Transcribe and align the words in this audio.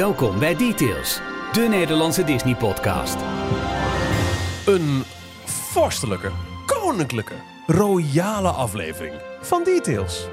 Welkom 0.00 0.38
bij 0.38 0.56
Details, 0.56 1.20
de 1.52 1.60
Nederlandse 1.60 2.24
Disney-podcast. 2.24 3.16
Een 4.66 5.02
vorstelijke, 5.44 6.30
koninklijke, 6.66 7.34
royale 7.66 8.48
aflevering 8.48 9.14
van 9.40 9.64
Details. 9.64 10.26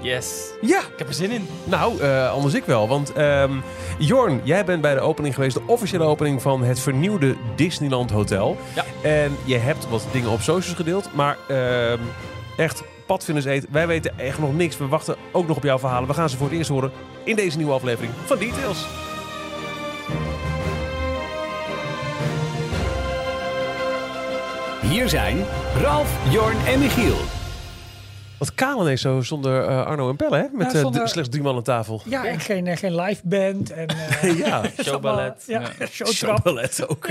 Yes. 0.00 0.50
Ja, 0.60 0.78
Ik 0.78 0.98
heb 0.98 1.08
er 1.08 1.14
zin 1.14 1.30
in. 1.30 1.46
nou, 1.64 2.00
eh, 2.00 2.30
anders 2.30 2.54
ik 2.54 2.64
wel. 2.64 2.88
Want 2.88 3.12
ehm, 3.12 3.52
Jorn, 3.98 4.40
jij 4.44 4.64
bent 4.64 4.82
bij 4.82 4.94
de 4.94 5.00
opening 5.00 5.34
geweest, 5.34 5.56
de 5.56 5.62
officiële 5.66 6.04
opening 6.04 6.42
van 6.42 6.64
het 6.64 6.80
vernieuwde 6.80 7.36
Disneyland 7.56 8.10
Hotel. 8.10 8.56
Ja. 8.74 8.84
En 9.02 9.36
je 9.44 9.56
hebt 9.56 9.88
wat 9.88 10.06
dingen 10.12 10.30
op 10.30 10.40
socials 10.40 10.76
gedeeld, 10.76 11.14
maar 11.14 11.36
ehm, 11.48 12.00
echt, 12.56 12.82
padvinders 13.06 13.46
eet, 13.46 13.66
wij 13.70 13.86
weten 13.86 14.18
echt 14.18 14.38
nog 14.38 14.54
niks. 14.54 14.76
We 14.76 14.86
wachten 14.86 15.16
ook 15.32 15.46
nog 15.46 15.56
op 15.56 15.62
jouw 15.62 15.78
verhalen. 15.78 16.08
We 16.08 16.14
gaan 16.14 16.28
ze 16.28 16.36
voor 16.36 16.48
het 16.48 16.56
eerst 16.56 16.70
horen 16.70 16.92
in 17.24 17.36
deze 17.36 17.56
nieuwe 17.56 17.72
aflevering 17.72 18.12
van 18.24 18.38
Details. 18.38 18.86
Hier 24.82 25.08
zijn 25.08 25.44
Ralf, 25.80 26.32
Jorn 26.32 26.56
en 26.66 26.78
Michiel. 26.78 27.41
Wat 28.42 28.54
kaal 28.54 28.80
ineens 28.80 29.00
zo 29.00 29.20
zonder 29.20 29.64
eh, 29.64 29.86
Arno 29.86 30.08
en 30.10 30.16
Pelle, 30.16 30.36
hè? 30.36 30.46
Met 30.52 30.66
Ja, 30.66 30.74
eh, 30.74 30.80
zonder- 30.80 31.08
slechts 31.08 31.30
drie 31.30 31.42
man 31.42 31.56
aan 31.56 31.62
tafel. 31.62 32.02
Ja, 32.04 32.24
en 32.26 32.40
geen, 32.40 32.66
eh, 32.66 32.76
geen 32.76 32.94
live 33.00 33.20
band. 33.24 33.70
En, 33.70 33.86
eh, 33.86 34.38
ja, 34.46 34.62
Showballet. 34.82 35.44
Ja, 35.46 35.62
showballet 36.12 36.88
ook. 36.88 37.08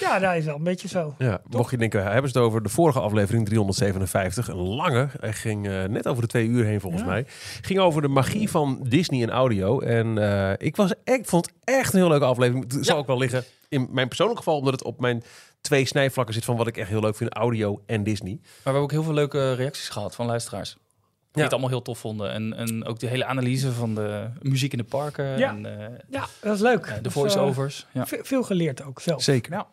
Ja, 0.00 0.18
dat 0.18 0.34
is 0.36 0.44
wel 0.44 0.54
een 0.54 0.62
beetje 0.62 0.88
zo. 0.88 1.14
Ja, 1.18 1.40
mocht 1.50 1.70
je 1.70 1.76
denken, 1.76 2.02
hebben 2.12 2.30
ze 2.30 2.38
het 2.38 2.46
over 2.46 2.62
de 2.62 2.68
vorige 2.68 3.00
aflevering 3.00 3.46
357, 3.46 4.48
een 4.48 4.56
lange, 4.56 5.08
hij 5.20 5.32
ging 5.32 5.62
net 5.88 6.06
over 6.08 6.22
de 6.22 6.28
twee 6.28 6.46
uur 6.46 6.64
heen 6.64 6.80
volgens 6.80 7.02
Ja. 7.02 7.08
mij, 7.08 7.26
ging 7.60 7.78
over 7.78 8.02
de 8.02 8.08
magie 8.08 8.50
van 8.50 8.80
Disney 8.88 9.22
en 9.22 9.30
audio. 9.30 9.80
En 9.80 10.18
eh, 10.18 10.52
ik, 10.66 10.76
was, 10.76 10.92
ik 11.04 11.22
vond 11.26 11.46
het 11.46 11.54
echt 11.76 11.92
een 11.92 11.98
heel 11.98 12.08
leuke 12.08 12.24
aflevering. 12.24 12.72
Het 12.72 12.86
zal 12.86 12.96
ook 12.96 13.06
wel 13.06 13.18
liggen 13.18 13.44
in 13.68 13.88
mijn 13.90 14.06
persoonlijke 14.08 14.42
geval, 14.42 14.58
omdat 14.58 14.72
het 14.72 14.84
op 14.84 15.00
mijn 15.00 15.22
twee 15.60 15.84
snijvlakken 15.84 16.34
zit 16.34 16.44
van 16.44 16.56
wat 16.56 16.66
ik 16.66 16.76
echt 16.76 16.88
heel 16.88 17.00
leuk 17.00 17.16
vind, 17.16 17.34
audio 17.34 17.82
en 17.86 18.02
Disney. 18.02 18.38
Maar 18.40 18.50
we 18.52 18.60
hebben 18.62 18.82
ook 18.82 18.90
heel 18.90 19.02
veel 19.02 19.12
leuke 19.12 19.52
reacties 19.52 19.88
gehad 19.88 20.14
van 20.14 20.26
luisteraars. 20.26 20.76
Die 21.32 21.42
het 21.42 21.52
allemaal 21.52 21.70
heel 21.70 21.82
tof 21.82 21.98
vonden. 21.98 22.32
En, 22.32 22.54
en 22.56 22.84
ook 22.84 22.98
de 22.98 23.06
hele 23.06 23.24
analyse 23.24 23.72
van 23.72 23.94
de 23.94 24.26
muziek 24.42 24.72
in 24.72 24.78
de 24.78 24.84
parken. 24.84 25.38
Ja. 25.38 25.48
En 25.50 25.66
eh, 25.80 25.86
Ja, 26.08 26.24
dat 26.40 26.54
is 26.54 26.60
leuk. 26.60 26.84
de 26.86 26.94
Dat 26.94 27.06
is, 27.06 27.12
voice-overs. 27.12 27.86
eh, 27.88 27.94
ja. 27.94 28.06
ve- 28.06 28.20
veel 28.22 28.42
geleerd 28.42 28.84
ook 28.84 29.00
zelf. 29.00 29.22
Zeker. 29.22 29.52
Ja. 29.52 29.66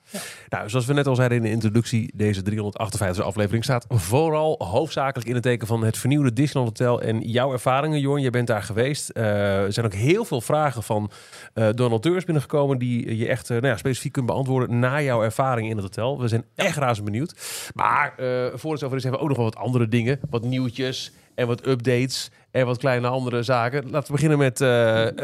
Nou, 0.49 0.69
zoals 0.69 0.85
we 0.85 0.93
net 0.93 1.07
al 1.07 1.15
zeiden 1.15 1.37
in 1.37 1.43
de 1.43 1.49
introductie, 1.49 2.11
deze 2.15 2.41
358 2.41 3.23
aflevering 3.25 3.63
staat 3.63 3.85
vooral 3.89 4.55
hoofdzakelijk 4.63 5.27
in 5.29 5.33
het 5.33 5.43
teken 5.43 5.67
van 5.67 5.83
het 5.83 5.97
vernieuwde 5.97 6.33
Disneyland 6.33 6.77
Hotel 6.79 7.01
en 7.01 7.19
jouw 7.21 7.51
ervaringen, 7.51 7.99
Jorn. 7.99 8.21
Je 8.21 8.29
bent 8.29 8.47
daar 8.47 8.63
geweest. 8.63 9.09
Eh, 9.09 9.61
er 9.63 9.73
zijn 9.73 9.85
ook 9.85 9.93
heel 9.93 10.25
veel 10.25 10.41
vragen 10.41 10.83
van 10.83 11.11
eh 11.53 11.67
donateurs 11.75 12.23
binnengekomen 12.23 12.77
die 12.77 13.17
je 13.17 13.27
echt 13.27 13.49
eh, 13.49 13.55
nou 13.57 13.67
ja, 13.67 13.77
specifiek 13.77 14.11
kunt 14.11 14.25
beantwoorden 14.25 14.79
na 14.79 15.01
jouw 15.01 15.23
ervaring 15.23 15.69
in 15.69 15.75
het 15.75 15.85
hotel. 15.85 16.19
We 16.21 16.27
zijn 16.27 16.45
echt 16.55 16.77
razend 16.77 17.05
benieuwd. 17.05 17.69
Maar 17.73 18.13
eh 18.17 18.45
voor 18.53 18.71
het 18.71 18.79
zover 18.79 18.97
is, 18.97 19.03
hebben 19.03 19.21
we 19.21 19.25
ook 19.27 19.37
nog 19.37 19.37
wel 19.37 19.53
wat 19.53 19.63
andere 19.63 19.87
dingen, 19.87 20.19
wat 20.29 20.43
nieuwtjes 20.43 21.11
en 21.37 21.47
wat 21.47 21.67
updates 21.67 22.29
en 22.51 22.65
wat 22.65 22.77
kleine 22.77 23.07
andere 23.07 23.43
zaken. 23.43 23.89
Laten 23.89 24.07
we 24.07 24.11
beginnen 24.11 24.37
met 24.37 24.61
eh, 24.61 25.07
eh, 25.07 25.15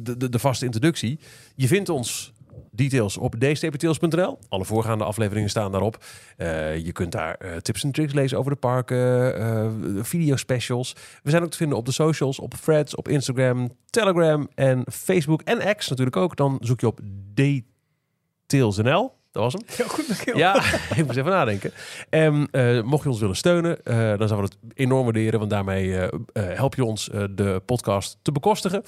de, 0.00 0.28
de, 0.28 0.38
vaste 0.38 0.64
introductie. 0.64 1.18
Je 1.54 1.66
vindt 1.66 1.88
ons 1.88 2.32
details 2.70 3.16
op 3.16 3.40
dstptails.nl. 3.40 4.38
Alle 4.48 4.64
voorgaande 4.64 5.04
afleveringen 5.04 5.50
staan 5.50 5.72
daarop. 5.72 6.04
Eh, 6.36 6.76
je 6.76 6.92
kunt 6.92 7.12
daar 7.12 7.60
tips 7.62 7.84
en 7.84 7.92
tricks 7.92 8.12
lezen 8.12 8.38
over 8.38 8.50
de 8.50 8.58
parken, 8.58 10.04
video 10.04 10.36
specials. 10.36 10.96
We 11.22 11.30
zijn 11.30 11.42
ook 11.42 11.50
te 11.50 11.56
vinden 11.56 11.78
op 11.78 11.86
de 11.86 11.92
socials, 11.92 12.38
op 12.38 12.54
Threads, 12.54 12.94
op 12.94 13.08
Instagram, 13.08 13.76
Telegram 13.90 14.48
en 14.54 14.84
Facebook 14.90 15.42
en 15.42 15.76
X 15.76 15.88
natuurlijk 15.88 16.16
ook. 16.16 16.36
Dan 16.36 16.56
zoek 16.60 16.80
je 16.80 16.86
op 16.86 17.00
details.nl. 17.34 19.21
Dat 19.32 19.42
was 19.42 19.52
hem. 19.52 19.62
Heel 19.66 19.88
goed, 19.88 20.08
Michiel. 20.08 20.36
Ja, 20.36 20.54
ik 20.96 21.04
moest 21.06 21.16
even 21.18 21.30
nadenken. 21.30 21.72
En 22.10 22.48
eh, 22.50 22.82
mocht 22.82 23.02
je 23.02 23.08
ons 23.08 23.20
willen 23.20 23.36
steunen, 23.36 23.84
eh, 23.84 23.96
dan 24.18 24.28
zouden 24.28 24.50
we 24.50 24.56
het 24.60 24.78
enorm 24.78 25.02
waarderen. 25.04 25.38
Want 25.38 25.50
daarmee 25.50 25.96
eh, 25.98 26.02
eh, 26.32 26.56
help 26.56 26.74
je 26.74 26.84
ons 26.84 27.10
eh, 27.10 27.24
de 27.30 27.62
podcast 27.66 28.18
te 28.22 28.32
bekostigen. 28.32 28.82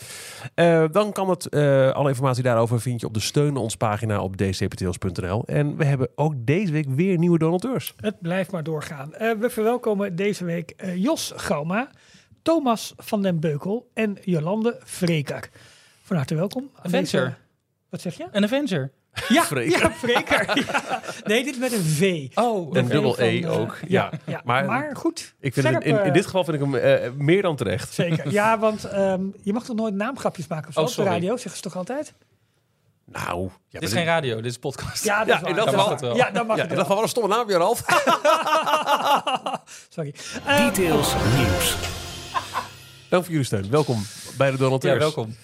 Eh, 0.54 0.84
dan 0.92 1.12
kan 1.12 1.28
het, 1.30 1.48
eh, 1.48 1.90
alle 1.90 2.08
informatie 2.08 2.42
daarover 2.42 2.80
vind 2.80 3.00
je 3.00 3.06
op 3.06 3.14
de 3.14 3.20
steun 3.20 3.56
ons 3.56 3.76
pagina 3.76 4.22
op 4.22 4.36
dcptls.nl. 4.36 5.42
En 5.46 5.76
we 5.76 5.84
hebben 5.84 6.08
ook 6.14 6.34
deze 6.36 6.72
week 6.72 6.86
weer 6.88 7.18
nieuwe 7.18 7.38
donateurs. 7.38 7.94
Het 7.96 8.20
blijft 8.20 8.50
maar 8.52 8.62
doorgaan. 8.64 9.14
Eh, 9.14 9.32
we 9.38 9.50
verwelkomen 9.50 10.16
deze 10.16 10.44
week 10.44 10.70
eh, 10.70 10.96
Jos 10.96 11.32
Gauma, 11.36 11.90
Thomas 12.42 12.94
van 12.96 13.22
den 13.22 13.40
Beukel 13.40 13.90
en 13.94 14.18
Jolande 14.24 14.80
Vreker. 14.84 15.48
Van 16.02 16.16
harte 16.16 16.34
welkom. 16.34 16.70
Avenger. 16.82 17.00
deze- 17.24 17.34
Wat 17.88 18.00
zeg 18.00 18.16
je? 18.16 18.26
Een 18.32 18.44
Avenger. 18.44 18.90
Ja, 19.28 19.42
Vreker. 19.54 19.80
ja 19.80 19.92
Vreker. 19.92 20.58
Ja. 20.58 21.00
Nee, 21.24 21.44
dit 21.44 21.52
is 21.54 21.60
met 21.60 21.72
een 21.72 21.82
V. 21.84 22.28
Oh, 22.34 22.76
En 22.76 22.86
dubbel 22.86 23.20
E 23.20 23.40
eh, 23.42 23.60
ook. 23.60 23.78
Ja, 23.86 24.10
Ja, 24.26 24.40
Maar- 24.44 24.64
maar, 24.64 24.96
goed. 24.96 25.34
Ik 25.40 25.52
vind 25.52 25.66
het, 25.68 25.84
in, 25.84 25.90
in 25.90 25.98
eh, 25.98 26.12
dit 26.12 26.24
geval 26.24 26.44
vind 26.44 26.56
ik 26.56 26.62
hem 26.62 26.74
eh, 26.74 27.10
meer 27.16 27.42
dan 27.42 27.56
terecht. 27.56 27.92
Zeker. 27.94 28.30
Ja, 28.32 28.58
want 28.58 28.84
ehm, 28.84 29.22
je 29.42 29.52
mag 29.52 29.64
toch 29.64 29.76
nooit 29.76 29.94
naamgrapjes 29.94 30.46
maken 30.46 30.68
of 30.68 30.74
zo 30.74 30.80
Oh, 30.80 30.88
op 30.88 30.94
de 30.94 31.02
radio, 31.02 31.30
zeggen 31.36 31.56
ze 31.56 31.60
toch 31.62 31.76
altijd? 31.76 32.14
Nou, 33.06 33.50
ja, 33.68 33.80
dit 33.80 33.88
is 33.88 33.94
geen 33.94 34.04
radio, 34.04 34.36
dit 34.36 34.44
is 34.50 34.58
podcast. 34.58 35.04
Ja, 35.04 35.18
dat 35.18 35.26
Ja, 35.26 35.34
is 35.34 35.40
waar. 35.40 35.50
in 35.50 35.56
dat 35.56 35.74
waar. 35.74 35.98
wel. 36.00 36.16
Ja, 36.16 36.30
dan 36.30 36.46
mag 36.46 36.56
Ja, 36.56 36.62
het 36.62 36.70
in 36.72 36.76
wel. 36.76 36.76
dat 36.76 36.78
geval 36.78 36.94
wel 36.94 37.02
een 37.02 37.08
stomme 37.08 37.28
naam 37.28 37.46
weer, 37.46 37.56
Ralf. 37.56 37.82
Sorry. 39.94 40.14
Details 40.46 41.14
nieuws. 41.36 41.76
Dank 43.08 43.22
voor 43.24 43.32
jullie 43.32 43.46
steun. 43.46 43.70
Welkom 43.70 44.06
bij 44.36 44.50
de 44.50 44.56
donateurs. 44.56 44.92
Ja, 44.94 44.98
welkom. 44.98 45.36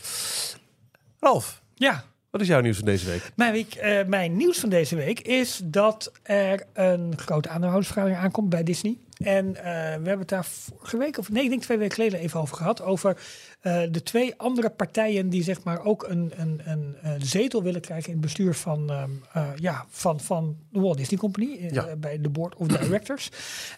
Ralf, 1.21 1.61
ja, 1.75 2.05
wat 2.31 2.41
is 2.41 2.47
jouw 2.47 2.61
nieuws 2.61 2.77
van 2.77 2.85
deze 2.85 3.07
week? 3.07 3.33
mijn, 3.35 3.53
week, 3.53 3.75
eh, 3.75 4.07
mijn 4.07 4.37
nieuws 4.37 4.59
van 4.59 4.69
deze 4.69 4.97
week 4.97 5.21
is 5.21 5.61
dat 5.65 6.13
er 6.23 6.67
een 6.73 7.19
grote 7.19 7.49
aandeelhoudersvergadering 7.49 8.23
aankomt 8.23 8.49
bij 8.49 8.63
Disney. 8.63 8.99
En 9.25 9.57
eh, 9.57 9.63
we 9.63 9.69
hebben 9.91 10.19
het 10.19 10.29
daar 10.29 10.45
vorige 10.45 10.97
week, 10.97 11.19
of 11.19 11.31
nee, 11.31 11.43
ik 11.43 11.49
denk 11.49 11.63
twee 11.63 11.79
weken 11.79 11.95
geleden 11.95 12.19
even 12.19 12.41
over 12.41 12.57
gehad. 12.57 12.83
Over 12.83 13.17
eh, 13.61 13.83
de 13.91 14.03
twee 14.03 14.35
andere 14.37 14.71
partijen 14.71 15.29
die 15.29 15.43
zeg 15.43 15.63
maar 15.63 15.85
ook 15.85 16.09
een, 16.09 16.33
een, 16.37 16.61
een, 16.65 16.97
een 17.03 17.21
zetel 17.23 17.63
willen 17.63 17.81
krijgen 17.81 18.07
in 18.07 18.13
het 18.13 18.21
bestuur 18.21 18.55
van, 18.55 18.91
ehm, 18.91 19.11
eh, 19.33 19.49
ja, 19.57 19.85
van, 19.89 20.21
van 20.21 20.57
de 20.71 20.81
Walt 20.81 20.97
Disney 20.97 21.19
Company. 21.19 21.69
Ja. 21.73 21.97
bij 21.97 22.21
de 22.21 22.29
Board 22.29 22.55
of 22.55 22.67
Directors. 22.67 23.31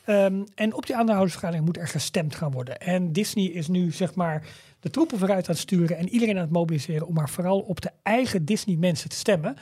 Ehm, 0.05 0.43
en 0.55 0.75
op 0.75 0.87
die 0.87 0.97
aandeelhoudersvergadering 0.97 1.67
moet 1.67 1.77
er 1.77 1.89
gestemd 1.89 2.35
gaan 2.35 2.51
worden. 2.51 2.79
En 2.81 3.13
Disney 3.13 3.45
is 3.45 3.69
nu 3.69 3.91
zeg 3.91 4.15
maar 4.15 4.47
de 4.83 4.91
troepen 4.91 5.19
vooruit 5.19 5.49
aan 5.49 5.55
het 5.55 5.63
sturen 5.63 5.97
en 5.97 6.09
iedereen 6.09 6.37
aan 6.37 6.43
het 6.43 6.53
mobiliseren 6.53 7.07
om 7.07 7.15
maar 7.15 7.31
vooral 7.31 7.59
op 7.61 7.81
de 7.81 7.91
eigen 8.03 8.45
Disney 8.45 8.77
mensen 8.77 9.09
te 9.09 9.17
stemmen. 9.17 9.57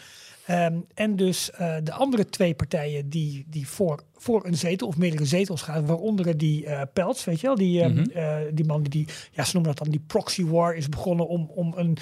Ehm, 0.47 0.75
en 0.94 1.16
dus 1.16 1.50
eh, 1.50 1.75
de 1.82 1.92
andere 1.92 2.25
twee 2.26 2.54
partijen 2.54 3.08
die, 3.08 3.44
die 3.48 3.69
voor, 3.69 4.03
voor 4.16 4.47
een 4.47 4.56
zetel 4.56 4.86
of 4.88 4.97
meerdere 4.97 5.25
zetels 5.25 5.62
gaan, 5.62 5.86
waaronder 5.86 6.36
die 6.38 6.66
eh 6.66 6.82
Peltz, 6.92 7.25
weet 7.25 7.41
je 7.41 7.47
wel, 7.47 7.56
die, 7.56 7.82
ehm, 7.82 7.92
Mhm. 7.92 8.10
eh, 8.10 8.36
die 8.53 8.64
man 8.64 8.82
die, 8.82 8.91
die, 8.91 9.06
ja, 9.32 9.44
ze 9.44 9.50
noemen 9.53 9.75
dat 9.75 9.82
dan 9.84 9.91
die 9.92 10.03
proxy 10.06 10.44
war 10.44 10.75
is 10.75 10.88
begonnen 10.88 11.28
om, 11.28 11.50
om, 11.54 11.75
een, 11.76 11.97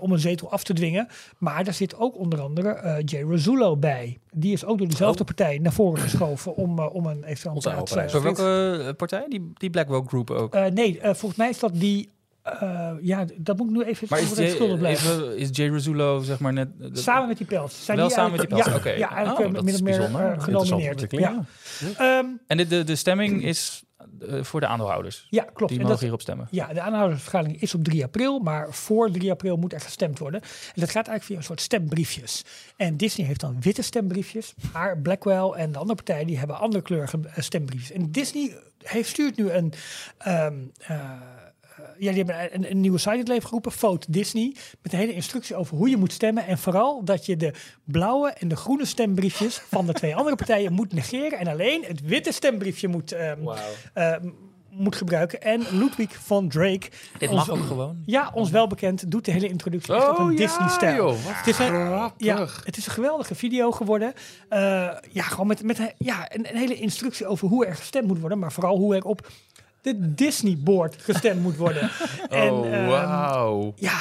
om 0.00 0.12
een 0.12 0.18
zetel 0.18 0.50
af 0.50 0.64
te 0.64 0.72
dwingen. 0.72 1.08
Maar 1.38 1.64
daar 1.64 1.74
zit 1.74 1.96
ook 1.96 2.18
onder 2.18 2.40
andere 2.40 3.02
Jay 3.04 3.22
Razullo 3.30 3.76
bij. 3.76 4.18
Die 4.32 4.52
is 4.52 4.64
ook 4.64 4.78
door 4.78 4.88
dezelfde 4.88 5.24
partij 5.24 5.58
naar 5.58 5.72
voren 5.72 6.00
geschoven 6.02 6.56
om, 6.56 6.78
om 6.78 7.06
een 7.06 7.24
eventueel 7.24 7.54
Voor 8.10 8.22
welke 8.22 8.94
partij? 8.96 9.24
Die, 9.28 9.52
die 9.54 9.70
Blackwell 9.70 10.02
Group 10.06 10.30
ook. 10.30 10.54
nee, 10.70 10.98
volgens 11.02 11.36
mij 11.36 11.48
is 11.48 11.58
dat 11.58 11.72
die. 11.74 12.08
Eh, 12.42 12.90
ja, 13.00 13.24
dat 13.36 13.56
moet 13.56 13.66
ik 13.70 13.72
nu 13.76 13.82
even, 13.82 14.06
maar 14.10 14.20
is 14.20 14.28
schuldig 14.28 14.58
Jay, 14.58 14.76
blijven. 14.76 15.12
even, 15.12 15.36
is 15.38 15.48
Jay 15.52 15.68
Razullo 15.70 16.20
zeg 16.22 16.38
maar 16.38 16.52
net... 16.52 16.68
de- 16.78 16.90
Samen 16.98 17.28
met 17.28 17.36
die 17.36 17.46
Pels. 17.46 17.84
Zijn 17.84 17.96
Wel 17.96 18.06
die 18.06 18.16
samen 18.16 18.30
met 18.30 18.40
die 18.40 18.48
Pels, 18.48 18.64
Ja, 18.66 18.74
oké. 18.74 18.90
ja 18.90 19.08
eigenlijk 19.10 19.38
Oh, 19.38 19.46
eh, 19.46 19.52
dat 19.54 19.64
min 19.64 19.72
of 19.74 19.80
is 19.80 19.82
meer 19.86 20.02
eh, 20.04 20.42
genomineerd. 20.42 21.06
Ja. 21.10 21.44
Ehm, 21.98 22.26
En 22.46 22.56
de, 22.56 22.66
de, 22.66 22.84
de 22.84 22.96
stemming 22.96 23.42
is 23.44 23.82
eh, 24.28 24.42
voor 24.42 24.60
de 24.60 24.66
aandeelhouders. 24.66 25.26
ja, 25.30 25.42
klopt. 25.42 25.58
Die 25.58 25.68
En 25.68 25.76
mogen 25.76 25.88
dat, 25.88 26.00
hierop 26.00 26.20
stemmen. 26.20 26.48
ja, 26.50 26.72
de 26.72 26.80
aanhoudersvergadering 26.80 27.60
is 27.62 27.74
op 27.74 27.84
3 27.84 28.04
april, 28.04 28.38
maar 28.38 28.66
voor 28.74 29.10
3 29.10 29.30
april 29.30 29.56
moet 29.56 29.72
er 29.72 29.80
gestemd 29.80 30.18
worden. 30.18 30.40
En 30.42 30.48
dat 30.80 30.90
gaat 30.90 30.94
eigenlijk 31.08 31.24
via 31.24 31.36
een 31.36 31.42
soort 31.42 31.60
stembriefjes. 31.60 32.44
En 32.76 32.96
Disney 32.96 33.26
heeft 33.26 33.40
dan 33.40 33.56
witte 33.60 33.82
stembriefjes, 33.82 34.54
maar 34.72 34.98
Blackwell 34.98 35.50
en 35.50 35.72
de 35.72 35.78
andere 35.78 35.94
partijen 35.94 36.26
die 36.26 36.38
hebben 36.38 36.58
andere 36.58 36.82
kleurige 36.82 37.18
eh, 37.24 37.42
stembriefjes. 37.42 37.92
En 37.92 38.10
Disney 38.10 38.56
heeft, 38.82 39.08
stuurt 39.08 39.36
nu 39.36 39.50
een, 39.50 39.72
ehm, 40.18 40.54
ja, 42.04 42.12
die 42.12 42.24
hebben 42.24 42.54
een, 42.54 42.70
een 42.70 42.80
nieuwe 42.80 42.98
site 42.98 43.12
in 43.12 43.18
het 43.18 43.28
leven 43.28 43.44
geroepen, 43.46 43.72
Vote 43.72 44.06
Disney, 44.10 44.54
met 44.82 44.92
een 44.92 44.98
hele 44.98 45.14
instructie 45.14 45.56
over 45.56 45.76
hoe 45.76 45.88
je 45.90 45.96
moet 45.96 46.12
stemmen. 46.12 46.46
En 46.46 46.58
vooral 46.58 47.04
dat 47.04 47.26
je 47.26 47.36
de 47.36 47.52
blauwe 47.84 48.30
en 48.30 48.48
de 48.48 48.56
groene 48.56 48.84
stembriefjes 48.84 49.58
van 49.70 49.86
de 49.86 49.92
twee 49.92 50.16
andere 50.16 50.36
partijen 50.36 50.72
moet 50.72 50.92
negeren 50.92 51.38
en 51.38 51.46
alleen 51.46 51.84
het 51.86 52.00
witte 52.02 52.32
stembriefje 52.32 52.88
moet, 52.88 53.12
ehm, 53.12 53.38
eh, 53.94 54.14
moet 54.70 54.96
gebruiken. 54.96 55.42
En 55.42 55.62
Ludwig 55.70 56.14
van 56.24 56.48
Drake, 56.48 56.88
Dit 57.18 57.28
ons- 57.30 57.46
mag 57.46 57.50
ook 57.50 57.66
gewoon. 57.66 57.96
ja, 58.06 58.30
ons 58.34 58.50
wel 58.50 58.66
bekend, 58.66 59.10
doet 59.10 59.24
de 59.24 59.30
hele 59.30 59.48
introductie 59.48 60.10
op 60.10 60.18
een 60.18 60.36
Disney-stijl. 60.36 61.06
Oh, 61.06 61.12
joh, 61.14 61.24
wat 61.24 61.34
Het 61.36 61.46
is, 61.46 61.58
een, 61.58 62.10
ja, 62.16 62.46
het 62.64 62.76
is 62.76 62.86
een 62.86 62.92
geweldige 62.92 63.34
video 63.34 63.70
geworden. 63.70 64.12
Eh, 64.48 64.58
ja, 65.10 65.22
gewoon 65.22 65.46
met, 65.46 65.62
met 65.62 65.78
een- 65.78 65.92
ja, 65.98 66.34
een, 66.34 66.46
een 66.50 66.56
hele 66.56 66.74
instructie 66.74 67.26
over 67.26 67.48
hoe 67.48 67.66
er 67.66 67.76
gestemd 67.76 68.06
moet 68.06 68.20
worden. 68.20 68.38
Maar 68.38 68.52
vooral 68.52 68.76
hoe 68.76 68.94
er 68.96 69.04
op 69.04 69.28
de 69.82 70.14
Disney 70.14 70.56
Board 70.58 70.96
gestemd 70.98 71.42
moet 71.42 71.56
worden. 71.56 71.90
En, 72.28 72.50
oh, 72.52 72.74
ehm, 72.74 72.86
wauw. 72.86 73.72
Ja, 73.76 74.00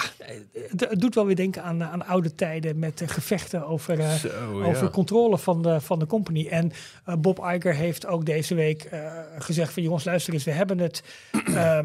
het, 0.69 0.89
het 0.89 0.99
doet 1.01 1.15
wel 1.15 1.25
weer 1.25 1.35
denken 1.35 1.63
aan, 1.63 1.83
aan 1.83 2.05
oude 2.05 2.35
tijden 2.35 2.79
met 2.79 3.01
eh, 3.01 3.07
gevechten 3.07 3.67
over, 3.67 3.99
eh, 3.99 4.13
Zo, 4.13 4.61
over 4.63 4.83
ja. 4.83 4.89
controle 4.89 5.37
van 5.37 5.61
de, 5.61 5.81
van 5.81 5.99
de 5.99 6.05
company. 6.05 6.47
En 6.47 6.71
eh, 7.05 7.15
Bob 7.15 7.39
Iger 7.39 7.73
heeft 7.75 8.05
ook 8.05 8.25
deze 8.25 8.55
week 8.55 8.83
eh, 8.83 9.11
gezegd 9.37 9.73
van 9.73 9.83
jongens, 9.83 10.03
luister 10.03 10.33
eens, 10.33 10.43
we 10.43 10.51
hebben 10.51 10.79
het, 10.79 11.03
eh, 11.45 11.79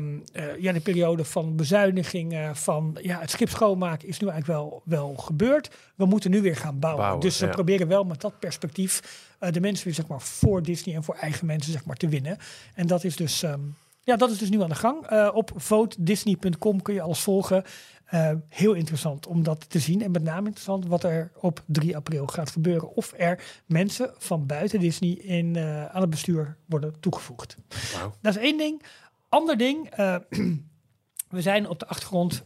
ja, 0.59 0.73
de 0.73 0.81
periode 0.81 1.25
van 1.25 1.57
bezuiniging, 1.57 2.33
eh, 2.33 2.55
van 2.55 2.99
ja, 3.03 3.21
het 3.21 3.31
schip 3.31 3.49
schoonmaken 3.49 4.09
is 4.09 4.19
nu 4.19 4.29
eigenlijk 4.29 4.61
wel, 4.61 4.83
wel 4.85 5.15
gebeurd. 5.15 5.71
We 5.95 6.07
moeten 6.07 6.31
nu 6.31 6.43
weer 6.43 6.57
gaan 6.57 6.79
bouwen. 6.79 7.03
Bouwen, 7.03 7.23
dus 7.23 7.37
ze 7.37 7.47
ja. 7.47 7.53
proberen 7.53 7.89
wel 7.89 8.05
met 8.05 8.21
dat 8.21 8.39
perspectief 8.39 9.25
eh, 9.39 9.53
de 9.53 9.61
mensen 9.61 9.85
weer 9.85 9.95
zeg 9.95 10.07
maar 10.07 10.21
voor 10.21 10.63
Disney 10.63 10.95
en 10.95 11.05
voor 11.05 11.15
eigen 11.15 11.47
mensen 11.47 11.73
zeg 11.73 11.85
maar 11.85 11.97
te 11.97 12.09
winnen. 12.09 12.39
En 12.75 12.87
dat 12.87 13.05
is 13.05 13.17
dus... 13.17 13.43
ehm, 13.43 13.61
ja, 14.07 14.17
dat 14.17 14.31
is 14.31 14.39
dus 14.39 14.51
nu 14.51 14.63
aan 14.63 14.69
de 14.69 14.75
gang. 14.75 15.07
Eh, 15.07 15.31
op 15.33 15.51
votedisney.com 15.55 16.83
kun 16.83 16.95
je 16.95 17.01
alles 17.01 17.21
volgen. 17.21 17.65
Eh, 18.05 18.31
heel 18.49 18.73
interessant 18.73 19.27
om 19.27 19.43
dat 19.43 19.71
te 19.71 19.79
zien. 19.79 20.03
En 20.03 20.11
met 20.11 20.23
name 20.23 20.47
interessant 20.47 20.87
wat 20.87 21.03
er 21.05 21.31
op 21.41 21.63
3 21.67 21.97
april 21.97 22.27
gaat 22.27 22.51
gebeuren. 22.51 22.95
Of 22.95 23.13
er 23.17 23.63
mensen 23.67 24.11
van 24.19 24.47
buiten 24.47 24.81
Disney 24.81 25.11
in, 25.11 25.57
eh, 25.57 25.85
aan 25.85 26.01
het 26.01 26.11
bestuur 26.11 26.57
worden 26.67 27.01
toegevoegd. 27.01 27.57
Wauw. 27.95 28.15
Dat 28.21 28.37
is 28.37 28.43
één 28.43 28.59
ding. 28.59 28.83
Ander 29.29 29.57
ding. 29.57 29.91
we 31.37 31.43
zijn 31.43 31.69
op 31.69 31.79
de 31.79 31.87
achtergrond 31.87 32.45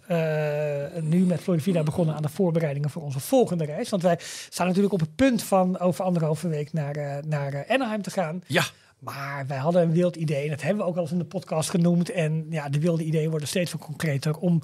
nu 1.03 1.25
met 1.25 1.41
Florivida 1.41 1.83
begonnen 1.83 2.15
aan 2.15 2.23
de 2.23 2.29
voorbereidingen 2.29 2.91
voor 2.91 3.03
onze 3.03 3.21
volgende 3.21 3.65
reis. 3.65 3.89
Want 3.89 4.03
wij 4.03 4.19
staan 4.49 4.67
natuurlijk 4.67 4.95
op 4.95 5.01
het 5.01 5.15
punt 5.15 5.43
van 5.43 5.79
over 5.79 6.05
anderhalve 6.05 6.49
week 6.49 6.73
naar, 6.73 7.27
naar 7.27 7.65
Anaheim 7.69 8.03
te 8.03 8.11
gaan. 8.11 8.43
Ja, 8.47 8.65
Maar 9.01 9.47
wij 9.47 9.59
hadden 9.59 9.83
een 9.83 9.93
wild 9.93 10.17
idee, 10.17 10.45
en 10.45 10.51
dat 10.51 10.63
hebben 10.63 10.85
we 10.85 10.91
ook 10.91 10.97
al 10.97 11.03
eens 11.03 11.13
in 11.13 11.19
de 11.19 11.25
podcast 11.25 11.71
genoemd. 11.71 12.11
En 12.11 12.47
ja, 12.51 12.69
de 12.69 12.81
wilde 12.81 13.05
ideeën 13.05 13.31
worden 13.31 13.49
steeds 13.49 13.73
wat 13.73 13.81
concreter 13.81 14.37
om, 14.37 14.63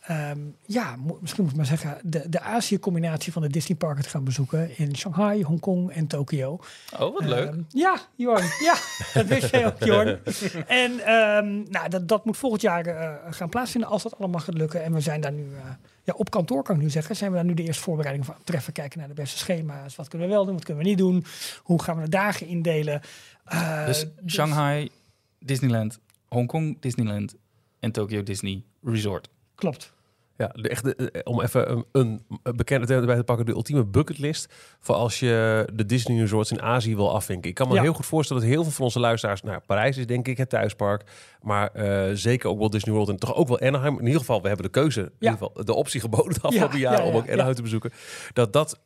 ehm, 0.00 0.38
ja, 0.62 0.96
misschien 1.20 1.42
moet 1.42 1.52
ik 1.52 1.56
maar 1.56 1.66
zeggen, 1.66 1.98
de, 2.02 2.28
de 2.28 2.40
Azië-combinatie 2.40 3.32
van 3.32 3.42
de 3.42 3.48
Disney-parken 3.48 4.02
te 4.02 4.08
gaan 4.08 4.24
bezoeken 4.24 4.78
in 4.78 4.96
Shanghai, 4.96 5.42
Hongkong 5.42 5.90
en 5.90 6.06
Tokio. 6.06 6.60
Oh, 6.98 7.12
wat 7.14 7.24
leuk. 7.24 7.48
Ehm, 7.48 7.60
ja, 7.68 7.98
Jorn. 8.14 8.44
Ja, 8.60 8.74
dat 9.14 9.26
wist 9.26 9.50
jij 9.50 9.66
ook, 9.66 9.84
Jorn. 9.84 10.18
En 10.66 11.00
ehm, 11.00 11.62
nou, 11.70 11.88
dat, 11.88 12.08
dat 12.08 12.24
moet 12.24 12.36
volgend 12.36 12.62
jaar 12.62 12.86
eh, 12.86 13.14
gaan 13.30 13.48
plaatsvinden 13.48 13.90
als 13.90 14.02
dat 14.02 14.18
allemaal 14.18 14.40
gaat 14.40 14.56
lukken. 14.56 14.82
En 14.82 14.92
we 14.92 15.00
zijn 15.00 15.20
daar 15.20 15.32
nu, 15.32 15.54
eh, 15.54 15.70
ja, 16.06 16.14
op 16.16 16.30
kantoor 16.30 16.62
kan 16.62 16.76
ik 16.76 16.82
nu 16.82 16.90
zeggen, 16.90 17.16
zijn 17.16 17.30
we 17.30 17.36
daar 17.36 17.44
nu 17.44 17.54
de 17.54 17.62
eerste 17.62 17.82
voorbereidingen 17.82 18.32
van 18.32 18.44
treffen. 18.44 18.72
Kijken 18.72 18.98
naar 18.98 19.08
de 19.08 19.14
beste 19.14 19.38
schema's. 19.38 19.96
Wat 19.96 20.08
kunnen 20.08 20.28
we 20.28 20.34
wel 20.34 20.44
doen, 20.44 20.54
wat 20.54 20.64
kunnen 20.64 20.82
we 20.82 20.88
niet 20.88 20.98
doen? 20.98 21.24
Hoe 21.62 21.82
gaan 21.82 21.96
we 21.96 22.02
de 22.02 22.08
dagen 22.08 22.46
indelen? 22.46 23.00
Eh, 23.44 23.86
dus 23.86 24.06
Shanghai, 24.26 24.90
Disneyland, 25.38 25.98
Hongkong, 26.28 26.80
Disneyland 26.80 27.34
en 27.80 27.92
Tokyo 27.92 28.22
Disney 28.22 28.62
Resort. 28.82 29.28
Klopt. 29.54 29.92
Ja, 30.38 30.50
de 30.52 30.68
echte, 30.68 30.94
eh, 30.96 31.20
om 31.24 31.40
even 31.40 31.84
een, 31.92 32.24
een 32.42 32.56
bekende 32.56 32.86
term 32.86 33.00
erbij 33.00 33.16
te 33.16 33.24
pakken, 33.24 33.46
de 33.46 33.52
ultieme 33.52 33.84
bucketlist 33.84 34.52
voor 34.80 34.94
als 34.94 35.20
je 35.20 35.68
de 35.74 35.86
Disney 35.86 36.18
resorts 36.20 36.50
in 36.50 36.62
Azië 36.62 36.96
wil 36.96 37.14
afvinken. 37.14 37.48
Ik 37.48 37.54
kan 37.54 37.68
me 37.68 37.74
Ja. 37.74 37.82
heel 37.82 37.92
goed 37.92 38.06
voorstellen 38.06 38.42
dat 38.42 38.50
heel 38.52 38.62
veel 38.62 38.72
van 38.72 38.84
onze 38.84 39.00
luisteraars, 39.00 39.42
nou 39.42 39.60
Parijs 39.66 39.96
is 39.96 40.06
denk 40.06 40.28
ik 40.28 40.36
het 40.38 40.48
thuispark, 40.48 41.02
maar 41.42 41.68
eh, 41.70 42.10
zeker 42.14 42.48
ook 42.50 42.58
Walt 42.58 42.72
Disney 42.72 42.94
World 42.94 43.08
en 43.08 43.16
toch 43.16 43.34
ook 43.34 43.48
wel 43.48 43.60
Anaheim. 43.60 43.98
In 43.98 44.04
ieder 44.04 44.20
geval, 44.20 44.40
we 44.42 44.46
hebben 44.48 44.66
de 44.66 44.72
keuze, 44.72 45.00
in 45.00 45.10
ieder 45.18 45.38
geval 45.38 45.64
de 45.64 45.74
optie 45.74 46.00
geboden 46.00 46.34
de 46.34 46.40
afgelopen 46.40 46.78
Ja, 46.78 46.90
jaren 46.90 47.04
ja, 47.06 47.10
om 47.10 47.16
ook 47.16 47.30
Anaheim 47.30 47.54
te 47.54 47.62
bezoeken. 47.62 47.92
Dat 48.32 48.52
dat 48.52 48.80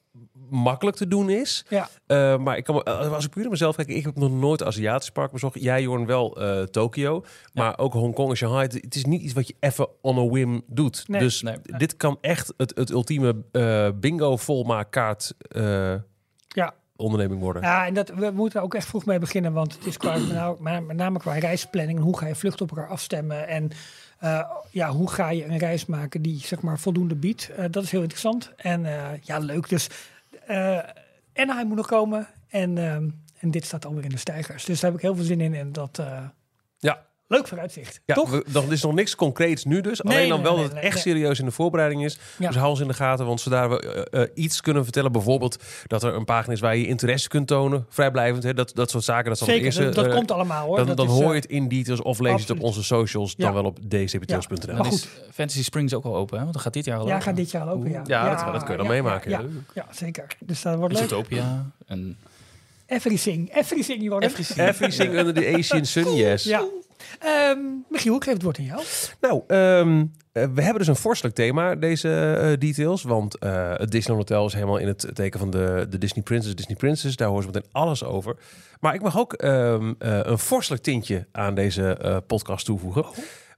makkelijk 0.50 0.96
te 0.96 1.08
doen 1.08 1.30
is. 1.30 1.64
Ja. 1.68 1.88
Eh, 2.06 2.38
maar 2.38 2.56
ik 2.56 2.64
kan, 2.64 2.82
eh, 2.82 3.12
als 3.12 3.24
ik 3.24 3.30
puur 3.30 3.42
naar 3.42 3.50
mezelf 3.50 3.76
kijk, 3.76 3.88
ik 3.88 4.04
heb 4.04 4.16
nog 4.16 4.30
nooit 4.30 4.62
Aziatisch 4.62 5.10
park 5.10 5.32
bezocht. 5.32 5.62
Jij, 5.62 5.82
Jorn, 5.82 6.06
wel 6.06 6.40
eh 6.40 6.62
Tokio. 6.62 7.24
Maar 7.52 7.78
ook 7.78 7.92
Hongkong 7.92 8.30
en 8.30 8.36
Shanghai. 8.36 8.62
Het, 8.62 8.72
het 8.72 8.94
is 8.94 9.04
niet 9.04 9.22
iets 9.22 9.32
wat 9.32 9.48
je 9.48 9.54
even 9.60 9.88
on 10.00 10.18
a 10.18 10.28
whim 10.28 10.62
doet. 10.66 11.08
Nee. 11.08 11.20
dus 11.20 11.42
Nee. 11.42 11.56
dit 11.62 11.96
kan 11.96 12.18
echt 12.20 12.54
het, 12.56 12.72
het 12.76 12.90
ultieme 12.90 13.36
eh, 13.52 13.88
bingo 13.94 14.36
volmaakkaart 14.36 15.34
Ja. 16.48 16.74
onderneming 16.96 17.40
worden. 17.40 17.62
Ja, 17.62 17.86
en 17.86 17.94
dat, 17.94 18.08
we 18.08 18.30
moeten 18.30 18.58
er 18.58 18.64
ook 18.64 18.74
echt 18.74 18.86
vroeg 18.86 19.04
mee 19.04 19.18
beginnen, 19.18 19.52
want 19.52 19.74
het 19.74 19.86
is 19.86 19.96
qua, 19.96 20.16
nou, 20.18 20.56
maar 20.60 20.82
met 20.82 20.96
name 20.96 21.18
qua 21.18 21.38
reisplanning 21.38 22.00
hoe 22.00 22.18
ga 22.18 22.26
je 22.26 22.34
vluchten 22.34 22.62
op 22.62 22.76
elkaar 22.76 22.88
afstemmen 22.90 23.48
en 23.48 23.70
eh, 24.20 24.50
ja, 24.70 24.90
hoe 24.90 25.10
ga 25.10 25.30
je 25.30 25.44
een 25.44 25.58
reis 25.58 25.86
maken 25.86 26.22
die 26.22 26.40
zeg 26.40 26.60
maar 26.60 26.78
voldoende 26.78 27.14
biedt. 27.14 27.48
Eh, 27.48 27.64
dat 27.70 27.82
is 27.82 27.90
heel 27.90 28.00
interessant 28.00 28.52
en 28.56 28.86
eh, 28.86 29.18
ja, 29.22 29.38
leuk. 29.38 29.68
Dus 29.68 29.88
eh 30.46 30.78
Anaheim 31.34 31.66
moet 31.66 31.76
nog 31.76 31.86
komen 31.86 32.28
en, 32.48 32.78
ehm, 32.78 33.08
en 33.38 33.50
dit 33.50 33.64
staat 33.64 33.84
alweer 33.84 34.04
in 34.04 34.10
de 34.10 34.16
stijgers. 34.16 34.64
Dus 34.64 34.80
daar 34.80 34.90
heb 34.90 34.98
ik 35.00 35.06
heel 35.06 35.16
veel 35.16 35.24
zin 35.24 35.40
in 35.40 35.54
en 35.54 35.72
dat 35.72 36.02
Ja. 36.78 37.06
Leuk 37.30 37.48
vooruitzicht. 37.48 38.00
Ja, 38.04 38.14
Toch? 38.14 38.30
we, 38.30 38.44
er 38.54 38.72
is 38.72 38.82
nog 38.82 38.94
niks 38.94 39.14
concreets 39.14 39.64
nu 39.64 39.80
dus. 39.80 40.00
Nee, 40.00 40.16
Alleen 40.16 40.28
dan 40.28 40.42
wel 40.42 40.52
nee, 40.52 40.60
dat 40.62 40.70
het 40.72 40.74
nee, 40.80 40.90
echt 40.90 41.04
nee. 41.04 41.14
serieus 41.14 41.38
in 41.38 41.44
de 41.44 41.50
voorbereiding 41.50 42.04
is. 42.04 42.18
Ja. 42.38 42.46
Dus 42.46 42.56
hou 42.56 42.70
ons 42.70 42.80
in 42.80 42.88
de 42.88 42.94
gaten. 42.94 43.26
Want 43.26 43.40
zodra 43.40 43.68
we 43.68 44.06
eh, 44.10 44.22
eh, 44.22 44.28
iets 44.34 44.60
kunnen 44.60 44.82
vertellen, 44.84 45.12
bijvoorbeeld 45.12 45.62
dat 45.86 46.02
er 46.02 46.14
een 46.14 46.24
pagina 46.24 46.52
is 46.52 46.60
waar 46.60 46.76
je 46.76 46.86
interesse 46.86 47.28
kunt 47.28 47.46
tonen, 47.46 47.86
vrijblijvend, 47.88 48.42
hè, 48.42 48.54
dat, 48.54 48.74
dat 48.74 48.90
soort 48.90 49.04
zaken. 49.04 49.24
Dat 49.30 49.40
is 49.40 49.46
Zeker, 49.46 49.64
eerste, 49.64 49.82
dat, 49.84 49.94
dat 49.94 50.06
eh, 50.06 50.14
komt 50.14 50.30
allemaal 50.30 50.66
hoor. 50.66 50.76
Dan, 50.76 50.86
Dat 50.86 50.96
dan 50.96 51.06
is, 51.06 51.12
hoor 51.12 51.28
je 51.28 51.40
het 51.40 51.46
in 51.50 51.68
details 51.68 52.02
of 52.02 52.18
lees 52.18 52.32
je 52.34 52.40
het 52.40 52.50
op 52.50 52.60
onze 52.62 52.82
socials, 52.84 53.36
dan 53.36 53.46
Ja. 53.48 53.54
wel 53.54 53.64
op 53.64 53.78
dcptels.nl. 53.88 54.66
Ja. 54.66 54.72
Maar 54.76 54.84
goed. 54.84 55.08
Fantasy 55.32 55.62
Springs 55.62 55.94
ook 55.94 56.04
al 56.04 56.16
open, 56.16 56.36
hè? 56.36 56.42
Want 56.42 56.54
dat 56.54 56.62
gaat 56.62 56.72
dit 56.72 56.84
jaar 56.84 56.98
al 56.98 57.06
Ja, 57.06 57.10
open. 57.12 57.22
gaat 57.24 57.36
dit 57.36 57.50
jaar 57.50 57.66
lopen, 57.66 57.90
ja. 57.90 58.02
Ja, 58.06 58.34
dat- 58.44 58.52
dat 58.52 58.62
kun 58.62 58.70
je 58.70 58.76
dan 58.76 58.86
ja, 58.86 58.92
meemaken, 58.92 59.30
Ja, 59.30 59.38
ja. 59.38 59.44
ja, 59.44 59.60
ja, 59.74 59.86
zeker. 59.94 60.26
Dus 60.38 60.62
dat 60.62 60.76
wordt 60.76 60.94
leuk. 60.94 61.08
Zootopia. 61.08 61.70
En 61.86 62.16
Everything. 62.86 63.54
Everything, 63.54 64.02
Jordan. 64.02 64.30
Everything 64.56 65.14
under 65.14 65.34
the 65.34 65.54
Asian 65.58 65.84
sun, 65.84 66.14
yes. 66.14 66.44
Ja. 66.44 66.64
Ehm 67.18 67.58
Michiel, 67.88 68.16
ik 68.16 68.24
geef 68.24 68.32
het 68.32 68.42
woord 68.42 68.58
aan 68.58 68.64
jou. 68.64 68.82
Nou, 69.20 69.42
ehm, 69.46 70.04
eh, 70.32 70.44
we 70.54 70.62
hebben 70.62 70.78
dus 70.78 70.86
een 70.86 70.96
vorstelijk 70.96 71.36
thema, 71.36 71.74
deze 71.74 72.34
eh, 72.34 72.58
details. 72.58 73.02
Want 73.02 73.38
eh, 73.38 73.72
het 73.76 73.90
Disneyland 73.90 74.28
Hotel 74.28 74.46
is 74.46 74.52
helemaal 74.52 74.76
in 74.76 74.86
het 74.86 75.10
teken 75.12 75.38
van 75.38 75.50
de, 75.50 75.86
de 75.90 75.98
Disney 75.98 76.22
Princess. 76.22 76.54
Disney 76.54 76.76
Princess, 76.76 77.16
daar 77.16 77.28
horen 77.28 77.42
ze 77.42 77.50
meteen 77.52 77.70
alles 77.72 78.04
over. 78.04 78.36
Maar 78.80 78.94
ik 78.94 79.02
mag 79.02 79.18
ook 79.18 79.32
ehm, 79.32 79.92
eh, 79.98 80.18
een 80.22 80.38
vorstelijk 80.38 80.82
tintje 80.82 81.26
aan 81.32 81.54
deze 81.54 82.22
podcast 82.26 82.64
toevoegen. 82.64 83.04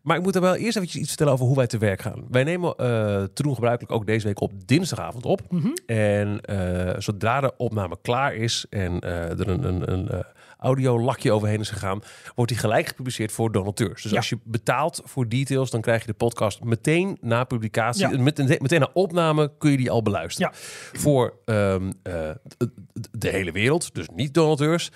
Maar 0.02 0.16
ik 0.16 0.22
moet 0.22 0.34
er 0.34 0.40
wel 0.40 0.54
eerst 0.54 0.76
eventjes 0.76 1.00
iets 1.00 1.08
vertellen 1.08 1.32
over 1.32 1.46
hoe 1.46 1.56
wij 1.56 1.66
te 1.66 1.78
werk 1.78 2.00
gaan. 2.00 2.24
Wij 2.30 2.44
nemen 2.44 2.74
eh 2.76 2.86
te 3.22 3.42
doen 3.42 3.54
gebruikelijk 3.54 3.92
ook 3.92 4.06
deze 4.06 4.26
week 4.26 4.40
op 4.40 4.52
dinsdagavond 4.66 5.26
op. 5.26 5.40
En 5.86 6.40
eh, 6.40 6.94
zodra 6.98 7.40
de 7.40 7.52
opname 7.56 7.98
klaar 8.02 8.34
is 8.34 8.66
en 8.70 9.00
er 9.00 9.48
een, 9.48 9.64
een, 9.64 9.92
een 9.92 10.24
audiolakje 10.62 11.32
overheen 11.32 11.60
is 11.60 11.70
gegaan, 11.70 12.02
wordt 12.34 12.50
die 12.50 12.60
gelijk 12.60 12.86
gepubliceerd 12.86 13.32
voor 13.32 13.52
donateurs. 13.52 14.02
Dus 14.02 14.10
Ja. 14.10 14.16
als 14.16 14.28
je 14.28 14.38
betaalt 14.44 15.00
voor 15.04 15.28
details, 15.28 15.70
dan 15.70 15.80
krijg 15.80 16.00
je 16.00 16.06
de 16.06 16.12
podcast 16.12 16.64
meteen 16.64 17.18
na 17.20 17.44
publicatie, 17.44 18.08
Ja. 18.08 18.18
met, 18.22 18.38
meteen 18.60 18.80
na 18.80 18.90
opname 18.92 19.52
kun 19.58 19.70
je 19.70 19.76
die 19.76 19.90
al 19.90 20.02
beluisteren. 20.02 20.50
Ja. 20.52 20.58
Voor 20.98 21.38
ehm, 21.44 21.92
eh, 22.02 22.12
de, 22.56 22.70
de 23.10 23.28
hele 23.28 23.52
wereld, 23.52 23.94
dus 23.94 24.06
niet 24.14 24.34
donateurs, 24.34 24.90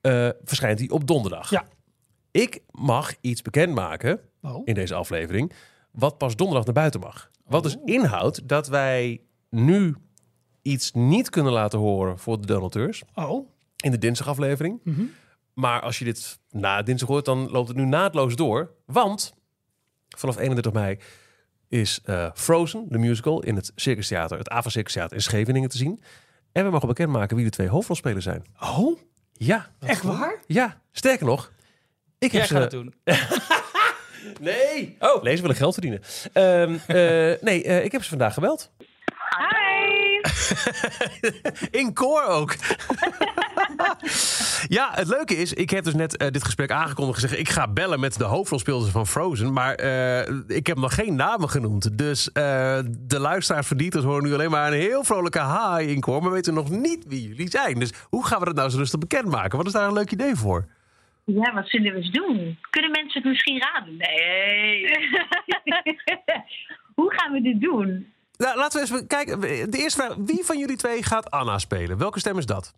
eh, 0.00 0.28
verschijnt 0.44 0.78
die 0.78 0.90
op 0.90 1.06
donderdag. 1.06 1.50
Ja. 1.50 1.64
Ik 2.30 2.60
mag 2.70 3.12
iets 3.20 3.42
bekendmaken 3.42 4.20
Oh. 4.42 4.62
in 4.64 4.74
deze 4.74 4.94
aflevering, 4.94 5.52
wat 5.90 6.18
pas 6.18 6.36
donderdag 6.36 6.64
naar 6.64 6.74
buiten 6.74 7.00
mag. 7.00 7.30
Wat 7.46 7.62
dus 7.62 7.76
Oh. 7.76 7.82
inhoudt 7.84 8.48
dat 8.48 8.68
wij 8.68 9.20
nu 9.50 9.94
iets 10.62 10.92
niet 10.92 11.30
kunnen 11.30 11.52
laten 11.52 11.78
horen 11.78 12.18
voor 12.18 12.40
de 12.40 12.46
donateurs 12.46 13.02
Oh. 13.14 13.48
In 13.84 13.90
de 13.90 13.98
dinsdagaflevering. 13.98 14.80
Mhm. 14.84 15.02
Maar 15.54 15.80
als 15.80 15.98
je 15.98 16.04
dit 16.04 16.38
na 16.50 16.82
dinsdag 16.82 17.08
hoort, 17.08 17.24
dan 17.24 17.50
loopt 17.50 17.68
het 17.68 17.76
nu 17.76 17.84
naadloos 17.84 18.36
door. 18.36 18.70
Want 18.86 19.34
vanaf 20.16 20.36
31 20.38 20.72
mei 20.72 20.98
is 21.68 22.00
eh, 22.04 22.30
Frozen, 22.34 22.86
de 22.88 22.98
musical, 22.98 23.42
in 23.42 23.56
het 23.56 23.72
Circus 23.74 24.08
Theater, 24.08 24.38
het 24.38 24.48
Ava 24.48 24.68
Circus 24.68 24.92
Theater 24.92 25.16
in 25.16 25.22
Scheveningen 25.22 25.68
te 25.68 25.76
zien. 25.76 26.02
En 26.52 26.64
we 26.64 26.70
mogen 26.70 26.88
bekendmaken 26.88 27.36
wie 27.36 27.44
de 27.44 27.50
twee 27.50 27.68
hoofdrolspelers 27.68 28.24
zijn. 28.24 28.44
Oh, 28.60 28.98
Ja, 29.32 29.70
echt 29.80 30.02
waar? 30.02 30.38
ja. 30.46 30.80
Sterker 30.92 31.26
nog, 31.26 31.52
ik 32.18 32.32
heb 32.32 32.40
jij 32.40 32.46
ze... 32.46 32.52
gaat 32.54 32.62
het 32.62 32.70
doen. 32.70 32.94
Nee. 34.40 34.96
Oh. 34.98 35.24
Ze 35.24 35.40
willen 35.40 35.56
geld 35.56 35.72
verdienen. 35.72 36.00
Ehm, 36.32 36.74
eh, 36.86 37.42
nee, 37.42 37.62
eh, 37.64 37.84
ik 37.84 37.92
heb 37.92 38.02
ze 38.02 38.08
vandaag 38.08 38.34
gebeld. 38.34 38.70
Hi! 39.38 40.20
In 41.80 41.92
koor 41.92 42.22
ook. 42.24 42.54
ja, 44.76 44.90
het 44.92 45.08
leuke 45.08 45.36
is, 45.36 45.52
ik 45.52 45.70
heb 45.70 45.84
dus 45.84 45.94
net 45.94 46.16
eh, 46.16 46.30
dit 46.30 46.44
gesprek 46.44 46.70
aangekondigd 46.70 47.20
gezegd... 47.20 47.40
ik 47.40 47.48
ga 47.48 47.68
bellen 47.68 48.00
met 48.00 48.18
de 48.18 48.24
hoofdrolspelers 48.24 48.90
van 48.90 49.06
Frozen. 49.06 49.52
Maar 49.52 49.74
eh, 49.74 50.34
ik 50.46 50.66
heb 50.66 50.76
nog 50.76 50.94
geen 50.94 51.14
namen 51.14 51.48
genoemd. 51.48 51.98
Dus 51.98 52.32
eh, 52.32 52.78
de 52.88 53.20
luisteraars 53.20 53.66
van 53.66 53.76
Dieters 53.76 54.04
horen 54.04 54.22
nu 54.22 54.34
alleen 54.34 54.50
maar 54.50 54.66
een 54.66 54.78
heel 54.78 55.04
vrolijke 55.04 55.44
hi 55.44 55.86
in 55.86 56.00
koor... 56.00 56.22
maar 56.22 56.32
weten 56.32 56.54
nog 56.54 56.70
niet 56.70 57.04
wie 57.08 57.28
jullie 57.28 57.50
zijn. 57.50 57.78
Dus 57.78 57.92
hoe 58.08 58.26
gaan 58.26 58.38
we 58.38 58.44
dat 58.44 58.54
nou 58.54 58.70
zo 58.70 58.78
rustig 58.78 58.98
bekendmaken? 58.98 59.58
Wat 59.58 59.66
is 59.66 59.72
daar 59.72 59.86
een 59.86 59.92
leuk 59.92 60.10
idee 60.10 60.34
voor? 60.34 60.64
Ja, 61.24 61.54
wat 61.54 61.68
zullen 61.68 61.92
we 61.92 61.98
eens 61.98 62.10
doen? 62.10 62.58
Kunnen 62.70 62.90
mensen 62.90 63.22
het 63.22 63.30
misschien 63.30 63.60
raden? 63.60 63.96
Nee. 63.96 64.84
Hoe 66.94 67.12
gaan 67.12 67.32
we 67.32 67.42
dit 67.42 67.60
doen? 67.60 68.12
Nou, 68.36 68.56
laten 68.56 68.82
we 68.82 68.92
eens 68.92 69.06
kijken. 69.06 69.40
De 69.40 69.78
eerste 69.78 70.02
vraag, 70.02 70.16
wie 70.18 70.44
van 70.44 70.58
jullie 70.58 70.76
twee 70.76 71.02
gaat 71.02 71.30
Anna 71.30 71.58
spelen? 71.58 71.98
Welke 71.98 72.18
stem 72.18 72.38
is 72.38 72.46
dat? 72.46 72.74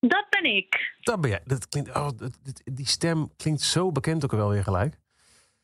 Dat 0.00 0.26
ben 0.30 0.56
ik. 0.56 0.94
Dat 1.00 1.20
ben 1.20 1.30
jij. 1.30 1.40
Dat 1.44 1.68
klinkt, 1.68 1.94
oh, 1.96 2.08
dat- 2.16 2.38
die 2.64 2.86
stem 2.86 3.30
klinkt 3.36 3.60
zo 3.60 3.92
bekend 3.92 4.24
ook 4.24 4.32
wel 4.32 4.48
weer 4.48 4.62
gelijk. 4.62 4.98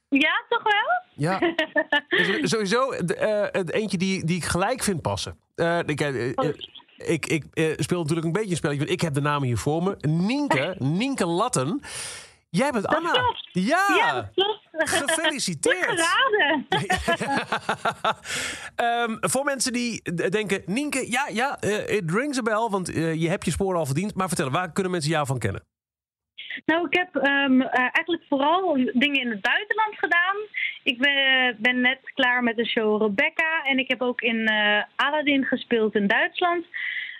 Ja, 0.09 0.45
toch 0.49 0.63
wel? 0.63 1.03
Ja, 1.15 1.39
Dus 2.41 2.51
sowieso 2.51 3.05
de, 3.05 3.15
eh, 3.15 3.61
het 3.61 3.71
eentje 3.71 3.99
die, 3.99 4.25
die 4.25 4.37
ik 4.37 4.45
gelijk 4.45 4.83
vind 4.83 5.03
passen. 5.03 5.39
Eh, 5.55 5.79
ik, 5.79 7.27
ik, 7.27 7.45
ik 7.55 7.83
speel 7.83 7.99
natuurlijk 8.01 8.27
een 8.27 8.33
beetje 8.33 8.51
een 8.51 8.57
spelletje, 8.57 8.81
want 8.81 8.93
ik 8.93 9.01
heb 9.01 9.15
de 9.15 9.21
namen 9.21 9.47
hier 9.47 9.59
voor 9.59 9.83
me. 9.83 9.97
Nienke, 10.09 10.77
Nienke 10.99 11.27
Latten. 11.27 11.81
Jij 12.57 12.71
bent 12.71 12.87
Anna. 12.87 13.11
klopt. 13.11 13.49
Ja, 13.53 13.85
Ja, 13.97 14.13
dat 14.15 14.31
klopt. 14.35 14.63
Gefeliciteerd. 14.75 16.01
geraden. 16.01 16.67
Ehm, 18.77 19.17
voor 19.21 19.45
mensen 19.45 19.73
die 19.73 20.03
denken, 20.31 20.63
Nienke, 20.67 21.11
ja, 21.11 21.29
ja, 21.33 21.61
eh, 21.61 21.97
it 21.97 22.11
rings 22.11 22.39
a 22.39 22.43
bell, 22.43 22.69
want 22.71 22.95
eh, 22.95 23.15
je 23.15 23.29
hebt 23.29 23.45
je 23.45 23.51
sporen 23.51 23.79
al 23.79 23.87
verdiend. 23.87 24.15
Maar 24.15 24.29
vertel, 24.29 24.51
waar 24.51 24.73
kunnen 24.73 24.93
mensen 24.93 25.11
jou 25.11 25.27
van 25.27 25.39
kennen? 25.39 25.63
Nou, 26.67 26.87
ik 26.91 26.97
heb 26.97 27.17
ehm, 27.17 27.61
eh, 27.61 27.81
eigenlijk 27.81 28.23
vooral 28.29 28.75
dingen 28.93 29.21
in 29.21 29.31
het 29.31 29.41
buitenland 29.41 29.99
gedaan. 29.99 30.37
Ik 30.83 30.99
ben, 30.99 31.57
ben 31.59 31.81
net 31.81 32.01
klaar 32.15 32.43
met 32.43 32.57
de 32.57 32.67
show 32.67 33.03
Rebecca. 33.03 33.63
En 33.65 33.79
ik 33.79 33.89
heb 33.89 34.03
ook 34.03 34.21
in 34.21 34.51
Aladdin 34.97 35.45
gespeeld 35.45 35.95
in 35.95 36.07
Duitsland. 36.07 36.67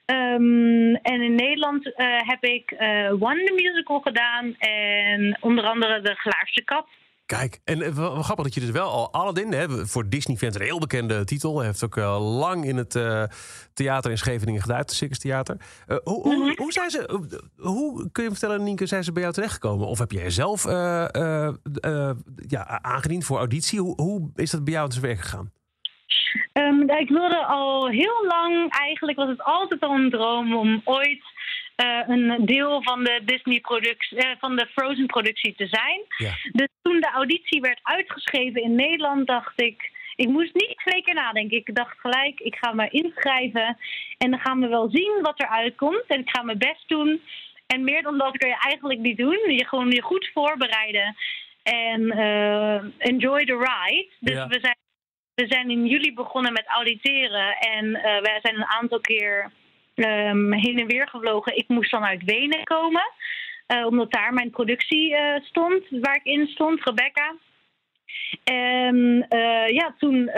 Ehm, 0.05 0.95
en 0.95 1.23
in 1.23 1.35
Nederland 1.35 1.95
eh, 1.95 2.07
heb 2.19 2.45
ik 2.45 2.71
eh 2.71 3.13
One 3.13 3.45
the 3.45 3.53
Musical 3.55 4.01
gedaan. 4.01 4.55
En 4.59 5.39
onder 5.41 5.65
andere 5.65 6.01
De 6.01 6.15
Glaarse 6.15 6.65
Kat. 6.65 6.87
Kijk, 7.27 7.61
en 7.65 7.83
eh, 7.83 8.21
grappig 8.21 8.45
dat 8.45 8.55
je 8.55 8.61
dus 8.61 8.71
wel 8.71 8.89
al 8.89 9.13
Aladdin, 9.13 9.53
hè, 9.53 9.87
voor 9.87 10.09
Disney-fans 10.09 10.55
een 10.55 10.63
heel 10.63 10.79
bekende 10.79 11.25
titel. 11.25 11.61
Heeft 11.61 11.85
ook 11.85 11.97
lang 12.19 12.65
in 12.65 12.77
het 12.77 12.99
theater 13.73 14.11
in 14.11 14.19
Scheveningen 14.19 14.61
gedaan, 14.61 14.79
het 14.79 14.93
Circus 14.93 15.19
Theater. 15.19 15.57
Hoe, 15.87 16.23
hoe, 16.23 16.55
hoe, 16.57 16.73
zijn 16.73 16.91
ze, 16.91 17.21
hoe 17.57 18.11
kun 18.13 18.23
je 18.23 18.29
me 18.29 18.37
vertellen, 18.37 18.65
Nienke, 18.65 18.87
zijn 18.87 19.05
ze 19.05 19.13
bij 19.13 19.23
jou 19.23 19.35
terechtgekomen? 19.35 19.87
Of 19.87 19.99
heb 19.99 20.11
jij 20.11 20.31
zelf 20.31 20.65
ja, 22.47 22.83
aangediend 22.83 23.25
voor 23.25 23.39
auditie? 23.39 23.81
Hoe, 23.81 24.03
hoe 24.03 24.31
is 24.35 24.51
dat 24.51 24.65
bij 24.65 24.73
jou 24.73 24.91
te 24.91 25.01
werk 25.01 25.21
gegaan? 25.21 25.53
Ehm, 26.53 26.85
nou, 26.85 27.01
ik 27.01 27.09
wilde 27.09 27.45
al 27.45 27.89
heel 27.89 28.25
lang, 28.29 28.71
eigenlijk 28.71 29.19
was 29.19 29.29
het 29.29 29.43
altijd 29.43 29.81
al 29.81 29.95
een 29.95 30.11
droom 30.11 30.55
om 30.57 30.81
ooit 30.85 31.23
eh, 31.77 32.01
een 32.07 32.47
deel 32.47 32.83
van 32.83 33.05
de 33.05 33.21
Disney-productie, 33.25 34.19
eh, 34.19 34.31
van 34.39 34.57
de 34.57 34.67
Frozen-productie 34.67 35.55
te 35.55 35.67
zijn. 35.67 36.01
Ja. 36.17 36.33
Dus 36.53 36.69
toen 36.83 37.01
de 37.01 37.11
auditie 37.15 37.61
werd 37.61 37.81
uitgeschreven 37.83 38.63
in 38.63 38.75
Nederland, 38.75 39.27
dacht 39.27 39.61
ik. 39.61 39.93
Ik 40.17 40.29
moest 40.29 40.55
niet 40.55 40.79
twee 40.85 41.03
keer 41.03 41.15
nadenken. 41.15 41.57
Ik 41.57 41.75
dacht 41.75 42.01
gelijk, 42.01 42.41
ik 42.41 42.57
ga 42.61 42.73
me 42.73 42.89
inschrijven. 42.89 43.77
En 44.19 44.31
dan 44.31 44.41
gaan 44.41 44.61
we 44.61 44.69
wel 44.69 44.89
zien 44.91 45.19
wat 45.23 45.41
er 45.41 45.49
uitkomt. 45.49 46.05
En 46.07 46.21
ik 46.21 46.31
ga 46.31 46.43
mijn 46.43 46.59
best 46.59 46.89
doen. 46.89 47.21
En 47.67 47.85
meer 47.85 48.03
dan 48.03 48.19
dat 48.19 48.37
kun 48.37 48.49
je 48.49 48.59
eigenlijk 48.59 49.01
niet 49.01 49.17
doen. 49.17 49.39
Je 49.47 49.67
gewoon 49.67 49.91
je 49.91 50.03
goed 50.03 50.31
voorbereiden. 50.35 51.17
En 51.63 52.11
eh, 52.11 52.83
enjoy 52.99 53.45
the 53.45 53.57
ride. 53.57 54.09
Dus 54.21 54.35
Ja. 54.35 54.47
we 54.47 54.59
zijn 54.61 54.77
we 55.35 55.47
zijn 55.47 55.71
in 55.71 55.87
juli 55.87 56.15
begonnen 56.15 56.53
met 56.53 56.67
auditeren 56.67 57.57
en 57.57 57.95
eh 57.95 58.23
wij 58.23 58.39
zijn 58.43 58.55
een 58.55 58.67
aantal 58.81 59.01
keer 59.01 59.51
ehm, 59.95 60.53
heen 60.53 60.79
en 60.79 60.87
weer 60.87 61.09
gevlogen. 61.09 61.57
Ik 61.57 61.69
moest 61.69 61.91
dan 61.91 62.05
uit 62.05 62.25
Wenen 62.25 62.65
komen, 62.65 63.13
eh, 63.67 63.87
omdat 63.87 64.13
daar 64.13 64.33
mijn 64.33 64.51
productie 64.51 65.17
eh, 65.17 65.45
stond, 65.45 65.85
waar 65.91 66.15
ik 66.15 66.25
in 66.25 66.47
stond, 66.47 66.85
Rebecca. 66.85 67.35
En 68.45 69.27
ja, 69.67 69.95
toen 69.99 70.29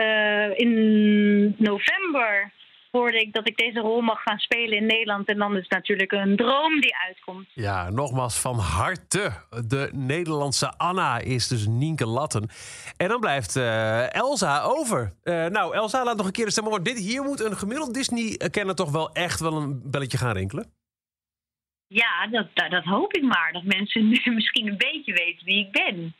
in 0.55 1.55
november 1.57 2.51
hoorde 2.97 3.19
ik 3.19 3.33
dat 3.33 3.47
ik 3.47 3.57
deze 3.57 3.79
rol 3.79 4.01
mag 4.01 4.21
gaan 4.21 4.37
spelen 4.37 4.77
in 4.77 4.85
Nederland. 4.85 5.27
En 5.27 5.37
dan 5.37 5.55
is 5.55 5.61
het 5.61 5.71
natuurlijk 5.71 6.11
een 6.11 6.35
droom 6.35 6.81
die 6.81 6.95
uitkomt. 6.95 7.47
Ja, 7.53 7.89
nogmaals 7.89 8.39
van 8.39 8.59
harte. 8.59 9.31
De 9.67 9.89
Nederlandse 9.93 10.77
Anna 10.77 11.19
is 11.19 11.47
dus 11.47 11.67
Nienke 11.67 12.05
Latten. 12.05 12.49
En 12.97 13.07
dan 13.07 13.19
blijft 13.19 13.55
eh, 13.55 14.13
Elsa 14.13 14.61
over. 14.61 15.13
Eh, 15.23 15.45
nou, 15.45 15.75
Elsa, 15.75 16.03
laat 16.03 16.17
nog 16.17 16.25
een 16.25 16.31
keer 16.31 16.45
de 16.45 16.51
stem 16.51 16.63
horen. 16.63 16.83
Dit 16.83 16.97
hier 16.97 17.23
moet 17.23 17.39
een 17.39 17.57
gemiddeld 17.57 17.93
Disney-kenner 17.93 18.75
toch 18.75 18.91
wel 18.91 19.11
echt 19.11 19.39
wel 19.39 19.53
een 19.53 19.91
belletje 19.91 20.17
gaan 20.17 20.35
rinkelen. 20.35 20.71
Ja, 21.87 22.27
dat, 22.27 22.47
dat, 22.53 22.71
dat 22.71 22.83
hoop 22.83 23.13
ik 23.13 23.23
maar. 23.23 23.49
Dat 23.53 23.63
mensen 23.63 24.07
nu 24.09 24.21
misschien 24.35 24.67
een 24.67 24.77
beetje 24.77 25.13
weten 25.13 25.45
wie 25.45 25.65
ik 25.65 25.71
ben. 25.71 26.15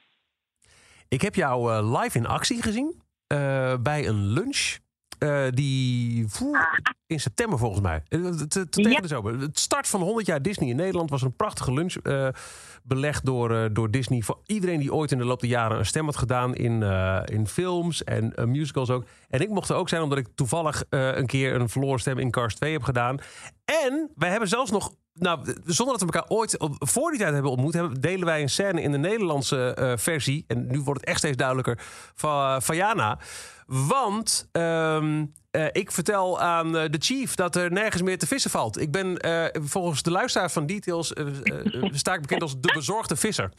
Ik 1.08 1.22
heb 1.22 1.36
jou 1.36 1.74
eh, 1.74 2.00
live 2.02 2.18
in 2.18 2.26
actie 2.26 2.62
gezien 2.62 3.06
bij 3.80 4.08
een 4.08 4.26
lunch. 4.26 4.78
Eh, 5.20 5.44
die 5.50 6.28
voer, 6.28 6.82
in 7.08 7.20
september 7.20 7.60
volgens 7.60 7.82
mij. 7.82 8.04
Eh, 8.08 8.30
te- 8.30 8.48
te- 8.48 8.70
Tegen 8.70 8.92
Ja. 8.92 9.00
de 9.00 9.08
zomer. 9.08 9.40
Het 9.40 9.60
start 9.60 9.88
van 9.88 10.02
100 10.02 10.28
jaar 10.28 10.42
Disney 10.42 10.70
in 10.70 10.76
Nederland 10.76 11.10
was 11.10 11.22
een 11.22 11.36
prachtige 11.36 11.74
lunch. 11.74 11.96
eh, 11.96 12.28
belegd 12.84 13.26
door, 13.26 13.74
door 13.74 13.92
Disney. 13.92 14.22
Voor 14.22 14.40
iedereen 14.46 14.80
die 14.80 14.94
ooit 14.94 15.12
in 15.12 15.18
de 15.18 15.24
loop 15.26 15.40
der 15.40 15.50
jaren 15.50 15.78
een 15.78 15.86
stem 15.86 16.06
had 16.06 16.16
gedaan 16.18 16.56
in, 16.56 16.82
in 17.26 17.48
films 17.48 18.04
en 18.04 18.34
musicals 18.46 18.90
ook. 18.90 19.06
En 19.30 19.40
ik 19.42 19.50
mocht 19.50 19.70
er 19.70 19.76
ook 19.76 19.90
zijn 19.90 20.02
omdat 20.02 20.18
ik 20.18 20.28
toevallig 20.36 20.84
een 20.90 21.26
keer 21.26 21.56
een 21.56 21.70
verloren 21.70 22.00
stem 22.00 22.18
in 22.18 22.32
Cars 22.32 22.56
2 22.56 22.72
heb 22.74 22.84
gedaan. 22.84 23.18
En 23.66 24.12
wij 24.16 24.30
hebben 24.30 24.50
zelfs 24.50 24.72
nog. 24.72 24.94
Nou, 25.20 25.40
zonder 25.66 25.98
dat 25.98 26.10
we 26.10 26.14
elkaar 26.14 26.38
ooit 26.38 26.58
op- 26.60 26.76
voor 26.80 27.10
die 27.12 27.20
tijd 27.20 27.34
hebben 27.34 27.52
ontmoet, 27.52 27.74
hebben, 27.74 28.02
delen 28.02 28.26
wij 28.26 28.42
een 28.42 28.50
scène 28.50 28.82
in 28.82 28.92
de 28.92 28.98
Nederlandse 28.98 29.74
eh, 29.74 29.94
versie. 29.98 30.44
En 30.48 30.68
nu 30.68 30.80
wordt 30.82 31.00
het 31.00 31.10
echt 31.10 31.18
steeds 31.20 31.38
duidelijker. 31.38 31.78
Van, 32.16 32.62
van 32.62 32.76
Jana. 32.76 33.20
Want 33.66 34.50
ehm, 34.52 35.26
eh, 35.52 35.66
ik 35.72 35.92
vertel 35.92 36.40
aan 36.40 36.78
eh, 36.78 36.90
de 36.90 36.98
chief 37.00 37.36
dat 37.36 37.56
er 37.56 37.72
nergens 37.72 38.02
meer 38.02 38.18
te 38.18 38.28
vissen 38.28 38.52
valt. 38.52 38.80
Ik 38.82 38.92
ben 38.92 39.18
eh, 39.18 39.62
volgens 39.64 40.02
de 40.02 40.12
luisteraars 40.12 40.54
van 40.54 40.66
Details. 40.66 41.14
eh, 41.14 41.28
eh, 41.28 41.84
sta 41.92 42.14
ik 42.14 42.22
bekend 42.22 42.42
als 42.42 42.60
de 42.60 42.72
bezorgde 42.74 43.16
visser. 43.16 43.52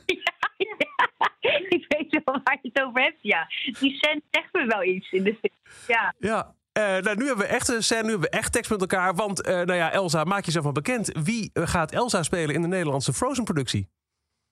ik 1.68 1.84
weet 1.88 2.20
wel 2.24 2.40
waar 2.44 2.58
je 2.62 2.70
het 2.72 2.82
over 2.84 3.02
hebt, 3.02 3.18
ja. 3.20 3.46
Die 3.80 3.96
cent 4.00 4.22
zegt 4.30 4.48
me 4.52 4.66
wel 4.66 4.82
iets 4.84 5.12
in 5.12 5.22
de 5.24 5.34
film. 5.40 5.54
Ja. 5.86 6.14
Ja. 6.18 6.54
Eh, 6.72 6.82
nou, 6.82 7.16
nu 7.16 7.26
hebben 7.26 7.46
we 7.46 7.52
echt 7.52 7.68
een 7.68 7.82
scène, 7.82 8.02
nu 8.02 8.10
hebben 8.10 8.30
we 8.30 8.36
echt 8.36 8.52
tekst 8.52 8.70
met 8.70 8.80
elkaar. 8.80 9.14
Want, 9.14 9.42
eh, 9.42 9.54
nou 9.54 9.74
ja, 9.74 9.92
Elsa, 9.92 10.24
maak 10.24 10.44
jezelf 10.44 10.64
maar 10.64 10.72
bekend. 10.72 11.18
Wie 11.22 11.50
eh, 11.52 11.66
gaat 11.66 11.92
Elsa 11.92 12.22
spelen 12.22 12.54
in 12.54 12.62
de 12.62 12.68
Nederlandse 12.68 13.12
Frozen-productie? 13.12 13.88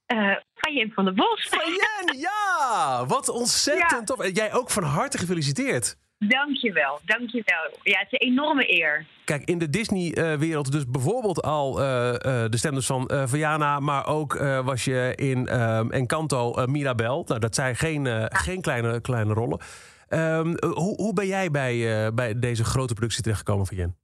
Eh 0.06 0.32
Van 0.54 0.90
van 0.94 1.04
der 1.04 1.14
Bos. 1.14 1.48
Jen, 1.50 2.18
ja! 2.18 3.04
Wat 3.06 3.28
ontzettend 3.28 3.90
Ja. 3.90 4.04
tof. 4.04 4.18
En 4.20 4.32
jij 4.32 4.54
ook 4.54 4.70
van 4.70 4.82
harte 4.82 5.18
gefeliciteerd. 5.18 5.96
Dankjewel, 6.18 7.00
dankjewel. 7.04 7.78
Ja, 7.82 7.98
het 7.98 8.06
is 8.12 8.20
een 8.20 8.28
enorme 8.32 8.72
eer. 8.80 9.06
Kijk, 9.24 9.44
in 9.44 9.58
de 9.58 9.70
Disney-wereld 9.70 10.72
dus 10.72 10.86
bijvoorbeeld 10.86 11.42
al 11.42 11.72
de 11.72 12.48
stem 12.50 12.74
dus 12.74 12.86
van 12.86 13.06
eh 13.06 13.22
Viana... 13.26 13.80
maar 13.80 14.06
ook 14.06 14.38
was 14.64 14.84
je 14.84 15.12
in 15.16 15.46
ehm, 15.48 15.90
Encanto 15.90 16.66
Mirabel. 16.66 17.24
Nou, 17.26 17.40
dat 17.40 17.54
zijn 17.54 17.76
geen, 17.76 18.28
geen 18.32 18.60
kleine, 18.60 19.00
kleine 19.00 19.32
rollen. 19.32 19.60
Ehm, 20.08 20.54
eh, 20.54 20.70
hoe, 20.70 20.94
hoe 20.96 21.12
ben 21.12 21.26
jij 21.26 21.50
bij, 21.50 22.04
eh, 22.06 22.12
bij 22.14 22.38
deze 22.38 22.64
grote 22.64 22.94
productie 22.94 23.22
terechtgekomen 23.22 23.66
van? 23.66 23.94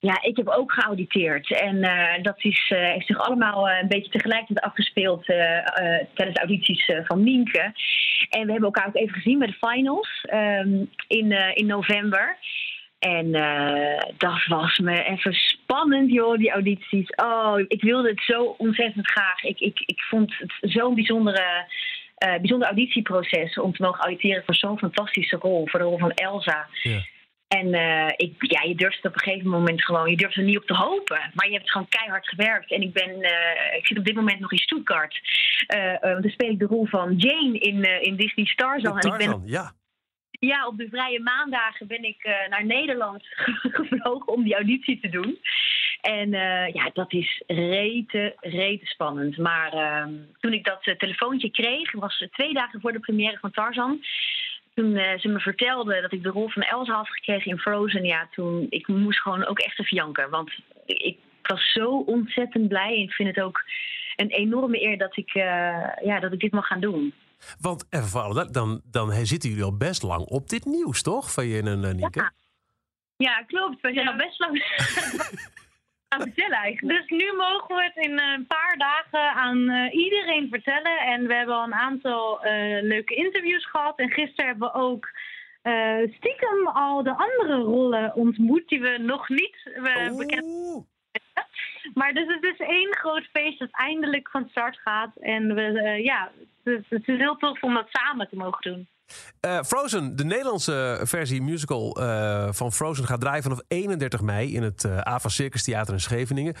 Ja, 0.00 0.22
ik 0.22 0.36
heb 0.36 0.48
ook 0.48 0.72
geauditeerd. 0.72 1.60
En 1.60 1.82
eh, 1.82 2.22
dat 2.22 2.44
is, 2.44 2.72
eh, 2.74 2.92
heeft 2.92 3.06
zich 3.06 3.18
allemaal 3.18 3.70
een 3.70 3.88
beetje 3.88 4.10
tegelijkertijd 4.10 4.66
afgespeeld 4.66 5.24
tijdens 5.24 6.34
de 6.34 6.40
audities 6.40 6.92
van 7.04 7.22
Nienke. 7.22 7.72
En 8.28 8.46
we 8.46 8.52
hebben 8.52 8.62
elkaar 8.62 8.86
ook 8.86 8.96
even 8.96 9.14
gezien 9.14 9.38
bij 9.38 9.46
de 9.46 9.66
finals 9.68 10.20
ehm, 10.22 10.84
in, 11.06 11.32
in 11.54 11.66
november. 11.66 12.36
En 12.98 13.30
dat 14.16 14.46
was 14.46 14.78
me 14.78 15.02
even 15.02 15.34
spannend, 15.34 16.10
joh, 16.10 16.38
die 16.38 16.50
audities. 16.50 17.10
Oh, 17.10 17.54
ik 17.68 17.82
wilde 17.82 18.08
het 18.08 18.22
zo 18.22 18.54
ontzettend 18.58 19.10
graag. 19.10 19.42
Ik, 19.42 19.60
ik, 19.60 19.80
ik 19.86 20.00
vond 20.00 20.34
het 20.38 20.52
zo'n 20.60 20.94
bijzondere, 20.94 21.66
eh, 22.20 22.40
bijzonder 22.40 22.68
auditieproces 22.68 23.58
om 23.58 23.72
te 23.72 23.82
mogen 23.82 24.00
auditeren 24.00 24.42
voor 24.44 24.54
zo'n 24.54 24.78
fantastische 24.78 25.36
rol, 25.36 25.68
voor 25.68 25.80
de 25.80 25.86
rol 25.86 25.98
van 25.98 26.10
Elsa. 26.10 26.66
Ja. 26.82 27.00
En 27.58 27.74
eh, 27.74 28.12
ik, 28.16 28.34
ja, 28.38 28.62
je 28.62 28.74
durft 28.74 28.96
het 28.96 29.06
op 29.06 29.14
een 29.14 29.20
gegeven 29.20 29.50
moment 29.50 29.84
gewoon, 29.84 30.10
je 30.10 30.16
durft 30.16 30.36
er 30.36 30.42
niet 30.42 30.58
op 30.58 30.66
te 30.66 30.74
hopen. 30.74 31.30
Maar 31.34 31.46
je 31.48 31.56
hebt 31.56 31.70
gewoon 31.70 31.88
keihard 31.88 32.28
gewerkt. 32.28 32.72
En 32.72 32.82
ik 32.82 32.92
ben, 32.92 33.22
eh, 33.22 33.76
ik 33.76 33.86
zit 33.86 33.98
op 33.98 34.04
dit 34.04 34.14
moment 34.14 34.40
nog 34.40 34.52
in 34.52 34.58
Stuttgart. 34.58 35.20
Eh, 35.66 36.00
dan 36.00 36.30
speel 36.30 36.50
ik 36.50 36.58
de 36.58 36.64
rol 36.64 36.86
van 36.86 37.16
Jane 37.16 37.58
in, 37.58 38.02
in 38.02 38.16
Disney 38.16 38.44
Starzan. 38.44 38.98
En 38.98 39.10
ik 39.10 39.18
ben 39.18 39.26
Tarzan, 39.26 39.42
ja. 39.46 39.72
Ja, 40.40 40.66
op 40.66 40.78
de 40.78 40.88
vrije 40.88 41.20
maandagen 41.20 41.86
ben 41.86 42.02
ik 42.02 42.22
eh, 42.22 42.48
naar 42.48 42.64
Nederland 42.64 43.26
gevlogen 43.76 44.32
om 44.32 44.42
die 44.42 44.54
auditie 44.54 45.00
te 45.00 45.08
doen. 45.08 45.38
En 46.00 46.34
eh, 46.34 46.74
ja, 46.74 46.90
dat 46.92 47.12
is 47.12 47.42
rete, 47.46 48.36
rete 48.40 48.86
spannend. 48.86 49.36
Maar 49.36 49.72
ehm, 49.72 50.12
toen 50.40 50.52
ik 50.52 50.64
dat 50.64 50.86
eh, 50.86 50.96
telefoontje 50.96 51.50
kreeg, 51.50 51.92
was 51.92 52.26
twee 52.32 52.52
dagen 52.52 52.80
voor 52.80 52.92
de 52.92 53.00
première 53.00 53.38
van 53.38 53.50
Tarzan. 53.50 54.04
Toen 54.74 54.94
ze 55.18 55.28
me 55.28 55.40
vertelde 55.40 56.00
dat 56.00 56.12
ik 56.12 56.22
de 56.22 56.28
rol 56.28 56.48
van 56.48 56.62
Elsa 56.62 56.94
had 56.94 57.08
gekregen 57.08 57.50
in 57.50 57.58
Frozen, 57.58 58.04
ja, 58.04 58.28
toen 58.30 58.66
ik 58.68 58.88
moest 58.88 59.20
gewoon 59.20 59.46
ook 59.46 59.58
echt 59.58 59.80
even 59.80 59.96
janken. 59.96 60.30
Want 60.30 60.52
ik 60.86 61.18
was 61.42 61.72
zo 61.72 61.98
ontzettend 62.06 62.68
blij 62.68 62.94
en 62.94 63.02
ik 63.02 63.12
vind 63.12 63.28
het 63.28 63.44
ook 63.44 63.64
een 64.16 64.30
enorme 64.30 64.82
eer 64.82 64.98
dat 64.98 65.16
ik, 65.16 65.32
ja, 66.02 66.20
dat 66.20 66.32
ik 66.32 66.40
dit 66.40 66.52
mag 66.52 66.66
gaan 66.66 66.80
doen. 66.80 67.14
Want 67.60 67.86
even 67.90 68.08
voor 68.08 68.20
alle 68.20 68.34
duid- 68.34 68.54
dan, 68.54 68.80
dan 68.84 69.12
zitten 69.12 69.48
jullie 69.48 69.64
al 69.64 69.76
best 69.76 70.02
lang 70.02 70.24
op 70.24 70.48
dit 70.48 70.64
nieuws, 70.64 71.02
toch? 71.02 71.32
Van 71.32 71.48
Jen 71.48 71.66
en 71.66 71.84
eh, 71.84 71.92
Nienke? 71.94 72.20
Ja. 72.20 72.32
Ja, 73.16 73.42
klopt. 73.42 73.80
We 73.80 73.92
zijn 73.92 74.08
al 74.08 74.16
best 74.16 74.38
lang. 74.38 74.62
gaan 76.08 76.20
vertellen 76.22 76.56
eigenlijk? 76.58 76.98
Dus 76.98 77.18
nu 77.18 77.32
mogen 77.36 77.76
we 77.76 77.82
het 77.82 78.04
in 78.04 78.18
eh, 78.18 78.32
een 78.32 78.46
paar 78.46 78.74
dagen 78.78 79.32
aan 79.32 79.68
eh, 79.68 79.94
iedereen 79.94 80.48
vertellen. 80.48 80.98
En 80.98 81.26
we 81.26 81.34
hebben 81.34 81.54
al 81.54 81.64
een 81.64 81.74
aantal 81.74 82.42
eh, 82.44 82.82
leuke 82.82 83.14
interviews 83.14 83.70
gehad. 83.70 83.98
En 83.98 84.10
gisteren 84.10 84.46
hebben 84.50 84.68
we 84.72 84.78
ook 84.78 85.08
eh, 85.62 86.12
stiekem 86.16 86.66
al 86.66 87.02
de 87.02 87.16
andere 87.16 87.56
rollen 87.56 88.14
ontmoet 88.14 88.68
die 88.68 88.80
we 88.80 88.98
nog 88.98 89.28
niet 89.28 89.70
eh, 89.74 90.16
bekend 90.16 90.44
Oeh. 90.44 90.84
Maar 91.94 92.14
dus 92.14 92.26
het 92.26 92.44
is 92.44 92.58
één 92.58 92.96
groot 92.96 93.24
feest 93.32 93.58
dat 93.58 93.68
eindelijk 93.70 94.28
van 94.30 94.48
start 94.48 94.78
gaat. 94.78 95.16
En 95.16 95.54
we, 95.54 95.62
eh, 95.62 96.04
ja, 96.04 96.30
het, 96.64 96.84
het 96.88 97.08
is 97.08 97.18
heel 97.18 97.36
tof 97.36 97.62
om 97.62 97.74
dat 97.74 97.88
samen 97.88 98.28
te 98.28 98.36
mogen 98.36 98.72
doen. 98.72 98.88
Eh, 99.40 99.62
Frozen, 99.62 100.16
de 100.16 100.24
Nederlandse 100.24 101.00
versie 101.02 101.42
musical 101.42 101.96
eh, 101.96 102.48
van 102.52 102.72
Frozen 102.72 103.04
gaat 103.04 103.20
draaien 103.20 103.42
vanaf 103.42 103.60
31 103.68 104.20
mei 104.20 104.54
in 104.54 104.62
het 104.62 104.84
AVA 104.86 105.28
Circus 105.28 105.64
Theater 105.64 105.94
in 105.94 106.00
Scheveningen. 106.00 106.54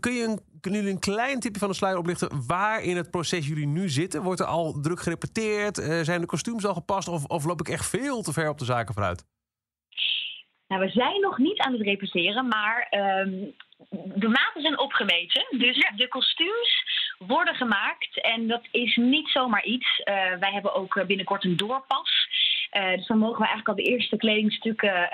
Kun 0.00 0.12
je 0.12 0.24
een, 0.24 0.40
kunnen 0.60 0.80
jullie 0.80 0.94
een 0.94 1.00
klein 1.00 1.40
tipje 1.40 1.60
van 1.60 1.68
de 1.68 1.74
sluier 1.74 1.98
oplichten 1.98 2.46
waar 2.46 2.82
in 2.82 2.96
het 2.96 3.10
proces 3.10 3.46
jullie 3.48 3.66
nu 3.66 3.88
zitten? 3.88 4.22
Wordt 4.22 4.40
er 4.40 4.46
al 4.46 4.80
druk 4.80 5.00
gerepeteerd? 5.00 5.76
Zijn 6.02 6.20
de 6.20 6.26
kostuums 6.26 6.66
al 6.66 6.74
gepast? 6.74 7.08
Of, 7.08 7.24
of 7.24 7.44
loop 7.44 7.60
ik 7.60 7.68
echt 7.68 7.88
veel 7.88 8.22
te 8.22 8.32
ver 8.32 8.48
op 8.48 8.58
de 8.58 8.64
zaken 8.64 8.94
vooruit? 8.94 9.24
Nou, 10.70 10.82
we 10.82 10.90
zijn 10.90 11.20
nog 11.20 11.38
niet 11.38 11.58
aan 11.58 11.72
het 11.72 11.82
repeteren, 11.82 12.48
maar 12.48 12.86
ehm, 12.90 13.50
de 14.14 14.28
maten 14.28 14.62
zijn 14.62 14.78
opgemeten. 14.78 15.46
Dus 15.50 15.90
de 15.96 16.08
kostuums 16.08 16.84
worden 17.18 17.54
gemaakt 17.54 18.20
en 18.20 18.46
dat 18.46 18.62
is 18.70 18.96
niet 18.96 19.28
zomaar 19.28 19.64
iets. 19.64 20.00
Eh, 20.04 20.14
wij 20.40 20.52
hebben 20.52 20.74
ook 20.74 20.96
eh, 20.96 21.06
binnenkort 21.06 21.44
een 21.44 21.56
doorpas. 21.56 22.28
Eh, 22.70 22.94
dus 22.96 23.06
dan 23.06 23.18
mogen 23.18 23.38
we 23.38 23.46
eigenlijk 23.46 23.68
al 23.68 23.84
de 23.84 23.90
eerste 23.90 24.16
kledingstukken 24.16 25.12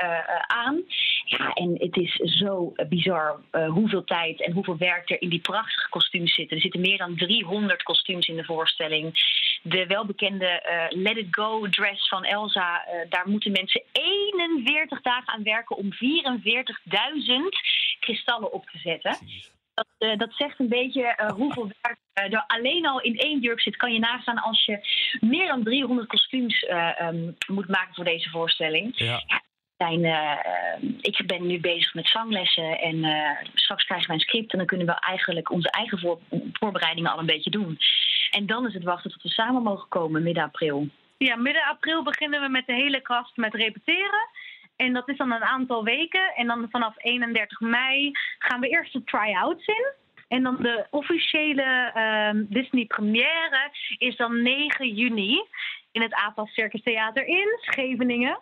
aan. 0.48 0.82
Ja, 1.24 1.52
en 1.52 1.74
het 1.78 1.96
is 1.96 2.14
zo 2.14 2.72
bizar 2.88 3.40
hoeveel 3.68 4.04
tijd 4.04 4.42
en 4.42 4.52
hoeveel 4.52 4.76
werk 4.76 5.10
er 5.10 5.22
in 5.22 5.28
die 5.28 5.40
prachtige 5.40 5.88
kostuums 5.88 6.34
zitten. 6.34 6.56
Er 6.56 6.62
zitten 6.62 6.80
meer 6.80 6.98
dan 6.98 7.16
300 7.16 7.82
kostuums 7.82 8.26
in 8.26 8.36
de 8.36 8.44
voorstelling. 8.44 9.34
De 9.62 9.86
welbekende 9.86 10.62
Let 10.88 11.16
It 11.16 11.26
Go 11.30 11.68
dress 11.68 12.08
van 12.08 12.24
Elsa, 12.24 12.84
daar 13.08 13.28
moeten 13.28 13.52
mensen 13.52 13.82
41 13.92 15.02
dagen 15.02 15.28
aan 15.28 15.42
werken 15.42 15.76
om 15.76 15.92
44.000 15.92 15.98
kristallen 18.06 18.52
op 18.52 18.66
te 18.66 18.78
zetten. 18.78 19.16
Dat, 19.74 19.86
eh, 19.98 20.18
dat 20.18 20.32
zegt 20.32 20.58
een 20.58 20.68
beetje 20.68 21.02
eh, 21.04 21.30
hoeveel 21.30 21.70
werk 21.82 21.98
eh, 22.12 22.32
er 22.32 22.44
alleen 22.46 22.86
al 22.86 23.00
in 23.00 23.18
één 23.18 23.40
jurk 23.40 23.60
zit. 23.60 23.76
Kan 23.76 23.92
je 23.92 23.98
nagaan 23.98 24.38
als 24.38 24.64
je 24.64 24.78
meer 25.20 25.46
dan 25.46 25.62
300 25.62 26.08
kostuums 26.08 26.64
eh, 26.64 27.00
ehm, 27.00 27.30
moet 27.46 27.68
maken 27.68 27.94
voor 27.94 28.04
deze 28.04 28.30
voorstelling. 28.30 28.98
Ja. 28.98 29.22
Zijn, 29.76 30.04
ik 31.00 31.26
ben 31.26 31.46
nu 31.46 31.60
bezig 31.60 31.94
met 31.94 32.08
zanglessen 32.08 32.78
en 32.78 33.04
eh, 33.04 33.46
straks 33.54 33.84
krijgen 33.84 34.06
wij 34.06 34.16
een 34.16 34.22
script 34.22 34.52
en 34.52 34.58
dan 34.58 34.66
kunnen 34.66 34.86
we 34.86 35.00
eigenlijk 35.00 35.50
onze 35.50 35.70
eigen 35.70 35.98
voor- 35.98 36.20
voorbereidingen 36.52 37.12
al 37.12 37.18
een 37.18 37.26
beetje 37.26 37.50
doen. 37.50 37.78
En 38.30 38.46
dan 38.46 38.66
is 38.66 38.74
het 38.74 38.84
wachten 38.84 39.10
tot 39.10 39.22
we 39.22 39.28
samen 39.28 39.62
mogen 39.62 39.88
komen 39.88 40.22
midden 40.22 40.42
april. 40.44 40.88
Ja, 41.18 41.36
midden 41.36 41.62
april 41.62 42.02
beginnen 42.02 42.40
we 42.40 42.48
met 42.48 42.66
de 42.66 42.74
hele 42.74 43.00
kast 43.00 43.36
met 43.36 43.54
repeteren. 43.54 44.28
En 44.76 44.92
dat 44.92 45.08
is 45.08 45.16
dan 45.16 45.32
een 45.32 45.44
aantal 45.44 45.84
weken. 45.84 46.34
En 46.34 46.46
dan 46.46 46.66
vanaf 46.70 46.94
31 46.96 47.60
mei 47.60 48.10
gaan 48.38 48.60
we 48.60 48.68
eerst 48.68 48.92
de 48.92 49.04
try-outs 49.04 49.66
in. 49.66 49.92
En 50.28 50.42
dan 50.42 50.56
de 50.56 50.86
officiële 50.90 51.90
ehm, 51.94 52.44
Disney 52.48 52.84
première 52.84 53.70
is 53.98 54.16
dan 54.16 54.42
9 54.42 54.88
juni 54.94 55.42
in 55.92 56.02
het 56.02 56.14
AFAS 56.14 56.54
Circus 56.54 56.82
Theater 56.82 57.26
in 57.26 57.58
Scheveningen. 57.60 58.38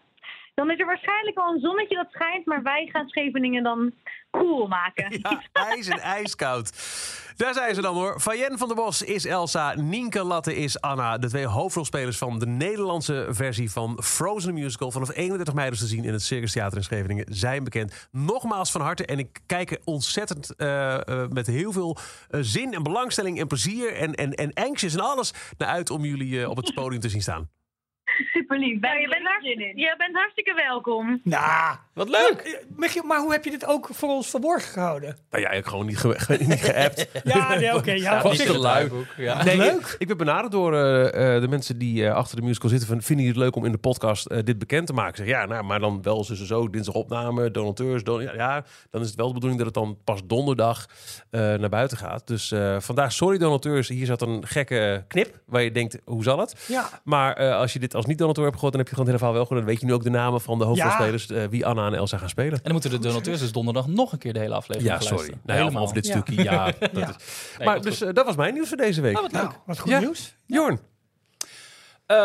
Dan 0.54 0.70
is 0.70 0.78
er 0.78 0.86
waarschijnlijk 0.86 1.36
al 1.38 1.52
een 1.52 1.60
zonnetje 1.60 1.96
dat 1.96 2.06
schijnt, 2.10 2.46
maar 2.46 2.62
wij 2.62 2.88
gaan 2.92 3.08
Scheveningen 3.08 3.62
dan 3.62 3.92
cool 4.30 4.66
maken. 4.66 5.12
Ja, 5.22 5.42
ijs 5.52 5.88
en 5.88 5.98
ijskoud. 5.98 6.72
Daar 7.36 7.54
zijn 7.54 7.74
ze 7.74 7.80
dan 7.80 7.94
hoor. 7.94 8.20
Fayen 8.20 8.58
van 8.58 8.68
der 8.68 8.76
Bos 8.76 9.02
is 9.02 9.26
Elsa. 9.26 9.74
Nienke 9.74 10.24
Latte 10.24 10.56
is 10.56 10.80
Anna. 10.80 11.18
De 11.18 11.28
twee 11.28 11.46
hoofdrolspelers 11.46 12.18
van 12.18 12.38
de 12.38 12.46
Nederlandse 12.46 13.26
versie 13.30 13.70
van 13.70 14.02
Frozen 14.02 14.54
Musical. 14.54 14.90
Vanaf 14.90 15.16
31 15.16 15.54
mei 15.54 15.70
dus 15.70 15.78
te 15.78 15.86
zien 15.86 16.04
in 16.04 16.12
het 16.12 16.22
Circus 16.22 16.52
Theater 16.52 16.76
in 16.76 16.84
Scheveningen. 16.84 17.26
Zijn 17.28 17.64
bekend. 17.64 18.08
Nogmaals 18.10 18.70
van 18.70 18.80
harte. 18.80 19.06
En 19.06 19.18
ik 19.18 19.40
kijk 19.46 19.70
er 19.70 19.80
ontzettend 19.84 20.56
eh, 20.56 21.08
eh, 21.08 21.28
met 21.30 21.46
heel 21.46 21.72
veel 21.72 21.96
eh, 22.28 22.40
zin 22.42 22.74
en 22.74 22.82
belangstelling 22.82 23.40
en 23.40 23.46
plezier. 23.46 23.94
En, 23.94 24.14
en, 24.14 24.32
en 24.32 24.52
anxious 24.54 24.94
en 24.94 25.00
alles 25.00 25.32
naar 25.58 25.68
uit 25.68 25.90
om 25.90 26.04
jullie 26.04 26.48
op 26.50 26.56
het 26.56 26.74
podium 26.74 27.00
te 27.00 27.08
zien 27.08 27.22
staan. 27.22 27.48
Super 28.32 28.58
lief. 28.58 28.78
Ja, 28.80 28.92
je, 28.94 29.08
bent 29.08 29.22
hartstikke, 29.26 29.72
je 29.74 29.94
bent 29.98 30.14
hartstikke 30.16 30.54
welkom. 30.54 31.20
Nou, 31.24 31.76
Wat 31.94 32.08
leuk! 32.08 32.64
Michiel, 32.76 33.02
maar 33.02 33.18
hoe 33.20 33.32
heb 33.32 33.44
je 33.44 33.50
dit 33.50 33.66
ook 33.66 33.88
voor 33.92 34.08
ons 34.08 34.30
verborgen 34.30 34.72
gehouden? 34.72 35.16
Nou 35.30 35.42
ja, 35.42 35.48
ik 35.48 35.54
heb 35.56 35.66
gewoon 35.66 35.86
niet, 35.86 35.98
ge 35.98 36.18
ge- 36.18 36.36
niet 36.46 36.60
geappt. 36.64 37.06
Ja, 37.34 37.54
nee, 37.54 37.74
oké. 37.74 37.92
ja, 37.92 38.22
was 38.22 38.36
te 38.36 38.58
lui. 38.58 38.90
Ja. 39.16 39.44
Nee, 39.44 39.56
Leuk. 39.56 39.80
Ik, 39.80 39.96
ik 39.98 40.06
ben 40.06 40.16
benaderd 40.16 40.52
door 40.52 40.74
eh, 40.74 41.34
eh, 41.34 41.40
de 41.42 41.48
mensen 41.48 41.78
die 41.78 42.06
eh, 42.06 42.14
achter 42.14 42.36
de 42.36 42.42
musical 42.42 42.68
zitten. 42.70 42.88
Van, 42.88 43.02
vinden 43.02 43.24
jullie 43.24 43.40
het 43.40 43.50
leuk 43.50 43.56
om 43.56 43.64
in 43.64 43.72
de 43.72 43.78
podcast 43.78 44.46
dit 44.46 44.58
bekend 44.58 44.86
te 44.86 44.92
maken? 44.92 45.10
Ik 45.10 45.16
zeg, 45.16 45.26
ja, 45.26 45.46
nou, 45.46 45.64
maar 45.64 45.80
dan 45.80 46.02
wel 46.02 46.24
zo, 46.24 46.34
zo 46.34 46.70
dinsdag 46.70 46.94
opname, 46.94 47.50
donateurs. 47.50 48.04
Don 48.04 48.22
ja, 48.22 48.34
ja, 48.34 48.64
dan 48.90 49.00
is 49.00 49.06
het 49.06 49.16
wel 49.16 49.26
de 49.28 49.32
bedoeling 49.34 49.58
dat 49.62 49.74
het 49.74 49.84
dan 49.84 49.98
pas 50.04 50.20
donderdag 50.24 50.86
eh, 51.30 51.40
naar 51.40 51.68
buiten 51.68 51.96
gaat. 51.96 52.26
Dus 52.26 52.52
eh, 52.52 52.76
vandaag, 52.80 53.12
sorry 53.12 53.38
donateurs, 53.38 53.88
hier 53.88 54.06
zat 54.06 54.22
een 54.22 54.46
gekke 54.46 55.04
knip 55.08 55.40
waar 55.46 55.62
je 55.62 55.70
denkt, 55.70 55.98
hoe 56.04 56.22
zal 56.22 56.38
het? 56.38 56.64
Ja, 56.68 56.88
Maar 57.04 57.32
eh, 57.36 57.56
als 57.56 57.72
je 57.72 57.78
dit 57.78 57.94
als 57.94 58.03
niet-donateur 58.06 58.42
hebt 58.44 58.54
gegooid, 58.54 58.72
dan 58.72 58.80
heb 58.82 58.90
je 58.90 58.96
gewoon 58.96 59.12
het 59.12 59.20
hele 59.20 59.32
verhaal 59.32 59.34
wel 59.34 59.44
gedaan. 59.46 59.58
Dan 59.58 59.68
weet 59.72 59.80
je 59.80 59.86
nu 59.86 59.92
ook 59.92 60.02
de 60.02 60.18
namen 60.24 60.40
van 60.40 60.58
de 60.58 60.64
hoofdrolspelers, 60.64 61.30
eh, 61.30 61.44
wie 61.50 61.66
Anna 61.66 61.86
en 61.86 61.94
Elsa 61.94 62.18
gaan 62.18 62.28
spelen. 62.28 62.52
En 62.52 62.60
dan 62.62 62.72
moeten 62.72 62.90
de 62.90 62.98
donateurs 62.98 63.40
dus 63.40 63.52
donderdag 63.52 63.86
nog 63.86 64.12
een 64.12 64.18
keer 64.18 64.32
de 64.32 64.38
hele 64.38 64.54
aflevering 64.54 64.92
Ja, 64.94 65.00
sorry. 65.00 65.28
Nou 65.28 65.40
ja, 65.44 65.54
Helemaal. 65.54 65.82
of 65.82 65.92
dit 65.92 66.06
stukje, 66.06 66.42
ja. 66.42 66.64
Dat 66.80 66.90
Ja. 66.92 67.08
Is. 67.08 67.16
Nee, 67.58 67.66
maar 67.66 67.80
dus 67.80 68.00
eh, 68.00 68.12
dat 68.12 68.26
was 68.26 68.36
mijn 68.36 68.54
nieuws 68.54 68.68
voor 68.68 68.76
deze 68.76 69.00
week. 69.00 69.16
Oh, 69.16 69.22
wat 69.22 69.32
leuk. 69.32 69.42
nou, 69.42 69.54
wat 69.66 69.78
goed 69.78 69.90
Ja. 69.90 69.98
nieuws. 69.98 70.36
Jorn. 70.46 70.80
Eh, 72.06 72.16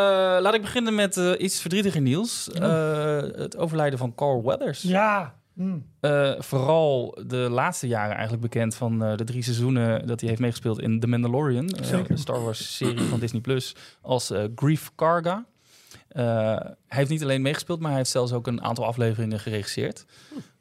laat 0.42 0.54
ik 0.54 0.62
beginnen 0.62 0.96
met 0.96 1.18
eh, 1.18 1.32
iets 1.38 1.62
verdrietiger 1.62 2.02
nieuws. 2.02 2.50
Eh, 2.52 3.18
het 3.18 3.58
overlijden 3.58 4.00
van 4.00 4.16
Carl 4.16 4.44
Weathers. 4.44 4.82
Ja, 4.82 5.36
hm. 5.56 5.78
Eh, 6.00 6.32
vooral 6.38 7.18
de 7.28 7.36
laatste 7.38 7.88
jaren 7.88 8.12
eigenlijk 8.14 8.42
bekend 8.42 8.76
van 8.76 9.04
eh, 9.04 9.16
de 9.16 9.24
drie 9.24 9.44
seizoenen 9.44 10.08
dat 10.08 10.20
hij 10.20 10.30
heeft 10.30 10.42
meegespeeld 10.42 10.80
in 10.82 11.00
The 11.00 11.08
Mandalorian. 11.08 11.70
Zeker. 11.82 12.08
de 12.16 12.18
Star 12.22 12.44
Wars 12.44 12.76
serie 12.76 13.00
van 13.02 13.20
Disney 13.20 13.42
Plus. 13.42 13.76
Als 14.02 14.32
eh, 14.32 14.44
Grief 14.56 14.92
Karga. 14.96 15.46
Eh, 16.10 16.24
hij 16.26 16.76
heeft 16.88 17.10
niet 17.10 17.24
alleen 17.24 17.42
meegespeeld, 17.42 17.80
maar 17.80 17.90
hij 17.90 17.98
heeft 17.98 18.10
zelfs 18.10 18.32
ook 18.34 18.48
een 18.48 18.62
aantal 18.64 18.86
afleveringen 18.86 19.40
geregisseerd. 19.40 20.06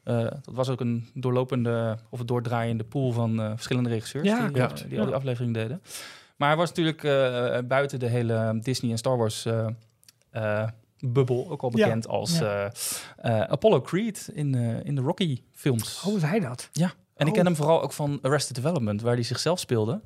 Eh, 0.03 0.17
dat 0.23 0.41
was 0.55 0.69
ook 0.69 0.79
een 0.79 1.09
doorlopende 1.13 1.97
of 2.09 2.23
doordraaiende 2.23 2.83
pool 2.83 3.11
van 3.11 3.41
eh, 3.41 3.51
verschillende 3.55 3.89
regisseurs 3.89 4.27
Ja, 4.27 4.39
die, 4.47 4.51
klopt. 4.51 4.89
die 4.89 4.99
al 4.99 5.05
die 5.05 5.15
afleveringen 5.15 5.53
deden. 5.53 5.81
Maar 6.35 6.47
hij 6.47 6.57
was 6.57 6.69
natuurlijk 6.73 7.01
buiten 7.67 7.99
de 7.99 8.07
hele 8.07 8.59
Disney 8.61 8.91
en 8.91 8.97
Star 8.97 9.17
Wars 9.17 9.47
bubbel 10.99 11.49
ook 11.49 11.61
al 11.61 11.71
Ja, 11.77 11.85
bekend 11.85 12.07
als 12.07 12.41
Apollo 13.23 13.81
Creed 13.81 14.29
in, 14.33 14.55
in 14.83 14.95
de 14.95 15.01
Rocky 15.01 15.41
films. 15.53 15.99
hoe 16.01 16.13
was 16.13 16.21
hij 16.21 16.39
dat? 16.39 16.69
Ja, 16.71 16.91
en 17.15 17.25
ik 17.25 17.31
Oh. 17.31 17.33
ken 17.37 17.45
hem 17.45 17.55
vooral 17.55 17.81
ook 17.81 17.93
van 17.93 18.19
Arrested 18.21 18.55
Development, 18.55 19.01
waar 19.01 19.13
hij 19.13 19.23
zichzelf 19.23 19.59
speelde. 19.59 20.01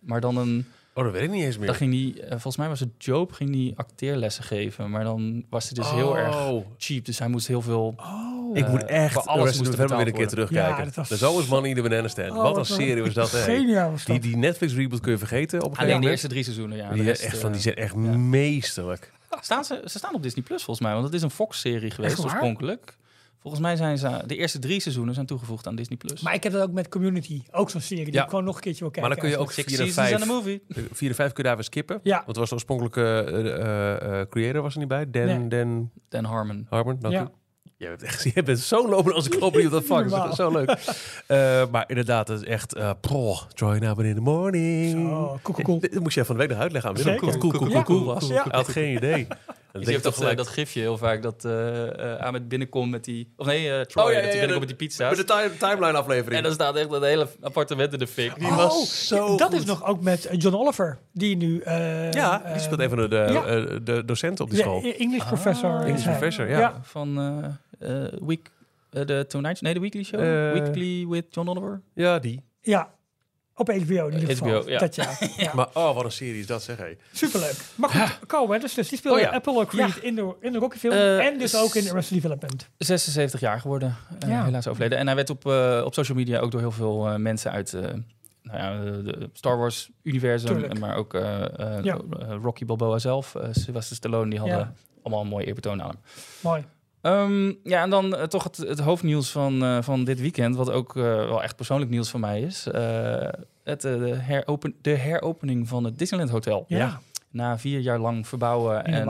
Maar 0.00 0.20
dan 0.20 0.36
een, 0.36 0.66
Oh, 1.00 1.06
dat 1.06 1.14
weet 1.14 1.22
ik 1.22 1.30
niet 1.30 1.44
eens 1.44 1.56
meer. 1.58 1.66
dan 1.66 1.74
ging 1.74 1.92
hij, 2.14 2.22
eh, 2.24 2.30
volgens 2.30 2.56
mij 2.56 2.68
was 2.68 2.80
het 2.80 2.88
Job, 2.98 3.32
ging 3.32 3.54
hij 3.54 3.72
acteerlessen 3.76 4.44
geven. 4.44 4.90
Maar 4.90 5.04
dan 5.04 5.44
was 5.50 5.64
hij 5.64 5.72
dus 5.82 5.90
heel 5.90 6.18
erg 6.18 6.48
Oh. 6.48 6.66
cheap. 6.78 7.04
Dus 7.04 7.18
hij 7.18 7.28
moest 7.28 7.46
heel 7.46 7.62
veel... 7.62 7.94
Oh, 7.96 8.56
Ik 8.56 8.68
moet 8.68 8.84
Eh, 8.84 9.04
echt 9.04 9.12
voor 9.12 9.22
alles 9.22 9.58
moest 9.58 9.78
er 9.78 9.88
weer 9.96 10.06
een 10.06 10.12
keer 10.12 10.28
terugkijken. 10.28 10.76
Ja, 10.78 10.84
dat 10.84 10.94
was- 10.94 11.08
De 11.08 11.16
Zo 11.16 11.38
is 11.38 11.46
Money 11.46 11.68
in 11.70 11.76
the 11.76 11.82
Banana 11.82 12.08
Stand. 12.08 12.30
Oh, 12.30 12.42
wat 12.42 12.56
een 12.56 12.64
serie 12.64 13.02
was 13.02 13.14
dat, 13.14 13.30
hè? 13.32 13.38
geniaal 13.42 13.90
was 13.90 14.04
Die, 14.04 14.14
dat. 14.14 14.22
die 14.22 14.36
Netflix 14.36 14.74
reboot 14.74 15.00
kun 15.00 15.12
je 15.12 15.18
vergeten 15.18 15.58
op 15.58 15.64
een 15.64 15.70
gegeven 15.70 15.90
Alleen 15.94 16.04
de 16.04 16.10
eerste 16.10 16.28
drie 16.28 16.42
seizoenen, 16.42 16.76
ja. 16.76 16.92
Die, 16.92 17.02
rest, 17.02 17.22
echt 17.22 17.34
eh, 17.34 17.40
van, 17.40 17.52
die 17.52 17.60
zijn 17.60 17.74
echt 17.74 17.92
ja. 17.94 17.98
meesterlijk. 18.16 19.12
staan 19.40 19.64
ze, 19.64 19.82
ze 19.86 19.98
staan 19.98 20.14
op 20.14 20.22
Disney 20.22 20.44
Plus 20.44 20.62
volgens 20.64 20.86
mij, 20.86 20.94
want 20.94 21.04
het 21.04 21.14
is 21.14 21.22
een 21.22 21.30
Fox-serie 21.30 21.90
geweest 21.90 22.24
oorspronkelijk. 22.24 22.96
Volgens 23.40 23.62
mij 23.62 23.76
zijn 23.76 23.98
ze 23.98 24.22
de 24.26 24.36
eerste 24.36 24.58
drie 24.58 24.80
seizoenen 24.80 25.14
zijn 25.14 25.26
toegevoegd 25.26 25.66
aan 25.66 25.74
Disney 25.74 25.96
Plus. 25.98 26.20
Maar 26.20 26.34
ik 26.34 26.42
heb 26.42 26.52
dat 26.52 26.62
ook 26.62 26.72
met 26.72 26.88
Community. 26.88 27.42
Ook 27.50 27.70
zo'n 27.70 27.80
serie 27.80 28.04
die 28.04 28.14
Ja. 28.14 28.22
ik 28.22 28.28
gewoon 28.28 28.44
nog 28.44 28.54
een 28.56 28.60
keertje 28.60 28.80
wil 28.80 28.90
kijken. 28.90 29.08
Maar 29.10 29.18
dan 29.20 29.28
kun 29.30 29.38
je 29.38 29.44
ook 29.44 29.52
Six 29.52 29.68
4 29.74 29.80
en 29.80 29.92
seasons 29.92 30.08
5... 30.08 30.20
and 30.20 30.30
a 30.30 30.34
movie. 30.34 30.62
4 30.92 31.08
en 31.08 31.14
5 31.14 31.32
kun 31.32 31.42
je 31.42 31.48
daar 31.48 31.54
weer 31.56 31.64
skippen. 31.64 32.00
Ja. 32.02 32.22
Want 32.24 32.36
was 32.36 32.48
de 32.48 32.54
oorspronkelijke 32.54 33.02
eh, 33.02 33.38
eh, 33.40 34.20
eh, 34.20 34.28
creator 34.28 34.62
was 34.62 34.72
er 34.72 34.78
niet 34.78 34.88
bij. 34.88 35.10
Dan, 35.10 35.24
Nee. 35.24 35.48
Dan 35.48 35.90
Dan 36.08 36.24
Harmon. 36.24 36.66
Harmon. 36.68 36.96
Dank 37.00 37.14
Ja. 37.14 37.22
u. 37.22 37.28
Je 37.76 37.88
bent, 37.88 38.02
echt, 38.02 38.22
je 38.34 38.42
bent 38.42 38.58
zo 38.58 38.88
lopen 38.88 39.14
als 39.14 39.26
ik 39.26 39.34
op 39.42 39.56
op 39.56 39.70
dat 39.70 39.84
vak. 39.84 40.08
Dat 40.10 40.28
is 40.30 40.36
zo 40.36 40.50
leuk. 40.50 40.76
Eh, 41.26 41.62
maar 41.70 41.84
inderdaad, 41.86 42.28
het 42.28 42.40
is 42.40 42.46
echt... 42.46 42.74
eh 42.74 42.90
pro, 43.00 43.34
join 43.54 43.82
up 43.82 44.00
in 44.00 44.14
the 44.14 44.20
morning. 44.20 44.90
Zo, 44.90 44.98
cool, 45.08 45.38
cool, 45.42 45.62
cool. 45.62 45.80
Dit 45.80 45.92
dit 45.92 46.00
moest 46.00 46.14
je 46.14 46.20
even 46.20 46.26
van 46.26 46.34
de 46.36 46.40
week 46.40 46.50
nog 46.50 46.58
uitleggen 46.62 46.90
aan 46.90 46.96
Willem. 46.96 47.16
Cool, 47.18 47.38
cool, 47.38 47.52
cool, 47.70 47.82
cool, 47.82 48.04
was. 48.04 48.28
Ja. 48.28 48.34
Hij 48.42 48.58
had 48.58 48.68
geen 48.68 48.96
idee. 48.96 49.26
Dan 49.26 49.36
Je 49.36 49.46
denk 49.46 49.59
hebt 49.72 49.86
je 49.86 49.92
dat, 49.92 50.02
toch 50.02 50.12
eh, 50.12 50.18
gelijk... 50.18 50.36
dat 50.36 50.48
gifje 50.48 50.80
heel 50.80 50.96
vaak 50.98 51.22
dat 51.22 51.44
eh 51.44 52.14
eh 52.14 52.20
Ahmed 52.20 52.48
binnenkomt 52.48 52.90
met 52.90 53.04
die... 53.04 53.32
Of 53.36 53.46
nee, 53.46 53.70
eh 53.72 53.80
Troy, 53.80 54.04
Oh, 54.04 54.10
ja, 54.10 54.16
ja, 54.16 54.22
dat 54.24 54.30
hij 54.32 54.40
binnenkomt 54.40 54.52
de- 54.52 54.58
met 54.58 54.68
die 54.68 54.88
pizza's. 54.88 55.16
Met 55.16 55.26
de 55.26 55.32
time- 55.34 55.56
timeline 55.58 55.98
aflevering. 55.98 56.36
En 56.36 56.42
dan 56.42 56.52
staat 56.52 56.76
echt 56.76 56.90
dat 56.90 57.02
hele 57.02 57.28
appartement 57.40 57.92
in 57.92 57.98
de 57.98 58.06
fik. 58.06 58.34
Die 58.38 58.46
Oh, 58.48 58.56
was 58.56 59.06
zo 59.06 59.36
dat 59.36 59.48
goed. 59.50 59.58
is 59.58 59.64
nog 59.64 59.84
ook 59.84 60.00
met 60.00 60.28
John 60.32 60.56
Oliver, 60.56 60.98
die 61.12 61.36
nu... 61.36 61.60
eh, 61.60 62.12
ja, 62.12 62.38
die 62.38 62.46
eh, 62.46 62.58
speelt 62.60 62.80
een 62.80 62.88
van 62.88 62.98
de, 62.98 63.08
de, 63.08 63.16
ja. 63.16 63.44
eh, 63.44 63.76
de 63.82 64.02
docenten 64.04 64.44
op 64.44 64.50
die 64.50 64.58
ja, 64.58 64.64
school. 64.64 64.82
English 64.98 65.24
professor. 65.26 65.70
Ah, 65.70 65.80
is 65.80 65.86
English 65.86 66.04
professor, 66.04 66.48
ja. 66.48 66.78
Van 66.82 67.18
eh, 67.78 68.04
eh, 68.04 68.12
Week... 68.26 68.50
Eh, 68.90 69.06
de 69.06 69.24
Tonight, 69.28 69.60
nee, 69.60 69.74
de 69.74 69.80
Weekly 69.80 70.02
Show. 70.02 70.20
Eh, 70.20 70.52
Weekly 70.52 71.06
with 71.08 71.24
John 71.30 71.48
Oliver. 71.48 71.80
Ja, 71.94 72.18
die. 72.18 72.42
Ja, 72.60 72.90
op 73.60 73.68
HBO 73.68 74.06
in 74.06 74.18
ieder 74.18 74.36
HBO, 74.36 74.46
geval. 74.46 74.68
ja. 74.70 74.78
Dat 74.78 74.94
ja. 75.00 75.10
ja. 75.36 75.54
Maar 75.54 75.68
oh, 75.74 75.94
wat 75.94 76.04
een 76.04 76.12
serie 76.12 76.40
is 76.40 76.46
dat, 76.46 76.62
zeg 76.62 76.76
hé. 76.76 76.96
Superleuk. 77.12 77.54
Maar 77.74 77.90
goed, 77.90 78.26
Carl 78.26 78.48
Weathers, 78.48 78.74
dus 78.74 78.88
die 78.88 78.98
speelde 78.98 79.18
Oh 79.18 79.24
ja. 79.24 79.32
Apollo 79.32 79.64
Creed 79.64 79.96
in, 79.96 80.14
de, 80.14 80.34
in 80.40 80.52
de 80.52 80.58
Rocky 80.58 80.78
film 80.78 80.92
Eh, 80.94 81.26
en 81.26 81.38
dus 81.38 81.56
ook 81.56 81.74
in 81.74 81.90
Arrested 81.90 82.14
Development. 82.22 82.68
76 82.78 83.40
jaar 83.40 83.60
geworden, 83.60 83.96
Ja. 84.26 84.44
helaas 84.44 84.68
overleden. 84.68 84.98
En 84.98 85.06
hij 85.06 85.14
werd 85.16 85.30
op, 85.30 85.46
eh, 85.46 85.82
op 85.84 85.94
social 85.94 86.16
media 86.18 86.38
ook 86.38 86.50
door 86.50 86.60
heel 86.60 86.70
veel 86.70 87.18
mensen 87.18 87.50
uit 87.52 87.72
nou 88.42 88.58
ja, 88.58 89.00
de, 89.02 89.30
Star 89.32 89.58
Wars 89.58 89.90
universum, 90.02 90.78
maar 90.78 90.96
ook 90.96 91.14
eh, 91.14 91.42
eh, 91.76 91.84
Ja. 91.84 91.98
eh, 92.20 92.36
Rocky 92.42 92.64
Balboa 92.64 92.98
zelf, 92.98 93.34
Sylvester 93.50 93.96
Stallone, 93.96 94.30
die 94.30 94.38
hadden 94.38 94.58
Ja. 94.58 94.72
allemaal 95.02 95.20
een 95.22 95.28
mooi 95.28 95.44
eerbetoon 95.46 95.82
aan 95.82 95.88
hem. 95.88 95.98
Mooi. 96.40 96.64
Ehm, 97.00 97.52
ja, 97.62 97.82
en 97.82 97.90
dan 97.90 98.16
eh, 98.16 98.24
toch 98.24 98.44
het, 98.44 98.56
het 98.56 98.78
hoofdnieuws 98.78 99.30
van, 99.30 99.62
eh, 99.62 99.82
van 99.82 100.04
dit 100.04 100.20
weekend, 100.20 100.56
wat 100.56 100.70
ook 100.70 100.96
eh, 100.96 101.02
wel 101.02 101.42
echt 101.42 101.56
persoonlijk 101.56 101.90
nieuws 101.90 102.10
voor 102.10 102.20
mij 102.20 102.40
is. 102.40 102.64
Het, 103.64 103.80
de, 103.80 104.16
heropen, 104.18 104.74
de 104.80 104.90
heropening 104.90 105.68
van 105.68 105.84
het 105.84 105.98
Disneyland 105.98 106.30
Hotel. 106.30 106.64
Ja. 106.68 107.00
Na 107.30 107.58
vier 107.58 107.80
jaar 107.80 107.98
lang 107.98 108.28
verbouwen 108.28 108.84
en 108.84 109.08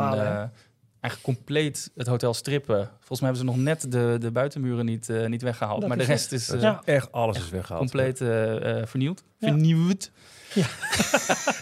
eigenlijk 1.01 1.23
compleet 1.23 1.91
het 1.97 2.07
hotel 2.07 2.35
strippen. 2.35 2.91
Volgens 2.99 3.21
mij 3.21 3.31
hebben 3.31 3.49
ze 3.49 3.57
nog 3.57 3.65
net 3.65 3.93
de, 3.93 4.17
de 4.21 4.31
buitenmuren 4.31 4.85
niet, 4.85 5.13
niet 5.27 5.43
weggehaald. 5.43 5.81
Dat 5.81 5.89
maar 5.89 5.99
de 5.99 6.05
rest 6.05 6.33
is 6.33 6.47
Ja. 6.47 6.83
Echt 6.85 7.13
alles 7.13 7.37
is 7.37 7.51
weggehaald. 7.51 7.91
compleet 7.91 8.21
eh, 8.21 8.83
vernieuwd. 8.85 10.11
Ja. 10.55 10.67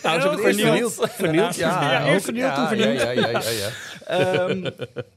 Nou, 0.02 0.20
ze 0.20 0.28
hebben 0.28 0.82
het. 0.82 1.10
Vernieuwd, 1.12 1.56
ja. 1.56 1.82
Ja, 1.92 2.04
eerst 2.04 2.16
ook. 2.16 2.22
vernieuwd, 2.22 2.54
toen 2.54 2.62
ja, 2.62 2.68
vernieuwd. 2.68 3.00
Ja, 3.00 3.10
ja, 3.10 3.28
ja, 3.28 3.40
ja, 3.40 3.50
ja. 3.50 3.68
Ehm, 4.08 4.70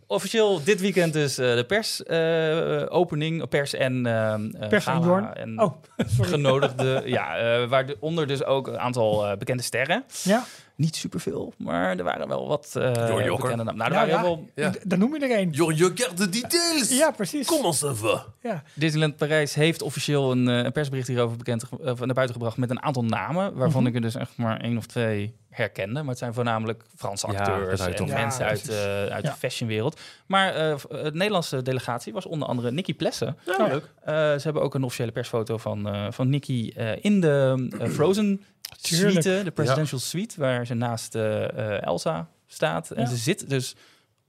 officieel 0.07 0.63
dit 0.63 0.79
weekend 0.81 1.13
dus 1.13 1.37
eh, 1.37 1.55
de 1.55 1.63
persopening, 1.63 3.49
pers 3.49 3.73
en 3.73 4.05
eh, 4.05 4.69
Pers 4.69 4.85
en 4.85 4.93
gala 4.93 5.05
Jorn. 5.05 5.33
en 5.33 5.61
Oh, 5.61 5.73
sorry. 6.15 6.31
genodigde. 6.31 7.01
ja, 7.05 7.67
waaronder 7.67 8.27
dus 8.27 8.43
ook 8.43 8.67
een 8.67 8.79
aantal 8.79 9.25
eh, 9.27 9.37
bekende 9.37 9.63
sterren. 9.63 10.03
Ja, 10.23 10.45
Niet 10.81 10.95
superveel, 10.95 11.53
maar 11.57 11.97
er 11.97 12.03
waren 12.03 12.27
wel 12.27 12.47
wat 12.47 12.73
uh, 12.77 12.83
Jokker. 13.25 13.35
bekende 13.41 13.63
namen. 13.63 13.75
Nou, 13.77 13.93
Ja, 13.93 14.05
ja. 14.05 14.37
Ja. 14.55 14.69
d- 14.69 14.79
dan 14.89 14.99
noem 14.99 15.13
je 15.15 15.19
er 15.19 15.31
één. 15.37 15.49
Joh, 15.49 15.77
je 15.77 15.93
krijgt 15.93 16.17
de 16.17 16.29
details. 16.29 16.97
Ja, 16.97 17.11
precies. 17.11 17.47
Comment 17.47 17.83
ça 17.85 17.87
va? 17.99 18.25
Ja. 18.41 18.63
Disneyland 18.73 19.17
Parijs 19.17 19.53
heeft 19.53 19.81
officieel 19.81 20.31
een, 20.31 20.47
eh, 20.47 20.57
een 20.63 20.71
persbericht 20.71 21.07
hierover 21.07 21.37
bekend, 21.37 21.63
of 21.69 21.99
naar 21.99 22.13
buiten 22.13 22.35
gebracht 22.35 22.57
met 22.57 22.69
een 22.69 22.81
aantal 22.81 23.03
namen, 23.03 23.53
waarvan 23.55 23.79
Mhm. 23.81 23.89
ik 23.89 23.95
er 23.95 24.01
dus 24.01 24.15
echt 24.15 24.37
maar 24.37 24.59
één 24.59 24.77
of 24.77 24.85
twee 24.85 25.33
herkende. 25.51 25.99
Maar 25.99 26.09
het 26.09 26.17
zijn 26.17 26.33
voornamelijk 26.33 26.83
Franse 26.95 27.31
Ja, 27.31 27.37
acteurs 27.37 27.79
en 27.79 27.95
toch 27.95 28.07
mensen 28.07 28.45
uit, 28.45 28.69
eh, 28.69 28.75
uit 29.05 29.23
Ja. 29.23 29.29
de 29.31 29.37
fashionwereld. 29.37 29.99
Maar 30.25 30.55
eh, 30.55 30.77
v- 30.77 30.83
het 30.89 31.13
Nederlandse 31.13 31.61
delegatie 31.61 32.13
was 32.13 32.25
onder 32.25 32.47
andere 32.47 32.71
Nicky 32.71 32.93
Plessen. 32.95 33.37
Ja, 33.45 33.67
leuk. 33.67 33.91
Eh, 34.03 34.13
ze 34.15 34.39
hebben 34.43 34.61
ook 34.61 34.75
een 34.75 34.83
officiële 34.83 35.11
persfoto 35.11 35.57
van, 35.57 35.87
eh, 35.87 36.07
van 36.11 36.29
Nicky 36.29 36.71
eh, 36.75 37.03
in 37.03 37.21
de 37.21 37.67
eh, 37.79 37.89
Frozen 37.89 38.43
suite, 38.81 39.41
de 39.43 39.51
presidential 39.51 39.99
suite, 39.99 40.39
waar 40.39 40.65
ze 40.65 40.73
naast 40.73 41.15
eh, 41.15 41.43
eh, 41.75 41.81
Elsa 41.83 42.27
staat. 42.47 42.91
En 42.91 43.01
Ja. 43.01 43.07
ze 43.09 43.15
zit 43.17 43.49
dus 43.49 43.75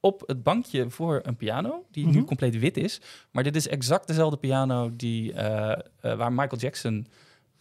op 0.01 0.23
het 0.27 0.43
bankje 0.43 0.91
voor 0.91 1.21
een 1.23 1.37
piano, 1.37 1.85
die 1.91 2.07
nu 2.07 2.17
Mhm. 2.17 2.25
compleet 2.25 2.59
wit 2.59 2.77
is. 2.77 3.01
Maar 3.31 3.43
dit 3.43 3.57
is 3.57 3.69
exact 3.69 4.07
dezelfde 4.07 4.37
piano 4.37 4.91
die, 4.97 5.33
eh, 5.33 5.71
eh, 6.01 6.17
waar 6.17 6.33
Michael 6.33 6.61
Jackson 6.61 7.07
eh, 7.07 7.13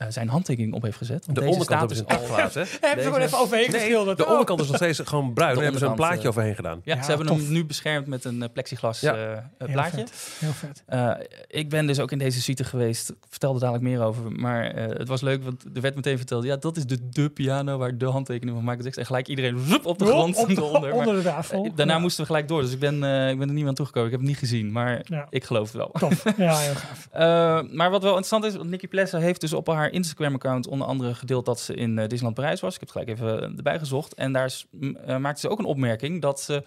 zijn 0.09 0.27
handtekening 0.29 0.73
op 0.73 0.81
heeft 0.81 0.97
gezet. 0.97 1.25
Want 1.25 1.37
De 1.37 1.43
deze 1.45 1.53
onderkant 1.59 1.91
staat 1.91 1.97
hebben 1.97 1.97
ze 1.97 2.03
dus 2.03 2.29
een 2.37 2.43
al- 2.43 2.51
hè? 2.63 2.69
Hebben 2.87 3.03
ze 3.03 3.09
gewoon 3.09 3.25
even 3.25 3.37
overheen 3.39 3.71
Nee, 3.71 3.79
geschilderd. 3.79 4.17
de 4.17 4.27
onderkant 4.27 4.59
is 4.59 4.67
nog 4.67 4.75
steeds 4.75 4.99
gewoon 5.03 5.33
bruin. 5.33 5.53
Daar 5.53 5.63
hebben 5.63 5.81
ze 5.81 5.85
een 5.87 5.95
plaatje 5.95 6.21
eh, 6.21 6.27
overheen 6.27 6.55
gedaan. 6.55 6.81
Ja, 6.83 6.95
Ja, 6.95 7.01
ze 7.01 7.09
hebben 7.09 7.27
tof. 7.27 7.37
hem 7.37 7.51
nu 7.51 7.65
beschermd 7.65 8.07
met 8.07 8.25
een 8.25 8.41
eh, 8.43 8.49
plexiglas 8.53 8.99
Ja. 8.99 9.13
eh, 9.15 9.31
eh, 9.31 9.37
Heel 9.57 9.67
plaatje. 9.71 9.97
vet. 9.97 10.13
Heel 10.39 10.51
vet. 10.51 10.83
Eh, 10.85 11.11
ik 11.47 11.69
ben 11.69 11.85
dus 11.87 11.99
ook 11.99 12.11
in 12.11 12.17
deze 12.17 12.41
suite 12.41 12.63
geweest. 12.63 13.09
Ik 13.09 13.15
vertelde 13.29 13.59
dadelijk 13.59 13.83
meer 13.83 14.01
over. 14.03 14.31
Maar 14.31 14.65
eh, 14.65 14.97
het 14.97 15.07
was 15.07 15.21
leuk, 15.21 15.43
want 15.43 15.63
er 15.73 15.81
werd 15.81 15.95
meteen 15.95 16.17
verteld... 16.17 16.43
ja, 16.43 16.55
dat 16.57 16.77
is 16.77 16.85
de, 16.85 17.09
de 17.09 17.29
piano 17.29 17.77
waar 17.77 17.97
de 17.97 18.05
handtekening 18.05 18.55
van 18.55 18.65
Michael 18.65 18.83
Jackson... 18.83 19.01
en 19.01 19.07
gelijk 19.07 19.27
iedereen 19.27 19.55
op 19.83 19.99
de 19.99 20.05
grond 20.05 20.37
Op 20.37 20.55
de- 20.55 20.63
onder 20.63 21.23
tafel. 21.23 21.63
eh, 21.65 21.71
daarna 21.75 21.93
Ja. 21.93 21.99
moesten 21.99 22.21
we 22.21 22.27
gelijk 22.27 22.47
door. 22.47 22.61
Dus 22.61 22.71
ik 22.73 22.79
ben, 22.79 23.03
eh, 23.03 23.29
ik 23.29 23.37
ben 23.37 23.47
er 23.47 23.53
niet 23.53 23.59
meer 23.59 23.67
aan 23.67 23.73
toegekomen. 23.75 24.05
Ik 24.05 24.11
heb 24.11 24.21
het 24.21 24.29
niet 24.29 24.39
gezien, 24.39 24.71
maar 24.71 25.01
Ja. 25.03 25.27
ik 25.29 25.43
geloof 25.43 25.63
het 25.67 25.75
wel. 25.77 25.89
Tof. 25.99 26.23
Ja, 26.37 26.57
heel 26.57 26.73
gaaf. 26.85 27.07
Eh, 27.11 27.61
maar 27.71 27.89
wat 27.89 28.01
wel 28.01 28.09
interessant 28.17 28.43
is, 28.45 28.55
want 28.55 28.69
Nikki 28.69 28.87
Plessen 28.87 29.21
heeft 29.21 29.41
dus 29.41 29.53
op 29.53 29.67
haar 29.67 29.90
Instagram-account 29.91 30.67
onder 30.67 30.88
andere 30.88 31.15
gedeeld 31.15 31.45
dat 31.45 31.60
ze 31.60 31.73
in 31.73 31.91
eh, 31.97 32.01
Disneyland 32.08 32.36
Parijs 32.36 32.60
was. 32.60 32.73
Ik 32.73 32.80
heb 32.80 32.89
het 32.93 32.97
gelijk 32.97 33.19
even 33.19 33.41
eh, 33.51 33.58
erbij 33.58 33.80
gezocht. 33.80 34.13
En 34.13 34.32
daar 34.34 34.45
is- 34.45 34.65
eh, 35.06 35.17
maakte 35.17 35.39
ze 35.41 35.49
ook 35.49 35.60
een 35.60 35.65
opmerking 35.65 36.21
dat 36.21 36.41
ze 36.41 36.63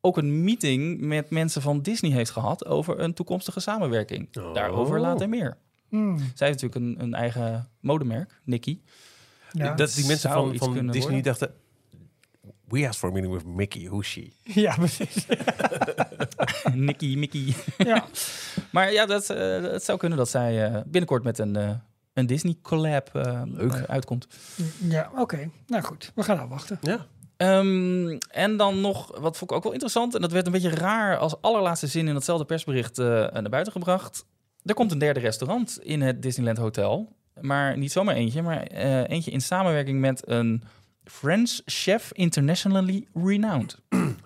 ook 0.00 0.16
een 0.16 0.44
meeting 0.44 1.00
met 1.00 1.30
mensen 1.30 1.62
van 1.62 1.82
Disney 1.82 2.10
heeft 2.10 2.30
gehad 2.30 2.66
over 2.66 3.00
een 3.00 3.14
toekomstige 3.14 3.60
samenwerking. 3.60 4.36
Oh. 4.38 4.54
Daarover 4.54 5.00
later 5.00 5.28
meer. 5.28 5.56
Hmm. 5.88 6.18
Zij 6.34 6.46
heeft 6.48 6.62
natuurlijk 6.62 6.98
een, 7.00 7.04
een 7.06 7.14
eigen 7.14 7.68
modemerk, 7.80 8.40
Nikki. 8.44 8.82
Ja. 9.52 9.74
Dat 9.74 9.94
die 9.94 10.06
mensen 10.06 10.30
zou 10.30 10.56
van, 10.58 10.74
van 10.74 10.86
Disney 10.86 11.00
worden. 11.02 11.22
dachten... 11.22 11.54
We 12.68 12.80
asked 12.80 12.96
for 12.98 13.08
a 13.08 13.12
meeting 13.12 13.34
with 13.34 13.46
Mickey. 13.46 13.82
Who's 13.88 14.06
she? 14.12 14.30
ja, 14.42 14.74
precies. 14.74 15.26
Nikki, 16.74 17.16
Mickey. 17.18 17.54
ja. 17.78 18.04
Maar 18.72 18.92
ja, 18.92 19.06
dat, 19.06 19.28
het 19.28 19.84
zou 19.84 19.98
kunnen 19.98 20.18
dat 20.18 20.28
zij 20.28 20.82
binnenkort 20.86 21.22
met 21.24 21.38
een, 21.38 21.56
eh, 21.56 21.70
een 22.14 22.26
Disney 22.26 22.56
collab 22.62 23.10
eh, 23.14 23.42
Leuk. 23.44 23.72
eh, 23.72 23.82
uitkomt. 23.82 24.26
ja 24.88 25.10
oké. 25.16 25.50
Nou 25.66 25.82
goed, 25.82 26.12
we 26.14 26.22
gaan 26.22 26.38
afwachten. 26.40 26.78
Ja. 26.82 27.06
Ehm, 27.36 28.18
en 28.30 28.56
dan 28.56 28.80
nog, 28.80 29.18
wat 29.20 29.36
vond 29.36 29.50
ik 29.50 29.56
ook 29.56 29.62
wel 29.62 29.72
interessant, 29.72 30.14
en 30.14 30.20
dat 30.20 30.32
werd 30.32 30.46
een 30.46 30.52
beetje 30.52 30.70
raar 30.70 31.16
als 31.18 31.40
allerlaatste 31.40 31.86
zin 31.86 32.08
in 32.08 32.14
datzelfde 32.14 32.44
persbericht 32.44 32.98
eh, 32.98 33.06
naar 33.06 33.48
buiten 33.48 33.72
gebracht. 33.72 34.26
Er 34.64 34.74
komt 34.74 34.92
een 34.92 34.98
derde 34.98 35.20
restaurant 35.20 35.78
in 35.82 36.00
het 36.02 36.22
Disneyland 36.22 36.58
Hotel. 36.58 37.12
Maar 37.40 37.78
niet 37.78 37.92
zomaar 37.92 38.14
eentje, 38.14 38.42
maar 38.42 38.62
eh, 38.62 39.08
eentje 39.08 39.30
in 39.30 39.40
samenwerking 39.40 40.00
met 40.00 40.28
een 40.28 40.62
French 41.04 41.60
chef 41.64 42.10
internationally 42.12 43.06
renowned. 43.24 43.78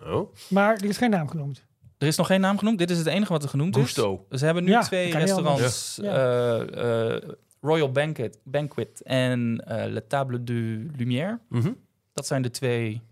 Oh. 0.06 0.34
Maar 0.48 0.74
er 0.76 0.84
is 0.84 0.96
geen 0.96 1.10
naam 1.10 1.28
genoemd. 1.28 1.64
Er 1.98 2.06
is 2.06 2.16
nog 2.16 2.26
geen 2.26 2.40
naam 2.40 2.58
genoemd. 2.58 2.78
Dit 2.78 2.90
is 2.90 2.98
het 2.98 3.06
enige 3.06 3.32
wat 3.32 3.42
er 3.42 3.48
genoemd 3.48 3.76
is. 3.76 3.82
Gusto. 3.82 4.26
Ze 4.30 4.44
hebben 4.44 4.64
nu 4.64 4.70
Ja, 4.70 4.80
twee 4.82 5.12
restaurants. 5.12 5.98
eh, 5.98 7.14
eh, 7.14 7.22
Royal 7.60 7.92
Banquet, 7.92 8.38
Banquet 8.44 9.02
en 9.02 9.62
eh 9.66 9.90
Le 9.92 10.06
Table 10.06 10.44
de 10.44 10.86
Lumière. 10.96 11.38
Mhm. 11.48 11.72
Dat 12.12 12.26
zijn 12.26 12.42
de 12.42 12.50
twee 12.50 13.02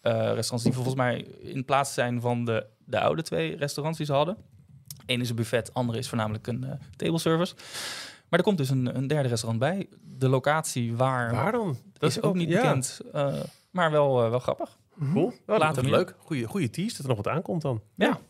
eh, 0.00 0.12
restaurants 0.12 0.62
die 0.62 0.72
volgens 0.72 0.94
mij 0.94 1.16
in 1.40 1.64
plaats 1.64 1.94
zijn 1.94 2.20
van 2.20 2.44
de, 2.44 2.66
de 2.84 3.00
oude 3.00 3.22
twee 3.22 3.56
restaurants 3.56 3.98
die 3.98 4.06
ze 4.06 4.12
hadden. 4.12 4.36
Eén 5.06 5.20
is 5.20 5.28
een 5.30 5.36
buffet, 5.36 5.74
andere 5.74 5.98
is 5.98 6.08
voornamelijk 6.08 6.46
een 6.46 6.64
eh 6.64 6.70
table 6.96 7.18
service. 7.18 7.54
Maar 8.28 8.38
er 8.38 8.44
komt 8.44 8.58
dus 8.58 8.70
een, 8.70 8.96
een 8.96 9.06
derde 9.06 9.28
restaurant 9.28 9.60
bij. 9.60 9.88
De 10.18 10.28
locatie 10.28 10.96
waar, 10.96 11.32
Waar 11.32 11.52
dan? 11.52 11.76
dat 11.92 12.10
is 12.10 12.22
ook 12.22 12.34
niet 12.34 12.48
ja. 12.48 12.60
bekend, 12.60 13.00
maar 13.70 13.90
wel, 13.90 14.30
wel 14.30 14.38
grappig. 14.38 14.78
Cool. 15.12 15.32
Later 15.46 15.66
dat 15.66 15.76
is 15.76 15.82
meer. 15.82 15.92
leuk. 15.92 16.14
Goeie 16.46 16.70
tease 16.70 16.96
dat 16.96 17.02
er 17.02 17.08
nog 17.08 17.16
wat 17.16 17.28
aankomt 17.28 17.62
dan. 17.62 17.80
Ja. 17.94 18.20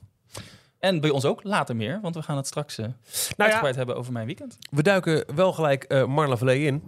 En 0.84 1.00
bij 1.00 1.10
ons 1.10 1.24
ook 1.24 1.42
later 1.42 1.76
meer, 1.76 1.98
want 2.02 2.14
we 2.14 2.22
gaan 2.22 2.36
het 2.36 2.46
straks 2.46 2.78
eh 2.78 2.84
Nou 2.84 2.94
uitgebreid 3.36 3.76
hebben 3.76 3.96
over 3.96 4.12
mijn 4.12 4.26
weekend. 4.26 4.58
We 4.70 4.82
duiken 4.82 5.24
wel 5.34 5.52
gelijk 5.52 5.84
eh 5.84 6.04
Marla 6.04 6.50
in. 6.52 6.82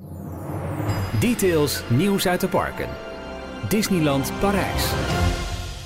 Details, 1.21 1.83
nieuws 1.89 2.27
uit 2.27 2.41
de 2.41 2.49
parken. 2.49 2.89
Disneyland 3.69 4.33
Parijs. 4.41 4.93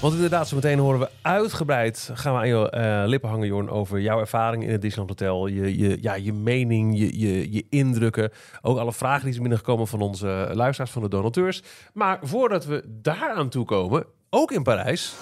Want 0.00 0.14
inderdaad, 0.14 0.48
zo 0.48 0.54
meteen 0.54 0.78
horen 0.78 1.00
we 1.00 1.08
uitgebreid, 1.22 2.10
gaan 2.14 2.32
we 2.34 2.38
aan 2.38 2.48
je 2.48 2.70
eh, 2.70 3.02
lippen 3.06 3.28
hangen, 3.28 3.46
Jorn, 3.46 3.70
over 3.70 4.00
jouw 4.00 4.20
ervaring 4.20 4.62
in 4.62 4.70
het 4.70 4.82
Disneyland 4.82 5.20
Hotel. 5.20 5.46
Je, 5.46 5.78
je, 5.78 5.98
ja, 6.00 6.14
je 6.14 6.32
mening, 6.32 6.98
je, 6.98 7.18
je, 7.18 7.52
je 7.52 7.66
indrukken. 7.68 8.30
Ook 8.62 8.78
alle 8.78 8.92
vragen 8.92 9.22
die 9.22 9.32
zijn 9.32 9.42
binnengekomen 9.42 9.86
van 9.86 10.00
onze 10.00 10.50
luisteraars, 10.52 10.90
van 10.90 11.02
de 11.02 11.08
donateurs. 11.08 11.62
Maar 11.92 12.18
voordat 12.22 12.64
we 12.64 12.84
daar 13.02 13.32
aan 13.34 13.48
toe 13.48 13.64
komen, 13.64 14.04
ook 14.30 14.52
in 14.52 14.62
Parijs. 14.62 15.14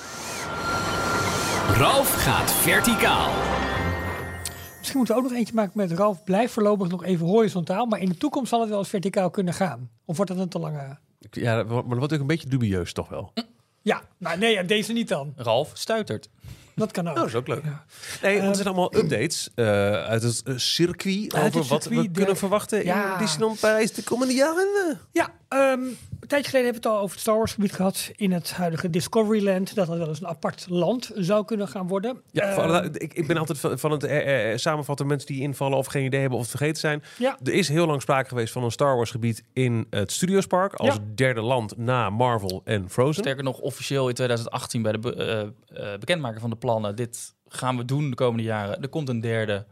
Ralf 1.68 2.14
gaat 2.14 2.52
verticaal. 2.52 3.32
Misschien 4.78 4.96
moeten 4.98 5.14
we 5.16 5.20
ook 5.22 5.28
nog 5.28 5.38
eentje 5.38 5.54
maken 5.54 5.72
met 5.74 5.92
Ralf. 5.92 6.24
Blijf 6.24 6.52
voorlopig 6.52 6.88
nog 6.88 7.04
even 7.04 7.26
horizontaal. 7.26 7.86
Maar 7.86 8.00
in 8.00 8.08
de 8.08 8.16
toekomst 8.16 8.48
zal 8.50 8.60
het 8.60 8.68
wel 8.68 8.78
eens 8.78 8.88
verticaal 8.88 9.30
kunnen 9.30 9.54
gaan. 9.54 9.90
Of 10.04 10.16
wordt 10.16 10.30
dat 10.30 10.40
een 10.40 10.48
te 10.48 10.58
lange... 10.58 10.98
Ja, 11.30 11.54
maar 11.54 11.74
dat 11.74 11.96
wordt 11.98 12.12
ook 12.12 12.20
een 12.20 12.26
beetje 12.26 12.48
dubieus 12.48 12.92
toch 12.92 13.08
wel. 13.08 13.32
Ja, 13.82 14.02
nou 14.18 14.38
nee, 14.38 14.52
ja, 14.52 14.62
deze 14.62 14.92
niet 14.92 15.08
dan. 15.08 15.32
Ralf 15.36 15.70
stuitert. 15.74 16.28
Dat 16.74 16.92
kan 16.92 17.08
ook. 17.08 17.14
Oh, 17.14 17.18
dat 17.20 17.28
is 17.28 17.34
ook 17.34 17.48
leuk. 17.48 17.64
Ja. 17.64 17.84
Nee, 18.22 18.36
want 18.36 18.48
er 18.48 18.54
zijn 18.54 18.66
allemaal 18.66 18.94
updates 18.96 19.50
eh, 19.54 19.64
uit 19.92 20.22
het 20.22 20.42
circuit 20.56 21.34
Uit 21.34 21.44
over 21.46 21.58
het 21.60 21.68
wat 21.68 21.84
we 21.84 22.02
de- 22.02 22.10
kunnen 22.10 22.36
verwachten 22.36 22.84
Ja. 22.84 23.12
in 23.12 23.18
Disneyland 23.18 23.60
Parijs 23.60 23.92
de 23.92 24.02
komende 24.02 24.34
jaren. 24.34 24.98
Ja, 25.12 25.28
ehm, 25.48 25.80
een 26.20 26.28
tijdje 26.28 26.50
geleden 26.50 26.72
hebben 26.72 26.82
we 26.82 26.88
het 26.88 26.96
al 26.96 26.98
over 26.98 27.10
het 27.10 27.20
Star 27.20 27.36
Wars 27.36 27.52
gebied 27.52 27.72
gehad. 27.72 28.10
In 28.16 28.32
het 28.32 28.52
huidige 28.52 28.90
Discoveryland. 28.90 29.74
Dat 29.74 29.86
dat 29.86 29.98
wel 29.98 30.08
eens 30.08 30.20
een 30.20 30.26
apart 30.26 30.66
land 30.68 31.10
zou 31.14 31.44
kunnen 31.44 31.68
gaan 31.68 31.86
worden. 31.88 32.22
Ja, 32.30 32.42
Ehm, 32.42 32.60
alle- 32.60 32.88
ik, 32.92 33.14
ik 33.14 33.26
ben 33.26 33.36
altijd 33.36 33.58
van, 33.58 33.78
van 33.78 33.90
het 33.90 34.04
eh, 34.04 34.52
eh, 34.52 34.58
samenvatten 34.58 35.06
mensen 35.06 35.26
die 35.26 35.40
invallen 35.40 35.78
of 35.78 35.86
geen 35.86 36.04
idee 36.04 36.20
hebben 36.20 36.38
of 36.38 36.44
het 36.44 36.56
vergeten 36.56 36.80
zijn. 36.80 37.02
Ja. 37.18 37.38
Er 37.44 37.52
is 37.52 37.68
heel 37.68 37.86
lang 37.86 38.02
sprake 38.02 38.28
geweest 38.28 38.52
van 38.52 38.62
een 38.64 38.70
Star 38.70 38.96
Wars 38.96 39.10
gebied 39.10 39.44
in 39.52 39.86
het 39.90 40.12
Studios 40.12 40.46
Park 40.46 40.74
als 40.74 40.94
Ja. 40.94 41.00
derde 41.14 41.40
land 41.40 41.76
na 41.76 42.10
Marvel 42.10 42.60
en 42.64 42.90
Frozen. 42.90 43.22
Sterker 43.22 43.44
nog, 43.44 43.58
officieel 43.58 44.08
in 44.08 44.14
2018 44.14 44.82
bij 44.82 44.92
de 44.92 44.98
be- 44.98 45.14
eh, 45.14 45.92
eh, 45.92 45.98
bekendmaking 45.98 46.40
van 46.40 46.50
de 46.50 46.56
plannen 46.56 46.96
dit 46.96 47.34
gaan 47.48 47.76
we 47.76 47.84
doen 47.84 48.10
de 48.10 48.16
komende 48.16 48.42
jaren? 48.42 48.82
Er 48.82 48.88
komt 48.88 49.08
een 49.08 49.20
derde 49.20 49.66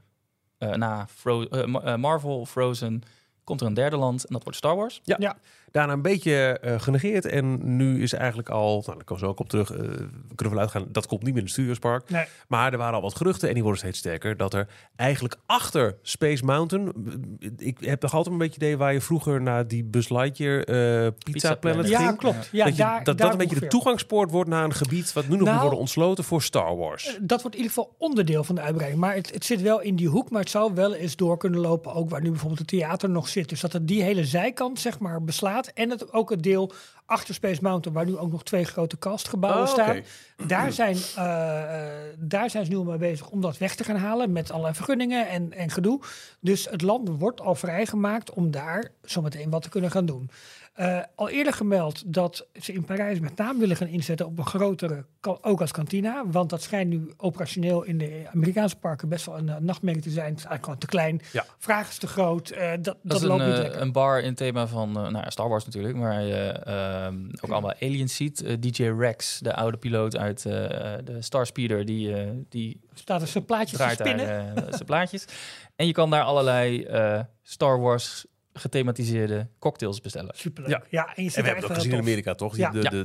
eh, 0.58 0.70
na 0.72 1.06
Fro 1.14 1.42
eh, 1.44 1.64
Ma- 1.64 1.80
eh, 1.82 1.96
Marvel, 1.96 2.46
Frozen. 2.46 3.02
Komt 3.44 3.60
er 3.60 3.66
een 3.66 3.74
derde 3.74 3.96
land 3.96 4.24
en 4.26 4.32
dat 4.32 4.42
wordt 4.42 4.58
Star 4.58 4.76
Wars. 4.76 5.00
Daarna 5.76 5.92
een 5.92 6.02
beetje 6.02 6.58
eh, 6.58 6.80
genegeerd. 6.80 7.24
En 7.26 7.76
nu 7.76 8.02
is 8.02 8.12
eigenlijk 8.12 8.48
al, 8.48 8.70
nou, 8.86 8.96
daar 8.96 9.04
komen 9.04 9.24
we 9.24 9.30
ook 9.30 9.40
op 9.40 9.48
terug, 9.48 9.70
eh, 9.70 9.78
we 9.78 10.34
kunnen 10.34 10.54
vanuit 10.54 10.70
gaan, 10.70 10.86
dat 10.88 11.06
komt 11.06 11.22
niet 11.22 11.30
meer 11.30 11.38
in 11.38 11.44
het 11.44 11.52
Studiospark. 11.52 12.10
Nee. 12.10 12.24
Maar 12.48 12.72
er 12.72 12.78
waren 12.78 12.94
al 12.94 13.00
wat 13.00 13.16
geruchten 13.16 13.48
en 13.48 13.54
die 13.54 13.62
worden 13.62 13.80
steeds 13.80 13.98
sterker. 13.98 14.36
Dat 14.36 14.54
er 14.54 14.68
eigenlijk 14.96 15.36
achter 15.46 15.96
Space 16.02 16.44
Mountain, 16.44 16.92
ik 17.56 17.78
heb 17.80 18.02
nog 18.02 18.14
altijd 18.14 18.32
een 18.32 18.40
beetje 18.40 18.56
idee 18.56 18.76
waar 18.76 18.92
je 18.92 19.00
vroeger 19.00 19.42
naar 19.42 19.68
die 19.68 19.84
Buzz 19.84 20.08
Lightyear 20.08 20.58
eh, 20.60 20.64
Pizza, 20.66 21.32
Pizza 21.32 21.54
Planet 21.54 21.60
Planet. 21.60 21.88
Ja, 21.88 22.06
ging. 22.06 22.18
klopt. 22.18 22.48
Ja, 22.52 22.64
dat, 22.64 22.76
je, 22.76 22.82
daar, 22.82 23.04
dat, 23.04 23.18
dat 23.18 23.32
een 23.32 23.38
beetje 23.38 23.60
de 23.60 23.66
toegangspoort 23.66 24.30
wordt 24.30 24.50
naar 24.50 24.64
een 24.64 24.74
gebied 24.74 25.12
wat 25.12 25.24
nu 25.24 25.30
nog 25.30 25.38
moet 25.38 25.48
Nou, 25.48 25.60
worden 25.60 25.78
ontsloten 25.78 26.24
voor 26.24 26.42
Star 26.42 26.76
Wars. 26.76 27.06
Eh, 27.06 27.14
Dat 27.20 27.42
wordt 27.42 27.56
in 27.56 27.62
ieder 27.62 27.76
geval 27.76 27.94
onderdeel 27.98 28.44
van 28.44 28.54
de 28.54 28.60
uitbreiding. 28.60 29.00
Maar 29.00 29.14
het, 29.14 29.32
het 29.32 29.44
zit 29.44 29.62
wel 29.62 29.80
in 29.80 29.96
die 29.96 30.08
hoek, 30.08 30.30
maar 30.30 30.40
het 30.40 30.50
zou 30.50 30.74
wel 30.74 30.94
eens 30.94 31.16
door 31.16 31.36
kunnen 31.36 31.60
lopen. 31.60 31.94
Ook 31.94 32.10
waar 32.10 32.22
nu 32.22 32.28
bijvoorbeeld 32.30 32.58
het 32.58 32.68
theater 32.68 33.10
nog 33.10 33.28
zit. 33.28 33.48
Dus 33.48 33.60
dat 33.60 33.72
het 33.72 33.88
die 33.88 34.02
hele 34.02 34.24
zijkant 34.24 34.80
zeg 34.80 34.98
maar 34.98 35.22
beslaat. 35.22 35.65
En 35.72 35.90
het, 35.90 36.12
ook 36.12 36.30
het 36.30 36.42
deel 36.42 36.72
achter 37.06 37.34
Space 37.34 37.62
Mountain, 37.62 37.96
waar 37.96 38.06
nu 38.06 38.18
ook 38.18 38.30
nog 38.30 38.44
twee 38.44 38.64
grote 38.64 38.98
castgebouwen 38.98 39.62
Oh, 39.62 39.68
staan. 39.68 40.02
Daar, 40.46 40.72
zijn, 40.72 40.96
eh, 41.16 41.84
eh, 41.84 42.14
daar 42.18 42.50
zijn 42.50 42.64
ze 42.64 42.70
nu 42.70 42.76
al 42.76 42.84
mee 42.84 42.98
bezig 42.98 43.28
om 43.30 43.40
dat 43.40 43.58
weg 43.58 43.74
te 43.74 43.84
gaan 43.84 43.96
halen. 43.96 44.32
Met 44.32 44.50
allerlei 44.50 44.74
vergunningen 44.74 45.28
en, 45.28 45.52
en 45.52 45.70
gedoe. 45.70 46.00
Dus 46.40 46.70
het 46.70 46.82
land 46.82 47.08
wordt 47.08 47.40
al 47.40 47.54
vrijgemaakt 47.54 48.30
om 48.30 48.50
daar 48.50 48.90
zometeen 49.02 49.50
wat 49.50 49.62
te 49.62 49.68
kunnen 49.68 49.90
gaan 49.90 50.06
doen. 50.06 50.30
Eh, 50.76 50.98
al 51.14 51.28
eerder 51.28 51.52
gemeld 51.52 52.02
dat 52.14 52.46
ze 52.60 52.72
in 52.72 52.84
Parijs 52.84 53.20
met 53.20 53.36
name 53.36 53.58
willen 53.58 53.76
gaan 53.76 53.86
inzetten 53.88 54.26
op 54.26 54.38
een 54.38 54.46
grotere, 54.46 55.04
ook 55.40 55.60
als 55.60 55.70
kantina. 55.72 56.22
Want 56.26 56.50
dat 56.50 56.62
schijnt 56.62 56.90
nu 56.90 57.12
operationeel 57.16 57.82
in 57.82 57.98
de 57.98 58.26
Amerikaanse 58.34 58.76
parken 58.76 59.08
best 59.08 59.26
wel 59.26 59.38
een 59.38 59.48
eh, 59.48 59.56
nachtmerrie 59.56 60.02
te 60.02 60.10
zijn. 60.10 60.28
Het 60.30 60.38
is 60.38 60.44
eigenlijk 60.44 60.64
gewoon 60.64 60.78
te 60.78 60.86
klein. 60.86 61.20
Ja. 61.32 61.44
Vraag 61.58 61.88
is 61.88 61.98
te 61.98 62.06
groot. 62.06 62.50
eh, 62.50 62.70
dat 62.70 62.84
dat, 62.84 62.96
Dat, 63.02 63.20
is 63.20 63.26
loopt 63.26 63.40
een, 63.42 63.48
niet 63.48 63.56
lekker. 63.58 63.80
een 63.80 63.92
bar 63.92 64.20
in 64.20 64.26
het 64.28 64.36
thema 64.36 64.66
van 64.66 64.92
nou 64.92 65.30
Star 65.30 65.48
Wars 65.48 65.64
natuurlijk, 65.64 65.96
waar 65.98 66.22
je 66.22 66.42
ehm, 66.48 67.18
ook 67.40 67.50
allemaal 67.50 67.74
aliens 67.80 68.16
ziet. 68.16 68.62
DJ 68.62 68.82
Rex, 68.82 69.38
de 69.38 69.54
oude 69.54 69.76
piloot 69.76 70.16
uit 70.16 70.42
de 70.42 71.16
Star 71.20 71.46
Speeder, 71.46 71.84
die, 71.84 72.14
die 72.48 72.80
Staat 72.94 73.22
er 73.22 73.28
zo'n 73.28 73.44
plaatjes 73.44 73.70
te 73.78 73.84
daar 73.84 73.90
spinnen. 73.92 74.56
eh, 74.56 74.62
zijn 74.68 74.84
plaatjes. 74.84 75.24
En 75.76 75.86
je 75.86 75.92
kan 75.92 76.10
daar 76.10 76.22
allerlei 76.22 76.86
Star 77.42 77.80
Wars 77.80 78.26
gethematiseerde 78.56 79.46
cocktails 79.58 80.00
bestellen. 80.00 80.32
Superleuk. 80.36 80.70
Ja. 80.72 80.82
Ja. 80.90 81.12
en 81.14 81.22
je 81.22 81.28
ziet 81.28 81.36
En 81.38 81.42
we 81.42 81.48
hebben 81.48 81.68
wel 81.68 81.76
gezien 81.76 81.92
in. 81.92 81.98
Amerika, 81.98 82.34
toch? 82.34 82.56
Ja. 82.56 82.70
De, 82.70 82.78
de, 82.80 83.04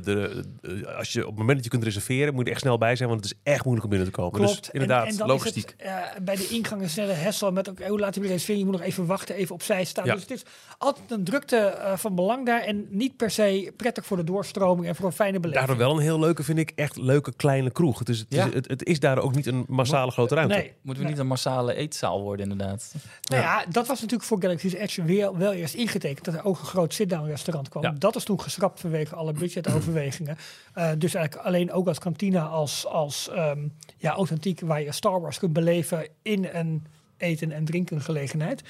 de- 0.60 0.84
eh, 0.86 0.96
als 0.96 1.12
je 1.12 1.20
op 1.20 1.28
het 1.28 1.36
moment 1.38 1.54
dat 1.54 1.64
je 1.64 1.70
kunt 1.70 1.84
reserveren, 1.84 2.32
moet 2.34 2.38
je 2.42 2.46
er 2.46 2.52
echt 2.52 2.60
snel 2.60 2.78
bij 2.78 2.96
zijn, 2.96 3.08
want 3.08 3.24
het 3.24 3.32
is 3.32 3.38
echt 3.52 3.64
moeilijk 3.64 3.84
om 3.84 3.90
binnen 3.90 4.08
te 4.12 4.14
komen. 4.20 4.32
Klopt. 4.40 4.58
Dus 4.60 4.70
inderdaad, 4.70 5.04
en, 5.04 5.10
en 5.10 5.16
dan 5.16 5.26
logistiek. 5.26 5.74
Is 5.78 5.86
het, 5.86 6.14
eh, 6.16 6.20
bij 6.22 6.36
de 6.36 6.48
ingang 6.48 6.82
een 6.96 7.14
hassle 7.16 7.50
met 7.52 7.70
ook, 7.70 7.82
hoe 7.86 7.98
laat 8.00 8.14
je 8.14 8.20
weer 8.20 8.30
reserveren? 8.30 8.60
Je 8.60 8.66
moet 8.66 8.76
nog 8.76 8.86
even 8.86 9.06
wachten, 9.06 9.34
even 9.34 9.54
opzij 9.54 9.84
staan. 9.84 10.04
Ja. 10.06 10.12
Dus 10.12 10.22
het 10.22 10.30
is 10.30 10.42
altijd 10.78 11.10
een 11.10 11.24
drukte 11.24 11.56
eh, 11.56 11.96
van 11.96 12.14
belang 12.14 12.46
daar 12.46 12.60
en 12.60 12.86
niet 12.90 13.16
per 13.16 13.30
se 13.30 13.72
prettig 13.76 14.06
voor 14.06 14.16
de 14.16 14.24
doorstroming 14.24 14.86
en 14.88 14.94
voor 14.96 15.06
een 15.06 15.12
fijne 15.12 15.40
beleving. 15.40 15.66
Daardoor 15.66 15.86
wel 15.86 15.96
een 15.96 16.02
heel 16.02 16.18
leuke, 16.20 16.42
vind 16.42 16.58
ik, 16.58 16.72
echt 16.74 16.96
leuke 16.96 17.32
kleine 17.36 17.70
kroeg. 17.70 17.98
Het 17.98 18.08
is, 18.08 18.18
het, 18.18 18.26
Ja. 18.28 18.46
is, 18.46 18.54
het, 18.54 18.68
het 18.68 18.84
is 18.84 19.00
daar 19.00 19.18
ook 19.18 19.34
niet 19.34 19.46
een 19.46 19.64
massale 19.68 20.10
grote 20.10 20.34
ruimte. 20.34 20.54
Nee, 20.54 20.64
Moeten 20.82 20.82
we 20.84 20.98
nee. 20.98 21.10
niet 21.10 21.18
een 21.18 21.26
massale 21.26 21.74
eetzaal 21.74 22.22
worden 22.22 22.50
inderdaad? 22.50 22.94
Nou 23.30 23.42
ja, 23.42 23.64
dat 23.68 23.86
was 23.86 23.96
natuurlijk 24.00 24.28
voor 24.28 24.40
Galaxy's 24.40 24.72
Edge 24.72 25.04
weer, 25.04 25.36
wel 25.42 25.52
eerst 25.52 25.74
ingetekend 25.74 26.24
dat 26.24 26.34
er 26.34 26.44
ook 26.44 26.58
een 26.58 26.66
groot 26.66 26.94
sit-down 26.94 27.26
restaurant 27.26 27.68
kwam. 27.68 27.82
Ja. 27.82 27.94
Dat 27.98 28.16
is 28.16 28.24
toen 28.24 28.40
geschrapt 28.40 28.80
vanwege 28.80 29.14
alle 29.14 29.32
budgetoverwegingen. 29.32 30.36
Eh, 30.74 30.90
dus 30.98 31.14
eigenlijk 31.14 31.46
alleen 31.46 31.72
ook 31.72 31.88
als 31.88 31.98
kantina, 31.98 32.46
als, 32.46 32.86
als 32.86 33.28
ehm, 33.28 33.68
ja, 33.96 34.12
authentiek, 34.12 34.60
waar 34.60 34.82
je 34.82 34.92
Star 34.92 35.20
Wars 35.20 35.38
kunt 35.38 35.52
beleven 35.52 36.06
in 36.22 36.48
een 36.52 36.86
eten- 37.16 37.52
en 37.52 37.64
drinken 37.64 38.00
gelegenheid. 38.00 38.62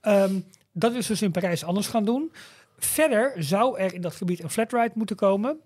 Ehm, 0.00 0.34
dat 0.72 0.94
is 0.94 1.06
dus 1.06 1.22
in 1.22 1.30
Parijs 1.30 1.64
anders 1.64 1.86
gaan 1.86 2.04
doen. 2.04 2.32
Verder 2.78 3.32
zou 3.38 3.78
er 3.78 3.94
in 3.94 4.00
dat 4.00 4.14
gebied 4.14 4.42
een 4.42 4.50
flatride 4.50 4.92
moeten 4.94 5.16
komen. 5.16 5.60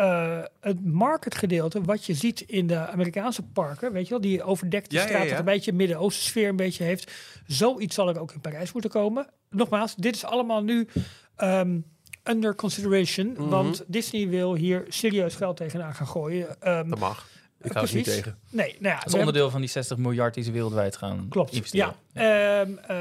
Eh, 0.00 0.38
het 0.60 0.84
marketgedeelte, 0.84 1.80
wat 1.82 2.04
je 2.04 2.14
ziet 2.14 2.40
in 2.40 2.66
de 2.66 2.76
Amerikaanse 2.76 3.42
parken, 3.42 3.92
weet 3.92 4.04
je 4.04 4.10
wel, 4.10 4.20
die 4.20 4.42
overdekte 4.42 4.94
Ja, 4.94 5.02
straat, 5.02 5.22
ja. 5.22 5.28
dat 5.28 5.38
een 5.38 5.44
beetje 5.44 5.72
Midden-Oosten 5.72 6.24
sfeer 6.24 6.48
een 6.48 6.56
beetje 6.56 6.84
heeft. 6.84 7.12
Zoiets 7.46 7.94
zal 7.94 8.08
er 8.08 8.20
ook 8.20 8.32
in 8.32 8.40
Parijs 8.40 8.72
moeten 8.72 8.90
komen. 8.90 9.26
Nogmaals, 9.50 9.94
dit 9.94 10.14
is 10.14 10.24
allemaal 10.24 10.62
nu 10.62 10.88
ehm, 11.36 11.78
under 12.24 12.54
consideration, 12.54 13.26
Mhm. 13.32 13.48
want 13.48 13.84
Disney 13.86 14.28
wil 14.28 14.54
hier 14.54 14.84
serieus 14.88 15.34
geld 15.34 15.56
tegenaan 15.56 15.94
gaan 15.94 16.06
gooien. 16.06 16.60
Ehm, 16.60 16.88
Dat 16.88 16.98
mag. 16.98 17.28
Ik 17.62 17.72
hou 17.72 17.84
het 17.86 17.94
niet 17.94 18.04
tegen. 18.04 18.38
Nee, 18.50 18.66
nou 18.66 18.76
ja, 18.82 18.88
Dat 18.90 18.94
is 18.96 19.00
hebben- 19.02 19.18
onderdeel 19.20 19.50
van 19.50 19.60
die 19.60 19.70
60 19.70 19.96
miljard 19.96 20.34
die 20.34 20.44
ze 20.44 20.50
wereldwijd 20.52 20.96
gaan 20.96 21.26
Klopt. 21.28 21.52
investeren. 21.52 21.94
Ja. 22.12 22.60
Ehm, 22.60 22.76
eh, 22.78 22.96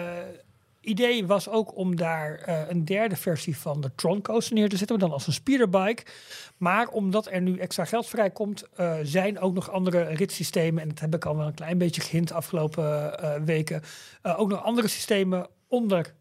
idee 0.82 1.28
was 1.28 1.50
ook 1.50 1.76
om 1.76 1.96
daar 1.96 2.36
eh, 2.36 2.62
een 2.68 2.86
derde 2.86 3.16
versie 3.16 3.58
van 3.58 3.82
de 3.82 3.96
Tron 3.96 4.22
neer 4.50 4.70
te 4.70 4.78
zetten, 4.78 5.00
dan 5.00 5.12
als 5.12 5.28
een 5.28 5.34
speederbike. 5.34 6.04
Maar 6.58 6.88
omdat 6.88 7.32
er 7.32 7.42
nu 7.42 7.58
extra 7.58 7.86
geld 7.86 8.08
vrijkomt, 8.08 8.68
eh, 8.76 8.96
zijn 9.04 9.40
ook 9.40 9.54
nog 9.54 9.72
andere 9.72 10.04
ritssystemen, 10.04 10.82
en 10.82 10.90
dat 10.90 11.00
heb 11.00 11.16
ik 11.16 11.26
al 11.26 11.38
wel 11.38 11.48
een 11.48 11.54
klein 11.54 11.78
beetje 11.78 12.02
gehint 12.02 12.28
de 12.28 12.34
afgelopen 12.34 13.20
eh, 13.20 13.42
weken, 13.42 13.82
ook 14.22 14.50
nog 14.50 14.64
andere 14.64 14.88
systemen 14.88 15.48
onder 15.68 16.18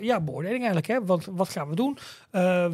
ja, 0.00 0.20
beoordeling 0.20 0.58
eigenlijk. 0.58 0.86
Hè? 0.86 1.04
Want 1.04 1.24
wat 1.30 1.48
gaan 1.48 1.68
we 1.68 1.74
doen? 1.74 1.98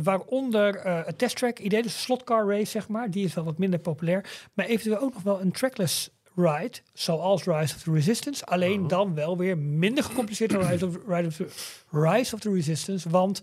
Waaronder 0.02 0.76
eh 0.76 1.00
een 1.04 1.16
testtrack 1.16 1.58
idee, 1.58 1.82
dus 1.82 1.94
een 1.94 2.00
slotcar 2.00 2.48
race, 2.48 2.70
zeg 2.70 2.88
maar. 2.88 3.10
Die 3.10 3.24
is 3.24 3.34
wel 3.34 3.44
wat 3.44 3.58
minder 3.58 3.78
populair. 3.78 4.48
Maar 4.54 4.66
eventueel 4.66 4.98
ook 4.98 5.14
nog 5.14 5.22
wel 5.22 5.40
een 5.40 5.52
trackless 5.52 6.10
ride, 6.36 6.80
zoals 6.92 7.44
Rise 7.44 7.74
of 7.74 7.82
the 7.82 7.92
Resistance. 7.92 8.44
Alleen 8.44 8.88
dan 8.88 9.14
wel 9.14 9.36
weer 9.36 9.58
minder 9.58 10.04
gecompliceerd 10.04 10.50
dan 10.50 10.66
Rise 10.66 10.86
of, 10.86 10.96
Rise, 11.14 11.26
of 11.26 11.34
the, 11.36 11.48
Rise 11.90 12.34
of 12.34 12.40
the 12.40 12.52
Resistance. 12.52 13.10
Want 13.10 13.40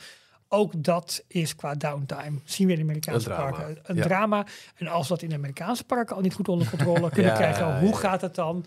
ook 0.48 0.72
dat 0.76 1.24
is 1.28 1.56
qua 1.56 1.76
downtime, 1.76 2.40
zien 2.44 2.68
we 2.68 2.74
in 2.74 2.80
de 2.80 2.86
Amerikaanse 2.86 3.30
Een 3.30 3.36
drama, 3.36 3.52
parken, 3.52 3.80
een 3.84 3.96
ja. 3.96 4.04
drama. 4.04 4.46
En 4.76 4.88
als 4.88 5.08
we 5.08 5.14
dat 5.14 5.24
in 5.24 5.30
de 5.30 5.36
Amerikaanse 5.36 5.84
parken 5.84 6.16
al 6.16 6.22
niet 6.22 6.34
goed 6.34 6.48
onder 6.48 6.70
controle 6.70 7.10
kunnen 7.16 7.32
Ja, 7.32 7.38
krijgen, 7.38 7.80
hoe 7.80 7.96
gaat 7.96 8.22
het 8.22 8.36
dan 8.36 8.66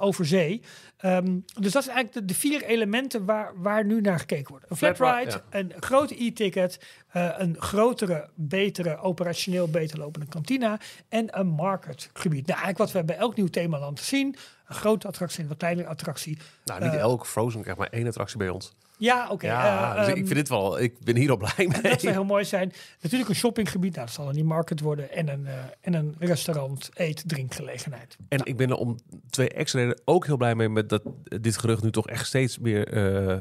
over 0.00 0.26
zee? 0.26 0.62
Ehm, 0.96 1.38
dus 1.60 1.72
dat 1.72 1.84
zijn 1.84 1.96
eigenlijk 1.96 2.12
de, 2.12 2.24
de 2.24 2.34
vier 2.40 2.62
elementen 2.64 3.24
waar, 3.24 3.52
waar 3.62 3.84
nu 3.84 4.00
naar 4.00 4.18
gekeken 4.18 4.50
wordt. 4.50 4.70
Een 4.70 4.76
flat 4.76 4.96
Flat 4.96 5.14
ri- 5.18 5.24
ride, 5.24 5.42
een 5.50 5.72
grote 5.80 6.24
e-ticket, 6.24 6.80
eh, 7.08 7.28
een 7.36 7.56
grotere, 7.58 8.28
betere, 8.34 8.96
operationeel 8.98 9.68
beter 9.68 9.98
lopende 9.98 10.26
kantina 10.26 10.78
en 11.08 11.38
een 11.38 11.46
marketgebied. 11.46 12.46
Nou, 12.46 12.58
eigenlijk 12.60 12.78
wat 12.78 12.92
we 12.92 13.04
bij 13.04 13.16
elk 13.16 13.36
nieuw 13.36 13.46
themaland 13.48 14.00
zien. 14.00 14.36
Een 14.66 14.74
grote 14.74 15.06
attractie 15.06 15.36
en 15.38 15.42
een 15.42 15.48
wat 15.48 15.58
kleinere 15.58 15.88
attractie. 15.88 16.38
Nou, 16.64 16.82
niet 16.84 16.92
Eh, 16.92 16.98
elk 16.98 17.26
Frozen 17.26 17.60
krijgt 17.60 17.78
maar 17.80 17.88
één 17.90 18.06
attractie 18.06 18.38
bij 18.38 18.48
ons. 18.48 18.72
Ja, 18.98 19.28
oké. 19.30 19.46
ja, 19.46 19.90
eh, 19.90 19.98
dus 19.98 20.08
ehm, 20.08 20.16
ik 20.16 20.24
vind 20.24 20.38
dit 20.38 20.48
wel, 20.48 20.80
ik 20.80 20.98
ben 21.04 21.16
hier 21.16 21.30
al 21.30 21.36
blij 21.36 21.52
mee. 21.68 21.82
dat 21.82 22.00
zou 22.00 22.12
heel 22.12 22.24
mooi 22.24 22.44
zijn. 22.44 22.72
Natuurlijk 23.00 23.30
een 23.30 23.36
shoppinggebied, 23.36 23.94
nou, 23.94 24.06
dat 24.06 24.14
zal 24.14 24.28
een 24.28 24.36
e-market 24.36 24.80
worden. 24.80 25.12
En 25.12 25.28
een, 25.28 25.46
eh, 25.46 25.54
en 25.80 25.94
een 25.94 26.14
restaurant, 26.18 26.90
eet, 26.94 27.22
drinkgelegenheid. 27.26 28.16
En 28.28 28.44
ik 28.44 28.56
ben 28.56 28.70
er 28.70 28.76
om 28.76 28.98
twee 29.30 29.48
extra 29.48 29.80
redenen 29.80 30.02
ook 30.04 30.26
heel 30.26 30.36
blij 30.36 30.54
mee 30.54 30.68
met 30.68 30.88
dat 30.88 31.02
dit 31.22 31.58
gerucht 31.58 31.82
nu 31.82 31.90
toch 31.90 32.08
echt 32.08 32.26
steeds 32.26 32.58
meer 32.58 32.88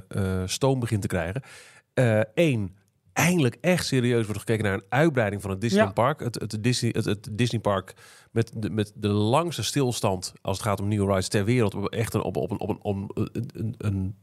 eh, 0.08 0.44
stoom 0.46 0.80
begint 0.80 1.02
te 1.02 1.08
krijgen. 1.08 1.42
Eén, 2.34 2.76
eindelijk 3.14 3.58
echt 3.62 3.86
serieus 3.86 4.26
wordt 4.26 4.40
gekeken 4.40 4.64
naar 4.64 4.74
een 4.74 4.86
uitbreiding 4.90 5.42
van 5.42 5.52
het 5.52 5.62
Disneyland 5.62 5.94
Park. 5.94 6.20
Het, 6.20 6.36
het, 6.36 6.64
Disney, 6.64 6.92
het, 6.96 7.06
het 7.06 7.30
Disney 7.32 7.62
Park 7.62 7.94
met 8.32 8.52
de, 8.56 8.70
met 8.70 8.92
de 8.96 9.08
langste 9.08 9.64
stilstand 9.64 10.34
als 10.42 10.58
het 10.58 10.66
gaat 10.66 10.80
om 10.80 10.88
nieuwe 10.88 11.12
rides 11.12 11.28
ter 11.28 11.46
wereld. 11.46 11.90
Echt 11.90 12.14
een, 12.14 12.22
op, 12.22 12.38
op, 12.38 12.52
een, 12.52 12.60
op 12.60 12.70
een, 12.70 12.80
om, 12.82 13.10
een, 13.14 13.76
een 13.78 14.16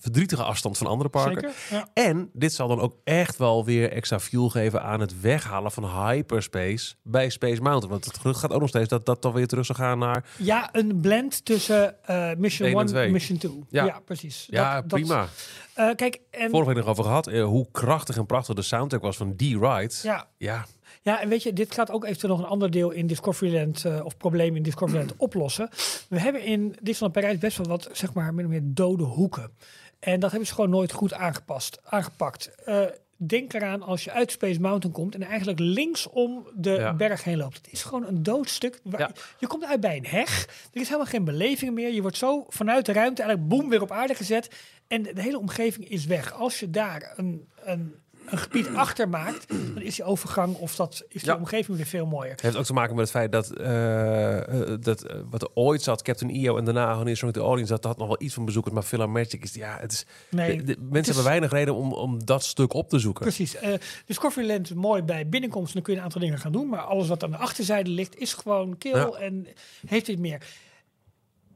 verdrietige 0.00 0.42
afstand 0.42 0.78
van 0.78 0.86
andere 0.86 1.08
parken. 1.10 1.50
Ja. 1.70 1.88
En 1.94 2.30
dit 2.32 2.52
zal 2.52 2.68
dan 2.68 2.80
ook 2.80 2.94
echt 3.04 3.36
wel 3.36 3.64
weer 3.64 3.92
extra 3.92 4.20
fuel 4.20 4.48
geven 4.48 4.82
aan 4.82 5.00
het 5.00 5.20
weghalen 5.20 5.70
van 5.72 5.84
hyperspace 6.06 6.94
bij 7.02 7.28
Space 7.30 7.60
Mountain. 7.62 7.88
Want 7.90 8.04
het 8.04 8.18
gerucht 8.18 8.40
gaat 8.40 8.52
ook 8.52 8.60
nog 8.60 8.68
steeds 8.68 8.88
dat 8.88 9.06
dat 9.06 9.22
dan 9.22 9.32
weer 9.32 9.46
terug 9.46 9.66
zou 9.66 9.78
gaan 9.78 9.98
naar... 9.98 10.24
ja, 10.36 10.68
een 10.72 11.00
blend 11.00 11.44
tussen 11.44 12.04
eh, 12.06 12.30
Mission 12.36 12.68
Eén 12.68 12.74
en 12.74 12.80
1 12.80 12.86
twee. 12.88 13.04
en 13.06 13.12
Mission 13.12 13.38
2. 13.38 13.64
Ja. 13.68 13.84
Ja, 13.84 14.00
precies. 14.04 14.46
Ja, 14.50 14.74
Dat- 14.80 14.90
dat- 14.90 15.00
prima. 15.00 15.28
eh, 15.74 15.94
kijk, 15.94 16.20
en, 16.30 16.50
Vorige 16.50 16.68
week 16.68 16.78
nog 16.78 16.86
over 16.88 17.04
gehad, 17.04 17.26
eh, 17.26 17.44
hoe 17.44 17.66
krachtig 17.72 18.16
en 18.16 18.26
prachtig 18.26 18.54
de 18.54 18.62
soundtrack 18.62 19.02
was 19.02 19.16
van 19.16 19.32
die 19.36 19.58
ride. 19.58 19.94
ja, 20.02 20.26
Ja, 20.38 20.66
Ja, 21.02 21.20
en 21.20 21.28
weet 21.28 21.42
je, 21.42 21.52
dit 21.52 21.74
gaat 21.74 21.90
ook 21.90 22.04
eventueel 22.04 22.36
nog 22.36 22.42
een 22.44 22.50
ander 22.50 22.70
deel 22.70 22.90
in 22.90 23.06
Discoveryland 23.06 23.84
eh, 23.84 24.04
of 24.04 24.16
probleem 24.16 24.56
in 24.56 24.62
Discoveryland 24.62 25.14
oplossen. 25.26 25.68
We 26.08 26.20
hebben 26.20 26.44
in 26.44 26.76
Disneyland 26.82 27.12
Parijs 27.12 27.38
best 27.38 27.56
wel 27.56 27.66
wat, 27.66 27.88
zeg 27.92 28.12
maar, 28.12 28.34
min 28.34 28.44
of 28.44 28.50
meer 28.50 28.60
dode 28.64 29.04
hoeken. 29.04 29.50
En 29.98 30.20
dat 30.20 30.30
hebben 30.30 30.48
ze 30.48 30.54
gewoon 30.54 30.70
nooit 30.70 30.92
goed 30.92 31.12
aangepast, 31.12 31.78
aangepakt. 31.84 32.54
Eh, 32.64 32.82
denk 33.16 33.52
eraan 33.52 33.82
als 33.82 34.04
je 34.04 34.12
uit 34.12 34.30
Space 34.30 34.60
Mountain 34.60 34.94
komt 34.96 35.14
en 35.14 35.22
eigenlijk 35.22 35.58
linksom 35.58 36.48
de 36.54 36.70
Ja. 36.70 36.94
berg 36.94 37.24
heen 37.24 37.36
loopt. 37.36 37.56
Het 37.56 37.72
is 37.72 37.82
gewoon 37.82 38.06
een 38.06 38.22
doodstuk. 38.22 38.80
Waar- 38.82 39.00
Ja. 39.00 39.10
Je 39.38 39.46
komt 39.46 39.64
uit 39.64 39.80
bij 39.80 39.96
een 39.96 40.06
heg. 40.06 40.44
Er 40.72 40.80
is 40.80 40.86
helemaal 40.86 41.06
geen 41.10 41.24
beleving 41.24 41.74
meer. 41.74 41.92
Je 41.92 42.02
wordt 42.02 42.16
zo 42.16 42.44
vanuit 42.48 42.86
de 42.86 42.92
ruimte 42.92 43.22
eigenlijk 43.22 43.50
boem 43.50 43.68
weer 43.68 43.82
op 43.82 43.92
aarde 43.92 44.14
gezet. 44.14 44.50
En 44.88 45.02
de 45.02 45.22
hele 45.22 45.38
omgeving 45.38 45.88
is 45.88 46.04
weg. 46.04 46.32
Als 46.32 46.60
je 46.60 46.70
daar 46.70 47.12
een, 47.16 47.48
een 47.64 47.94
een 48.30 48.38
gebied 48.38 48.68
achter 48.84 49.08
maakt, 49.08 49.48
dan 49.48 49.82
is 49.82 49.94
die 49.96 50.04
overgang 50.04 50.56
of 50.56 50.74
dat 50.76 51.04
is 51.08 51.22
Ja. 51.22 51.36
omgeving 51.36 51.76
weer 51.76 51.86
veel 51.86 52.06
mooier. 52.06 52.30
Het 52.32 52.40
heeft 52.40 52.56
ook 52.56 52.64
te 52.64 52.72
maken 52.72 52.94
met 52.94 53.00
het 53.00 53.10
feit 53.10 53.32
dat, 53.32 53.50
eh, 53.56 54.38
eh, 54.72 54.78
dat 54.80 55.02
eh, 55.02 55.16
wat 55.30 55.42
er 55.42 55.48
ooit 55.54 55.82
zat, 55.82 56.02
Captain 56.02 56.30
EO 56.30 56.56
en 56.56 56.64
daarna 56.64 56.94
Honey 56.94 57.14
Song 57.14 57.32
the 57.32 57.40
Audience, 57.40 57.72
dat 57.72 57.84
had 57.84 57.98
nog 57.98 58.06
wel 58.06 58.22
iets 58.22 58.34
van 58.34 58.44
bezoekers. 58.44 58.74
Maar 58.74 58.82
Film 58.82 59.12
Magic 59.12 59.42
is, 59.44 59.54
ja, 59.54 59.76
het 59.80 59.92
is, 59.92 60.06
Nee, 60.30 60.56
de, 60.56 60.64
de- 60.64 60.76
mensen 60.80 60.98
is- 60.98 61.06
hebben 61.06 61.24
weinig 61.24 61.50
reden 61.50 61.74
om, 61.74 61.92
om 61.92 62.24
dat 62.24 62.44
stuk 62.44 62.72
op 62.74 62.88
te 62.88 62.98
zoeken. 62.98 63.22
Precies. 63.22 63.56
Eh 63.56 63.72
Discoveryland 64.06 64.66
is 64.70 64.74
mooi 64.76 65.02
bij 65.02 65.28
binnenkomst. 65.28 65.72
Dan 65.72 65.82
kun 65.82 65.92
je 65.92 65.98
een 65.98 66.04
aantal 66.04 66.20
dingen 66.20 66.38
gaan 66.38 66.52
doen. 66.52 66.68
Maar 66.68 66.80
alles 66.80 67.08
wat 67.08 67.22
aan 67.24 67.30
de 67.30 67.36
achterzijde 67.36 67.90
ligt 67.90 68.16
is 68.18 68.34
gewoon 68.34 68.78
kil 68.78 68.96
Ja. 68.96 69.10
en 69.10 69.46
heeft 69.86 70.06
dit 70.06 70.18
meer. 70.18 70.42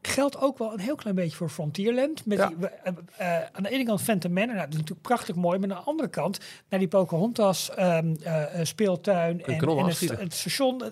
Geldt 0.03 0.41
ook 0.41 0.59
wel 0.59 0.73
een 0.73 0.81
heel 0.81 0.95
klein 0.95 1.17
beetje 1.17 1.37
voor 1.37 1.49
Frontierland. 1.49 2.27
Met 2.27 2.38
Ja. 2.38 2.47
die, 2.47 2.57
eh, 2.67 2.93
eh, 3.17 3.49
aan 3.53 3.62
de 3.62 3.69
ene 3.71 3.85
kant 3.85 4.03
Phantom 4.03 4.33
Manor. 4.33 4.47
Nou, 4.55 4.59
dat 4.65 4.69
is 4.73 4.75
natuurlijk 4.81 5.07
prachtig 5.07 5.35
mooi. 5.35 5.59
Maar 5.59 5.71
aan 5.71 5.77
de 5.77 5.83
andere 5.91 6.09
kant 6.09 6.38
naar 6.69 6.79
die 6.79 6.88
Pocahontas 6.88 7.71
eh, 7.75 7.99
eh, 7.99 8.65
speeltuin. 8.65 9.45
En, 9.45 9.61
en 9.61 9.85
het, 9.87 10.35
station. 10.35 10.83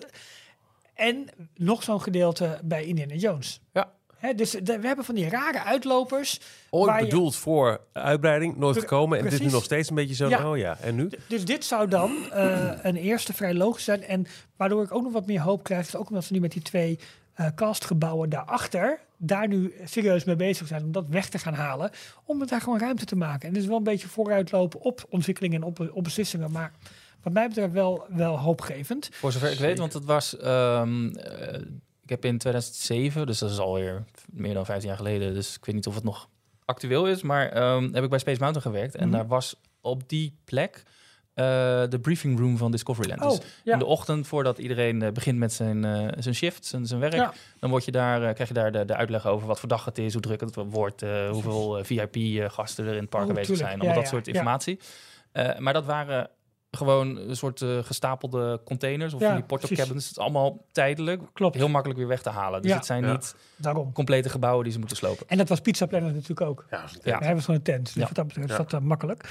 En 0.93 1.27
nog 1.55 1.83
zo'n 1.83 2.01
gedeelte 2.01 2.59
bij 2.63 2.85
Indiana 2.85 3.13
Jones. 3.15 3.61
Ja. 3.73 3.91
Hè, 4.17 4.33
dus 4.35 4.51
de- 4.51 4.79
we 4.79 4.87
hebben 4.87 5.05
van 5.05 5.15
die 5.15 5.29
rare 5.29 5.63
uitlopers. 5.63 6.39
Ooit 6.69 6.95
je- 6.99 7.03
bedoeld 7.05 7.35
voor 7.35 7.81
uitbreiding, 7.93 8.57
nooit 8.57 8.77
gekomen. 8.79 9.17
En 9.17 9.23
dit 9.23 9.33
is 9.33 9.39
nu 9.39 9.49
nog 9.49 9.63
steeds 9.63 9.89
een 9.89 9.95
beetje 9.95 10.15
zo, 10.15 10.29
Ja. 10.29 10.49
oh 10.49 10.57
ja, 10.57 10.77
en 10.81 10.95
nu? 10.95 11.09
Dus 11.27 11.45
dit 11.45 11.65
zou 11.65 11.87
dan 11.87 12.11
een 12.81 12.95
eerste 12.95 13.33
vrij 13.33 13.53
logisch 13.53 13.83
zijn. 13.83 14.03
En 14.03 14.27
waardoor 14.55 14.83
ik 14.83 14.93
ook 14.93 15.03
nog 15.03 15.13
wat 15.13 15.25
meer 15.25 15.41
hoop 15.41 15.63
krijg, 15.63 15.87
is 15.87 15.95
ook 15.95 16.09
omdat 16.09 16.23
ze 16.23 16.33
nu 16.33 16.39
met 16.39 16.51
die 16.51 16.61
twee 16.61 16.99
castgebouwen 17.55 18.29
daarachter, 18.29 18.99
daar 19.17 19.47
nu 19.47 19.73
serieus 19.85 20.23
mee 20.23 20.35
bezig 20.35 20.67
zijn 20.67 20.83
om 20.83 20.91
dat 20.91 21.07
weg 21.07 21.29
te 21.29 21.37
gaan 21.39 21.53
halen, 21.53 21.91
om 22.25 22.39
het 22.39 22.49
daar 22.49 22.61
gewoon 22.61 22.79
ruimte 22.79 23.05
te 23.05 23.15
maken. 23.15 23.49
En 23.49 23.55
is 23.55 23.65
wel 23.65 23.77
een 23.77 23.83
beetje 23.83 24.07
vooruitlopen 24.07 24.81
op 24.81 25.05
ontwikkelingen 25.09 25.61
en 25.61 25.67
op, 25.67 25.89
op 25.93 26.03
beslissingen, 26.03 26.51
maar 26.51 26.71
wat 27.23 27.33
mij 27.33 27.47
betreft 27.47 27.73
wel, 27.73 28.05
wel 28.09 28.39
hoopgevend. 28.39 29.09
Voor 29.13 29.31
zover 29.31 29.51
ik 29.51 29.59
weet, 29.59 29.77
want 29.79 29.93
het 29.93 30.05
was... 30.05 30.37
ehm, 30.37 31.09
eh, 31.15 31.61
ik 32.03 32.09
heb 32.09 32.25
in 32.25 32.37
2007, 32.37 33.25
dus 33.25 33.39
dat 33.39 33.49
is 33.51 33.57
alweer 33.59 34.03
meer 34.31 34.53
dan 34.53 34.65
15 34.65 34.87
jaar 34.89 34.97
geleden... 34.97 35.33
dus 35.33 35.55
ik 35.55 35.65
weet 35.65 35.75
niet 35.75 35.87
of 35.87 35.95
het 35.95 36.03
nog 36.03 36.29
actueel 36.65 37.07
is... 37.07 37.21
maar 37.21 37.49
ehm, 37.49 37.93
heb 37.93 38.03
ik 38.03 38.09
bij 38.09 38.19
Space 38.19 38.39
Mountain 38.39 38.71
gewerkt. 38.73 38.95
En 38.95 39.07
Mhm. 39.07 39.17
daar 39.17 39.27
was 39.27 39.55
op 39.81 40.09
die 40.09 40.35
plek 40.43 40.83
eh, 40.85 40.91
de 41.89 41.99
briefing 42.01 42.39
room 42.39 42.57
van 42.57 42.71
Discoveryland. 42.71 43.21
Oh, 43.21 43.29
Dus 43.29 43.39
ja. 43.63 43.73
in 43.73 43.79
de 43.79 43.85
ochtend, 43.85 44.27
voordat 44.27 44.57
iedereen 44.57 45.01
eh, 45.01 45.11
begint 45.11 45.37
met 45.37 45.53
zijn, 45.53 45.85
eh, 45.85 46.07
zijn 46.17 46.35
shift, 46.35 46.65
zijn, 46.65 46.85
zijn 46.85 46.99
werk... 46.99 47.13
Ja. 47.13 47.33
dan 47.59 47.69
word 47.69 47.85
je 47.85 47.91
daar, 47.91 48.23
eh, 48.23 48.33
krijg 48.33 48.47
je 48.49 48.55
daar 48.55 48.71
de, 48.71 48.85
de 48.85 48.95
uitleg 48.95 49.25
over 49.27 49.47
wat 49.47 49.59
voor 49.59 49.69
dag 49.69 49.85
het 49.85 49.97
is... 49.97 50.13
hoe 50.13 50.21
druk 50.21 50.41
het 50.41 50.55
wordt, 50.55 51.01
eh, 51.01 51.29
hoeveel 51.29 51.79
VIP-gasten 51.83 52.85
er 52.85 52.93
in 52.93 52.99
het 53.01 53.09
park 53.09 53.23
Oh, 53.23 53.29
aanwezig 53.29 53.55
tuurlijk. 53.55 53.67
zijn. 53.69 53.79
Allemaal 53.79 53.95
Ja, 53.95 54.01
dat 54.01 54.11
soort 54.11 54.27
informatie. 54.27 54.79
Eh, 55.31 55.57
maar 55.57 55.73
dat 55.73 55.85
waren 55.85 56.29
gewoon 56.71 57.17
een 57.17 57.35
soort 57.35 57.61
eh, 57.61 57.77
gestapelde 57.83 58.61
containers 58.65 59.13
of 59.13 59.21
Ja, 59.21 59.33
die 59.35 59.43
porto 59.43 59.67
precies. 59.67 59.85
cabins. 59.85 60.03
Het 60.07 60.17
is 60.17 60.23
allemaal 60.23 60.65
tijdelijk, 60.71 61.21
Klopt, 61.33 61.55
heel 61.55 61.69
makkelijk 61.69 61.99
weer 61.99 62.07
weg 62.07 62.21
te 62.21 62.29
halen. 62.29 62.61
Dus 62.61 62.71
Ja. 62.71 62.77
het 62.77 62.85
zijn 62.85 63.03
Ja. 63.05 63.11
niet 63.11 63.35
daarom. 63.55 63.93
complete 63.93 64.29
gebouwen 64.29 64.63
die 64.63 64.73
ze 64.73 64.79
moeten 64.79 64.97
slopen. 64.97 65.27
En 65.27 65.37
dat 65.37 65.49
was 65.49 65.59
Pizza 65.61 65.85
Planet 65.85 66.13
natuurlijk 66.13 66.41
ook. 66.41 66.65
Ja, 66.69 66.77
Ja. 66.77 66.87
Daar 67.03 67.13
hebben 67.19 67.35
we 67.35 67.41
gewoon 67.41 67.55
een 67.55 67.61
tent. 67.65 67.93
Dus 67.93 68.09
dat 68.13 68.27
betreft 68.27 68.49
is 68.49 68.55
dat 68.57 68.73
eh, 68.73 68.79
makkelijk. 68.79 69.29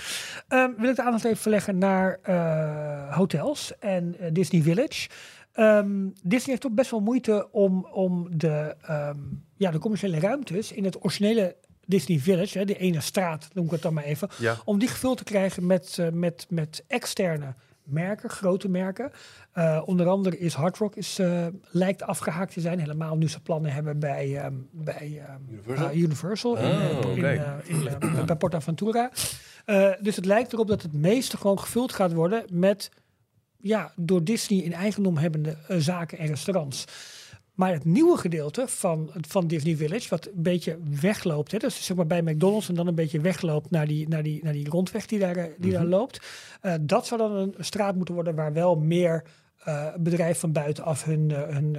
Ehm, 0.49 0.71
wil 0.77 0.91
ik 0.91 0.97
de 0.97 1.03
aandacht 1.03 1.25
even 1.25 1.37
verleggen 1.37 1.79
naar 1.79 2.19
eh, 2.23 3.17
hotels 3.17 3.79
en 3.79 4.17
Disney 4.33 4.63
Village. 4.63 5.09
Ehm, 5.53 6.03
Disney 6.23 6.47
heeft 6.51 6.61
toch 6.61 6.73
best 6.73 6.91
wel 6.91 7.01
moeite 7.01 7.49
om, 7.53 7.87
om 7.93 8.39
de, 8.39 8.75
ehm, 8.83 9.19
ja, 9.57 9.71
de 9.71 9.79
commerciële 9.79 10.21
ruimtes 10.21 10.73
in 10.73 10.85
het 10.85 10.97
originele 11.05 11.57
Disney 11.91 12.19
Village, 12.19 12.59
hè, 12.59 12.65
die 12.65 12.79
ene 12.79 13.01
straat, 13.01 13.49
noem 13.53 13.65
ik 13.65 13.71
het 13.71 13.83
dan 13.83 13.95
maar 13.95 14.05
even, 14.05 14.29
Ja. 14.39 14.57
om 14.65 14.79
die 14.79 14.89
gevuld 14.89 15.17
te 15.19 15.25
krijgen 15.25 15.67
met, 15.67 15.97
eh, 15.99 16.09
met, 16.09 16.47
met 16.49 16.85
externe 16.87 17.55
merken, 17.85 18.31
grote 18.31 18.69
merken. 18.69 19.11
Eh, 19.53 19.83
onder 19.85 20.09
andere 20.09 20.39
is 20.39 20.55
Hard 20.55 20.77
Rock 20.79 20.97
is, 20.97 21.19
eh, 21.19 21.47
lijkt 21.71 22.03
afgehaakt 22.03 22.53
te 22.53 22.61
zijn, 22.61 22.79
helemaal 22.79 23.17
nu 23.17 23.29
ze 23.29 23.41
plannen 23.41 23.73
hebben 23.73 23.99
bij, 23.99 24.37
ehm, 24.37 24.55
bij 24.73 25.23
ehm, 25.27 25.41
Universal? 25.53 25.95
Universal 25.95 26.57
in, 26.57 26.65
Oh, 26.71 26.91
in, 27.01 27.19
oké. 27.19 27.63
in, 27.65 28.27
bij 28.27 28.37
Portaventura. 28.37 29.11
Eh, 29.65 29.91
dus 30.01 30.17
het 30.17 30.25
lijkt 30.25 30.53
erop 30.53 30.69
dat 30.69 30.83
het 30.83 30.93
meeste 30.93 31.37
gewoon 31.37 31.59
gevuld 31.59 31.93
gaat 31.93 32.13
worden 32.13 32.45
met 32.53 32.91
ja, 33.63 33.93
door 33.97 34.25
Disney 34.25 34.59
in 34.59 34.73
eigendom 34.73 35.17
hebbende 35.17 35.57
zaken 35.79 36.19
en 36.19 36.27
restaurants. 36.27 36.85
Maar 37.61 37.73
het 37.73 37.85
nieuwe 37.85 38.17
gedeelte 38.17 38.65
van, 38.69 39.11
van 39.29 39.47
Disney 39.47 39.77
Village, 39.77 40.09
wat 40.09 40.27
een 40.27 40.43
beetje 40.43 40.79
wegloopt, 41.01 41.53
hè, 41.53 41.59
dus 41.59 41.85
zeg 41.85 41.97
maar 41.97 42.07
bij 42.07 42.23
McDonald's 42.23 42.69
en 42.69 42.75
dan 42.75 42.87
een 42.87 42.95
beetje 42.95 43.21
wegloopt 43.21 43.71
naar 43.71 43.87
die, 43.87 44.09
naar 44.09 44.23
die, 44.23 44.41
naar 44.45 44.53
die 44.53 44.69
rondweg 44.69 45.07
die 45.07 45.19
daar, 45.19 45.37
eh, 45.37 45.45
die 45.59 45.73
daar 45.73 45.85
loopt, 45.85 46.21
eh, 46.61 46.75
dat 46.81 47.07
zou 47.07 47.21
dan 47.21 47.37
een 47.37 47.55
straat 47.59 47.97
moeten 47.97 48.15
worden 48.15 48.35
waar 48.35 48.53
wel 48.53 48.77
meer 48.77 49.25
eh 49.65 49.87
bedrijven 49.97 50.41
van 50.41 50.53
buitenaf 50.53 51.05
hun, 51.05 51.31
hun, 51.31 51.77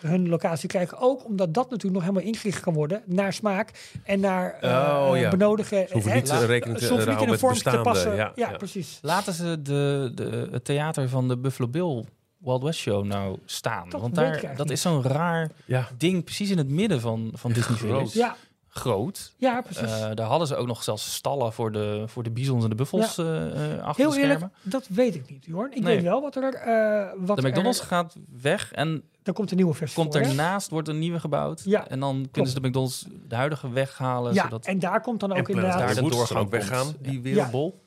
hun 0.00 0.28
locatie 0.28 0.68
krijgen. 0.68 0.98
Ook 0.98 1.24
omdat 1.24 1.54
dat 1.54 1.70
natuurlijk 1.70 1.94
nog 1.94 2.02
helemaal 2.02 2.32
ingericht 2.32 2.60
kan 2.60 2.74
worden 2.74 3.02
naar 3.06 3.32
smaak 3.32 3.70
en 4.04 4.20
naar 4.20 4.58
eh, 4.60 5.06
Oh, 5.10 5.16
ja. 5.18 5.30
benodigen. 5.30 5.86
Ze 5.88 5.92
hoeven 5.92 6.14
niet 6.14 6.30
eh, 6.30 6.44
rekening 6.44 6.78
te 6.78 6.84
ze 6.84 6.92
hoeven 6.92 7.08
niet 7.08 7.20
in 7.20 7.26
houden 7.26 7.26
een 7.26 7.30
met 7.30 7.40
vorm 7.40 7.54
te 7.54 7.62
bestaande. 7.62 7.90
passen. 7.90 8.14
Ja, 8.16 8.32
Ja, 8.34 8.50
ja. 8.50 8.56
precies. 8.56 8.98
Laten 9.02 9.32
ze 9.32 9.62
de, 9.62 10.10
de, 10.14 10.48
het 10.50 10.64
theater 10.64 11.08
van 11.08 11.28
de 11.28 11.38
Buffalo 11.38 11.68
Bill 11.68 12.04
Wild 12.38 12.62
West 12.62 12.78
Show 12.78 13.04
nou 13.04 13.38
staan? 13.44 13.88
Dat 13.88 14.00
Want 14.00 14.14
daar, 14.14 14.40
dat 14.56 14.58
niet. 14.66 14.70
is 14.70 14.80
zo'n 14.82 15.02
raar 15.02 15.50
Ja. 15.64 15.88
ding 15.96 16.24
precies 16.24 16.50
in 16.50 16.58
het 16.58 16.68
midden 16.68 17.00
van, 17.00 17.30
van 17.34 17.52
Disney 17.52 17.76
groot. 17.78 18.12
Ja, 18.12 18.36
Groot. 18.70 19.32
ja 19.36 19.60
precies. 19.60 19.82
Eh, 20.00 20.10
daar 20.14 20.26
hadden 20.26 20.48
ze 20.48 20.56
ook 20.56 20.66
nog 20.66 20.82
zelfs 20.82 21.14
stallen 21.14 21.52
voor 21.52 21.72
de, 21.72 22.02
voor 22.06 22.22
de 22.22 22.30
bizons 22.30 22.62
en 22.64 22.68
de 22.70 22.76
buffels 22.76 23.18
eh, 23.18 23.74
eh, 23.74 23.82
achter 23.82 24.04
Heel 24.04 24.12
de 24.14 24.20
eerlijk, 24.20 24.38
schermen. 24.38 24.52
dat 24.62 24.86
weet 24.88 25.14
ik 25.14 25.30
niet, 25.30 25.46
hoor. 25.50 25.66
Ik 25.72 25.82
Nee. 25.82 25.94
weet 25.94 26.04
wel 26.04 26.20
wat 26.20 26.36
er... 26.36 26.54
eh 26.54 27.10
wat 27.16 27.36
De 27.40 27.48
McDonald's 27.48 27.80
Er, 27.80 27.86
gaat 27.86 28.16
weg 28.40 28.72
en 28.72 29.02
er 29.22 29.32
komt 29.32 29.50
een 29.50 29.56
nieuwe 29.56 29.74
versie 29.74 29.96
komt 30.02 30.12
voor, 30.14 30.22
hè? 30.22 30.28
ernaast, 30.28 30.70
wordt 30.70 30.88
een 30.88 30.98
nieuwe 30.98 31.20
gebouwd. 31.20 31.62
Ja, 31.64 31.88
en 31.88 32.00
dan 32.00 32.28
kunnen 32.30 32.50
ze 32.52 32.60
de 32.60 32.68
McDonald's 32.68 33.06
de 33.28 33.34
huidige 33.34 33.70
weghalen. 33.70 34.34
Ja, 34.34 34.42
zodat 34.42 34.66
en 34.66 34.78
daar 34.78 35.00
komt 35.00 35.20
dan 35.20 35.32
ook 35.32 35.48
inderdaad... 35.48 35.78
daar 35.78 35.94
de 35.94 36.00
doorgang 36.10 36.40
ook 36.40 36.50
weggaan, 36.50 36.94
die 37.00 37.20
wereldbol. 37.22 37.84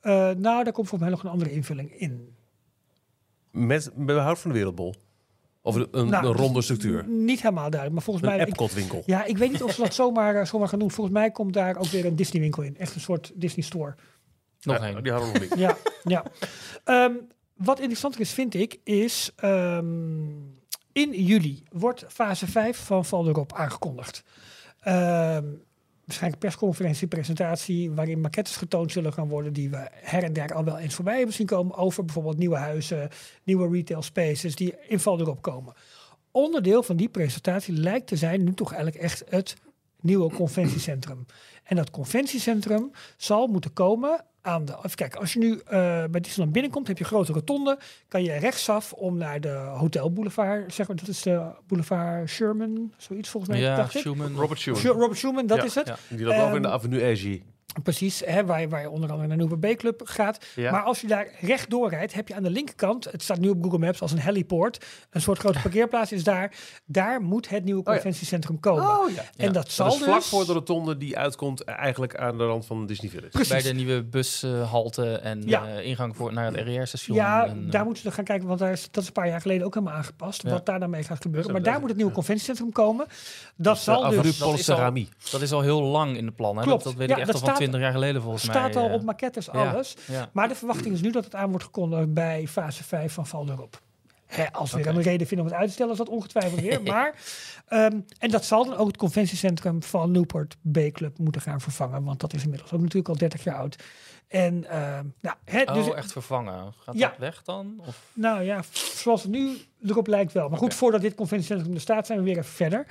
eh, 0.00 0.12
nou, 0.30 0.64
daar 0.64 0.72
komt 0.72 0.88
voor 0.88 0.98
mij 0.98 1.08
nog 1.10 1.22
een 1.24 1.30
andere 1.30 1.50
invulling 1.52 1.92
in. 2.00 2.35
Met, 3.56 3.90
behoud 3.94 4.38
van 4.38 4.50
de 4.50 4.56
wereldbol. 4.56 4.94
Of 5.62 5.74
een, 5.74 5.88
een, 5.90 6.08
Nou, 6.08 6.26
een 6.26 6.32
ronde 6.32 6.62
structuur. 6.62 7.04
Niet 7.08 7.42
helemaal 7.42 7.70
duidelijk, 7.70 7.92
maar 7.92 8.02
volgens 8.02 8.26
Een 8.26 8.32
mij... 8.32 8.40
ik- 8.40 8.48
Epcot 8.48 8.72
winkel. 8.74 9.02
ja, 9.06 9.24
ik 9.24 9.38
weet 9.38 9.52
niet 9.52 9.62
of 9.62 9.72
ze 9.74 9.80
dat 9.82 9.94
zomaar, 9.94 10.34
eh, 10.34 10.44
zomaar 10.46 10.68
gaan 10.68 10.78
doen. 10.78 10.90
Volgens 10.90 11.16
mij 11.16 11.30
komt 11.30 11.52
daar 11.52 11.76
ook 11.76 11.86
weer 11.86 12.04
een 12.06 12.16
Disney 12.16 12.42
winkel 12.42 12.62
in. 12.62 12.76
Echt 12.78 12.94
een 12.94 13.00
soort 13.00 13.32
Disney 13.34 13.64
store. 13.64 13.94
nog 14.62 14.76
Ja, 14.78 14.82
één. 14.86 15.02
Die 15.02 15.12
hadden 15.12 15.32
we 15.32 15.38
nog 15.38 15.48
niet. 15.50 15.58
Ja, 15.58 15.76
ja. 16.04 16.24
Ehm, 16.84 17.12
wat 17.56 17.78
interessanter 17.78 18.20
is, 18.20 18.30
vind 18.32 18.54
ik, 18.54 18.80
is 18.84 19.30
ehm, 19.36 20.26
in 20.92 21.10
juli 21.24 21.62
wordt 21.72 22.04
fase 22.08 22.46
5 22.46 22.78
van 22.78 23.04
Valderop 23.04 23.52
aangekondigd. 23.52 24.22
Ehm, 24.80 25.44
waarschijnlijk 26.06 26.42
persconferentie, 26.42 27.06
presentatie, 27.06 27.90
waarin 27.90 28.20
maquettes 28.20 28.56
getoond 28.56 28.92
zullen 28.92 29.12
gaan 29.12 29.28
worden 29.28 29.52
die 29.52 29.70
we 29.70 29.88
her 29.92 30.22
en 30.22 30.32
der 30.32 30.54
al 30.54 30.64
wel 30.64 30.78
eens 30.78 30.94
voorbij 30.94 31.16
hebben 31.16 31.34
zien 31.34 31.46
komen 31.46 31.76
over 31.76 32.04
bijvoorbeeld 32.04 32.38
nieuwe 32.38 32.56
huizen, 32.56 33.08
nieuwe 33.42 33.68
retail 33.68 34.02
spaces 34.02 34.54
die 34.54 34.74
in 34.88 35.00
Valderop 35.00 35.42
komen. 35.42 35.74
Onderdeel 36.30 36.82
van 36.82 36.96
die 36.96 37.08
presentatie 37.08 37.74
lijkt 37.74 38.06
te 38.06 38.16
zijn 38.16 38.44
nu 38.44 38.54
toch 38.54 38.72
eigenlijk 38.72 39.02
echt 39.02 39.24
het 39.28 39.56
nieuwe 40.00 40.34
conventiecentrum. 40.34 41.26
En 41.64 41.76
dat 41.76 41.90
conventiecentrum 41.90 42.90
zal 43.16 43.46
moeten 43.46 43.72
komen 43.72 44.24
aan 44.46 44.64
de. 44.64 44.72
Even 44.82 44.96
kijken, 44.96 45.20
als 45.20 45.32
je 45.32 45.38
nu 45.38 45.52
eh, 45.66 46.04
bij 46.10 46.20
Disneyland 46.20 46.52
binnenkomt, 46.52 46.86
heb 46.88 46.98
je 46.98 47.04
een 47.04 47.10
grote 47.10 47.32
rotonde. 47.32 47.78
Kan 48.08 48.22
je 48.22 48.32
rechtsaf 48.36 48.92
om 48.92 49.16
naar 49.16 49.40
de 49.40 49.48
Hotel 49.54 50.12
Boulevard. 50.12 50.74
Zeg 50.74 50.88
maar, 50.88 50.96
dat 50.96 51.08
is 51.08 51.22
de 51.22 51.50
Boulevard 51.66 52.28
Sherman, 52.28 52.92
zoiets 52.96 53.28
volgens 53.28 53.52
mij. 53.52 53.62
Ja, 53.62 53.76
dacht 53.76 53.94
ik. 53.94 54.04
Robert 54.04 54.58
Schumann. 54.60 54.80
Schu- 54.82 54.92
Robert 54.92 55.18
Schumann, 55.18 55.46
dat 55.46 55.56
Ja, 55.58 55.64
is 55.64 55.74
het. 55.74 55.86
ja. 55.86 55.96
Die 56.08 56.24
loopt 56.26 56.38
over 56.40 56.56
in 56.56 56.62
de 56.62 56.68
Ehm, 56.68 56.76
Avenue 56.76 57.10
Asie. 57.10 57.44
Precies, 57.82 58.22
hè, 58.24 58.44
waar, 58.44 58.60
je, 58.60 58.68
waar 58.68 58.80
je 58.80 58.90
onder 58.90 59.10
andere 59.10 59.28
naar 59.28 59.36
Nieuwe 59.36 59.58
B-Club 59.74 60.00
gaat. 60.04 60.44
Ja. 60.54 60.70
Maar 60.70 60.82
als 60.82 61.00
je 61.00 61.06
daar 61.06 61.28
rechtdoor 61.40 61.88
rijdt, 61.90 62.14
heb 62.14 62.28
je 62.28 62.34
aan 62.34 62.42
de 62.42 62.50
linkerkant, 62.50 63.04
het 63.04 63.22
staat 63.22 63.38
nu 63.38 63.48
op 63.48 63.62
Google 63.62 63.78
Maps 63.78 64.00
als 64.00 64.12
een 64.12 64.18
heliport, 64.18 64.84
een 65.10 65.20
soort 65.20 65.38
grote 65.38 65.58
parkeerplaats 65.62 66.12
is 66.12 66.24
daar. 66.24 66.52
Daar 66.84 67.20
moet 67.20 67.48
het 67.48 67.64
nieuwe 67.64 67.82
ja. 67.84 67.92
conventiecentrum 67.92 68.60
komen. 68.60 68.84
Oh 68.84 69.10
ja. 69.10 69.22
En 69.36 69.46
Ja. 69.46 69.50
dat 69.52 69.70
zal 69.70 69.86
Dat 69.88 69.96
is 69.96 70.02
vlak 70.04 70.16
dus... 70.18 70.28
voor 70.28 70.46
de 70.46 70.52
rotonde 70.52 70.96
die 70.96 71.18
uitkomt 71.18 71.64
eh, 71.64 71.74
eigenlijk 71.78 72.16
aan 72.16 72.38
de 72.38 72.44
rand 72.46 72.66
van 72.66 72.86
Disney 72.86 73.10
Village. 73.10 73.28
Precies. 73.30 73.48
Bij 73.52 73.62
de 73.62 73.72
nieuwe 73.74 74.02
bushalte 74.04 75.18
en 75.18 75.42
Ja. 75.46 75.66
eh, 75.66 75.86
ingang 75.86 76.16
voor, 76.16 76.32
naar 76.32 76.52
het 76.52 76.56
RER-station. 76.56 77.16
Ja, 77.16 77.46
en, 77.46 77.64
eh, 77.66 77.70
daar 77.70 77.84
moeten 77.84 78.04
we 78.04 78.10
gaan 78.10 78.24
kijken, 78.24 78.46
want 78.46 78.58
daar 78.58 78.72
is, 78.72 78.88
dat 78.90 79.02
is 79.02 79.06
een 79.08 79.12
paar 79.14 79.28
jaar 79.28 79.40
geleden 79.40 79.66
ook 79.66 79.74
helemaal 79.74 79.94
aangepast. 79.94 80.42
Ja. 80.42 80.50
Wat 80.50 80.66
daar 80.66 80.80
dan 80.80 80.90
mee 80.90 81.02
gaat 81.02 81.22
gebeuren. 81.22 81.46
Zo, 81.46 81.52
Maar 81.52 81.62
daar 81.62 81.78
moet 81.80 81.88
het 81.88 81.96
nieuwe 81.98 82.12
conventiecentrum 82.12 82.72
komen. 82.72 83.06
Dat 83.56 83.78
zal 83.78 84.00
dus... 84.10 84.38
dat 84.38 84.58
is 84.58 84.70
al-. 84.70 84.92
Dat 85.30 85.40
is 85.42 85.52
al 85.52 85.60
heel 85.60 85.82
lang 85.82 86.16
in 86.16 86.26
de 86.26 86.32
plannen. 86.32 86.66
Dat, 86.66 86.82
dat 86.82 86.94
weet 86.94 87.08
Ja, 87.08 87.14
ik 87.14 87.20
echt 87.20 87.32
dat 87.32 87.40
al 87.40 87.46
van 87.46 87.56
staat- 87.56 87.65
20 87.68 87.80
jaar 87.80 87.92
geleden 87.92 88.22
volgens 88.22 88.46
mij. 88.46 88.54
staat 88.54 88.76
al 88.76 88.88
eh, 88.88 88.94
op 88.94 89.02
maquettes, 89.02 89.50
alles. 89.50 89.96
Maar 90.32 90.48
de 90.48 90.54
verwachting 90.54 90.94
is 90.94 91.00
nu 91.00 91.10
dat 91.10 91.24
het 91.24 91.34
aan 91.34 91.48
wordt 91.48 91.64
gekondigd 91.64 92.14
bij 92.14 92.46
fase 92.46 92.84
5 92.84 93.12
van 93.12 93.26
Val 93.26 93.48
erop. 93.50 93.80
Hè, 94.26 94.52
als 94.52 94.72
we 94.72 94.86
een 94.86 95.02
reden 95.02 95.26
vinden 95.26 95.46
om 95.46 95.52
het 95.52 95.60
uit 95.60 95.68
te 95.68 95.74
stellen, 95.74 95.92
is 95.92 95.98
dat 95.98 96.08
ongetwijfeld 96.08 96.60
weer. 96.60 96.82
Maar, 96.92 97.14
ehm, 97.66 98.00
en 98.18 98.30
dat 98.30 98.44
zal 98.44 98.64
dan 98.64 98.76
ook 98.76 98.86
het 98.86 98.96
conventiecentrum 98.96 99.82
van 99.82 100.10
Newport 100.10 100.56
B 100.72 100.78
Club 100.92 101.18
moeten 101.18 101.40
gaan 101.40 101.60
vervangen. 101.60 102.04
Want 102.04 102.20
dat 102.20 102.32
is 102.34 102.42
inmiddels 102.42 102.72
ook 102.72 102.80
natuurlijk 102.80 103.08
al 103.08 103.16
30 103.16 103.44
jaar 103.44 103.56
oud. 103.56 103.76
En 104.28 104.64
ehm, 104.70 105.04
nou, 105.20 105.36
hè, 105.44 105.64
dus, 105.64 105.88
oh, 105.88 105.96
echt 105.96 106.12
vervangen. 106.12 106.72
Gaat 106.78 106.98
Ja. 106.98 107.08
dat 107.08 107.18
weg 107.18 107.42
dan? 107.42 107.80
Of? 107.86 108.10
nou 108.12 108.42
ja, 108.42 108.62
zoals 108.72 109.22
het 109.22 109.30
nu 109.32 109.56
erop 109.86 110.06
lijkt 110.06 110.32
wel. 110.32 110.48
Maar 110.48 110.58
goed, 110.58 110.74
voordat 110.74 111.00
dit 111.00 111.14
conventiecentrum 111.14 111.74
er 111.74 111.80
staat, 111.80 112.06
zijn 112.06 112.18
we 112.18 112.24
weer 112.24 112.38
even 112.38 112.52
verder. 112.52 112.86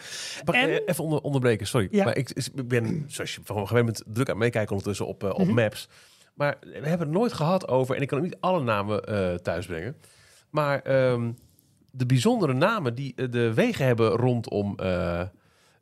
Mag 0.45 0.55
ik 0.55 0.61
En- 0.61 0.69
eh, 0.69 0.81
even 0.85 1.03
onder, 1.03 1.21
onderbreken, 1.21 1.67
sorry. 1.67 1.87
Ja. 1.91 2.03
Maar 2.03 2.17
ik, 2.17 2.29
ik 2.29 2.67
ben, 2.67 3.03
zoals 3.07 3.35
je 3.35 3.41
van 3.43 3.67
gewend 3.67 3.85
bent, 3.85 4.03
druk 4.05 4.27
aan 4.27 4.33
het 4.35 4.43
meekijken 4.43 4.71
ondertussen 4.71 5.07
op, 5.07 5.23
eh, 5.23 5.29
op 5.29 5.37
Mhm. 5.45 5.53
Maps. 5.53 5.87
Maar 6.33 6.57
we 6.61 6.87
hebben 6.87 7.07
het 7.07 7.17
nooit 7.17 7.33
gehad 7.33 7.67
over, 7.67 7.95
en 7.95 8.01
ik 8.01 8.07
kan 8.07 8.17
ook 8.17 8.23
niet 8.23 8.37
alle 8.39 8.61
namen 8.63 9.03
eh 9.03 9.33
thuisbrengen. 9.33 9.95
Maar 10.49 10.81
ehm, 10.81 11.31
de 11.91 12.05
bijzondere 12.05 12.53
namen 12.53 12.95
die 12.95 13.29
de 13.29 13.53
wegen 13.53 13.85
hebben 13.85 14.09
rondom 14.09 14.73
eh, 14.79 15.21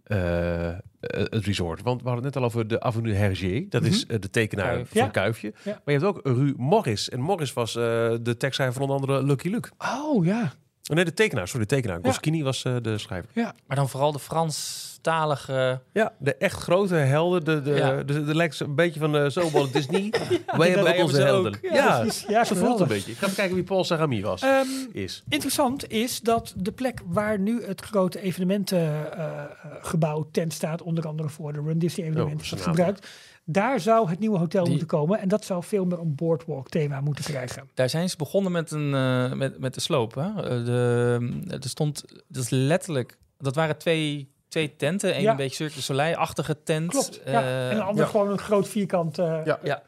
eh, 0.03 0.69
eh, 0.69 0.75
het 0.99 1.45
resort. 1.45 1.81
Want 1.81 2.01
we 2.01 2.07
hadden 2.07 2.25
het 2.25 2.33
net 2.33 2.43
al 2.43 2.49
over 2.49 2.67
de 2.67 2.81
Avenue 2.81 3.13
Hergé. 3.13 3.65
Dat 3.69 3.83
is 3.83 4.05
eh, 4.05 4.19
de 4.19 4.29
tekenaar 4.29 4.73
Kuif. 4.73 4.89
van 4.89 5.01
Ja. 5.01 5.07
Kuifje. 5.07 5.53
Ja. 5.63 5.71
Maar 5.71 5.93
je 5.95 5.99
hebt 5.99 6.03
ook 6.03 6.19
Rue 6.23 6.53
Morris. 6.57 7.09
En 7.09 7.19
Morris 7.19 7.53
was 7.53 7.75
eh, 7.75 7.83
de 8.21 8.35
tekstschrijver 8.37 8.81
van 8.81 8.89
onder 8.89 9.09
andere 9.09 9.27
Lucky 9.27 9.49
Luke. 9.49 9.69
Oh 9.77 10.25
ja. 10.25 10.53
Oh, 10.89 10.95
nee, 10.95 11.05
de 11.05 11.13
tekenaar. 11.13 11.47
Sorry, 11.47 11.65
de 11.65 11.75
tekenaar. 11.75 11.99
Ja. 12.01 12.07
Goscinny 12.11 12.43
was 12.43 12.63
eh, 12.63 12.75
de 12.81 12.97
schrijver. 12.97 13.29
Maar 13.67 13.77
dan 13.77 13.89
vooral 13.89 14.11
de 14.11 14.19
Franstalige... 14.19 15.81
Ja, 15.93 16.13
de 16.17 16.36
echt 16.36 16.59
grote 16.61 16.95
helden. 16.95 17.43
De, 17.45 17.61
de, 17.61 17.71
Ja. 17.71 18.03
de, 18.03 18.25
de, 18.25 18.36
lijkt 18.36 18.59
een 18.59 18.75
beetje 18.75 18.99
van 18.99 19.15
uh, 19.15 19.29
Sobol 19.29 19.71
Disney. 19.71 20.13
Wij 20.57 20.69
hebben 20.69 20.93
ook 20.95 21.01
onze 21.03 21.15
ze 21.15 21.21
helden. 21.21 21.53
ook. 21.53 21.59
Ja, 21.61 21.73
Ja, 21.73 21.99
precies. 21.99 22.25
Ja, 22.27 22.43
zo 22.43 22.55
voelt 22.55 22.79
een 22.79 22.88
beetje. 22.88 23.11
Ik 23.11 23.17
ga 23.17 23.23
even 23.23 23.36
kijken 23.38 23.55
wie 23.55 23.63
Paul 23.63 23.84
Sagami 23.84 24.21
was. 24.21 24.41
Ehm, 24.41 24.67
is. 24.91 25.23
Interessant 25.29 25.89
is 25.91 26.19
dat 26.19 26.53
de 26.57 26.71
plek 26.71 27.01
waar 27.05 27.39
nu 27.39 27.63
het 27.65 27.81
grote 27.81 28.21
evenementengebouw 28.21 30.27
tent 30.31 30.53
staat, 30.53 30.81
onder 30.81 31.07
andere 31.07 31.29
voor 31.29 31.53
de 31.53 31.61
Run 31.61 31.79
Disney 31.79 32.05
evenementen, 32.07 32.39
Oh, 32.39 32.45
Senado. 32.45 32.67
gebruikt. 32.69 33.07
Daar 33.45 33.79
zou 33.79 34.09
het 34.09 34.19
nieuwe 34.19 34.37
hotel 34.37 34.61
Die- 34.61 34.69
moeten 34.71 34.87
komen 34.87 35.19
en 35.19 35.27
dat 35.27 35.45
zou 35.45 35.63
veel 35.63 35.85
meer 35.85 35.99
een 35.99 36.15
boardwalk 36.15 36.69
thema 36.69 37.01
moeten 37.01 37.23
krijgen. 37.23 37.69
Daar 37.73 37.89
zijn 37.89 38.09
ze 38.09 38.17
begonnen 38.17 38.51
met, 38.51 38.71
een, 38.71 38.93
eh, 38.93 39.31
met, 39.33 39.59
met 39.59 39.73
de 39.73 39.81
sloop. 39.81 40.15
Hè? 40.15 40.27
Eh, 40.29 40.65
De, 40.65 41.29
er 41.49 41.69
stond, 41.69 42.03
dat 42.27 42.43
is 42.43 42.49
letterlijk, 42.49 43.17
dat 43.37 43.55
waren 43.55 43.77
twee, 43.77 44.31
twee 44.47 44.75
tenten. 44.75 45.15
Eén 45.15 45.21
Ja. 45.21 45.31
een 45.31 45.37
beetje 45.37 45.55
Cirque 45.55 45.75
du 45.75 45.81
Soleil-achtige 45.81 46.63
tent. 46.63 46.89
Klopt. 46.91 47.21
ja. 47.25 47.41
Eh, 47.41 47.69
en 47.69 47.75
een 47.75 47.81
ander 47.81 48.03
ja. 48.03 48.09
gewoon 48.09 48.29
een 48.29 48.37
groot 48.37 48.67
vierkant. 48.67 49.19
eh, 49.19 49.39
Ja. 49.45 49.59
Ja, 49.63 49.81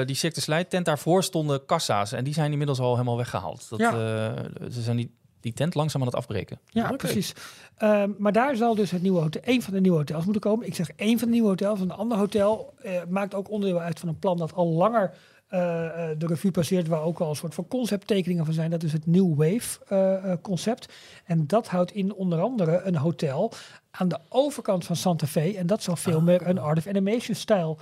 Eh, 0.00 0.06
die 0.06 0.16
Cirque 0.16 0.38
du 0.38 0.44
Soleil 0.44 0.64
tent, 0.68 0.84
daarvoor 0.84 1.22
stonden 1.24 1.64
kassa's. 1.66 2.12
En 2.12 2.24
die 2.24 2.32
zijn 2.34 2.50
inmiddels 2.50 2.78
al 2.80 2.92
helemaal 2.92 3.16
weggehaald. 3.16 3.68
Dat, 3.70 3.78
Ja. 3.78 3.90
eh, 3.92 4.44
ze 4.70 4.82
zijn 4.82 4.96
die, 4.96 5.16
die 5.40 5.52
tent 5.52 5.74
langzaam 5.74 6.00
aan 6.00 6.06
het 6.06 6.16
afbreken. 6.16 6.58
Ja, 6.66 6.92
precies. 6.92 7.32
Ehm, 7.76 8.10
maar 8.18 8.32
daar 8.32 8.56
zal 8.56 8.74
dus 8.74 8.90
het 8.90 9.02
nieuwe 9.02 9.20
hotel, 9.20 9.42
één 9.42 9.62
van 9.62 9.74
de 9.74 9.80
nieuwe 9.80 9.96
hotels 9.96 10.24
moeten 10.24 10.42
komen. 10.42 10.66
Ik 10.66 10.74
zeg 10.74 10.90
één 10.96 11.18
van 11.18 11.28
de 11.28 11.34
nieuwe 11.34 11.48
hotels. 11.48 11.80
Een 11.80 11.90
ander 11.90 12.18
hotel 12.18 12.74
eh, 12.82 12.92
maakt 13.08 13.34
ook 13.34 13.50
onderdeel 13.50 13.80
uit 13.80 14.00
van 14.00 14.08
een 14.08 14.18
plan 14.18 14.36
dat 14.36 14.54
al 14.54 14.68
langer 14.68 15.14
eh, 15.48 16.10
eh, 16.10 16.18
de 16.18 16.26
revue 16.26 16.50
passeert, 16.50 16.88
waar 16.88 17.02
ook 17.02 17.20
al 17.20 17.28
een 17.30 17.36
soort 17.36 17.54
van 17.54 17.68
concepttekeningen 17.68 18.44
van 18.44 18.54
zijn. 18.54 18.70
Dat 18.70 18.82
is 18.82 18.92
het 18.92 19.06
New 19.06 19.34
Wave 19.36 19.84
eh, 19.88 20.32
eh, 20.32 20.38
concept. 20.42 20.92
En 21.24 21.46
dat 21.46 21.68
houdt 21.68 21.90
in 21.90 22.14
onder 22.14 22.40
andere 22.40 22.80
een 22.80 22.96
hotel 22.96 23.52
aan 23.90 24.08
de 24.08 24.18
overkant 24.28 24.84
van 24.84 24.96
Santa 24.96 25.26
Fe. 25.26 25.54
En 25.56 25.66
dat 25.66 25.82
zal 25.82 25.96
veel 25.96 26.20
meer 26.20 26.46
een 26.46 26.58
Art 26.58 26.78
of 26.78 26.86
Animation 26.86 27.36
stijl 27.36 27.78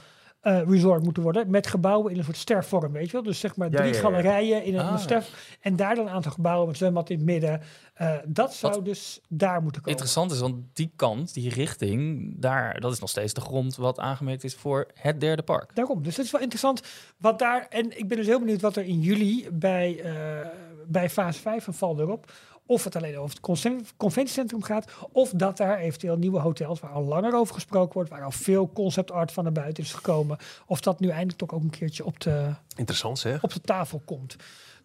eh, 0.47 0.62
resort 0.68 1.03
moeten 1.03 1.22
worden. 1.22 1.51
Met 1.51 1.66
gebouwen 1.66 2.12
in 2.12 2.18
een 2.18 2.24
soort 2.24 2.36
stervorm, 2.36 2.92
weet 2.92 3.07
je 3.07 3.12
wel. 3.12 3.22
Dus 3.22 3.40
zeg 3.40 3.57
maar 3.57 3.70
Ja, 3.70 3.76
drie 3.76 3.92
ja, 3.94 4.01
galerijen 4.01 4.64
in 4.64 4.74
een, 4.74 4.84
Ah. 4.84 4.92
een 4.92 4.99
ster. 4.99 5.24
En 5.61 5.76
daar 5.76 5.94
dan 5.94 6.07
een 6.07 6.12
aantal 6.12 6.32
gebouwen 6.32 6.66
met 6.66 6.76
zwembad 6.76 7.11
in 7.11 7.16
het 7.16 7.24
midden. 7.26 7.61
Eh, 7.94 8.14
dat 8.26 8.55
zou 8.55 8.74
Wat 8.74 8.84
dus 8.84 9.20
daar 9.28 9.62
moeten 9.62 9.82
komen. 9.82 9.90
Interessant 9.90 10.30
is, 10.32 10.38
want 10.40 10.57
die 10.72 10.92
kant, 10.97 11.34
die 11.34 11.51
richting, 11.51 12.32
daar, 12.38 12.80
dat 12.80 12.92
is 12.92 12.99
nog 12.99 13.09
steeds 13.11 13.32
de 13.32 13.40
grond 13.40 13.76
wat 13.76 13.99
aangemerkt 13.99 14.44
is 14.44 14.55
voor 14.55 14.86
het 14.94 15.20
derde 15.20 15.42
park. 15.42 15.70
Daarom. 15.74 16.03
Dus 16.03 16.16
dat 16.16 16.24
is 16.24 16.30
wel 16.30 16.40
interessant. 16.40 16.82
Wat 17.16 17.38
daar, 17.38 17.66
en 17.70 17.99
ik 17.99 18.09
ben 18.09 18.16
dus 18.16 18.26
heel 18.26 18.38
benieuwd 18.40 18.61
wat 18.61 18.76
er 18.76 18.84
in 18.84 19.01
juli 19.01 19.49
bij, 19.53 20.01
eh, 20.03 20.49
bij 20.86 21.11
fase 21.11 21.40
5 21.40 21.64
van 21.64 21.74
Val 21.74 22.01
erop. 22.01 22.32
Of 22.66 22.84
het 22.84 22.96
alleen 22.96 23.16
over 23.18 23.30
het 23.30 23.40
conven- 23.40 23.86
conventiecentrum 23.96 24.62
gaat. 24.62 24.92
Of 25.12 25.30
dat 25.30 25.56
daar 25.56 25.78
eventueel 25.78 26.16
nieuwe 26.16 26.40
hotels, 26.40 26.80
waar 26.80 26.90
al 26.90 27.04
langer 27.04 27.34
over 27.34 27.54
gesproken 27.54 27.94
wordt. 27.94 28.10
Waar 28.10 28.22
al 28.22 28.30
veel 28.30 28.70
concept 28.72 29.10
art 29.10 29.32
van 29.32 29.44
naar 29.44 29.52
buiten 29.52 29.82
is 29.82 29.92
gekomen. 29.92 30.38
Of 30.66 30.80
dat 30.80 31.00
nu 31.00 31.08
eindelijk 31.08 31.38
toch 31.38 31.52
ook 31.52 31.62
een 31.62 31.70
keertje 31.70 32.04
op 32.04 32.20
de, 32.20 32.50
Interessant 32.76 33.18
zeg. 33.18 33.42
op 33.42 33.52
de 33.52 33.60
tafel 33.60 34.02
komt. 34.04 34.36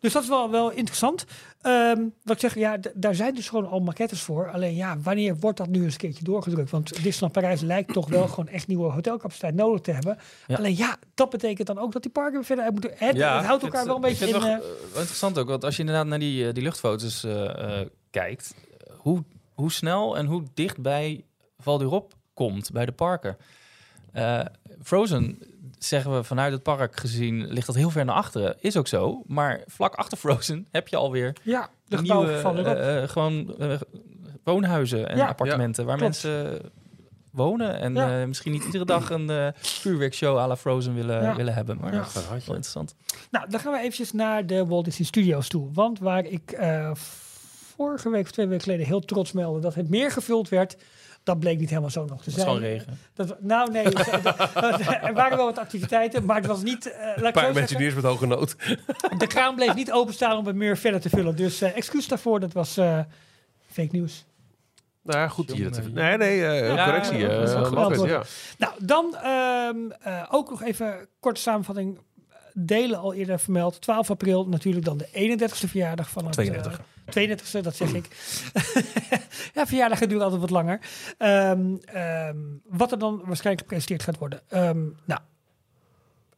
Dus 0.01 0.13
dat 0.13 0.23
is 0.23 0.29
wel, 0.29 0.49
wel 0.51 0.71
interessant. 0.71 1.25
Ehm, 1.61 2.01
wat 2.23 2.35
ik 2.35 2.41
zeg, 2.41 2.55
ja, 2.55 2.77
daar 2.93 3.15
zijn 3.15 3.35
dus 3.35 3.49
gewoon 3.49 3.69
al 3.69 3.79
maquettes 3.79 4.21
voor. 4.21 4.51
Alleen 4.51 4.75
ja, 4.75 4.97
wanneer 4.99 5.37
wordt 5.39 5.57
dat 5.57 5.67
nu 5.67 5.83
eens 5.83 5.93
een 5.93 5.99
keertje 5.99 6.23
doorgedrukt? 6.23 6.69
Want 6.69 7.03
Disneyland 7.03 7.31
Parijs 7.31 7.61
lijkt 7.61 7.93
toch 7.93 8.09
wel 8.09 8.27
gewoon 8.27 8.47
echt 8.47 8.67
nieuwe 8.67 8.91
hotelcapaciteit 8.91 9.55
nodig 9.55 9.81
te 9.81 9.91
hebben. 9.91 10.17
Ja. 10.47 10.55
Alleen 10.55 10.77
ja, 10.77 10.97
dat 11.13 11.29
betekent 11.29 11.67
dan 11.67 11.79
ook 11.79 11.91
dat 11.91 12.01
die 12.01 12.11
parken 12.11 12.43
verder 12.43 12.63
uit 12.63 12.73
moeten. 12.73 12.91
Het, 12.95 13.15
Ja, 13.15 13.37
het 13.37 13.45
houdt 13.45 13.63
elkaar 13.63 13.85
wel 13.85 13.95
een 13.95 14.01
beetje 14.01 14.27
in. 14.27 14.35
eh, 14.35 14.41
wel, 14.41 14.61
interessant 14.93 15.37
ook, 15.39 15.47
want 15.47 15.63
als 15.63 15.75
je 15.75 15.81
inderdaad 15.81 16.05
naar 16.05 16.19
die, 16.19 16.47
eh, 16.47 16.53
die 16.53 16.63
luchtfoto's 16.63 17.23
eh, 17.23 17.81
kijkt, 18.09 18.55
hoe, 18.97 19.23
hoe 19.53 19.71
snel 19.71 20.17
en 20.17 20.25
hoe 20.25 20.43
dicht 20.53 20.81
bij 20.81 21.23
Val 21.57 21.77
d'Europe 21.77 22.15
komt 22.33 22.71
bij 22.71 22.85
de 22.85 22.91
parken. 22.91 23.37
Frozen, 24.83 25.39
zeggen 25.83 26.15
we 26.15 26.23
vanuit 26.23 26.53
het 26.53 26.63
park 26.63 26.95
gezien, 26.99 27.47
ligt 27.47 27.65
dat 27.67 27.75
heel 27.75 27.89
ver 27.89 28.05
naar 28.05 28.15
achteren. 28.15 28.55
Is 28.59 28.77
ook 28.77 28.87
zo, 28.87 29.23
maar 29.27 29.61
vlak 29.67 29.93
achter 29.95 30.17
Frozen 30.17 30.67
heb 30.71 30.87
je 30.87 30.95
alweer 30.95 31.35
ja, 31.43 31.69
de 31.87 32.01
nieuwe 32.01 32.39
van 32.39 32.57
eh, 32.57 33.03
eh, 33.03 33.09
gewoon 33.09 33.55
eh, 33.59 33.79
woonhuizen 34.43 35.09
en 35.09 35.17
Ja. 35.17 35.27
appartementen 35.27 35.85
waar 35.85 35.97
Klopt. 35.97 36.23
mensen 36.23 36.61
wonen 37.31 37.79
en 37.79 37.93
Ja. 37.93 38.21
eh, 38.21 38.27
misschien 38.27 38.51
niet 38.51 38.63
iedere 38.65 38.85
dag 38.85 39.09
een 39.09 39.29
eh 39.29 39.47
vuurwerkshow 39.55 40.37
à 40.37 40.47
la 40.47 40.57
Frozen 40.57 40.93
willen, 40.95 41.23
Ja. 41.23 41.35
willen 41.35 41.53
hebben. 41.53 41.77
Maar 41.81 41.93
Ja. 41.93 41.99
dat 41.99 42.07
is 42.17 42.27
wel 42.27 42.35
interessant. 42.37 42.95
Nou, 43.31 43.49
dan 43.49 43.59
gaan 43.59 43.71
we 43.73 43.79
eventjes 43.79 44.11
naar 44.11 44.45
de 44.45 44.65
Walt 44.65 44.85
Disney 44.85 45.07
Studios 45.07 45.47
toe. 45.47 45.69
Want 45.73 45.99
waar 45.99 46.25
ik 46.25 46.51
eh, 46.51 46.91
vorige 47.75 48.09
week 48.09 48.23
of 48.23 48.31
twee 48.31 48.47
weken 48.47 48.63
geleden 48.63 48.85
heel 48.85 48.99
trots 48.99 49.31
meldde 49.31 49.59
dat 49.61 49.75
het 49.75 49.89
meer 49.89 50.11
gevuld 50.11 50.49
werd. 50.49 50.77
Dat 51.23 51.39
bleek 51.39 51.59
niet 51.59 51.69
helemaal 51.69 51.89
zo 51.89 52.05
nog 52.05 52.23
te 52.23 52.31
zijn. 52.31 52.45
gewoon 52.45 52.61
regen. 52.61 52.99
Dat, 53.13 53.41
nou, 53.41 53.71
nee. 53.71 53.83
er 55.07 55.13
waren 55.13 55.37
wel 55.37 55.45
wat 55.45 55.57
activiteiten, 55.57 56.25
maar 56.25 56.35
het 56.35 56.45
was 56.45 56.63
niet. 56.63 56.91
eh, 56.91 57.23
Een 57.23 57.31
paar 57.31 57.49
Imagineers 57.51 57.93
met 57.95 58.03
hoge 58.03 58.25
nood. 58.27 58.55
De 59.17 59.27
kraan 59.27 59.55
bleef 59.55 59.73
niet 59.75 59.91
openstaan 59.91 60.37
om 60.37 60.45
het 60.45 60.55
meer 60.55 60.77
verder 60.77 61.01
te 61.01 61.09
vullen. 61.09 61.35
Dus 61.35 61.61
eh 61.61 61.75
excuus 61.77 62.07
daarvoor, 62.07 62.39
dat 62.39 62.53
was 62.53 62.77
eh, 62.77 62.99
fake 63.71 63.89
nieuws. 63.91 64.25
Nou 65.03 65.19
ja, 65.19 65.27
goed. 65.27 65.51
Hier, 65.51 65.69
nee, 65.93 66.17
nee, 66.17 66.45
eh, 66.45 66.75
Ja, 66.75 66.85
correctie. 66.85 67.17
ja. 68.07 68.23
Nou, 68.57 68.73
dan 68.79 69.15
ehm, 69.15 69.75
eh, 70.01 70.23
ook 70.29 70.49
nog 70.49 70.63
even 70.63 71.07
korte 71.19 71.41
samenvatting. 71.41 71.99
Delen 72.53 72.99
al 72.99 73.13
eerder 73.13 73.39
vermeld. 73.39 73.81
12 73.81 74.09
april 74.09 74.47
natuurlijk 74.47 74.85
dan 74.85 74.97
de 74.97 75.07
31ste 75.07 75.69
verjaardag 75.69 76.09
van 76.09 76.25
het... 76.25 76.33
32. 76.33 76.81
eh, 77.05 77.29
32e, 77.29 77.61
dat 77.61 77.75
zeg 77.75 77.93
ik. 77.93 78.07
ja, 79.55 79.67
verjaardagen 79.67 80.09
duren 80.09 80.23
altijd 80.23 80.41
wat 80.41 80.49
langer. 80.49 80.79
Ehm, 81.17 81.75
ehm, 81.85 82.37
wat 82.65 82.91
er 82.91 82.99
dan 82.99 83.21
waarschijnlijk 83.25 83.61
gepresenteerd 83.61 84.03
gaat 84.03 84.17
worden. 84.17 84.41
Ehm, 84.49 84.81
nou, 85.05 85.19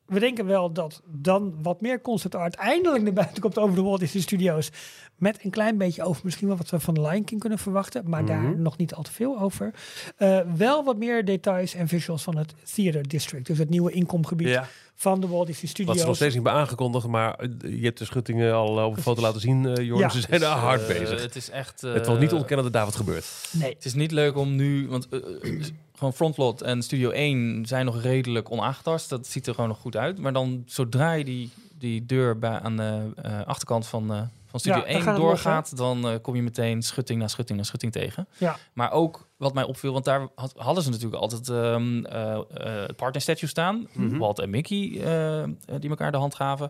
we 0.05 0.19
denken 0.19 0.45
wel 0.45 0.71
dat 0.73 1.01
dan 1.05 1.55
wat 1.61 1.81
meer 1.81 2.01
concept 2.01 2.35
art 2.35 2.55
eindelijk 2.55 3.03
naar 3.03 3.13
buiten 3.13 3.41
komt 3.41 3.57
over 3.57 3.75
de 3.75 3.81
Walt 3.81 3.99
Disney 3.99 4.21
Studios. 4.21 4.69
Met 5.17 5.43
een 5.43 5.51
klein 5.51 5.77
beetje 5.77 6.03
over 6.03 6.21
misschien 6.25 6.47
wel 6.47 6.57
wat 6.57 6.69
we 6.69 6.79
van 6.79 7.01
Lion 7.01 7.23
King 7.23 7.39
kunnen 7.39 7.59
verwachten. 7.59 8.09
Maar 8.09 8.25
daar 8.25 8.41
Mhm. 8.41 8.61
nog 8.61 8.77
niet 8.77 8.93
al 8.93 9.03
te 9.03 9.11
veel 9.11 9.39
over. 9.39 9.73
Eh, 10.17 10.39
wel 10.55 10.83
wat 10.83 10.97
meer 10.97 11.25
details 11.25 11.73
en 11.73 11.87
visuals 11.87 12.23
van 12.23 12.37
het 12.37 12.53
Theater 12.73 13.07
District. 13.07 13.45
Dus 13.47 13.57
het 13.57 13.69
nieuwe 13.69 13.91
inkomgebied 13.91 14.47
Ja, 14.47 14.67
van 14.95 15.21
de 15.21 15.27
Walt 15.27 15.47
Disney 15.47 15.61
wat 15.65 15.69
Studios. 15.71 15.99
ze 15.99 16.05
nog 16.05 16.15
steeds 16.15 16.33
niet 16.35 16.43
hebben 16.43 16.61
aangekondigd, 16.61 17.07
maar 17.07 17.33
eh, 17.35 17.49
je 17.79 17.85
hebt 17.85 17.97
de 17.97 18.05
schuttingen 18.05 18.53
al 18.53 18.85
op 18.85 18.95
een 18.97 19.03
foto 19.03 19.21
laten 19.21 19.41
zien, 19.41 19.65
eh 19.65 19.85
Joris. 19.85 19.99
Ja. 20.01 20.09
Ze 20.09 20.21
zijn 20.29 20.41
er 20.41 20.47
hard 20.47 20.81
Eh, 20.81 20.87
bezig. 20.99 21.21
Het 21.21 21.35
is 21.35 21.49
echt. 21.49 21.83
eh, 21.83 21.93
het 21.93 22.05
valt 22.05 22.19
niet 22.19 22.33
ontkennen 22.33 22.63
dat 22.65 22.73
daar 22.73 22.85
wat 22.85 22.95
gebeurt. 22.95 23.25
Nee. 23.51 23.73
Het 23.73 23.85
is 23.85 23.93
niet 23.93 24.11
leuk 24.11 24.37
om 24.37 24.55
nu, 24.55 24.87
want 24.87 25.07
eh, 25.09 25.19
eh, 25.41 25.63
gewoon 26.03 26.13
Frontlot 26.13 26.61
en 26.61 26.81
Studio 26.81 27.09
1 27.09 27.65
zijn 27.65 27.85
nog 27.85 28.01
redelijk 28.01 28.51
onaangetast. 28.51 29.09
Dat 29.09 29.27
ziet 29.27 29.47
er 29.47 29.53
gewoon 29.53 29.69
nog 29.69 29.79
goed 29.79 29.95
uit. 29.97 30.17
Maar 30.19 30.33
dan 30.33 30.63
zodra 30.65 31.11
je 31.13 31.23
die, 31.23 31.49
die 31.77 32.05
deur 32.05 32.39
bij, 32.39 32.59
aan 32.59 32.77
de 32.77 33.11
eh, 33.21 33.41
achterkant 33.45 33.87
van, 33.87 34.11
eh, 34.13 34.21
van 34.45 34.59
Studio 34.59 34.79
Ja, 34.79 34.85
dan 34.85 34.93
1 34.95 35.01
gaat 35.03 35.13
het 35.13 35.23
los, 35.23 35.31
doorgaat, 35.31 35.77
dan 35.77 36.07
eh, 36.07 36.15
kom 36.21 36.35
je 36.35 36.41
meteen 36.41 36.81
schutting 36.81 37.19
na 37.19 37.27
schutting 37.27 37.57
na 37.57 37.63
schutting 37.65 37.91
tegen. 37.91 38.27
Ja. 38.37 38.57
Maar 38.73 38.91
ook 38.91 39.27
wat 39.37 39.53
mij 39.53 39.63
opviel, 39.63 39.93
want 39.93 40.05
daar 40.05 40.27
had- 40.35 40.53
hadden 40.57 40.83
ze 40.83 40.89
natuurlijk 40.89 41.21
altijd 41.21 41.49
ehm 41.49 42.05
eh 42.05 42.33
eh, 42.33 42.89
partner 42.95 43.21
statue 43.21 43.49
staan, 43.49 43.87
Mhm. 43.93 44.17
Walt 44.17 44.39
en 44.39 44.49
Mickey, 44.49 45.01
eh, 45.03 45.43
die 45.79 45.89
elkaar 45.89 46.11
de 46.11 46.17
hand 46.17 46.35
gaven, 46.35 46.69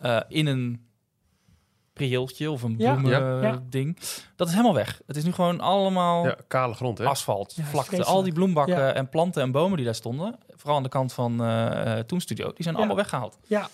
eh, 0.00 0.20
in 0.28 0.46
een 0.46 0.88
prieeltje 2.06 2.50
of 2.50 2.62
een 2.62 2.76
bloemen 2.76 3.10
Ja. 3.10 3.40
Ja. 3.42 3.62
ding. 3.68 3.98
Dat 4.36 4.46
is 4.46 4.52
helemaal 4.52 4.74
weg. 4.74 5.00
Het 5.06 5.16
is 5.16 5.24
nu 5.24 5.32
gewoon 5.32 5.60
allemaal 5.60 6.24
Ja, 6.24 6.36
kale 6.48 6.74
grond, 6.74 6.98
hè? 6.98 7.04
asfalt, 7.04 7.52
Ja, 7.56 7.62
vlakte. 7.64 7.88
vreselijk. 7.90 8.16
Al 8.16 8.22
die 8.22 8.32
bloembakken 8.32 8.76
Ja. 8.76 8.92
en 8.92 9.08
planten 9.08 9.42
en 9.42 9.50
bomen 9.52 9.76
die 9.76 9.84
daar 9.86 9.94
stonden, 9.94 10.38
vooral 10.56 10.76
aan 10.76 10.82
de 10.82 10.88
kant 10.88 11.12
van 11.12 11.42
eh 11.42 11.98
eh 11.98 12.04
Toon 12.04 12.20
Studio, 12.20 12.46
die 12.46 12.54
zijn 12.62 12.74
Ja. 12.74 12.78
allemaal 12.80 12.96
weggehaald. 12.96 13.38
Ja. 13.46 13.68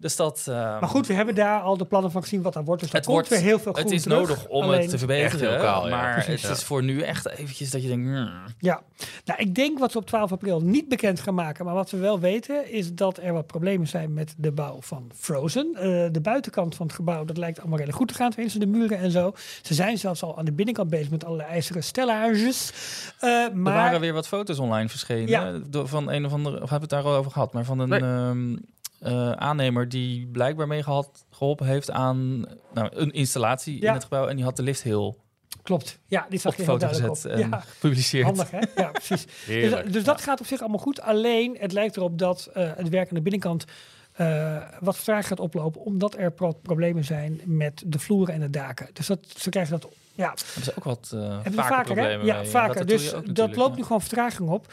Dus 0.00 0.16
dat... 0.16 0.44
eh, 0.48 0.54
Maar 0.54 0.88
goed, 0.88 1.06
we 1.06 1.12
hebben 1.14 1.34
daar 1.34 1.60
al 1.60 1.76
de 1.76 1.84
plannen 1.84 2.10
van 2.10 2.22
gezien 2.22 2.42
wat 2.42 2.52
dat 2.52 2.64
wordt. 2.64 2.80
Dus 2.80 2.90
er 2.90 2.96
het 2.96 3.04
komt 3.06 3.16
wordt, 3.18 3.30
weer 3.32 3.48
heel 3.48 3.58
veel 3.58 3.72
groen 3.72 3.84
het 3.84 3.94
is 3.94 4.02
terug. 4.02 4.18
nodig 4.18 4.46
om 4.46 4.62
Alleen- 4.62 4.80
het 4.80 4.90
te 4.90 4.98
verbeteren. 4.98 5.60
Ja. 5.62 5.86
maar 5.88 6.12
Precies, 6.12 6.32
het 6.32 6.50
ja. 6.50 6.56
is 6.56 6.64
voor 6.64 6.82
nu 6.82 7.00
echt 7.00 7.28
eventjes 7.28 7.70
dat 7.70 7.82
je 7.82 7.88
denkt... 7.88 8.06
hmm. 8.06 8.30
Ja, 8.58 8.80
nou, 9.24 9.40
ik 9.40 9.54
denk 9.54 9.78
wat 9.78 9.92
ze 9.92 9.98
op 9.98 10.06
12 10.06 10.32
april 10.32 10.60
niet 10.60 10.88
bekend 10.88 11.20
gaan 11.20 11.34
maken. 11.34 11.64
Maar 11.64 11.74
wat 11.74 11.90
we 11.90 11.96
wel 11.96 12.20
weten 12.20 12.72
is 12.72 12.94
dat 12.94 13.18
er 13.22 13.32
wat 13.32 13.46
problemen 13.46 13.86
zijn 13.86 14.14
met 14.14 14.34
de 14.36 14.52
bouw 14.52 14.76
van 14.80 15.10
Frozen. 15.14 15.70
Eh, 15.74 15.82
de 16.12 16.20
buitenkant 16.22 16.74
van 16.74 16.86
het 16.86 16.94
gebouw, 16.94 17.24
dat 17.24 17.36
lijkt 17.36 17.58
allemaal 17.58 17.76
redelijk 17.78 17.98
goed 18.00 18.08
te 18.08 18.14
gaan. 18.14 18.30
Tenminste, 18.30 18.58
de 18.58 18.66
muren 18.66 18.98
en 18.98 19.10
zo. 19.10 19.32
Ze 19.62 19.74
zijn 19.74 19.98
zelfs 19.98 20.22
al 20.22 20.38
aan 20.38 20.44
de 20.44 20.52
binnenkant 20.52 20.90
bezig 20.90 21.10
met 21.10 21.24
allerlei 21.24 21.48
ijzeren 21.50 21.82
stellages. 21.84 22.72
Eh, 23.20 23.30
Er 23.30 23.56
maar 23.56 23.74
waren 23.74 24.00
weer 24.00 24.12
wat 24.12 24.28
foto's 24.28 24.58
online 24.58 24.88
verschenen. 24.88 25.28
Ja. 25.28 25.52
Door, 25.68 25.88
van 25.88 26.10
een 26.10 26.24
of 26.26 26.32
andere... 26.32 26.62
Of 26.62 26.70
hebben 26.70 26.88
we 26.88 26.94
het 26.94 27.04
daar 27.04 27.12
al 27.12 27.18
over 27.18 27.30
gehad? 27.30 27.52
Maar 27.52 27.64
van 27.64 27.78
een 27.78 27.88
Nee. 27.88 28.00
ehm, 28.00 28.56
eh, 28.98 29.30
aannemer 29.32 29.88
die 29.88 30.26
blijkbaar 30.26 30.66
mee 30.66 30.82
gehad, 30.82 31.24
geholpen 31.30 31.66
heeft 31.66 31.90
aan 31.90 32.44
nou, 32.74 32.88
een 32.92 33.10
installatie 33.10 33.80
Ja. 33.80 33.88
in 33.88 33.94
het 33.94 34.02
gebouw. 34.02 34.26
En 34.26 34.36
die 34.36 34.44
had 34.44 34.56
de 34.56 34.62
lift 34.62 34.82
heel 34.82 35.26
klopt, 35.62 35.98
ja, 36.06 36.26
die 36.28 36.34
op 36.34 36.40
zag 36.40 36.56
je 36.56 36.62
heel 36.62 36.72
foto 36.72 36.86
duidelijk 36.86 37.14
gezet 37.16 37.32
op. 37.32 37.38
en 37.40 37.48
Ja, 37.48 37.60
gepubliceerd. 37.60 38.24
handig 38.24 38.50
hè? 38.50 38.58
Ja, 38.76 38.90
precies. 39.02 39.26
Heerlijk. 39.46 39.82
Dus, 39.84 39.92
dus 39.92 40.04
dat 40.04 40.20
gaat 40.20 40.40
op 40.40 40.46
zich 40.46 40.60
allemaal 40.60 40.78
goed. 40.78 41.00
Alleen, 41.00 41.56
het 41.60 41.72
lijkt 41.72 41.96
erop 41.96 42.18
dat 42.18 42.50
eh, 42.54 42.70
het 42.76 42.88
werk 42.88 43.08
aan 43.08 43.14
de 43.14 43.22
binnenkant 43.22 43.64
eh, 44.12 44.56
wat 44.80 44.96
vertraagd 44.96 45.28
gaat 45.28 45.40
oplopen. 45.40 45.80
Omdat 45.80 46.16
er 46.16 46.32
pro- 46.32 46.52
problemen 46.62 47.04
zijn 47.04 47.40
met 47.44 47.82
de 47.86 47.98
vloeren 47.98 48.34
en 48.34 48.40
de 48.40 48.50
daken. 48.50 48.88
Dus 48.92 49.06
dat, 49.06 49.18
ze 49.36 49.50
krijgen 49.50 49.80
dat... 49.80 49.90
Ja, 50.14 50.34
Hebben 50.44 50.62
ze 50.64 50.72
ook 50.76 50.84
wat 50.84 51.08
vaker, 51.10 51.52
vaker, 51.54 51.76
hè? 51.78 51.84
problemen 51.84 52.26
Ja, 52.26 52.36
mee. 52.40 52.46
vaker. 52.46 52.74
Ratatouille 52.74 53.22
Dus 53.24 53.34
dat 53.34 53.56
loopt 53.56 53.70
ja. 53.70 53.76
nu 53.76 53.82
gewoon 53.82 54.00
vertraging 54.00 54.48
op. 54.48 54.72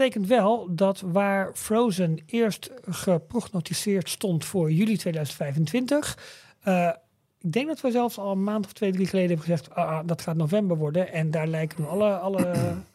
Betekent 0.00 0.26
wel 0.26 0.66
dat 0.70 1.00
waar 1.00 1.50
Frozen 1.54 2.18
eerst 2.26 2.70
geprognosticeerd 2.88 4.08
stond 4.08 4.44
voor 4.44 4.72
juli 4.72 4.96
2025... 4.96 6.18
eh, 6.62 6.90
ik 7.40 7.52
denk 7.52 7.66
dat 7.66 7.80
we 7.80 7.90
zelfs 7.90 8.18
al 8.18 8.30
een 8.30 8.44
maand 8.44 8.64
of 8.64 8.72
twee, 8.72 8.92
drie 8.92 9.06
geleden 9.06 9.30
hebben 9.30 9.46
gezegd... 9.46 9.74
ah, 9.74 9.88
ah, 9.88 10.06
dat 10.06 10.22
gaat 10.22 10.36
november 10.36 10.76
worden. 10.76 11.12
En 11.12 11.30
daar 11.30 11.46
lijken 11.46 11.88
alle... 11.88 12.16
alle 12.16 12.52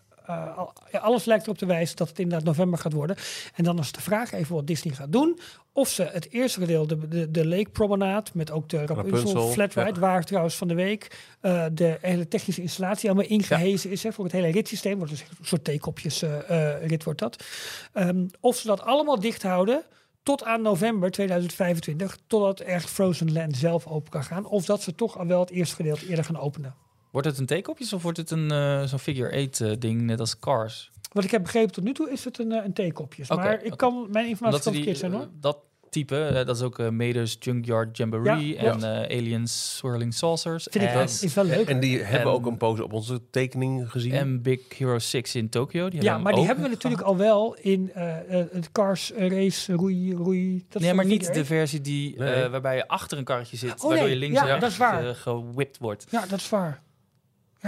ja, 0.92 1.00
alles 1.00 1.26
lijkt 1.26 1.44
erop 1.44 1.58
te 1.58 1.66
wijzen 1.66 1.96
dat 1.96 2.08
het 2.08 2.20
inderdaad 2.20 2.48
november 2.48 2.80
gaat 2.80 2.94
worden. 2.94 3.16
En 3.56 3.64
dan 3.64 3.80
is 3.80 3.92
de 3.92 4.02
vraag 4.02 4.32
even 4.32 4.56
wat 4.56 4.68
Disney 4.68 4.94
gaat 4.94 5.12
doen. 5.12 5.40
Of 5.72 5.90
ze 5.90 6.04
het 6.04 6.32
eerste 6.32 6.60
gedeelte, 6.60 6.98
de, 6.98 7.08
de, 7.08 7.32
de 7.32 7.48
Lake 7.48 7.70
Promenade... 7.70 8.32
met 8.34 8.52
ook 8.52 8.70
de 8.70 8.78
Rapunzel, 8.78 9.04
Rapunzel, 9.04 9.48
Flat 9.48 9.74
Ride... 9.74 9.94
ja. 9.94 10.00
waar 10.00 10.24
trouwens 10.24 10.56
van 10.56 10.68
de 10.68 10.74
week 10.74 11.20
eh, 11.42 11.66
de 11.72 11.98
hele 12.02 12.28
technische 12.28 12.62
installatie 12.62 13.10
allemaal 13.10 13.30
ingehezen 13.30 13.92
is. 13.92 14.04
Hè, 14.04 14.12
voor 14.12 14.24
het 14.24 14.34
hele 14.34 14.52
ritssysteem. 14.52 14.98
Wordt 14.98 15.12
dus 15.12 15.22
een 15.22 15.46
soort 15.46 15.64
theekopjes 15.64 16.22
eh, 16.22 16.88
rit 16.88 17.04
wordt 17.04 17.20
dat. 17.20 17.44
Ehm, 17.94 18.26
of 18.40 18.56
ze 18.56 18.68
dat 18.68 18.82
allemaal 18.82 19.20
dicht 19.20 19.44
houden 19.44 19.84
tot 20.24 20.44
aan 20.44 20.62
november 20.62 21.12
2025. 21.12 22.18
Totdat 22.28 22.60
echt 22.60 22.90
Frozen 22.90 23.34
Land 23.34 23.58
zelf 23.58 23.88
open 23.88 24.12
kan 24.12 24.24
gaan. 24.24 24.46
Of 24.46 24.66
dat 24.66 24.82
ze 24.82 24.96
toch 24.96 25.18
al 25.18 25.26
wel 25.26 25.40
het 25.40 25.50
eerste 25.50 25.76
gedeelte 25.76 26.08
eerder 26.08 26.26
gaan 26.26 26.40
openen. 26.40 26.76
Wordt 27.16 27.28
het 27.30 27.40
een 27.40 27.46
theekopjes 27.46 27.94
of 27.94 28.02
wordt 28.04 28.18
het 28.18 28.32
een 28.32 28.52
eh, 28.52 28.84
zo'n 28.84 29.00
figure 29.00 29.48
8 29.48 29.82
ding, 29.82 30.02
net 30.02 30.20
als 30.20 30.40
Cars? 30.40 30.92
Wat 31.12 31.24
ik 31.24 31.32
heb 31.32 31.42
begrepen 31.44 31.72
tot 31.72 31.84
nu 31.84 31.94
toe 31.94 32.12
is 32.12 32.26
het 32.26 32.40
een, 32.40 32.52
eh, 32.52 32.66
een 32.66 32.74
theekopjes. 32.74 33.30
Maar 33.30 33.64
ik 33.64 33.78
kan, 33.78 34.08
mijn 34.12 34.28
informatie 34.28 34.44
Omdat 34.46 34.64
kan 34.64 34.74
verkeerd 34.74 34.98
zijn 34.98 35.12
hoor. 35.12 35.22
eh, 35.22 35.28
dat 35.40 35.58
type, 35.90 36.18
eh, 36.26 36.46
dat 36.46 36.56
is 36.56 36.62
ook 36.62 36.80
eh 36.80 36.90
Mader's 36.90 37.38
Junkyard 37.40 37.98
Jamboree 37.98 38.48
Ja, 38.54 38.62
en 38.62 38.84
eh, 38.84 39.18
Aliens 39.18 39.76
Swirling 39.78 40.14
Saucers. 40.14 40.68
Vind 40.72 40.84
ik 40.84 40.90
en, 40.90 40.96
wel, 40.96 41.04
is 41.04 41.34
wel 41.34 41.44
leuk. 41.46 41.68
En 41.70 41.80
die 41.80 42.00
hebben 42.04 42.32
En- 42.32 42.38
ook 42.38 42.46
een 42.46 42.58
pose 42.58 42.84
op 42.84 42.94
onze 42.94 43.22
tekening 43.30 43.92
gezien. 43.92 44.12
en 44.12 44.42
Big 44.42 44.78
Hero 44.78 45.00
6 45.00 45.36
in 45.36 45.50
Tokyo. 45.50 45.90
Die 45.90 46.02
ja, 46.02 46.18
maar 46.18 46.34
die 46.34 46.46
hebben 46.46 46.64
we 46.64 46.70
natuurlijk 46.70 47.02
al 47.04 47.18
wel 47.18 47.56
in 47.62 47.92
eh, 47.94 48.40
eh, 48.40 48.46
het 48.52 48.72
Cars 48.72 49.12
eh, 49.12 49.30
Race 49.30 49.74
Roei 49.74 50.14
Roei. 50.14 50.66
Dat 50.70 50.82
Nee, 50.82 50.94
maar 50.94 51.06
niet 51.06 51.34
de 51.34 51.46
versie 51.46 51.82
die, 51.82 52.18
Nee. 52.20 52.34
eh, 52.34 52.50
waarbij 52.52 52.76
je 52.76 52.88
achter 52.88 53.18
een 53.18 53.24
karretje 53.24 53.58
zit, 53.58 53.72
Oh, 53.72 53.80
waardoor 53.82 54.00
nee. 54.00 54.10
je 54.10 54.16
links 54.20 54.36
Ja, 54.36 54.42
en 54.42 54.48
dat 54.48 54.60
rechts 54.60 54.76
is 54.76 54.80
waar. 54.82 55.08
eh, 55.10 55.16
gewipt 55.16 55.78
wordt. 55.78 56.06
Ja, 56.10 56.26
dat 56.26 56.40
is 56.40 56.50
waar. 56.50 56.84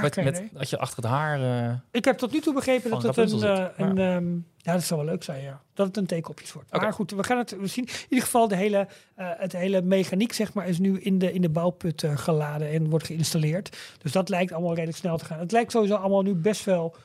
Ja, 0.02 0.24
met, 0.24 0.44
dat 0.52 0.70
je 0.70 0.78
achter 0.78 1.04
het 1.04 1.12
haar... 1.12 1.42
eh, 1.70 1.74
Ik 1.92 2.06
heb 2.06 2.18
tot 2.18 2.32
nu 2.32 2.40
toe 2.40 2.54
begrepen 2.54 2.90
dat 2.90 3.04
het 3.04 3.18
een, 3.18 3.44
eh, 3.44 3.66
een 3.78 3.98
ehm, 3.98 4.34
ja, 4.58 4.74
dat 4.74 4.84
zou 4.84 5.00
wel 5.00 5.10
leuk 5.10 5.24
zijn, 5.24 5.44
ja. 5.44 5.62
Dat 5.74 5.88
het 5.88 5.98
een 5.98 6.06
theekopjes 6.06 6.54
wordt. 6.54 6.72
Maar 6.72 6.94
goed, 6.94 7.12
we 7.12 7.24
gaan 7.24 7.38
het 7.38 7.58
we 7.60 7.68
zien. 7.68 7.86
In 7.86 7.94
ieder 8.10 8.26
geval 8.26 8.48
de 8.48 8.56
hele, 8.56 8.88
eh, 9.16 9.30
het 9.38 9.52
hele 9.52 9.82
mechaniek 9.82 10.34
zeg 10.34 10.54
maar 10.54 10.68
is 10.68 10.80
nu 10.80 11.00
in 11.00 11.20
de, 11.20 11.34
in 11.34 11.42
de 11.42 11.50
bouwput 11.50 12.04
geladen 12.16 12.70
en 12.70 12.90
wordt 12.90 13.06
geïnstalleerd. 13.06 13.78
Dus 14.02 14.12
dat 14.12 14.30
lijkt 14.30 14.52
allemaal 14.52 14.74
redelijk 14.74 14.98
snel 14.98 15.18
te 15.18 15.26
gaan. 15.26 15.40
Het 15.40 15.52
lijkt 15.52 15.72
sowieso 15.72 15.96
allemaal 15.96 16.22
nu 16.22 16.34
best 16.34 16.66
wel, 16.66 16.96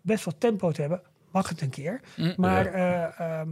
best 0.00 0.24
wel 0.24 0.34
tempo 0.38 0.70
te 0.72 0.80
hebben. 0.80 1.02
Mag 1.30 1.48
het 1.48 1.60
een 1.60 1.70
keer. 1.70 2.00
Mm. 2.16 2.34
Maar 2.36 2.66
eh, 2.66 3.20
ehm, 3.20 3.48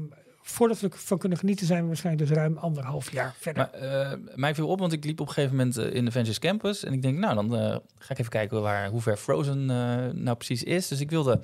voordat 0.51 0.81
we 0.81 0.89
ervan 0.89 1.19
kunnen 1.19 1.39
genieten 1.39 1.67
zijn 1.67 1.81
we 1.83 1.87
waarschijnlijk 1.87 2.29
dus 2.29 2.37
ruim 2.37 2.57
anderhalf 2.57 3.13
jaar 3.13 3.35
verder. 3.39 3.69
Maar, 3.73 3.81
eh, 4.11 4.19
mij 4.35 4.55
viel 4.55 4.69
op, 4.69 4.79
want 4.79 4.93
ik 4.93 5.05
liep 5.05 5.21
op 5.21 5.27
een 5.29 5.33
gegeven 5.35 5.57
moment 5.57 5.77
eh, 5.77 5.95
in 5.95 6.05
de 6.05 6.11
Avengers 6.11 6.39
Campus. 6.39 6.85
En 6.85 6.93
ik 6.93 7.03
denk, 7.03 7.19
nou, 7.19 7.35
dan 7.35 7.57
eh, 7.57 7.77
ga 7.99 8.13
ik 8.13 8.19
even 8.19 8.31
kijken 8.31 8.63
waar, 8.63 8.89
hoe 8.89 9.01
ver 9.01 9.17
Frozen 9.17 9.71
eh, 9.71 10.07
nou 10.13 10.37
precies 10.37 10.63
is. 10.63 10.89
Dus 10.89 11.01
ik 11.01 11.11
wilde 11.11 11.41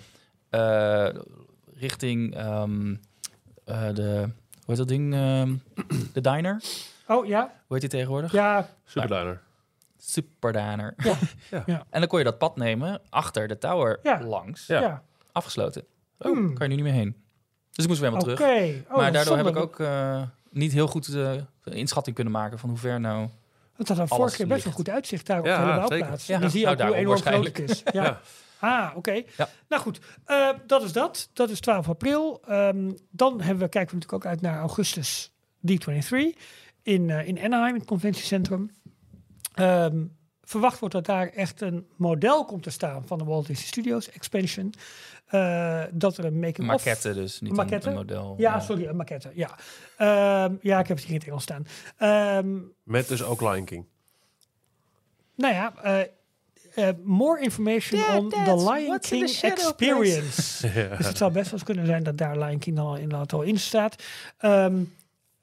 eh, 0.50 1.09
richting 1.74 2.34
ehm, 2.36 2.94
eh, 3.64 3.88
de, 3.94 4.18
hoe 4.54 4.64
heet 4.66 4.76
dat 4.76 4.88
ding? 4.88 5.14
Ehm, 5.14 5.54
de 6.12 6.20
diner. 6.20 6.62
oh 7.09 7.26
ja, 7.26 7.40
Hoe 7.66 7.76
heet 7.78 7.80
die 7.80 7.90
tegenwoordig? 7.90 8.32
ja, 8.32 8.68
Superdiner. 8.84 9.40
Super 9.98 10.52
diner. 10.52 10.94
Ja. 10.96 11.14
Ja. 11.50 11.62
Ja. 11.66 11.84
En 11.90 12.00
dan 12.00 12.09
kon 12.09 12.18
je 12.18 12.24
dat 12.24 12.38
pad 12.38 12.57
nemen, 12.57 13.00
achter 13.09 13.48
de 13.48 13.59
tower 13.59 13.98
Ja. 14.02 14.22
langs. 14.22 14.66
Ja. 14.66 14.80
ja. 14.80 15.02
Afgesloten. 15.32 15.84
Hmm. 16.18 16.54
Kan 16.54 16.68
je 16.70 16.76
nu 16.76 16.82
niet 16.82 16.92
meer 16.92 17.02
heen. 17.02 17.16
Dus 17.76 17.84
ik 17.84 17.90
moest 17.90 18.00
weer 18.00 18.10
helemaal 18.10 18.36
terug. 18.36 18.84
Oh, 18.88 18.96
maar 18.96 19.12
daardoor 19.12 19.36
heb 19.36 19.46
ik 19.46 19.56
ook 19.56 19.80
eh, 19.80 20.22
niet 20.50 20.72
heel 20.72 20.86
goed 20.86 21.12
de 21.12 21.44
inschatting 21.64 22.14
kunnen 22.14 22.32
maken 22.32 22.58
van 22.58 22.68
hoe 22.68 22.78
ver 22.78 23.00
nou... 23.00 23.28
Het 23.76 23.88
had 23.88 23.98
een 23.98 24.08
vorige 24.08 24.36
keer 24.36 24.46
best 24.46 24.64
wel 24.64 24.72
goed 24.72 24.88
uitzicht 24.88 25.26
daar 25.26 25.38
op 25.38 25.46
Ja, 25.46 25.58
de 25.58 25.64
hele 25.72 25.86
bouwplaats. 25.88 26.26
Ja, 26.26 26.38
Dan 26.38 26.50
zie 26.50 26.60
je 26.60 26.66
nou, 26.66 26.78
ook 26.80 26.86
hoe 26.86 26.96
enorm 26.96 27.20
groot 27.20 27.44
het 27.44 27.44
waarschijnlijk. 27.44 27.70
is. 27.70 27.92
Ja. 27.92 28.02
Ja. 28.04 28.20
Ah, 28.86 28.96
oké. 28.96 29.22
Ja. 29.36 29.48
Nou 29.68 29.82
goed, 29.82 30.00
eh, 30.24 30.48
dat 30.66 30.82
is 30.82 30.92
dat. 30.92 31.28
Dat 31.32 31.50
is 31.50 31.60
12 31.60 31.88
april. 31.88 32.40
Ehm, 32.46 32.90
dan 33.10 33.40
hebben 33.40 33.64
we, 33.64 33.68
kijken 33.68 33.94
we 33.94 33.96
natuurlijk 33.96 34.12
ook 34.12 34.26
uit 34.26 34.40
naar 34.40 34.58
augustus 34.58 35.30
D23 35.72 36.38
in, 36.82 37.10
eh, 37.10 37.28
in 37.28 37.38
Anaheim, 37.42 37.72
in 37.74 37.80
het 37.80 37.88
conventiecentrum. 37.88 38.70
Ehm, 39.54 40.04
verwacht 40.42 40.78
wordt 40.78 40.94
dat 40.94 41.06
daar 41.06 41.28
echt 41.28 41.60
een 41.60 41.86
model 41.96 42.44
komt 42.44 42.62
te 42.62 42.70
staan 42.70 43.06
van 43.06 43.18
de 43.18 43.24
Walt 43.24 43.46
Disney 43.46 43.66
Studios 43.66 44.10
Expansion. 44.10 44.72
Eh, 45.26 45.82
dat 45.92 46.16
er 46.16 46.24
een 46.24 46.38
making-of... 46.38 46.66
maquette 46.66 47.14
dus, 47.14 47.40
niet 47.40 47.52
Maquette? 47.52 47.86
Een, 47.86 47.92
een 47.92 47.98
model. 47.98 48.34
Ja, 48.38 48.60
sorry, 48.60 48.86
een 48.86 48.96
maquette. 48.96 49.30
Ja, 49.34 49.56
Ehm, 49.96 50.54
ja 50.60 50.78
ik 50.78 50.88
heb 50.88 50.96
het 50.96 51.06
hier 51.06 51.14
in 51.14 51.18
het 51.18 51.26
Engels 51.26 51.42
staan. 51.42 51.66
Ehm, 51.96 52.58
Met 52.82 53.08
dus 53.08 53.22
ook 53.22 53.40
Lion 53.40 53.64
King. 53.64 53.86
Nou 55.34 55.54
ja, 55.54 55.72
eh, 55.82 56.00
eh, 56.88 56.94
more 57.04 57.40
information 57.40 58.00
Dad, 58.00 58.18
on 58.18 58.28
Dad, 58.28 58.44
the 58.44 58.70
Lion 58.70 58.92
in 58.92 58.98
King 59.00 59.28
the 59.30 59.46
experience. 59.46 60.68
Dus 60.96 61.06
het 61.06 61.16
zou 61.16 61.32
best 61.32 61.44
wel 61.44 61.52
eens 61.52 61.62
kunnen 61.62 61.86
zijn 61.86 62.02
dat 62.02 62.18
daar 62.18 62.38
Lion 62.38 62.58
King 62.58 62.76
dan 62.76 62.86
al 62.86 62.96
inderdaad 62.96 63.32
al 63.32 63.42
in 63.42 63.58
staat. 63.58 64.02
Ehm, 64.38 64.82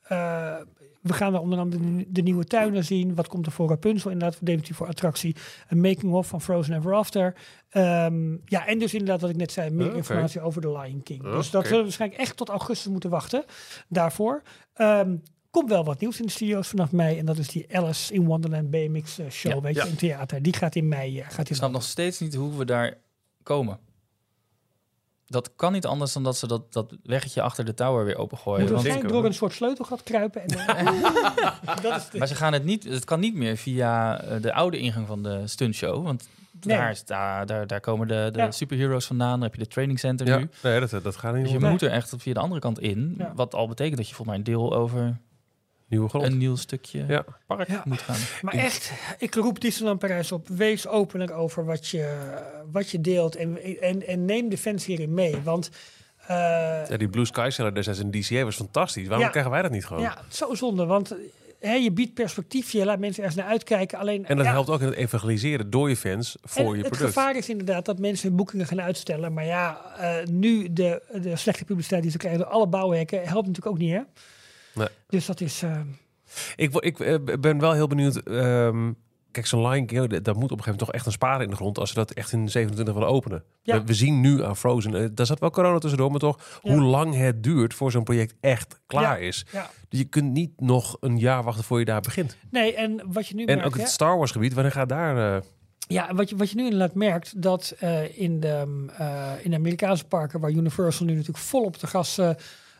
eh, 0.03 0.55
we 1.03 1.13
gaan 1.13 1.31
daar 1.31 1.41
onder 1.41 1.59
andere 1.59 1.95
de, 1.97 2.05
de 2.07 2.21
nieuwe 2.21 2.43
tuinen 2.45 2.83
zien. 2.85 3.15
Wat 3.15 3.27
komt 3.27 3.45
er 3.45 3.51
voor 3.51 3.69
Rapunzel 3.69 4.11
inderdaad, 4.11 4.35
voor 4.37 4.45
definitief 4.47 4.75
voor 4.77 4.87
attractie. 4.87 5.35
Een 5.67 5.81
making-of 5.81 6.27
van 6.27 6.41
Frozen 6.41 6.75
Ever 6.77 6.93
After. 6.93 7.35
Ehm, 7.69 8.31
ja, 8.45 8.67
en 8.67 8.79
dus 8.79 8.93
inderdaad 8.93 9.21
wat 9.21 9.29
ik 9.29 9.35
net 9.35 9.51
zei, 9.51 9.69
meer 9.69 9.95
informatie 9.95 10.41
over 10.41 10.61
de 10.61 10.71
Lion 10.71 11.03
King. 11.03 11.19
Oké. 11.25 11.31
Dus 11.35 11.49
dat 11.49 11.61
zullen 11.63 11.77
we 11.77 11.83
waarschijnlijk 11.83 12.21
echt 12.21 12.37
tot 12.37 12.49
augustus 12.49 12.91
moeten 12.91 13.09
wachten 13.09 13.43
daarvoor. 13.87 14.41
Ehm, 14.73 15.15
komt 15.49 15.69
wel 15.69 15.83
wat 15.83 15.99
nieuws 15.99 16.19
in 16.19 16.25
de 16.25 16.31
studio's 16.31 16.67
vanaf 16.67 16.91
mei. 16.91 17.17
En 17.17 17.25
dat 17.25 17.37
is 17.37 17.47
die 17.47 17.77
Alice 17.77 18.13
in 18.13 18.25
Wonderland 18.25 18.69
BMX 18.71 19.19
eh, 19.19 19.29
show, 19.29 19.53
Ja. 19.53 19.61
weet 19.61 19.75
je, 19.75 19.81
Ja. 19.81 19.87
in 19.87 19.95
theater. 19.95 20.41
Die 20.41 20.53
gaat 20.53 20.75
in 20.75 20.87
mei. 20.87 21.19
eh, 21.19 21.25
gaat 21.29 21.39
Ik 21.39 21.49
in 21.49 21.55
snap 21.55 21.71
nog 21.71 21.83
steeds 21.83 22.19
niet 22.19 22.35
hoe 22.35 22.57
we 22.57 22.65
daar 22.65 22.97
komen. 23.43 23.79
Dat 25.33 25.49
kan 25.55 25.71
niet 25.71 25.85
anders 25.85 26.13
dan 26.13 26.23
dat 26.23 26.37
ze 26.37 26.47
dat, 26.47 26.73
dat 26.73 26.93
weggetje 27.03 27.41
achter 27.41 27.65
de 27.65 27.73
tower 27.73 28.05
weer 28.05 28.17
opengooien. 28.17 28.73
Moet 28.73 28.83
Want- 28.87 29.09
door 29.09 29.25
een 29.25 29.33
soort 29.33 29.53
sleutelgat 29.53 30.03
kruipen. 30.03 30.41
En 30.41 30.47
dan, 30.47 30.65
dat 31.81 31.95
is 31.97 32.09
de- 32.09 32.17
maar 32.17 32.27
ze 32.27 32.35
gaan 32.35 32.53
het 32.53 32.63
niet, 32.65 32.83
het 32.83 33.05
kan 33.05 33.19
niet 33.19 33.35
meer 33.35 33.57
via 33.57 34.21
eh, 34.21 34.41
de 34.41 34.53
oude 34.53 34.77
ingang 34.77 35.07
van 35.07 35.23
de 35.23 35.41
stuntshow. 35.45 36.03
Want 36.03 36.27
Nee. 36.61 36.77
daar, 36.77 36.89
is, 36.91 37.05
daar, 37.05 37.45
daar, 37.45 37.67
daar 37.67 37.79
komen 37.79 38.07
de, 38.07 38.29
de 38.31 38.39
Ja. 38.39 38.51
superheroes 38.51 39.05
vandaan. 39.05 39.31
Dan 39.31 39.41
heb 39.41 39.53
je 39.55 39.61
de 39.63 39.67
training 39.67 39.99
center 39.99 40.27
Ja, 40.27 40.37
nu. 40.37 40.49
nee, 40.63 40.79
dat, 40.79 41.03
dat 41.03 41.15
gaat 41.15 41.33
niet 41.33 41.43
Dus 41.43 41.51
je 41.51 41.59
moet 41.59 41.81
er 41.81 41.91
echt 41.91 42.13
via 42.17 42.33
de 42.33 42.39
andere 42.39 42.61
kant 42.61 42.79
in. 42.79 43.15
Ja. 43.17 43.31
Wat 43.35 43.55
al 43.55 43.67
betekent 43.67 43.97
dat 43.97 44.09
je 44.09 44.15
volgens 44.15 44.37
mij 44.37 44.45
een 44.45 44.59
deel 44.59 44.73
over 44.75 45.17
Nieuwe 45.93 46.09
grond. 46.09 46.25
een 46.25 46.37
nieuw 46.37 46.55
stukje 46.55 47.05
Ja. 47.07 47.25
park 47.47 47.67
Ja. 47.67 47.81
moet 47.85 48.01
gaan. 48.01 48.15
maar 48.41 48.53
echt, 48.53 48.91
ik 49.17 49.35
roep 49.35 49.59
Disneyland 49.61 49.99
Parijs 49.99 50.31
op. 50.31 50.47
Wees 50.47 50.87
openlijk 50.87 51.31
over 51.31 51.65
wat 51.65 51.87
je, 51.87 52.17
wat 52.71 52.89
je 52.89 53.01
deelt. 53.01 53.35
En, 53.35 53.57
en, 53.81 54.07
en 54.07 54.25
neem 54.25 54.49
de 54.49 54.57
fans 54.57 54.85
hierin 54.85 55.13
mee. 55.13 55.35
Want 55.43 55.69
eh, 56.27 56.27
Ja, 56.89 56.97
die 56.97 57.09
Blue 57.09 57.25
Sky 57.25 57.49
Cellar 57.51 57.73
destijds 57.73 57.99
in 57.99 58.11
DCA 58.11 58.43
was 58.43 58.55
fantastisch. 58.55 59.07
Waarom 59.07 59.25
Ja. 59.25 59.31
krijgen 59.31 59.51
wij 59.51 59.61
dat 59.61 59.71
niet 59.71 59.85
gewoon? 59.85 60.01
ja, 60.01 60.17
zo 60.29 60.53
zonde. 60.55 60.85
Want 60.85 61.15
hè, 61.59 61.73
je 61.73 61.91
biedt 61.91 62.13
perspectief. 62.13 62.71
Je 62.71 62.85
laat 62.85 62.99
mensen 62.99 63.23
ergens 63.23 63.41
naar 63.41 63.51
uitkijken. 63.51 63.97
Alleen, 63.99 64.25
En 64.25 64.37
dat 64.37 64.45
ja, 64.45 64.51
helpt 64.51 64.69
ook 64.69 64.79
in 64.81 64.85
het 64.87 64.95
evangeliseren 64.95 65.69
door 65.69 65.89
je 65.89 65.95
fans 65.97 66.37
voor 66.43 66.59
en 66.61 66.69
je 66.69 66.77
het 66.77 66.87
product. 66.87 67.13
gevaar 67.13 67.35
is 67.35 67.49
inderdaad 67.49 67.85
dat 67.85 67.99
mensen 67.99 68.27
hun 68.27 68.37
boekingen 68.37 68.65
gaan 68.67 68.81
uitstellen. 68.81 69.33
Maar 69.33 69.45
ja, 69.45 69.81
eh, 69.97 70.25
nu 70.25 70.73
de, 70.73 71.01
de 71.21 71.35
slechte 71.35 71.65
publiciteit 71.65 72.01
die 72.01 72.11
ze 72.11 72.17
krijgen 72.17 72.39
door 72.41 72.49
alle 72.49 72.67
bouwhekken... 72.67 73.17
helpt 73.23 73.47
natuurlijk 73.47 73.75
ook 73.75 73.81
niet, 73.81 73.91
hè? 73.93 74.01
Nee. 74.73 74.87
Dus 75.07 75.25
dat 75.25 75.41
is... 75.41 75.61
eh, 75.63 75.79
Ik, 76.55 76.75
ik 76.75 76.99
eh, 76.99 77.15
ben 77.39 77.59
wel 77.59 77.73
heel 77.73 77.87
benieuwd. 77.87 78.15
ehm, 78.17 78.91
kijk, 79.31 79.45
zo'n 79.45 79.67
Lion 79.67 79.85
King, 79.85 79.99
dat 80.07 80.09
moet 80.09 80.21
op 80.25 80.31
een 80.33 80.35
gegeven 80.35 80.57
moment 80.63 80.79
toch 80.79 80.91
echt 80.91 81.05
een 81.05 81.11
sparen 81.11 81.43
in 81.43 81.49
de 81.49 81.55
grond 81.55 81.77
als 81.79 81.89
ze 81.89 81.95
dat 81.95 82.11
echt 82.11 82.31
in 82.31 82.49
27 82.49 82.93
willen 82.93 83.09
openen. 83.09 83.43
Ja. 83.61 83.77
We, 83.79 83.85
we 83.85 83.93
zien 83.93 84.21
nu 84.21 84.43
aan 84.43 84.57
Frozen, 84.57 84.95
eh, 84.95 85.07
daar 85.13 85.25
zat 85.25 85.39
wel 85.39 85.49
corona 85.49 85.77
tussendoor, 85.77 86.11
maar 86.11 86.19
toch 86.19 86.59
Ja. 86.61 86.71
hoe 86.73 86.81
lang 86.81 87.15
het 87.15 87.43
duurt 87.43 87.73
voor 87.73 87.91
zo'n 87.91 88.03
project 88.03 88.33
echt 88.39 88.79
klaar 88.87 89.21
Ja. 89.21 89.27
is. 89.27 89.45
Je 89.89 90.03
kunt 90.03 90.31
niet 90.33 90.61
nog 90.61 90.97
een 90.99 91.19
jaar 91.19 91.43
wachten 91.43 91.63
voor 91.63 91.79
je 91.79 91.85
daar 91.85 92.01
begint. 92.01 92.37
Nee, 92.51 92.75
en 92.75 93.01
wat 93.11 93.27
je 93.27 93.35
nu 93.35 93.41
En 93.45 93.55
merkt... 93.55 93.65
ook 93.65 93.75
hè, 93.75 93.81
het 93.81 93.89
Star 93.91 94.17
Wars 94.17 94.31
gebied, 94.31 94.53
wanneer 94.53 94.71
gaat 94.71 94.89
daar... 94.89 95.35
eh, 95.35 95.41
Ja, 95.87 96.13
wat 96.15 96.29
je, 96.29 96.35
wat 96.35 96.49
je 96.49 96.55
nu 96.55 96.63
inderdaad 96.63 96.95
merkt, 96.95 97.41
dat 97.41 97.75
in, 98.15 98.39
de, 98.39 98.87
eh, 98.97 99.31
in 99.41 99.49
de 99.51 99.57
Amerikaanse 99.57 100.05
parken, 100.05 100.39
waar 100.39 100.51
Universal 100.51 101.05
nu 101.05 101.11
natuurlijk 101.11 101.37
vol 101.45 101.63
op, 101.63 101.79
de 101.79 101.87
gas, 101.87 102.19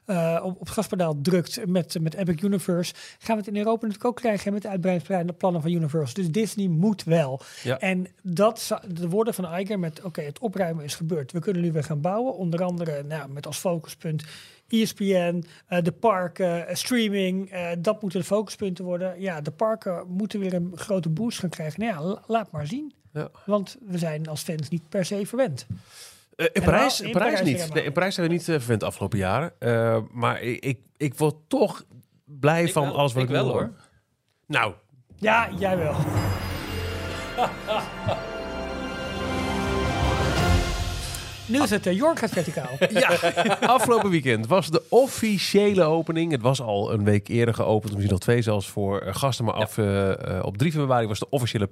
eh, 0.06 0.40
op, 0.44 0.52
op 0.52 0.60
het 0.60 0.70
gaspedaal 0.70 1.22
drukt 1.22 1.66
met, 1.66 1.98
met 2.02 2.14
Epic 2.14 2.42
Universe, 2.42 2.94
gaan 3.20 3.36
we 3.36 3.42
het 3.42 3.52
in 3.54 3.58
Europa 3.58 3.82
natuurlijk 3.82 4.06
ook 4.06 4.16
krijgen 4.16 4.54
met 4.54 4.62
de 4.62 4.68
uitbreidingspleinen 4.68 5.30
en 5.30 5.34
de 5.34 5.40
plannen 5.40 5.62
van 5.62 5.72
Universal. 5.72 6.24
Dus 6.24 6.32
Disney 6.32 6.68
moet 6.68 7.04
wel. 7.04 7.42
Ja. 7.64 7.80
En 7.80 8.08
dat, 8.22 8.80
de 8.88 9.10
woorden 9.10 9.34
van 9.34 9.60
Iger 9.60 9.80
met, 9.80 10.02
oké, 10.04 10.22
het 10.22 10.40
opruimen 10.40 10.84
is 10.84 10.96
gebeurd. 10.96 11.32
We 11.32 11.40
kunnen 11.40 11.62
nu 11.62 11.72
weer 11.72 11.84
gaan 11.84 12.02
bouwen, 12.02 12.36
onder 12.36 12.64
andere 12.64 13.04
nou, 13.04 13.30
met 13.30 13.46
als 13.46 13.58
focuspunt 13.58 14.24
ESPN, 14.68 15.44
eh, 15.68 15.84
de 15.84 15.92
parken, 15.92 16.68
eh, 16.68 16.76
streaming, 16.76 17.52
dat 17.80 18.02
moeten 18.02 18.20
de 18.20 18.26
focuspunten 18.26 18.86
worden. 18.86 19.22
Ja, 19.22 19.42
de 19.42 19.52
parken 19.52 20.08
moeten 20.08 20.40
weer 20.40 20.54
een 20.54 20.72
grote 20.76 21.10
boost 21.10 21.40
gaan 21.40 21.50
krijgen. 21.50 21.80
Nou 21.80 21.94
ja, 21.94 22.02
la- 22.02 22.24
laat 22.28 22.52
maar 22.52 22.68
zien. 22.68 22.94
Ja. 23.14 23.30
Want 23.46 23.78
we 23.88 23.98
zijn 23.98 24.28
als 24.28 24.42
fans 24.42 24.70
niet 24.70 24.90
per 24.90 25.06
se 25.06 25.26
verwend. 25.26 25.66
Eh, 26.36 26.46
in 26.52 26.62
Parijs, 26.64 27.00
in 27.02 27.06
in 27.06 27.12
Parijs 27.12 27.40
Parijs 27.40 27.64
niet. 27.64 27.74
Nee, 27.74 27.84
in 27.84 27.92
Parijs 27.92 28.16
zijn 28.16 28.28
we 28.28 28.34
niet 28.34 28.50
eh, 28.50 28.60
verwend 28.60 28.80
de 28.80 28.86
afgelopen 28.86 29.18
jaren. 29.18 29.54
Eh, 29.60 29.98
maar 30.12 30.42
ik, 30.42 30.64
ik, 30.64 30.80
ik 30.98 31.16
word 31.16 31.36
toch 31.48 31.84
blij 32.26 32.70
van 32.70 32.86
wel, 32.86 32.98
alles 32.98 33.14
wat 33.14 33.24
ik, 33.24 33.30
ik 33.30 33.36
wel 33.36 33.46
nu 33.46 33.52
hoor. 33.52 33.62
hoor. 33.62 33.74
Nou, 34.48 34.74
Ja, 35.16 35.50
jij 35.58 35.78
wel. 35.78 35.96
Niels, 41.48 41.70
het 41.70 41.88
uh, 41.88 41.94
Jorn 41.94 42.18
gaat 42.18 42.30
verticaal. 42.30 42.70
ja, 42.90 43.10
afgelopen 43.60 44.10
weekend 44.10 44.48
was 44.48 44.70
de 44.70 44.84
officiële 44.90 45.84
opening. 45.84 46.32
Het 46.32 46.42
was 46.42 46.62
al 46.62 46.94
een 46.94 47.04
week 47.04 47.28
eerder 47.28 47.54
geopend, 47.54 47.92
misschien 47.92 48.12
nog 48.12 48.20
twee 48.20 48.42
zelfs 48.42 48.70
voor 48.70 49.04
gasten. 49.06 49.46
Maar 49.46 49.54
af, 49.54 49.78
op 50.42 50.58
3 50.58 50.72
februari 50.72 51.08
was 51.08 51.20
de 51.20 51.30
officiële 51.30 51.70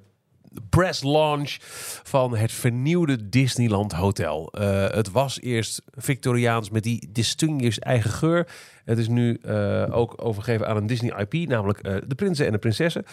press 0.69 1.03
launch 1.03 1.57
van 2.03 2.35
het 2.35 2.51
vernieuwde 2.51 3.29
Disneyland 3.29 3.91
Hotel. 3.91 4.51
Eh, 4.51 4.89
het 4.89 5.11
was 5.11 5.41
eerst 5.41 5.81
Victoriaans 5.91 6.69
met 6.69 6.83
die 6.83 7.09
distinguished 7.11 7.83
eigen 7.83 8.09
geur. 8.09 8.47
Het 8.85 8.97
is 8.97 9.07
nu 9.07 9.33
eh, 9.33 9.85
ook 9.91 10.13
overgegeven 10.17 10.67
aan 10.67 10.77
een 10.77 10.87
Disney 10.87 11.25
IP, 11.27 11.49
namelijk 11.49 11.79
eh, 11.79 11.95
de 12.07 12.15
prinsen 12.15 12.45
en 12.45 12.51
de 12.51 12.57
prinsessen. 12.57 13.05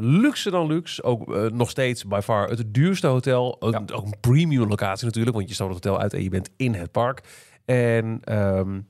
Luxe 0.00 0.50
dan 0.50 0.66
luxe, 0.66 1.02
ook 1.02 1.50
nog 1.52 1.70
steeds 1.70 2.04
by 2.04 2.20
far 2.22 2.48
het 2.48 2.74
duurste 2.74 3.06
hotel. 3.06 3.56
Ja. 3.60 3.82
ook 3.94 4.04
een 4.04 4.20
premium 4.20 4.68
locatie 4.68 5.06
natuurlijk, 5.06 5.36
want 5.36 5.48
je 5.48 5.54
stapt 5.54 5.74
het 5.74 5.84
hotel 5.84 6.00
uit 6.00 6.14
en 6.14 6.22
je 6.22 6.28
bent 6.28 6.50
in 6.56 6.74
het 6.74 6.92
park. 6.92 7.20
En 7.64 8.20
ehm, 8.24 8.80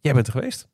jij 0.00 0.14
bent 0.14 0.26
er 0.26 0.32
geweest. 0.32 0.68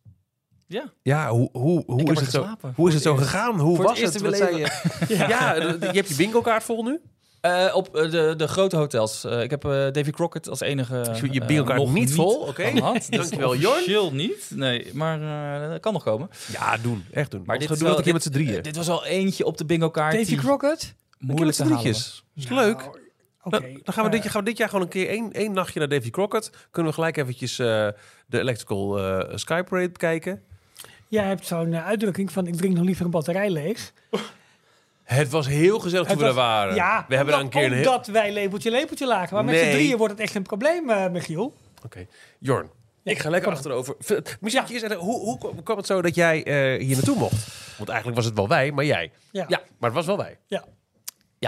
Ja. 0.68 0.92
Ja, 1.02 1.28
hoe, 1.30 1.48
hoe, 1.52 1.82
hoe, 1.86 2.02
is 2.12 2.20
het, 2.20 2.30
zo, 2.30 2.40
geslapen. 2.40 2.72
hoe 2.76 2.88
is 2.88 2.94
het 2.94 3.02
zo 3.02 3.14
gegaan? 3.16 3.60
Hoe 3.60 3.76
Voor 3.76 3.84
was 3.84 4.00
het 4.00 4.20
Wat 4.20 4.36
zei 4.36 4.56
je? 4.56 4.94
Ja, 5.28 5.54
je 5.54 5.78
hebt 5.80 6.08
je 6.08 6.14
bingo 6.16 6.40
kaart 6.40 6.62
vol 6.64 6.82
nu? 6.82 7.00
Eh, 7.40 7.70
op 7.74 7.96
eh, 7.96 8.10
de, 8.10 8.34
de 8.36 8.48
grote 8.48 8.76
hotels. 8.76 9.24
Eh, 9.24 9.42
ik 9.42 9.50
heb 9.50 9.64
eh, 9.64 9.70
Davy 9.70 10.10
Crockett 10.10 10.48
als 10.48 10.60
enige. 10.60 10.94
Je- 11.22 11.32
je 11.32 11.44
bingo-kaart 11.44 11.78
nog 11.78 11.92
niet 11.92 12.14
vol? 12.14 12.34
Oké. 12.40 12.72
Dankjewel, 13.10 13.56
Jorn. 13.56 13.74
Officieel 13.76 14.12
niet. 14.12 14.50
Nee, 14.54 14.90
maar 14.94 15.20
eh, 15.62 15.70
dat 15.70 15.80
kan 15.80 15.92
nog 15.92 16.02
komen. 16.02 16.30
Ja, 16.52 16.76
doen. 16.76 17.04
Echt 17.12 17.30
doen. 17.30 17.42
Maar 17.46 17.58
dit 17.58 17.68
dit, 17.68 17.78
doen 17.78 17.88
we 17.90 17.96
een 17.96 18.02
keer 18.02 18.12
met 18.12 18.22
z'n 18.22 18.30
drieën. 18.30 18.62
dit 18.62 18.76
was 18.76 18.88
al 18.88 19.04
eentje 19.04 19.44
op 19.44 19.56
de 19.58 19.64
bingo 19.64 19.90
kaart. 19.90 20.14
Davy 20.16 20.36
Crockett? 20.36 20.94
Moeilijk 21.18 21.56
te 21.56 21.64
halen. 21.64 21.84
Is 21.84 22.24
leuk. 22.34 22.76
Nou, 22.78 22.90
Oké. 23.42 23.60
Dan, 23.60 23.80
dan 23.84 23.94
gaan 23.94 24.04
we, 24.04 24.10
dit, 24.10 24.22
jaar- 24.22 24.32
gaan 24.32 24.40
we 24.44 24.48
dit 24.48 24.58
jaar 24.58 24.68
gewoon 24.68 24.84
een 24.84 24.90
keer 24.90 25.08
één, 25.08 25.32
één 25.32 25.52
nachtje 25.52 25.78
naar 25.78 25.88
Davy 25.88 26.10
Crockett. 26.10 26.50
Kunnen 26.70 26.90
we 26.92 26.98
gelijk 26.98 27.16
eventjes 27.16 27.58
eh, 27.58 27.66
de 28.26 28.38
Electrical 28.40 28.98
Sky 29.38 29.62
Parade 29.62 29.90
bekijken. 29.90 30.42
Jij 31.08 31.24
hebt 31.24 31.46
zo'n 31.46 31.72
eh, 31.72 31.86
uitdrukking 31.86 32.32
van 32.32 32.46
ik 32.46 32.54
drink 32.56 32.74
nog 32.74 32.84
liever 32.84 33.04
een 33.04 33.10
batterij 33.10 33.50
leeg. 33.50 33.92
Het 35.02 35.28
was 35.28 35.46
heel 35.46 35.78
gezellig 35.78 36.06
toen 36.06 36.16
we 36.16 36.22
daar 36.24 36.32
waren. 36.34 36.74
Ja, 36.74 37.04
we 37.08 37.14
hebben 37.16 37.32
daar 37.34 37.42
een 37.42 37.46
omdat, 37.48 37.60
keer 37.62 37.70
een 37.72 37.78
heel... 37.78 37.90
omdat 37.92 38.06
wij 38.06 38.32
lepeltje 38.32 38.70
lepeltje 38.70 39.06
lagen. 39.06 39.34
Maar 39.34 39.44
met 39.44 39.58
z'n 39.58 39.70
drieën 39.70 39.96
wordt 39.96 40.12
het 40.12 40.22
echt 40.22 40.34
een 40.34 40.42
probleem, 40.42 40.90
eh, 40.90 41.08
Michiel. 41.10 41.54
Oké. 41.84 42.06
Jorn, 42.38 42.70
Ja, 43.02 43.12
ik 43.12 43.18
ga 43.18 43.30
lekker 43.30 43.48
kom. 43.48 43.58
achterover. 43.58 43.96
Misschien 44.40 44.78
zeggen, 44.78 44.98
hoe, 44.98 45.18
hoe 45.20 45.38
kwam- 45.38 45.62
kwam 45.62 45.76
het 45.76 45.86
zo 45.86 46.02
dat 46.02 46.14
jij 46.14 46.44
eh, 46.44 46.80
hier 46.86 46.94
naartoe 46.96 47.16
mocht? 47.16 47.46
Want 47.76 47.88
eigenlijk 47.88 48.16
was 48.18 48.26
het 48.26 48.34
wel 48.36 48.48
wij, 48.48 48.72
maar 48.72 48.84
jij. 48.84 49.10
Ja. 49.30 49.44
Ja. 49.48 49.60
Maar 49.78 49.90
het 49.90 49.98
was 49.98 50.06
wel 50.06 50.16
wij. 50.16 50.38
Ja, 50.46 50.64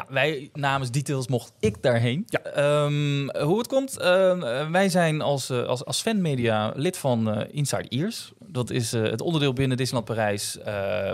wij 0.09 0.51
namens 0.53 0.91
Details 0.91 1.29
mocht 1.29 1.53
ik 1.61 1.83
daarheen. 1.83 2.25
Ja. 2.27 2.41
Ehm, 2.41 3.43
hoe 3.45 3.59
het 3.59 3.67
komt, 3.67 3.99
ehm, 3.99 4.43
eh, 4.43 4.71
wij 4.71 4.89
zijn 4.89 5.21
als, 5.21 5.51
eh, 5.51 5.65
als, 5.65 5.85
als 5.85 6.01
fanmedia 6.01 6.73
lid 6.77 6.97
van 6.97 7.31
eh, 7.31 7.55
Inside 7.55 7.89
Ears. 7.89 8.33
Dat 8.47 8.71
is 8.71 8.93
eh, 8.93 9.03
het 9.03 9.21
onderdeel 9.21 9.53
binnen 9.53 9.77
Disneyland 9.77 10.09
Parijs 10.15 10.59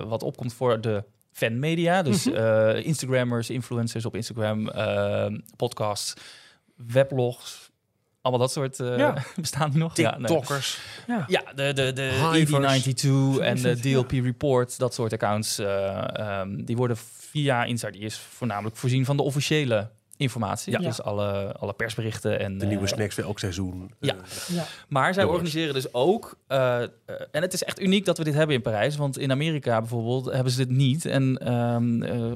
wat 0.07 0.22
opkomt 0.22 0.55
voor 0.55 0.80
de 0.80 1.05
fanmedia. 1.35 2.03
Dus 2.03 2.26
eh, 2.26 2.85
Instagrammers, 2.85 3.51
influencers 3.51 4.05
op 4.05 4.14
Instagram, 4.14 4.68
eh, 4.68 5.26
podcasts, 5.57 6.14
weblogs. 6.76 7.64
Allemaal 8.25 8.47
dat 8.47 8.53
soort 8.53 8.81
eh, 8.81 8.99
Ja. 8.99 9.14
bestaan 9.41 9.70
die 9.70 9.79
nog? 9.79 9.97
Ja, 9.97 10.11
nee. 10.11 10.27
TikTokkers. 10.27 10.79
Ja. 11.07 11.25
Ja, 11.27 11.43
de, 11.55 11.72
de, 11.72 11.93
de 11.93 12.31
Hivers. 12.33 13.05
ED92 13.05 13.43
en 13.43 13.62
de 13.62 13.70
is. 13.70 13.81
DLP 13.81 14.11
Report, 14.11 14.79
dat 14.79 14.95
soort 14.95 15.12
accounts, 15.12 15.59
eh, 15.59 16.18
ehm, 16.18 16.64
die 16.64 16.77
worden 16.77 16.97
via 17.31 17.64
Inside 17.64 17.99
Ears 17.99 18.18
voornamelijk 18.18 18.77
voorzien 18.77 19.05
van 19.05 19.16
de 19.16 19.22
officiële 19.22 19.91
informatie. 20.16 20.72
Ja. 20.72 20.79
Dus 20.79 21.03
alle, 21.03 21.53
alle 21.59 21.72
persberichten 21.72 22.39
en 22.41 22.59
De 22.59 22.66
nieuwe 22.66 22.87
eh, 22.87 22.93
snacks 22.93 23.14
voor 23.14 23.25
elk 23.25 23.39
seizoen. 23.39 23.91
ja. 24.01 24.14
Ja. 24.47 24.64
Maar 24.89 25.14
zij 25.14 25.22
Doors. 25.22 25.35
organiseren 25.35 25.75
dus 25.75 25.93
ook, 25.95 26.39
en 26.47 26.91
het 27.31 27.53
is 27.53 27.64
echt 27.64 27.81
uniek 27.81 28.05
dat 28.05 28.18
we 28.18 28.25
dit 28.25 28.35
hebben 28.35 28.57
in 28.57 28.62
Parijs, 28.62 28.97
want 28.97 29.18
in 29.18 29.31
Amerika 29.31 29.79
bijvoorbeeld 29.81 30.25
hebben 30.33 30.53
ze 30.53 30.59
dit 30.66 30.77
niet. 30.77 31.05
En 31.05 31.39
ehm, 31.39 32.03
eh, 32.03 32.33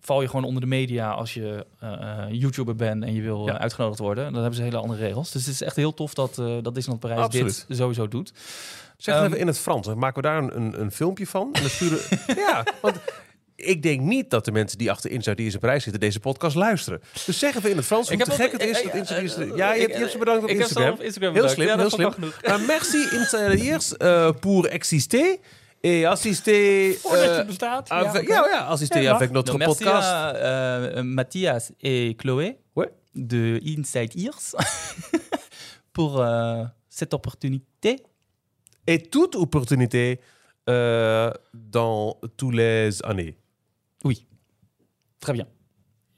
val 0.00 0.20
je 0.22 0.28
gewoon 0.28 0.44
onder 0.44 0.60
de 0.60 0.68
media 0.68 1.10
als 1.10 1.34
je 1.34 1.66
eh, 1.78 1.92
eh, 1.92 2.26
YouTuber 2.30 2.74
bent 2.74 3.04
en 3.04 3.14
je 3.14 3.22
wil 3.22 3.46
Ja. 3.46 3.54
eh, 3.54 3.60
uitgenodigd 3.60 3.98
worden. 3.98 4.24
Dan 4.24 4.40
hebben 4.40 4.54
ze 4.54 4.62
hele 4.62 4.76
andere 4.76 5.00
regels. 5.00 5.30
Dus 5.30 5.44
het 5.44 5.54
is 5.54 5.62
echt 5.62 5.76
heel 5.76 5.94
tof 5.94 6.14
dat, 6.14 6.38
eh 6.38 6.46
dat 6.62 6.74
Disneyland 6.74 7.00
Parijs 7.00 7.20
Absoluut. 7.20 7.64
dit 7.68 7.76
sowieso 7.76 8.08
doet. 8.08 8.32
Zeg 8.96 9.14
het 9.14 9.24
Ehm, 9.24 9.24
even 9.24 9.38
in 9.38 9.46
het 9.46 9.58
Frans. 9.58 9.86
Dan 9.86 9.98
maken 9.98 10.22
we 10.22 10.28
daar 10.28 10.42
een, 10.42 10.80
een, 10.80 10.92
filmpje 10.92 11.26
van. 11.26 11.48
En 11.52 11.60
dan 11.60 11.70
sturen... 11.70 11.98
ja, 12.46 12.64
want 12.80 12.96
ik 13.54 13.82
denk 13.82 14.00
niet 14.00 14.30
dat 14.30 14.44
de 14.44 14.52
mensen 14.52 14.78
die 14.78 14.90
achter 14.90 15.10
Inside 15.10 15.42
Ears 15.42 15.54
in 15.54 15.60
Parijs 15.60 15.82
zitten 15.82 16.00
deze 16.00 16.20
podcast 16.20 16.56
luisteren. 16.56 17.02
Dus 17.26 17.38
zeg 17.38 17.56
even 17.56 17.70
in 17.70 17.76
het 17.76 17.86
Frans 17.86 18.08
hoe 18.08 18.18
te 18.18 18.30
gek 18.30 18.52
het 18.52 18.62
is 18.62 18.82
dat 18.82 18.94
Inside 18.94 19.52
Ja, 19.56 19.74
je 19.74 19.86
hebt, 19.92 20.10
ze 20.10 20.18
bedankt 20.18 20.42
op 20.42 20.48
Instagram. 20.48 20.98
Heel 20.98 21.48
slim, 21.48 21.78
heel 21.78 21.90
slim. 21.90 22.14
Maar 22.46 22.60
merci 22.60 22.98
Inside 23.12 23.56
Ears 23.60 23.94
pour 24.40 24.66
exister. 24.66 25.38
Et 25.82 26.04
assister... 26.04 26.94
Voordat 26.98 27.24
eh, 27.30 27.36
het 27.36 27.46
bestaat. 27.46 27.88
avec- 27.90 28.28
ja, 28.28 28.46
ja, 28.48 28.58
assister 28.66 29.00
Ja, 29.02 29.14
avec 29.14 29.30
notre 29.30 29.52
Donc, 29.52 29.58
merci 29.58 29.84
podcast. 29.84 30.08
à 30.08 30.34
euh, 30.34 31.02
Mathias 31.02 31.72
et 31.80 32.14
Chloé 32.16 32.58
Ouais. 32.74 32.90
de 33.14 33.60
Inside 33.64 34.12
Ears 34.16 34.54
pour 35.92 36.20
euh, 36.20 36.64
cette 36.88 37.14
opportunité. 37.14 38.02
Et 38.86 38.98
toute 39.10 39.36
opportunité 39.36 40.20
euh, 40.68 41.30
dans 41.54 42.18
tous 42.36 42.50
les 42.50 43.02
années. 43.04 43.36
Oui, 44.04 44.26
très 45.18 45.32
bien. 45.32 45.46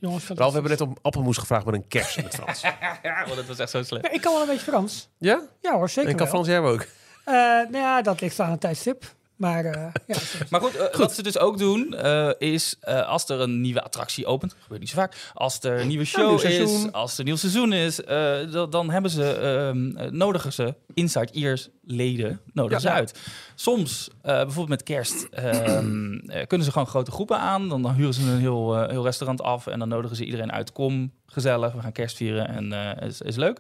Jongens, 0.01 0.29
Ralf, 0.35 0.49
we 0.49 0.53
hebben 0.61 0.71
net 0.71 0.81
om 0.81 0.97
appelmoes 1.03 1.39
gevraagd 1.39 1.65
met 1.67 1.75
een 1.75 1.89
kers 1.89 2.17
in 2.17 2.25
het 2.25 2.35
Frans. 2.35 2.61
Ja, 3.03 3.25
dat 3.25 3.47
was 3.47 3.59
echt 3.59 3.71
zo 3.71 3.83
slecht. 3.83 4.13
Ik 4.15 4.21
kan 4.21 4.33
wel 4.33 4.43
een 4.43 4.49
beetje 4.49 4.71
Frans. 4.71 5.09
ja? 5.19 5.41
Ja 5.61 5.75
hoor, 5.75 5.89
zeker 5.91 6.11
En 6.11 6.17
kan 6.17 6.25
wel. 6.27 6.35
Frans 6.35 6.47
jij 6.49 6.59
ook? 6.61 6.87
Eh, 7.25 7.35
nou 7.35 7.77
ja, 7.77 8.03
dat 8.03 8.21
ligt 8.21 8.41
aan 8.41 8.51
het 8.51 8.61
tijdstip. 8.61 9.15
Maar 9.43 9.65
eh, 9.65 9.87
ja, 10.07 10.17
Maar 10.51 10.61
goed, 10.61 10.77
eh, 10.77 10.99
wat 10.99 11.13
ze 11.15 11.23
dus 11.23 11.39
ook 11.39 11.59
doen, 11.59 11.95
eh, 11.95 12.31
is 12.39 12.77
eh, 12.81 13.09
als 13.09 13.29
er 13.29 13.41
een 13.41 13.61
nieuwe 13.61 13.83
attractie 13.83 14.27
opent, 14.27 14.55
gebeurt 14.63 14.81
niet 14.81 14.89
zo 14.91 14.97
vaak, 14.97 15.31
als 15.35 15.59
er 15.63 15.81
een 15.81 15.87
nieuwe 15.89 16.05
show 16.05 16.35
is, 16.35 16.41
seizoen. 16.41 16.93
als 16.93 17.13
er 17.13 17.19
een 17.19 17.25
nieuw 17.25 17.37
seizoen 17.37 17.73
is, 17.73 18.05
eh, 18.05 18.07
da- 18.51 18.67
dan 18.67 18.91
hebben 18.91 19.11
ze, 19.11 19.33
ehm, 19.33 19.97
eh, 19.97 20.11
nodigen 20.11 20.53
ze 20.53 20.75
Inside 20.95 21.33
Ears 21.33 21.69
leden, 21.85 22.41
nodigen 22.53 22.83
Ja. 22.83 22.89
ze 22.89 22.95
uit. 22.95 23.19
Soms, 23.55 24.09
eh, 24.23 24.33
bijvoorbeeld 24.35 24.69
met 24.69 24.83
kerst, 24.83 25.27
ehm, 25.31 26.15
eh, 26.15 26.47
kunnen 26.47 26.67
ze 26.67 26.73
gewoon 26.73 26.87
grote 26.89 27.11
groepen 27.11 27.39
aan. 27.39 27.69
Dan, 27.69 27.83
dan 27.83 27.95
huren 27.95 28.15
ze 28.15 28.21
een 28.23 28.39
heel, 28.39 28.77
eh, 28.77 28.91
heel 28.91 29.05
restaurant 29.05 29.43
af 29.43 29.67
en 29.67 29.79
dan 29.79 29.89
nodigen 29.89 30.17
ze 30.17 30.25
iedereen 30.25 30.53
uit. 30.53 30.73
Kom, 30.73 31.13
gezellig, 31.27 31.73
we 31.73 31.81
gaan 31.81 31.93
kerst 31.93 32.17
vieren 32.17 32.49
en 32.49 32.73
eh 32.73 33.07
is, 33.09 33.21
is 33.21 33.37
leuk. 33.37 33.59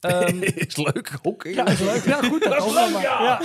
Ehm, 0.00 0.42
is 0.66 0.76
leuk. 0.76 1.12
Oké. 1.22 1.48
ja, 1.48 1.66
is 1.66 1.78
leuk. 1.80 2.04
Ja, 2.04 2.22
goed. 2.22 2.42
Dat 2.42 2.66
is 2.66 2.72
leuk, 2.72 3.02
ja. 3.02 3.40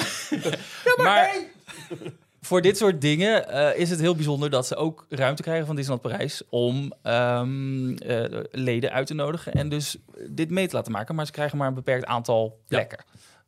maar 1.04 1.30
voor 2.48 2.62
dit 2.62 2.78
soort 2.78 3.02
dingen 3.02 3.50
eh, 3.50 3.80
is 3.80 3.90
het 3.90 4.00
heel 4.00 4.16
bijzonder 4.16 4.50
dat 4.50 4.68
ze 4.68 4.76
ook 4.76 5.06
ruimte 5.10 5.42
krijgen 5.42 5.66
van 5.66 5.76
Disneyland 5.76 6.08
Parijs 6.10 6.42
om 6.50 6.94
ehm, 7.02 7.96
eh, 7.96 8.42
leden 8.52 8.92
uit 8.92 9.08
te 9.08 9.14
nodigen 9.14 9.54
en 9.54 9.70
dus 9.70 9.98
dit 10.30 10.50
mee 10.50 10.68
te 10.68 10.76
laten 10.76 10.92
maken. 10.92 11.16
Maar 11.16 11.26
ze 11.26 11.32
krijgen 11.32 11.58
maar 11.58 11.68
een 11.68 11.74
beperkt 11.74 12.06
aantal 12.06 12.60
plekken. 12.68 13.00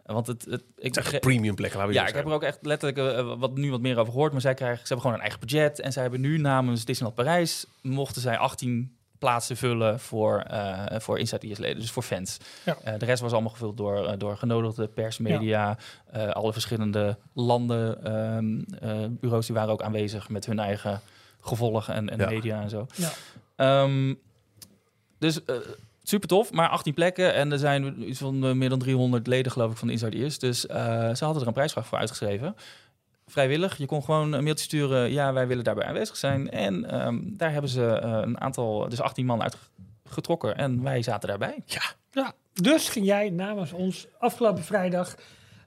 Want 0.05 0.27
het, 0.27 0.45
het, 0.49 0.63
ik 0.77 0.95
Het 0.95 1.19
premium 1.19 1.55
plekken, 1.55 1.79
laten 1.79 1.93
we 1.93 1.99
ja, 1.99 2.07
ik 2.07 2.15
heb 2.15 2.25
er 2.25 2.31
ook 2.31 2.43
echt 2.43 2.59
letterlijk 2.61 3.17
eh, 3.17 3.33
wat, 3.37 3.57
nu 3.57 3.71
wat 3.71 3.81
meer 3.81 3.97
over 3.97 4.11
gehoord. 4.13 4.31
Maar 4.31 4.41
zij 4.41 4.53
krijgen, 4.53 4.77
ze 4.77 4.93
hebben 4.93 5.01
gewoon 5.01 5.15
een 5.15 5.21
eigen 5.21 5.39
budget. 5.39 5.79
En 5.79 5.91
zij 5.91 6.01
hebben 6.01 6.21
nu 6.21 6.37
namens 6.37 6.85
Disneyland 6.85 7.15
Parijs... 7.17 7.65
mochten 7.81 8.21
zij 8.21 8.37
18 8.37 8.97
plaatsen 9.19 9.57
vullen 9.57 9.99
voor, 9.99 10.39
eh 10.39 10.99
voor 10.99 11.19
Inside 11.19 11.47
Ears-leden. 11.47 11.79
Dus 11.79 11.91
voor 11.91 12.03
fans. 12.03 12.37
Ja. 12.65 12.77
Eh, 12.83 12.93
de 12.99 13.05
rest 13.05 13.21
was 13.21 13.31
allemaal 13.31 13.51
gevuld 13.51 13.77
door, 13.77 14.05
eh, 14.07 14.13
door 14.17 14.37
genodigde 14.37 14.87
pers, 14.87 15.17
media... 15.17 15.77
eh, 16.11 16.27
alle 16.29 16.53
verschillende 16.53 17.17
landen, 17.33 18.03
ehm, 18.03 18.59
eh, 18.89 19.05
bureaus... 19.09 19.45
die 19.45 19.55
waren 19.55 19.71
ook 19.71 19.81
aanwezig 19.81 20.29
met 20.29 20.45
hun 20.45 20.59
eigen 20.59 21.01
gevolgen 21.41 21.93
en, 21.93 22.09
en 22.09 22.19
Ja. 22.19 22.29
media 22.29 22.61
en 22.61 22.69
zo. 22.69 22.87
Ja. 22.95 23.09
Ehm, 23.55 24.13
dus 25.19 25.39
super 26.03 26.27
tof, 26.27 26.51
maar 26.51 26.69
18 26.69 26.93
plekken. 26.93 27.33
En 27.33 27.51
er 27.51 27.57
zijn 27.59 28.09
iets 28.09 28.19
van 28.19 28.57
meer 28.57 28.69
dan 28.69 28.79
300 28.79 29.27
leden, 29.27 29.51
geloof 29.51 29.71
ik, 29.71 29.77
van 29.77 29.87
de 29.87 29.93
Inside 29.93 30.17
Ears. 30.17 30.39
Dus 30.39 30.67
eh, 30.67 30.77
ze 31.15 31.23
hadden 31.23 31.41
er 31.41 31.47
een 31.47 31.53
prijsvraag 31.53 31.87
voor 31.87 31.97
uitgeschreven. 31.97 32.55
Vrijwillig. 33.29 33.77
Je 33.77 33.85
kon 33.85 34.03
gewoon 34.03 34.33
een 34.33 34.43
mailtje 34.43 34.63
sturen. 34.65 35.11
Ja, 35.11 35.33
wij 35.33 35.47
willen 35.47 35.63
daarbij 35.63 35.85
aanwezig 35.85 36.17
zijn. 36.17 36.49
En 36.49 36.89
ehm, 36.89 37.17
daar 37.23 37.51
hebben 37.51 37.69
ze 37.69 37.85
eh, 37.87 38.11
een 38.23 38.41
aantal, 38.41 38.89
dus 38.89 39.01
18 39.01 39.25
man 39.25 39.41
uitgetrokken. 39.41 40.55
En 40.57 40.83
wij 40.83 41.01
zaten 41.01 41.29
daarbij. 41.29 41.63
Ja, 42.11 42.33
dus 42.53 42.89
ging 42.89 43.05
jij 43.05 43.29
namens 43.29 43.71
ons 43.71 44.07
afgelopen 44.19 44.63
vrijdag. 44.63 45.15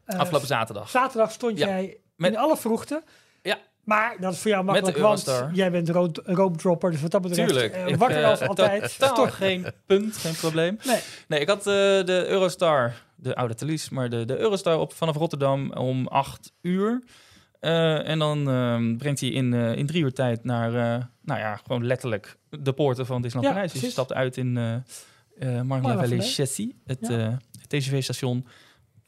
eh, 0.04 0.18
Afgelopen 0.18 0.48
zaterdag. 0.48 0.90
Zaterdag 0.90 1.30
stond 1.32 1.58
Ja, 1.58 1.66
jij 1.66 1.96
met- 2.16 2.32
in 2.32 2.38
alle 2.38 2.56
vroegte. 2.56 3.02
Ja. 3.42 3.58
Maar 3.84 4.16
dat 4.20 4.32
is 4.32 4.38
voor 4.38 4.50
jou 4.50 4.64
makkelijk, 4.64 4.96
want 4.98 5.44
jij 5.52 5.70
bent 5.70 5.88
rood, 5.88 6.20
roopdropper. 6.24 6.90
Dus 6.90 7.00
wat 7.00 7.10
dat 7.10 7.22
betreft 7.22 7.48
Tuurlijk. 7.48 7.72
eh, 7.74 7.86
Ik, 7.86 7.96
wakker 7.96 8.22
eh, 8.22 8.28
als 8.28 8.40
altijd. 8.40 8.82
Totaal 8.98 9.14
Toch? 9.14 9.36
geen 9.36 9.66
punt, 9.86 10.16
geen 10.16 10.34
probleem. 10.34 10.78
Nee. 10.84 11.00
Nee, 11.28 11.40
ik 11.40 11.48
had 11.48 11.58
eh, 11.58 11.64
de 11.64 12.24
Eurostar, 12.28 12.94
de 13.16 13.34
oude 13.34 13.54
Thalys, 13.54 13.88
maar 13.88 14.08
de, 14.10 14.24
de 14.24 14.38
Eurostar 14.38 14.78
op 14.78 14.92
vanaf 14.92 15.16
Rotterdam 15.16 15.72
om 15.72 16.06
8 16.08 16.52
uur. 16.60 17.02
Eh, 17.62 18.08
en 18.08 18.18
dan 18.18 18.50
ehm, 18.50 18.96
brengt 18.96 19.20
hij 19.20 19.28
in, 19.28 19.52
eh, 19.54 19.76
in 19.76 19.86
drie 19.86 20.02
uur 20.02 20.12
tijd 20.12 20.44
naar, 20.44 20.68
eh, 20.68 21.04
nou 21.22 21.40
ja, 21.40 21.56
gewoon 21.56 21.86
letterlijk 21.86 22.36
de 22.50 22.72
poorten 22.72 23.06
van 23.06 23.22
Disneyland 23.22 23.54
Ja, 23.54 23.60
Parijs. 23.60 23.72
Dus 23.72 23.82
je 23.88 23.90
stapt 23.90 24.12
uit 24.12 24.36
in 24.36 24.56
eh 24.56 24.74
eh 24.74 24.82
Marne 25.62 25.66
la 25.66 25.94
la 25.94 26.00
Vallée 26.00 26.08
Vallée. 26.08 26.20
Chessy, 26.32 26.72
het, 26.86 26.98
Ja. 27.00 27.38
TGV-station 27.68 28.46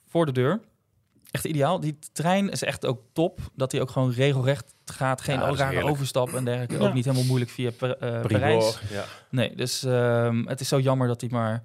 voor 0.08 0.26
de 0.26 0.32
deur. 0.32 0.60
Echt 1.30 1.44
ideaal. 1.44 1.80
Die 1.80 1.98
trein 2.12 2.50
is 2.50 2.62
echt 2.62 2.86
ook 2.86 3.00
top. 3.12 3.40
Dat 3.54 3.72
hij 3.72 3.80
ook 3.80 3.90
gewoon 3.90 4.10
regelrecht 4.12 4.74
gaat. 4.84 5.20
Geen 5.20 5.34
Ja, 5.38 5.40
rare 5.54 5.64
heerlijk. 5.72 5.86
overstap 5.94 6.34
en 6.34 6.44
dergelijke. 6.44 6.74
Ja. 6.78 6.88
Ook 6.88 6.94
niet 6.94 7.04
helemaal 7.04 7.26
moeilijk 7.26 7.50
via 7.50 7.70
Per- 7.70 7.96
eh, 7.98 8.20
Parijs. 8.20 8.78
Nee, 9.30 9.54
dus 9.56 9.84
ehm, 9.84 10.46
het 10.46 10.60
is 10.60 10.68
zo 10.68 10.80
jammer 10.80 11.08
dat 11.08 11.20
hij 11.20 11.30
maar 11.30 11.62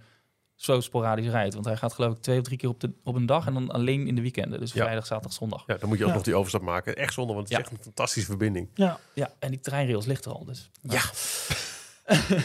zo 0.61 0.79
sporadisch 0.81 1.27
rijdt. 1.27 1.53
Want 1.53 1.65
hij 1.65 1.77
gaat 1.77 1.93
geloof 1.93 2.15
ik 2.15 2.21
twee 2.21 2.37
of 2.37 2.43
drie 2.43 2.57
keer 2.57 2.69
op, 2.69 2.79
de, 2.79 2.91
op 3.03 3.15
een 3.15 3.25
dag 3.25 3.45
en 3.47 3.53
dan 3.53 3.71
alleen 3.71 4.07
in 4.07 4.15
de 4.15 4.21
weekenden. 4.21 4.59
Dus 4.59 4.73
Ja. 4.73 4.83
vrijdag, 4.83 5.05
zaterdag, 5.05 5.33
zondag. 5.33 5.63
ja, 5.67 5.75
dan 5.77 5.89
moet 5.89 5.97
je 5.97 6.03
ook 6.03 6.09
Ja. 6.09 6.15
nog 6.15 6.25
die 6.25 6.35
overstap 6.35 6.61
maken. 6.61 6.95
Echt 6.95 7.13
zonde, 7.13 7.33
want 7.33 7.49
het 7.49 7.57
is 7.57 7.63
echt 7.63 7.71
een 7.73 7.83
fantastische 7.83 8.29
verbinding. 8.29 8.69
Ja. 8.73 8.99
Ja, 9.13 9.31
en 9.39 9.49
die 9.49 9.59
treinrails 9.59 10.05
ligt 10.05 10.25
er 10.25 10.31
al. 10.31 10.45
Dus. 10.45 10.69
Ja. 10.81 11.01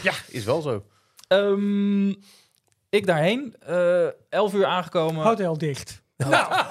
ja, 0.03 0.13
is 0.27 0.43
wel 0.43 0.61
zo. 0.61 0.85
Ehm, 1.27 2.09
ik 2.89 3.05
daarheen, 3.05 3.55
eh 3.59 4.07
11 4.29 4.53
uur 4.53 4.65
aangekomen. 4.65 5.23
Hotel 5.23 5.57
dicht. 5.57 6.03
Nou, 6.17 6.63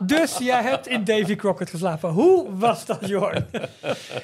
dus 0.00 0.38
jij 0.38 0.62
hebt 0.62 0.86
in 0.86 1.04
Davy 1.04 1.36
Crockett 1.36 1.70
geslapen. 1.70 2.10
Hoe 2.10 2.56
was 2.56 2.84
dat, 2.86 3.08
Jorn? 3.08 3.46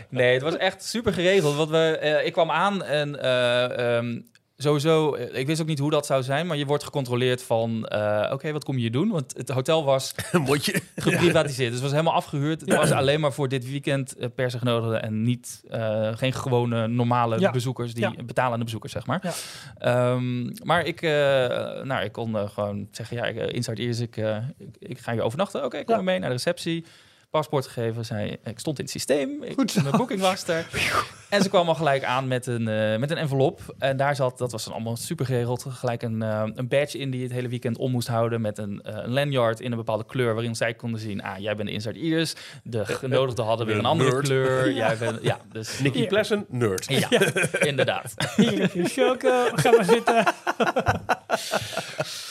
Nee, 0.09 0.33
het 0.33 0.43
was 0.43 0.57
echt 0.57 0.85
super 0.85 1.13
geregeld. 1.13 1.57
Want 1.57 1.71
we, 1.71 1.99
eh, 1.99 2.27
ik 2.27 2.33
kwam 2.33 2.51
aan 2.51 2.83
en 2.83 3.21
eh, 3.23 3.97
ehm, 3.97 4.21
sowieso, 4.63 5.15
eh, 5.15 5.39
ik 5.41 5.47
wist 5.47 5.61
ook 5.61 5.67
niet 5.67 5.79
hoe 5.79 5.91
dat 5.91 6.07
zou 6.07 6.23
zijn, 6.23 6.47
maar 6.47 6.57
je 6.57 6.67
wordt 6.67 6.85
gecontroleerd 6.85 7.43
van, 7.43 7.87
eh, 7.87 8.33
oké, 8.33 8.53
wat 8.53 8.65
kom 8.65 8.75
je 8.75 8.81
hier 8.81 8.91
doen? 8.93 9.09
Want 9.11 9.35
het 9.37 9.49
hotel 9.49 9.85
was 9.85 10.15
geprivatiseerd. 10.97 11.71
Dus 11.71 11.81
het 11.81 11.81
was 11.81 11.91
helemaal 11.91 12.13
afgehuurd. 12.13 12.61
Het 12.61 12.75
was 12.75 12.91
alleen 12.91 13.21
maar 13.21 13.33
voor 13.33 13.49
dit 13.49 13.71
weekend 13.71 14.17
eh, 14.17 14.29
persen 14.35 14.59
genodigden 14.59 15.03
en 15.03 15.23
niet 15.23 15.63
eh, 15.71 16.11
geen 16.17 16.33
gewone 16.33 16.87
normale 16.87 17.41
Ja. 17.41 17.51
bezoekers, 17.51 17.95
die 17.95 18.03
Ja. 18.03 18.23
betalende 18.25 18.65
bezoekers, 18.65 18.93
zeg 18.93 19.07
maar. 19.07 19.21
Ja. 19.23 19.33
Ehm, 19.79 20.45
maar 20.65 20.87
ik, 20.87 21.03
eh, 21.03 21.11
nou, 21.83 22.05
ik 22.05 22.13
kon 22.13 22.49
gewoon 22.49 22.89
zeggen, 22.91 23.17
ja, 23.17 23.25
ik, 23.25 23.37
Inside 23.53 23.83
Ears, 23.83 24.01
ik, 24.01 24.17
eh, 24.17 24.37
ik, 24.59 24.77
ik 24.79 24.99
ga 24.99 25.13
hier 25.13 25.23
overnachten. 25.23 25.65
Oké, 25.65 25.77
kom 25.77 25.85
Ja. 25.89 25.95
maar 25.95 26.05
mee 26.05 26.19
naar 26.19 26.29
de 26.29 26.35
receptie. 26.35 26.85
Paspoort 27.31 27.67
gegeven, 27.67 28.05
zei, 28.05 28.37
ik 28.45 28.59
stond 28.59 28.79
in 28.79 28.85
het 28.85 28.93
systeem. 28.93 29.43
Ik, 29.43 29.55
Goed 29.55 29.71
zo. 29.71 29.83
Mijn 29.83 29.97
boeking 29.97 30.21
was 30.21 30.49
er. 30.49 30.67
En 31.29 31.43
ze 31.43 31.49
kwam 31.49 31.69
al 31.69 31.75
gelijk 31.75 32.05
aan 32.05 32.29
met 32.29 32.47
een, 32.47 32.69
eh, 32.69 32.99
met 32.99 33.11
een 33.11 33.17
envelop. 33.17 33.61
En 33.79 33.97
daar 33.97 34.17
zat, 34.17 34.39
dat 34.39 34.53
was 34.53 34.65
dan 34.65 34.73
allemaal 34.73 34.97
super 34.97 35.27
geregeld, 35.27 35.67
gelijk 35.69 36.03
een, 36.03 36.23
eh, 36.23 36.43
een 36.55 36.69
badge 36.69 36.99
in 36.99 37.11
die 37.11 37.21
je 37.21 37.27
het 37.27 37.35
hele 37.35 37.49
weekend 37.49 37.79
om 37.79 37.91
moest 37.91 38.09
houden. 38.09 38.41
Met 38.41 38.59
een, 38.59 38.83
eh, 38.83 38.95
een 38.97 39.11
lanyard 39.11 39.61
in 39.61 39.71
een 39.71 39.77
bepaalde 39.77 40.07
kleur, 40.07 40.35
waarin 40.35 40.55
zij 40.55 40.75
konden 40.75 41.01
zien, 41.01 41.23
ah, 41.23 41.39
jij 41.39 41.57
bent 41.57 41.69
de 41.69 41.75
Inside 41.75 41.99
Ears. 41.99 42.35
De 42.63 42.85
genodigden 42.85 43.45
hadden 43.45 43.67
weer 43.67 43.79
een 43.79 43.85
andere 43.85 44.11
nerd. 44.11 44.25
kleur. 44.25 44.73
Jij 44.83 44.97
bent, 44.99 45.23
ja, 45.23 45.39
dus... 45.53 45.79
Nicky 45.79 46.07
Plessen, 46.07 46.45
nerd. 46.49 46.87
Ja, 46.89 47.09
inderdaad. 47.61 48.15
Hier 48.37 48.61
heb 48.61 48.73
je 48.73 48.81
een 48.81 48.89
choco. 48.89 49.49
Ga 49.55 49.71
maar 49.71 49.85
zitten. 49.85 50.25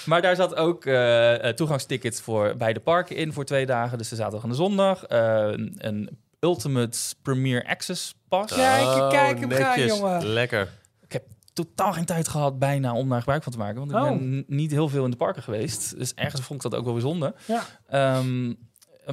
Maar 0.07 0.21
daar 0.21 0.35
zat 0.35 0.55
ook 0.55 0.85
eh, 0.85 1.47
eh, 1.49 1.55
toegangstickets 1.55 2.21
voor 2.21 2.55
beide 2.57 2.79
parken 2.79 3.15
in 3.15 3.33
voor 3.33 3.45
twee 3.45 3.65
dagen. 3.65 3.97
Dus 3.97 4.09
de 4.09 4.15
zaterdag 4.15 4.43
en 4.43 4.49
de 4.49 4.55
zondag. 4.55 5.03
Eh, 5.03 5.19
een- 5.51 5.75
een 5.77 6.17
Ultimate 6.39 6.97
Premier 7.21 7.65
Access 7.65 8.15
Pass. 8.27 8.53
Kijk, 8.55 9.09
kijk 9.09 9.39
hem 9.39 9.51
gaan, 9.51 9.85
jongen. 9.85 10.25
Lekker. 10.27 10.69
Ik 11.01 11.11
heb 11.11 11.23
totaal 11.53 11.93
geen 11.93 12.05
tijd 12.05 12.27
gehad 12.27 12.59
bijna 12.59 12.93
om 12.93 13.09
daar 13.09 13.19
gebruik 13.19 13.43
van 13.43 13.51
te 13.51 13.57
maken. 13.57 13.77
Want 13.79 13.91
ik 13.91 13.97
Oh. 13.97 14.03
ben 14.03 14.43
niet 14.47 14.71
heel 14.71 14.89
veel 14.89 15.03
in 15.05 15.11
de 15.11 15.17
parken 15.17 15.43
geweest. 15.43 15.97
Dus 15.97 16.13
ergens 16.13 16.41
vond 16.41 16.63
ik 16.63 16.69
dat 16.71 16.79
ook 16.79 16.85
wel 16.85 16.93
bijzonder. 16.93 17.33
Ja. 17.45 17.63
Ehm, 17.87 18.53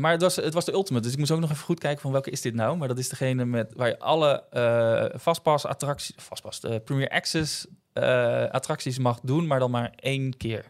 maar 0.00 0.12
het 0.12 0.22
was, 0.22 0.36
het 0.36 0.54
was 0.54 0.64
de 0.64 0.72
Ultimate. 0.72 1.02
Dus 1.04 1.12
ik 1.12 1.18
moest 1.18 1.30
ook 1.30 1.40
nog 1.40 1.50
even 1.50 1.64
goed 1.64 1.78
kijken 1.80 2.00
van 2.02 2.12
welke 2.12 2.30
is 2.30 2.40
dit 2.40 2.54
nou. 2.54 2.76
Maar 2.76 2.88
dat 2.88 2.98
is 2.98 3.08
degene 3.08 3.44
met, 3.44 3.72
waar 3.76 3.88
je 3.88 3.98
alle 3.98 4.44
eh 4.50 5.18
vastpas 5.18 5.66
attracties... 5.66 6.12
Vastpas, 6.16 6.60
de 6.60 6.80
Premier 6.80 7.08
Access 7.08 7.66
eh, 7.94 8.50
attracties 8.50 8.98
mag 8.98 9.20
doen. 9.22 9.46
Maar 9.46 9.58
dan 9.58 9.70
maar 9.70 9.92
één 9.96 10.36
keer. 10.36 10.64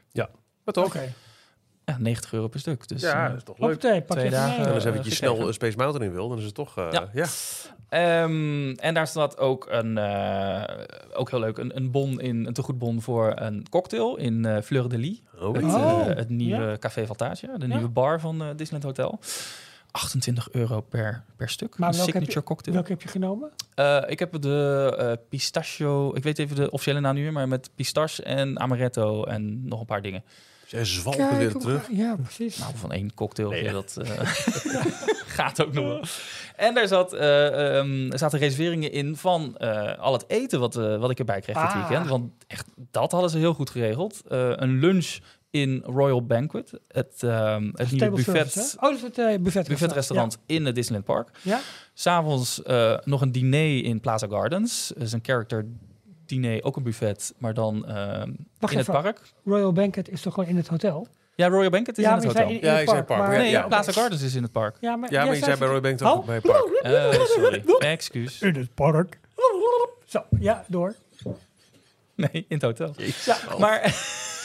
Maar 0.65 0.75
toch? 0.75 0.87
Oké. 0.87 1.13
Ja, 1.85 1.97
90 1.99 2.33
euro 2.33 2.49
per 2.49 2.61
stuk. 2.61 2.89
Dus, 2.89 3.01
ja, 3.03 3.23
eh, 3.25 3.29
dat 3.29 3.37
is 3.37 3.43
toch 3.45 3.59
leuk. 3.59 3.71
Hoppatee, 3.73 4.01
pak 4.03 4.17
Twee 4.17 4.25
je 4.25 4.31
dagen. 4.37 4.59
mee. 4.59 4.67
En 4.69 4.75
als 4.75 4.85
Eh, 4.85 4.91
eventjes 4.91 5.17
snel 5.17 5.53
Space 5.53 5.77
Mountain 5.77 6.07
in 6.09 6.13
wil, 6.15 6.29
dan 6.29 6.39
is 6.39 6.45
het 6.45 6.55
toch... 6.55 6.79
eh, 6.79 6.89
Ja. 6.93 7.09
ja. 7.13 7.27
Ehm, 7.89 8.71
en 8.71 8.95
daar 8.95 9.07
staat 9.07 9.39
ook 9.39 9.67
een, 9.71 9.99
eh, 9.99 10.63
ook 11.15 11.31
heel 11.31 11.41
leuk, 11.41 11.59
een, 11.59 11.77
een 11.77 11.91
bon 11.91 12.21
in, 12.21 12.47
een 12.47 12.53
tegoedbon 12.53 13.03
voor 13.03 13.33
een 13.37 13.67
cocktail 13.71 14.17
in 14.17 14.45
eh 14.45 14.63
Fleur 14.63 14.89
de 14.89 14.99
Lis. 14.99 15.23
Oh, 15.41 15.55
Het, 15.55 15.65
ja. 15.65 15.77
Oh, 15.77 16.07
het 16.07 16.29
nieuwe 16.29 16.63
ja. 16.65 16.77
Café 16.79 17.07
Fantasia, 17.07 17.57
de 17.59 17.67
Ja. 17.67 17.75
nieuwe 17.75 17.89
bar 17.91 18.21
van 18.21 18.43
eh, 18.43 18.49
Disneyland 18.57 18.85
Hotel. 18.99 19.19
28 19.95 20.49
euro 20.53 20.81
per, 20.81 21.23
per 21.37 21.49
stuk. 21.49 21.79
Maar 21.79 21.89
een 21.91 21.97
welke 21.97 22.19
heb 22.19 22.31
je- 22.31 22.43
cocktail. 22.43 22.75
Welke 22.77 22.93
heb 22.93 23.03
je 23.03 23.09
genomen? 23.09 23.51
Eh, 23.75 24.03
ik 24.07 24.19
heb 24.19 24.41
de 24.43 24.95
eh, 24.99 25.13
pistachio, 25.29 26.15
ik 26.15 26.23
weet 26.23 26.39
even 26.39 26.57
de 26.57 26.71
officiële 26.71 27.01
naam 27.01 27.15
meer, 27.15 27.33
maar 27.33 27.49
met 27.49 27.71
pistache 27.75 28.23
en 28.23 28.61
amaretto 28.61 29.25
en 29.25 29.69
nog 29.69 29.81
een 29.81 29.87
paar 29.87 30.03
dingen. 30.03 30.25
Zij 30.67 30.85
zwalken 30.85 31.39
weer 31.39 31.53
terug. 31.57 31.89
Ja, 31.93 32.17
precies. 32.17 32.59
Nou, 32.59 32.73
van 32.77 32.93
één 32.93 33.15
cocktail, 33.15 33.51
Nee, 33.51 33.63
ja. 33.63 33.73
dat 33.73 33.97
eh, 34.03 34.11
gaat 35.37 35.63
ook 35.65 35.73
nog 35.73 35.85
wel. 35.85 36.03
En 36.57 36.75
daar 36.75 36.89
zat, 36.89 37.13
eh, 37.13 37.77
ehm, 37.79 38.11
er 38.11 38.19
zaten 38.19 38.39
reserveringen 38.39 38.93
in 38.93 39.17
van 39.17 39.57
eh, 39.57 39.99
al 39.99 40.13
het 40.13 40.25
eten 40.29 40.61
wat, 40.61 40.77
eh, 40.77 40.97
wat 40.99 41.11
ik 41.11 41.19
erbij 41.19 41.41
kreeg 41.41 41.57
dit 41.57 41.65
Ah. 41.67 41.89
weekend. 41.89 42.09
Want 42.09 42.33
echt, 42.47 42.67
dat 42.77 43.13
hadden 43.13 43.31
ze 43.31 43.39
heel 43.39 43.55
goed 43.55 43.71
geregeld. 43.71 44.23
Eh, 44.29 44.51
een 44.55 44.79
lunch 44.79 45.17
in 45.55 45.83
Royal 45.87 46.27
Banquet, 46.27 46.71
het, 46.89 47.23
ehm, 47.23 47.71
het 47.75 47.91
nieuwe 47.91 48.11
buffet, 48.11 48.53
service? 48.53 48.77
Oh, 48.81 49.03
het 49.03 49.19
eh, 49.19 49.39
buffet. 49.41 49.69
buffetrestaurant 49.69 50.39
in 50.47 50.65
het 50.67 50.75
Disneyland 50.75 51.05
Park. 51.07 51.31
Ja. 51.43 51.61
S'avonds 51.95 52.63
eh 52.63 52.99
nog 53.05 53.21
een 53.21 53.33
diner 53.33 53.85
in 53.85 54.01
Plaza 54.01 54.27
Gardens. 54.27 54.93
Dat 54.95 55.03
is 55.03 55.13
een 55.13 55.21
character 55.23 55.67
diner, 56.27 56.63
ook 56.65 56.77
een 56.77 56.83
buffet, 56.83 57.35
maar 57.39 57.55
dan 57.55 57.87
ehm, 57.87 58.31
Wacht 58.59 58.73
in 58.73 58.79
het 58.79 58.87
park. 58.91 59.21
Royal 59.45 59.73
Banquet 59.73 60.09
is 60.09 60.21
toch 60.21 60.35
gewoon 60.35 60.49
in 60.49 60.57
het 60.57 60.69
hotel? 60.69 61.07
Ja, 61.35 61.49
Royal 61.49 61.71
Banquet 61.71 61.99
is 61.99 62.05
ja, 62.05 62.11
in 62.11 62.17
het 62.17 62.27
hotel. 62.27 62.43
zei 62.47 62.59
in, 62.59 62.65
Ja, 62.67 62.73
in 62.75 62.81
ik 62.81 62.81
het 62.81 62.89
zei 62.91 63.03
park. 63.03 63.19
park, 63.21 63.31
maar- 63.31 63.39
nee, 63.43 63.51
ja. 63.51 63.67
Plaza 63.67 63.93
Gardens 63.93 64.23
is 64.23 64.35
in 64.35 64.43
het 64.43 64.53
park. 64.53 64.77
Ja, 64.81 64.97
maar, 64.97 65.13
Ja, 65.13 65.25
maar 65.25 65.33
je 65.35 65.39
zei 65.39 65.47
bij 65.51 65.57
van- 65.59 65.67
Roy 65.69 65.81
Bank 65.81 65.99
toch 65.99 66.17
Oh. 66.19 66.27
bij 66.27 66.35
het 66.35 66.45
park. 66.45 66.63
Eh, 66.83 67.13
sorry, 67.25 67.63
excuus. 67.79 68.41
In 68.41 68.55
het 68.55 68.75
park. 68.75 69.19
Zo, 70.07 70.25
ja, 70.39 70.65
door. 70.69 70.95
Nee, 72.15 72.31
in 72.33 72.45
het 72.49 72.63
hotel. 72.63 72.95
Ja, 73.25 73.37
Maar 73.59 73.81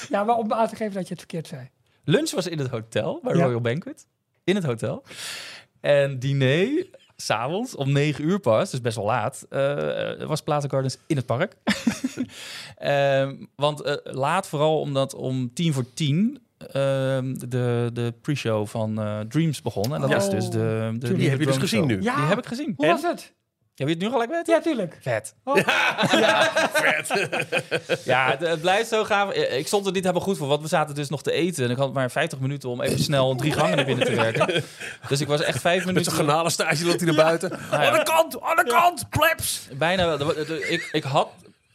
ja, 0.13 0.23
maar 0.23 0.35
om 0.35 0.53
aan 0.53 0.67
te 0.67 0.75
geven 0.75 0.93
dat 0.93 1.03
je 1.03 1.09
het 1.09 1.19
verkeerd 1.19 1.47
zei. 1.47 1.69
lunch 2.03 2.31
was 2.31 2.47
in 2.47 2.57
het 2.59 2.67
hotel, 2.69 3.19
bij 3.23 3.35
Ja. 3.35 3.43
Royal 3.43 3.61
Banquet. 3.61 4.05
In 4.43 4.55
het 4.55 4.63
hotel. 4.63 5.03
En 5.81 6.19
diner, 6.19 6.87
s'avonds, 7.15 7.75
om 7.75 7.91
negen 7.91 8.23
uur 8.23 8.39
pas, 8.39 8.71
dus 8.71 8.81
best 8.81 8.95
wel 8.95 9.05
laat, 9.05 9.45
eh, 9.49 10.23
was 10.27 10.41
Plaza 10.41 10.67
Gardens 10.67 10.97
in 11.07 11.15
het 11.15 11.25
park. 11.25 11.55
Ehm, 12.75 13.35
want 13.55 13.81
eh, 13.81 13.95
laat 14.03 14.47
vooral 14.47 14.79
omdat 14.79 15.13
om 15.13 15.53
tien 15.53 15.73
voor 15.73 15.93
tien 15.93 16.41
ehm, 16.57 17.33
de, 17.33 17.89
de 17.93 18.13
pre-show 18.21 18.67
van 18.67 18.99
eh, 19.01 19.19
Dreams 19.19 19.61
begon. 19.61 19.93
En 19.95 20.01
dat 20.01 20.09
Oh, 20.09 20.15
is 20.15 20.29
dus 20.29 20.49
de, 20.49 20.95
de 20.97 21.13
Die 21.13 21.29
heb 21.29 21.39
je 21.39 21.45
dus 21.45 21.57
gezien 21.57 21.79
show. 21.79 21.89
nu. 21.89 22.01
Ja. 22.01 22.15
Die 22.15 22.25
heb 22.25 22.37
ik 22.37 22.45
gezien. 22.45 22.73
Hoe 22.75 22.85
En? 22.85 22.91
was 22.91 23.01
het? 23.01 23.33
Heb 23.79 23.87
je 23.87 23.93
het 23.93 24.03
nu 24.03 24.09
gelijk 24.09 24.29
weten? 24.29 24.53
Ja, 24.53 24.61
tuurlijk. 24.61 24.97
Vet. 25.01 25.33
Oh. 25.43 25.55
Ja, 28.03 28.29
het, 28.29 28.39
het 28.39 28.61
blijft 28.61 28.89
zo 28.89 29.03
gaaf. 29.03 29.31
Eh, 29.31 29.57
Ik 29.57 29.67
stond 29.67 29.85
er 29.85 29.91
niet 29.91 30.03
helemaal 30.03 30.23
goed 30.25 30.37
voor, 30.37 30.47
want 30.47 30.61
we 30.61 30.67
zaten 30.67 30.95
dus 30.95 31.09
nog 31.09 31.21
te 31.23 31.31
eten. 31.31 31.63
En 31.65 31.71
ik 31.71 31.77
had 31.77 31.93
maar 31.93 32.11
50 32.11 32.39
minuten 32.39 32.69
om 32.69 32.81
even 32.81 32.99
snel 32.99 33.35
drie 33.35 33.51
gangen 33.51 33.75
naar 33.75 33.85
binnen 33.85 34.05
te 34.05 34.15
werken. 34.15 34.63
Dus 35.07 35.21
ik 35.21 35.27
was 35.27 35.41
echt 35.41 35.61
vijf 35.61 35.77
Met 35.77 35.85
minuten... 35.93 36.11
zo'n 36.15 36.25
garnalenstage 36.25 36.85
loopt 36.85 36.99
hij 37.01 37.11
naar 37.13 37.23
buiten. 37.25 37.59
ja. 37.71 37.77
Aan 37.91 37.93
de 37.97 38.03
kant, 38.03 38.41
aan 38.41 38.55
de 38.55 38.63
kant, 38.71 39.09
plebs! 39.09 39.67
Bijna. 39.77 40.17
de- 40.17 40.65
Ik, 40.69 40.89
ik 40.91 41.03
had 41.03 41.27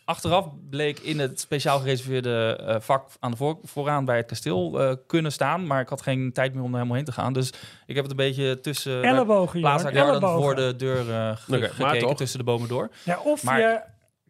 achteraf 0.04 0.46
bleek 0.70 0.98
in 0.98 1.18
het 1.18 1.40
speciaal 1.40 1.78
gereserveerde 1.78 2.56
eh, 2.66 2.76
vak 2.80 3.08
aan 3.20 3.30
de 3.30 3.36
voor, 3.36 3.58
vooraan 3.62 4.04
bij 4.04 4.16
het 4.16 4.26
kasteel 4.26 4.80
eh, 4.80 4.94
kunnen 5.06 5.32
staan, 5.32 5.66
maar 5.66 5.80
ik 5.80 5.88
had 5.88 6.02
geen 6.02 6.32
tijd 6.32 6.52
meer 6.54 6.62
om 6.62 6.68
er 6.68 6.74
helemaal 6.74 6.96
heen 6.96 7.04
te 7.04 7.12
gaan. 7.12 7.32
Dus 7.32 7.48
ik 7.86 7.94
heb 7.94 8.02
het 8.04 8.10
een 8.10 8.16
beetje 8.16 8.60
tussen 8.60 9.00
bij 9.00 9.10
Ellebogen, 9.10 9.60
Plaza. 9.60 9.82
Garden 9.90 10.02
Ellebogen. 10.06 10.42
voor 10.42 10.54
de 10.54 10.76
deur 10.76 11.10
eh, 11.10 11.36
ge- 11.36 11.68
gekeken 11.72 12.16
tussen 12.16 12.38
de 12.38 12.44
bomen 12.44 12.68
door. 12.68 12.90
Ja, 13.04 13.18
of 13.24 13.42
Maar- 13.42 13.60
je... 13.60 13.80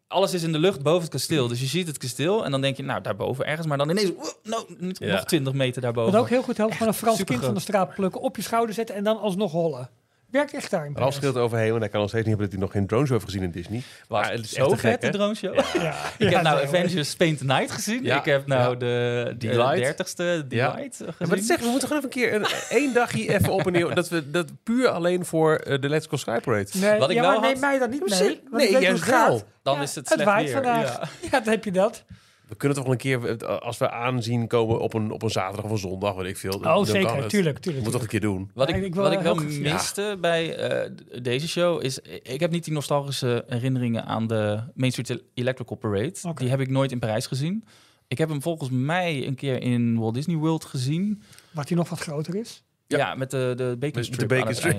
Alles 0.09 0.35
is 0.35 0.43
in 0.43 0.53
de 0.53 0.59
lucht 0.59 0.83
boven 0.83 1.01
het 1.03 1.11
kasteel, 1.11 1.49
dus 1.49 1.61
je 1.61 1.67
ziet 1.67 1.87
het 1.87 1.99
kasteel 1.99 2.45
en 2.45 2.51
dan 2.51 2.61
denk 2.61 2.77
je, 2.77 2.83
nou 2.83 3.01
daarboven 3.01 3.47
ergens, 3.47 3.67
maar 3.67 3.79
dan 3.79 3.91
ineens, 3.91 4.13
no, 4.43 4.65
niet- 4.79 4.99
Ja. 4.99 5.13
nog 5.15 5.25
20 5.25 5.53
meter 5.53 5.83
daarboven. 5.83 6.13
Wat 6.13 6.21
ook 6.21 6.29
heel 6.29 6.43
goed 6.43 6.57
helpt, 6.57 6.73
gewoon 6.73 6.89
een 6.89 6.95
Frans 6.95 7.25
kind 7.25 7.45
van 7.45 7.55
de 7.55 7.61
straat 7.61 7.95
plukken, 7.95 8.21
op 8.21 8.37
je 8.37 8.43
schouder 8.43 8.75
zetten 8.75 8.95
en 8.97 9.05
dan 9.05 9.19
alsnog 9.21 9.53
hollen. 9.53 9.91
Werkt 10.35 10.53
echt 10.55 10.71
daar 10.71 10.87
in 10.87 10.93
Ralf 10.97 11.15
scheelt 11.15 11.37
overheen, 11.37 11.69
want 11.69 11.81
hij 11.81 11.89
kan 11.89 12.01
nog 12.01 12.09
steeds 12.09 12.27
niet 12.27 12.37
hebben 12.39 12.59
dat 12.59 12.59
hij 12.59 12.65
nog 12.69 12.73
geen 12.73 12.87
drone 12.87 13.05
show 13.07 13.13
heeft 13.15 13.25
gezien 13.31 13.43
in 13.43 13.51
Disney. 13.51 13.83
was 14.09 14.21
Maar 14.21 14.33
het 14.33 14.45
is 14.45 14.51
zo 14.53 14.71
echt 14.71 14.81
vet, 14.81 14.91
gek, 14.91 15.01
de 15.01 15.07
hè? 15.07 15.13
drone 15.13 15.35
show. 15.35 15.55
Ja. 15.55 15.63
Ik 16.19 16.31
Ja, 16.31 16.31
heb 16.31 16.43
nou. 16.43 16.63
Avengers 16.67 17.15
Paint 17.17 17.39
the 17.39 17.45
Night 17.45 17.71
gezien. 17.71 18.03
Ja. 18.05 18.19
Ik 18.19 18.25
heb 18.25 18.47
nou 18.47 18.71
Ja. 18.73 18.77
de, 18.79 19.25
de 19.39 19.47
Delight. 19.49 19.77
dertigste 19.77 20.45
Delight 20.49 20.97
gezien. 20.97 21.07
Ja, 21.19 21.27
maar 21.27 21.37
het 21.37 21.47
zegt, 21.47 21.61
we 21.61 21.69
moeten 21.69 21.89
gewoon 21.89 22.05
even 22.05 22.23
een 22.23 22.31
keer 22.31 22.35
een, 22.71 22.77
één 22.79 22.95
dagje 22.95 23.35
even 23.35 23.53
op 23.53 23.67
en 23.67 23.73
neer. 23.73 23.95
Dat 23.95 24.09
we 24.09 24.31
dat 24.31 24.51
puur 24.63 24.89
alleen 24.89 25.25
voor 25.25 25.55
eh, 25.57 25.81
de 25.81 25.89
Let's 25.89 26.07
Go 26.07 26.17
Sky 26.17 26.39
Parade. 26.41 26.69
Nee, 26.73 26.99
Wat 26.99 27.11
ik 27.11 27.17
ja, 27.17 27.23
wel 27.23 27.41
maar 27.41 27.51
neem 27.51 27.61
mij 27.61 27.79
dan 27.79 27.91
niet 27.91 28.09
mee. 28.09 28.19
Nee, 28.21 28.29
want 28.29 28.33
ik 28.41 28.51
nee, 28.51 28.61
weet 28.61 28.73
hoe 28.75 28.83
juist 28.83 29.05
het 29.05 29.11
wel. 29.11 29.43
Dan 29.63 29.75
Ja, 29.77 29.83
is 29.83 29.95
het 29.95 30.05
het 30.09 30.15
slecht 30.15 30.25
waait 30.31 30.45
weer. 30.45 30.55
vandaag. 30.55 30.99
Ja. 31.01 31.09
Ja, 31.31 31.41
dan 31.41 31.53
heb 31.53 31.65
je 31.65 31.71
dat. 31.73 32.05
We 32.49 32.55
kunnen 32.57 32.77
toch 32.77 32.87
wel 32.87 32.95
een 32.95 33.01
keer, 33.01 33.37
eh, 33.43 33.59
als 33.59 33.79
we 33.79 33.91
aanzien 33.91 34.47
komen 34.47 34.81
op 34.81 34.95
een, 34.95 35.11
op 35.11 35.23
een 35.23 35.31
zaterdag 35.31 35.65
of 35.65 35.71
een 35.71 35.79
zondag, 35.79 36.15
weet 36.15 36.27
ik 36.27 36.37
veel. 36.37 36.53
Oh, 36.53 36.63
dan 36.63 36.75
kan 36.75 36.87
zeker. 36.87 37.17
het. 37.17 37.29
Tuurlijk, 37.29 37.57
We 37.57 37.63
tuurlijk. 37.63 37.85
moeten 37.85 37.93
toch 37.93 38.03
een 38.03 38.21
keer 38.21 38.29
doen. 38.29 38.51
Wat 38.55 38.69
Ja, 38.69 38.75
ik, 38.75 38.85
ik 38.85 38.95
wil 38.95 39.03
wat 39.03 39.13
ik 39.13 39.19
wel 39.21 39.35
miste 39.35 40.17
bij 40.21 40.57
eh, 40.57 40.91
deze 41.23 41.49
show 41.49 41.83
is... 41.83 41.99
Ik 42.23 42.41
heb 42.41 42.51
niet 42.51 42.65
die 42.65 42.73
nostalgische 42.75 43.45
herinneringen 43.47 44.05
aan 44.05 44.27
de 44.27 44.61
Main 44.75 44.93
Street 44.93 45.23
Electrical 45.35 45.77
Parade. 45.77 46.15
Die 46.35 46.49
heb 46.49 46.61
ik 46.61 46.71
nooit 46.71 46.93
in 46.93 46.99
Parijs 46.99 47.27
gezien. 47.27 47.65
Ik 48.09 48.19
heb 48.19 48.29
hem 48.29 48.43
volgens 48.43 48.71
mij 48.71 49.27
een 49.27 49.35
keer 49.35 49.63
in 49.63 49.99
Walt 49.99 50.15
Disney 50.15 50.37
World 50.37 50.65
gezien. 50.65 51.23
Wat 51.51 51.69
die 51.69 51.77
nog 51.77 51.89
wat 51.89 51.99
groter 52.01 52.35
is. 52.35 52.63
Ja. 52.87 52.99
Ja, 52.99 53.15
met 53.15 53.31
de, 53.31 53.53
de 53.57 53.65
bacon 53.79 53.79
Met 53.81 53.95
de 53.95 54.03
strip 54.03 54.29
bacon 54.29 54.43
aan 54.43 54.49
het 54.49 54.57
strip. 54.57 54.79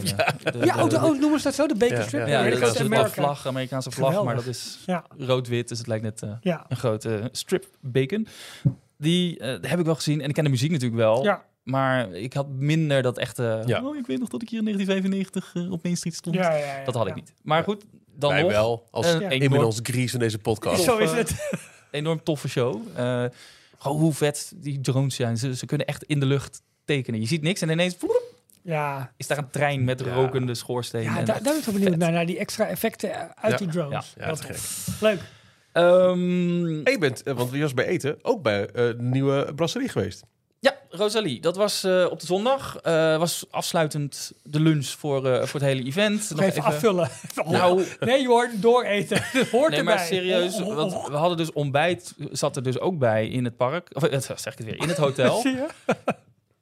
De- 0.54 0.66
Ja, 0.66 0.84
oh, 0.84 0.90
de- 0.90 0.96
oh, 0.96 1.20
noemen 1.20 1.38
ze 1.40 1.44
dat 1.44 1.54
zo? 1.56 1.68
De 1.68 1.76
bacon 1.76 1.98
Ja, 1.98 2.04
strip? 2.04 2.28
ja. 2.28 2.40
ja, 2.40 2.44
Ja, 2.46 2.60
dat 2.60 2.74
is 2.74 2.80
een 2.80 3.10
vlag, 3.10 3.48
Amerikaanse 3.48 3.92
vlag, 3.92 4.08
Geweldig. 4.08 4.34
maar 4.34 4.44
dat 4.44 4.54
is 4.54 4.80
Ja, 4.86 5.06
rood-wit, 5.18 5.68
dus 5.68 5.78
het 5.78 5.88
lijkt 5.88 6.04
net 6.04 6.22
eh, 6.22 6.30
ja, 6.42 6.66
een 6.68 6.78
grote 6.78 7.30
strip 7.32 7.66
bacon. 7.82 8.28
Die 8.98 9.40
eh, 9.40 9.70
heb 9.70 9.80
ik 9.80 9.86
wel 9.86 9.96
gezien 9.96 10.22
en 10.22 10.28
ik 10.30 10.34
ken 10.34 10.44
de 10.44 10.50
muziek 10.50 10.72
natuurlijk 10.72 11.02
wel. 11.02 11.24
ja. 11.24 11.46
Maar 11.64 12.12
ik 12.12 12.34
had 12.34 12.48
minder 12.50 13.02
dat 13.02 13.18
echte... 13.18 13.64
Ja. 13.66 13.84
Oh, 13.86 13.96
ik 13.98 14.06
weet 14.08 14.20
nog 14.20 14.30
dat 14.30 14.42
ik 14.42 14.50
hier 14.50 14.60
in 14.60 14.66
1995 14.66 15.64
eh, 15.66 15.72
op 15.72 15.84
Main 15.84 15.98
Street 15.98 16.16
stond. 16.16 16.36
ja, 16.36 16.56
ja, 16.56 16.66
ja, 16.78 16.84
Dat 16.86 16.94
had 16.94 17.04
ik 17.08 17.16
ja. 17.16 17.20
niet. 17.22 17.34
Maar 17.42 17.64
goed, 17.64 17.84
dan 18.16 18.32
Wij 18.32 18.42
nog 18.42 18.52
wel, 18.52 18.88
als 18.92 19.06
Ja. 19.06 19.14
enorm, 19.18 19.32
inmiddels 19.32 19.80
Gries 19.84 20.12
van 20.12 20.20
deze 20.20 20.38
podcast. 20.40 20.84
Zo 20.84 20.98
is 20.98 21.12
het. 21.12 21.50
enorm 21.92 22.24
toffe 22.24 22.48
show. 22.50 22.82
Eh, 22.96 23.24
gewoon 23.78 24.00
hoe 24.00 24.14
vet 24.14 24.54
die 24.56 24.82
drones 24.82 25.16
zijn. 25.16 25.38
Ze, 25.38 25.56
ze 25.56 25.66
kunnen 25.66 25.88
echt 25.88 26.04
in 26.04 26.20
de 26.20 26.26
lucht 26.26 26.62
tekenen. 26.86 27.20
Je 27.22 27.28
ziet 27.28 27.42
niks 27.42 27.62
en 27.62 27.70
ineens 27.70 27.96
vloep, 28.00 28.22
Ja, 28.62 29.12
is 29.18 29.28
daar 29.28 29.38
een 29.38 29.50
trein 29.50 29.84
met 29.84 30.00
Ja. 30.00 30.14
rokende 30.14 30.56
schoorstenen. 30.56 31.06
ja 31.06 31.18
en 31.18 31.26
daar, 31.26 31.36
dat- 31.36 31.44
daar 31.44 31.54
ben 31.54 31.58
ik 31.62 31.66
wel 31.66 31.74
benieuwd 31.74 31.96
naar, 31.98 32.12
naar 32.12 32.26
die 32.26 32.38
extra 32.38 32.68
effecten 32.68 33.36
uit 33.38 33.52
Ja. 33.52 33.58
die 33.58 33.68
drones. 33.68 34.14
Ja, 34.18 34.34
tof. 34.34 34.88
Leuk. 35.02 35.20
Ehm, 35.72 36.86
En 36.86 36.92
je 36.92 36.98
bent, 37.00 37.24
eh, 37.24 37.34
want 37.34 37.50
wie 37.52 37.62
was 37.62 37.74
bij 37.74 37.86
eten, 37.86 38.18
ook 38.22 38.42
bij 38.42 38.62
eh, 38.66 38.74
de 38.74 38.96
nieuwe 39.00 39.54
brasserie 39.56 39.90
geweest. 39.90 40.24
ja, 40.60 40.76
Rosalie. 40.90 41.42
Dat 41.42 41.56
was 41.56 41.84
eh, 41.84 42.08
op 42.12 42.20
de 42.20 42.26
zondag. 42.26 42.78
Eh, 42.78 43.18
was 43.18 43.46
afsluitend 43.50 44.32
de 44.44 44.60
lunch 44.60 44.86
voor, 44.86 45.26
eh, 45.26 45.44
voor 45.46 45.60
het 45.60 45.70
hele 45.70 45.84
event. 45.84 46.30
Nog 46.30 46.42
even, 46.42 46.64
afvullen. 46.64 47.10
Oh. 47.44 47.50
Nou, 47.50 47.84
Nee, 48.00 48.22
joh, 48.22 48.50
dooreten. 48.56 49.24
Dat 49.34 49.48
hoort 49.48 49.70
Nee, 49.70 49.80
erbij. 49.80 49.96
maar 49.96 50.06
serieus, 50.06 50.56
Oh, 50.62 50.68
oh, 50.68 50.76
want 50.76 50.94
oh. 50.94 51.08
we 51.08 51.16
hadden 51.16 51.38
dus 51.38 51.52
ontbijt, 51.54 52.14
zat 52.32 52.56
er 52.56 52.64
dus 52.64 52.80
ook 52.80 52.98
bij 53.00 53.28
in 53.28 53.44
het 53.44 53.58
park. 53.58 53.90
Of 53.94 54.02
zeg 54.36 54.52
ik 54.54 54.58
het 54.58 54.64
weer, 54.64 54.78
in 54.82 54.88
het 54.88 54.98
hotel. 54.98 55.42
Zie 55.42 55.52
je? 55.56 55.66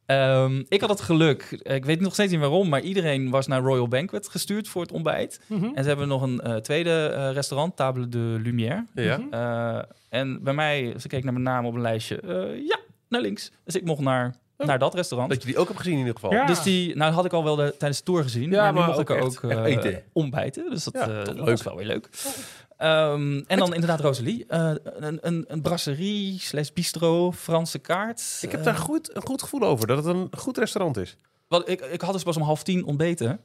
Ehm, 0.06 0.64
ik 0.70 0.82
had 0.82 0.90
het 0.90 1.02
geluk, 1.02 1.44
ik 1.64 1.86
weet 1.86 2.00
nog 2.00 2.14
steeds 2.14 2.32
niet 2.32 2.40
waarom, 2.42 2.70
maar 2.70 2.82
iedereen 2.82 3.30
was 3.30 3.48
naar 3.48 3.62
Royal 3.62 3.88
Banquet 3.88 4.28
gestuurd 4.30 4.68
voor 4.68 4.82
het 4.82 4.92
ontbijt. 4.92 5.40
Mhm. 5.48 5.64
En 5.74 5.82
ze 5.84 5.88
hebben 5.90 6.08
nog 6.08 6.22
een 6.22 6.40
eh, 6.42 6.56
tweede 6.56 7.06
eh, 7.08 7.32
restaurant, 7.32 7.76
Table 7.76 8.10
de 8.10 8.40
Lumière. 8.44 8.86
Ja. 8.94 9.18
Mhm. 9.18 9.34
Eh, 9.34 9.80
en 10.10 10.44
bij 10.44 10.54
mij, 10.54 10.94
ze 11.00 11.08
keek 11.08 11.24
naar 11.24 11.34
mijn 11.34 11.46
naam 11.46 11.66
op 11.66 11.74
een 11.74 11.82
lijstje, 11.82 12.20
eh, 12.20 12.68
ja, 12.68 12.80
naar 13.10 13.22
links. 13.22 13.52
Dus 13.66 13.76
ik 13.76 13.84
mocht 13.86 14.02
naar, 14.02 14.36
Oh. 14.58 14.68
naar 14.68 14.80
dat 14.80 14.94
restaurant. 14.94 15.32
Dat 15.32 15.42
je 15.42 15.48
die 15.48 15.58
ook 15.58 15.68
hebt 15.68 15.78
gezien 15.80 15.94
in 15.94 16.00
ieder 16.00 16.14
geval. 16.14 16.32
Ja. 16.32 16.46
Dus 16.46 16.64
die, 16.64 16.96
nou 16.96 17.14
had 17.14 17.26
ik 17.26 17.34
al 17.34 17.44
wel 17.44 17.56
de, 17.56 17.76
tijdens 17.78 17.98
de 18.00 18.06
tour 18.06 18.24
gezien, 18.24 18.50
Ja, 18.52 18.62
maar 18.64 18.72
nu 18.74 18.78
maar 18.80 18.88
mocht 18.88 19.00
ook 19.00 19.10
ik 19.10 19.16
er 19.16 19.24
ook 19.24 19.44
eh, 19.44 19.64
eten. 19.76 20.04
ontbijten. 20.14 20.70
Dus 20.70 20.84
dat, 20.84 20.94
Ja, 20.94 21.00
eh, 21.02 21.08
toch 21.18 21.26
dat 21.26 21.36
leuk. 21.36 21.46
was 21.46 21.64
wel 21.64 21.76
weer 21.76 21.86
leuk. 21.86 22.10
Ehm, 22.84 23.42
en 23.48 23.58
dan 23.60 23.74
inderdaad 23.74 24.00
Rosalie, 24.00 24.46
eh, 24.48 24.72
een, 24.84 25.18
een, 25.22 25.46
een 25.48 25.62
brasserie 25.62 26.40
slash 26.40 26.70
bistro, 26.70 27.32
Franse 27.32 27.80
kaart. 27.80 28.38
Ik 28.42 28.52
heb 28.52 28.60
Eh, 28.60 28.66
daar 28.66 28.76
goed, 28.76 29.16
een 29.16 29.22
goed 29.22 29.42
gevoel 29.42 29.62
over, 29.64 29.88
dat 29.88 29.98
het 29.98 30.06
een 30.16 30.28
goed 30.38 30.58
restaurant 30.58 30.98
is. 30.98 31.18
wat, 31.48 31.70
ik, 31.70 31.82
ik 31.82 32.02
had 32.02 32.14
dus 32.14 32.24
pas 32.24 32.38
om 32.38 32.42
half 32.44 32.64
tien 32.64 32.86
ontbeten. 32.86 33.40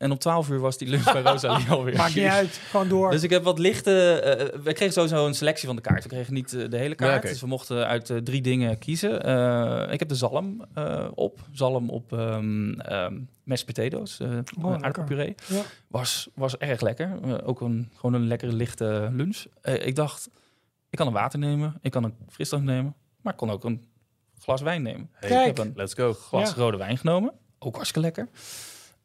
En 0.00 0.10
om 0.10 0.18
twaalf 0.18 0.48
uur 0.50 0.58
was 0.60 0.78
die 0.78 0.88
lunch 0.88 1.12
bij 1.12 1.22
Rosalie 1.22 1.68
alweer. 1.76 1.96
Maakt 1.96 2.14
niet 2.14 2.24
uit. 2.24 2.60
Gewoon 2.70 2.88
door. 2.88 3.10
Dus 3.10 3.22
ik 3.22 3.30
heb 3.30 3.42
wat 3.44 3.58
lichte... 3.58 4.20
eh, 4.20 4.60
we 4.62 4.72
kregen 4.72 4.92
sowieso 4.92 5.26
een 5.26 5.34
selectie 5.34 5.66
van 5.66 5.76
de 5.76 5.82
kaart. 5.82 6.02
We 6.02 6.08
kregen 6.08 6.34
niet 6.34 6.52
eh, 6.54 6.68
de 6.68 6.76
hele 6.76 6.94
kaart. 6.94 7.22
Ja. 7.22 7.28
Dus 7.28 7.40
we 7.40 7.46
mochten 7.46 7.86
uit 7.86 8.10
eh, 8.10 8.16
drie 8.16 8.40
dingen 8.42 8.78
kiezen. 8.78 9.22
Eh, 9.22 9.92
ik 9.92 9.98
heb 9.98 10.08
de 10.08 10.14
zalm 10.14 10.64
eh, 10.74 11.08
op. 11.14 11.40
Zalm 11.52 11.90
op 11.90 12.12
ehm 12.12 12.72
ehm 12.80 13.18
mashed 13.44 13.66
potatoes. 13.66 14.20
eh 14.20 14.28
lekker. 14.30 14.72
aardappelpuree. 14.72 15.34
Ja. 15.46 15.62
Was, 15.86 16.28
was 16.34 16.56
erg 16.56 16.80
lekker. 16.80 17.42
Ook 17.44 17.60
een, 17.60 17.90
gewoon 17.94 18.14
een 18.20 18.26
lekkere 18.26 18.52
lichte 18.52 19.08
lunch. 19.12 19.44
Eh, 19.62 19.86
ik 19.86 19.94
dacht, 19.96 20.28
ik 20.90 20.98
kan 20.98 21.06
een 21.06 21.12
water 21.12 21.38
nemen. 21.38 21.74
Ik 21.82 21.90
kan 21.90 22.04
een 22.04 22.14
frisdrank 22.28 22.64
nemen. 22.64 22.94
Maar 23.20 23.32
ik 23.32 23.38
kon 23.38 23.50
ook 23.50 23.64
een 23.64 23.84
glas 24.38 24.60
wijn 24.60 24.82
nemen. 24.82 25.10
Hey, 25.12 25.28
Kijk. 25.28 25.50
Ik 25.50 25.56
heb 25.56 25.66
een 25.66 25.72
Let's 25.76 25.94
go. 25.94 26.12
glas 26.12 26.48
Ja. 26.48 26.54
rode 26.56 26.76
wijn 26.76 26.98
genomen. 26.98 27.32
Ook 27.58 27.74
hartstikke 27.74 28.00
lekker. 28.06 28.28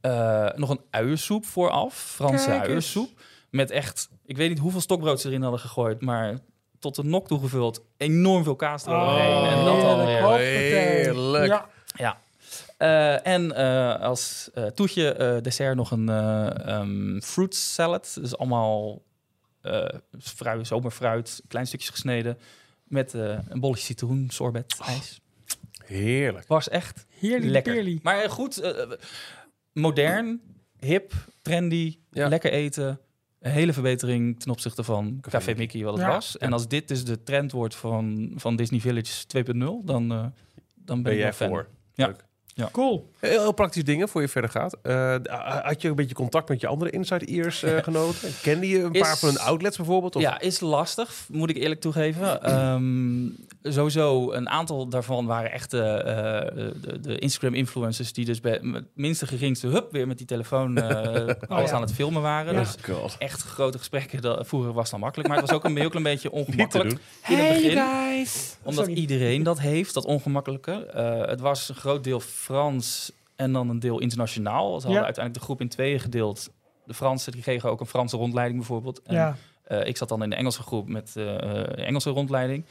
Eh, 0.05 0.49
nog 0.55 0.69
een 0.69 0.81
uiensoep 0.89 1.45
vooraf. 1.45 1.93
Franse 1.95 2.49
uiensoep. 2.49 3.09
Met 3.49 3.71
echt, 3.71 4.09
ik 4.25 4.37
weet 4.37 4.49
niet 4.49 4.59
hoeveel 4.59 4.81
stokbrood 4.81 5.21
ze 5.21 5.27
erin 5.27 5.41
hadden 5.41 5.59
gegooid, 5.59 6.01
maar 6.01 6.37
tot 6.79 6.95
de 6.95 7.03
nok 7.03 7.27
toegevuld. 7.27 7.81
Enorm 7.97 8.43
veel 8.43 8.55
kaas 8.55 8.85
eroverheen. 8.85 9.35
Oh, 9.37 9.51
en 9.51 9.65
dat 9.65 9.75
heerlijk. 9.75 10.19
Hoppatee. 10.19 10.71
Heerlijk. 10.73 11.45
Ja. 11.47 11.69
Ja. 11.95 12.17
Eh, 12.77 13.27
en 13.27 13.55
eh, 13.55 13.99
als 14.01 14.49
eh, 14.53 14.65
toetje 14.65 15.13
eh, 15.13 15.41
dessert 15.41 15.75
nog 15.75 15.91
een 15.91 16.09
ehm, 16.09 17.19
fruit 17.19 17.55
salad. 17.55 18.17
Dus 18.21 18.37
allemaal 18.37 19.01
eh 19.61 19.87
fruit, 20.19 20.67
zomerfruit, 20.67 21.41
klein 21.47 21.67
stukjes 21.67 21.89
gesneden. 21.89 22.37
Met 22.83 23.13
eh, 23.13 23.37
een 23.49 23.59
bolletje 23.59 23.85
citroen, 23.85 24.27
sorbet, 24.31 24.77
ijs. 24.85 25.21
Heerlijk. 25.85 26.47
Was 26.47 26.69
echt 26.69 27.05
Heerlijk. 27.19 27.51
lekker. 27.51 27.73
peerly. 27.73 27.99
Maar 28.03 28.29
goed, 28.29 28.61
modern, 29.79 30.41
hip, 30.79 31.13
trendy, 31.41 31.97
Ja. 32.11 32.27
lekker 32.27 32.51
eten. 32.51 32.99
Een 33.39 33.51
hele 33.51 33.73
verbetering 33.73 34.39
ten 34.39 34.51
opzichte 34.51 34.83
van 34.83 35.17
Café 35.21 35.37
Café 35.37 35.53
Mickey 35.57 35.83
wat 35.83 35.93
het 35.93 36.01
Ja. 36.03 36.09
was. 36.09 36.37
En 36.37 36.53
als 36.53 36.67
dit 36.67 36.87
dus 36.87 37.05
de 37.05 37.23
trend 37.23 37.51
wordt 37.51 37.75
van, 37.75 38.31
van 38.35 38.55
Disney 38.55 38.79
Village 38.79 39.25
2.0, 39.27 39.81
dan, 39.85 40.11
eh, 40.11 40.17
dan 40.17 40.31
ben, 40.85 41.03
Ben 41.03 41.13
ik 41.13 41.19
jij 41.19 41.33
fan. 41.33 41.47
voor? 41.49 41.67
Ja. 41.93 42.05
Leuk. 42.07 42.25
Cool. 42.71 43.09
Heel, 43.19 43.41
heel 43.41 43.51
praktisch 43.51 43.83
dingen 43.83 44.09
voor 44.09 44.21
je 44.21 44.27
verder 44.27 44.49
gaat. 44.49 44.77
Eh, 44.81 45.15
had 45.63 45.81
je 45.81 45.87
een 45.87 45.95
beetje 45.95 46.15
contact 46.15 46.49
met 46.49 46.61
je 46.61 46.67
andere 46.67 46.91
Inside 46.91 47.25
Ears 47.25 47.63
eh, 47.63 47.77
genoten? 47.83 48.29
Kende 48.41 48.67
je 48.67 48.81
een 48.83 48.93
Is- 48.93 49.01
paar 49.01 49.17
van 49.17 49.29
hun 49.29 49.39
outlets 49.39 49.77
bijvoorbeeld? 49.77 50.15
Of? 50.15 50.21
Ja, 50.21 50.39
is 50.39 50.59
lastig, 50.59 51.13
moet 51.31 51.49
ik 51.49 51.55
eerlijk 51.57 51.81
toegeven. 51.81 52.43
Ehm, 52.43 53.27
sowieso, 53.73 54.31
een 54.31 54.49
aantal 54.49 54.87
daarvan 54.87 55.25
waren 55.25 55.51
echt 55.51 55.73
eh, 55.73 55.99
eh, 55.99 56.53
de, 56.81 56.99
de 56.99 57.19
Instagram-influencers... 57.19 58.13
die 58.13 58.25
dus 58.25 58.39
bij 58.41 58.51
het 58.51 58.83
minste 58.93 59.27
geringste 59.27 59.67
hup 59.67 59.91
weer 59.91 60.07
met 60.07 60.17
die 60.17 60.27
telefoon 60.27 60.77
alles 61.47 61.69
ja. 61.69 61.75
aan 61.75 61.81
het 61.81 61.93
filmen 61.93 62.21
waren. 62.21 62.53
Ja. 62.53 62.59
Dus 62.59 62.75
God. 62.95 63.15
echt 63.19 63.41
grote 63.41 63.77
gesprekken 63.77 64.21
dat 64.21 64.47
voeren 64.47 64.73
was 64.73 64.89
dan 64.89 64.99
makkelijk. 64.99 65.29
Maar 65.29 65.37
het 65.37 65.47
was 65.49 65.55
ook 65.57 65.63
een 65.65 65.77
heel 65.77 65.89
klein 65.89 66.03
beetje 66.03 66.31
ongemakkelijk 66.31 66.89
doen. 66.89 66.99
in 67.27 67.37
het 67.37 67.47
Hey 67.47 67.61
begin. 67.61 67.77
guys. 67.77 68.55
Omdat 68.63 68.85
Sorry. 68.85 68.99
iedereen 68.99 69.43
dat 69.43 69.59
heeft, 69.59 69.93
dat 69.93 70.05
ongemakkelijke. 70.05 70.71
Eh, 70.85 71.25
het 71.27 71.39
was 71.39 71.69
een 71.69 71.75
groot 71.75 72.03
deel 72.03 72.19
Frans 72.45 73.11
en 73.35 73.51
dan 73.51 73.69
een 73.69 73.79
deel 73.79 73.99
internationaal. 73.99 74.65
Ze 74.67 74.71
hadden 74.73 74.91
Ja. 74.91 75.03
uiteindelijk 75.05 75.33
de 75.33 75.39
groep 75.45 75.61
in 75.61 75.69
tweeën 75.69 75.99
gedeeld. 75.99 76.49
De 76.85 76.93
Fransen 76.93 77.31
die 77.31 77.41
kregen 77.41 77.69
ook 77.69 77.79
een 77.79 77.85
Franse 77.85 78.17
rondleiding 78.17 78.59
bijvoorbeeld. 78.59 79.01
En, 79.01 79.15
Ja. 79.15 79.35
eh, 79.63 79.87
ik 79.87 79.97
zat 79.97 80.09
dan 80.09 80.23
in 80.23 80.29
de 80.29 80.35
Engelse 80.35 80.61
groep 80.61 80.87
met 80.87 81.13
eh, 81.15 81.35
eh, 81.61 81.87
Engelse 81.87 82.09
rondleiding. 82.09 82.65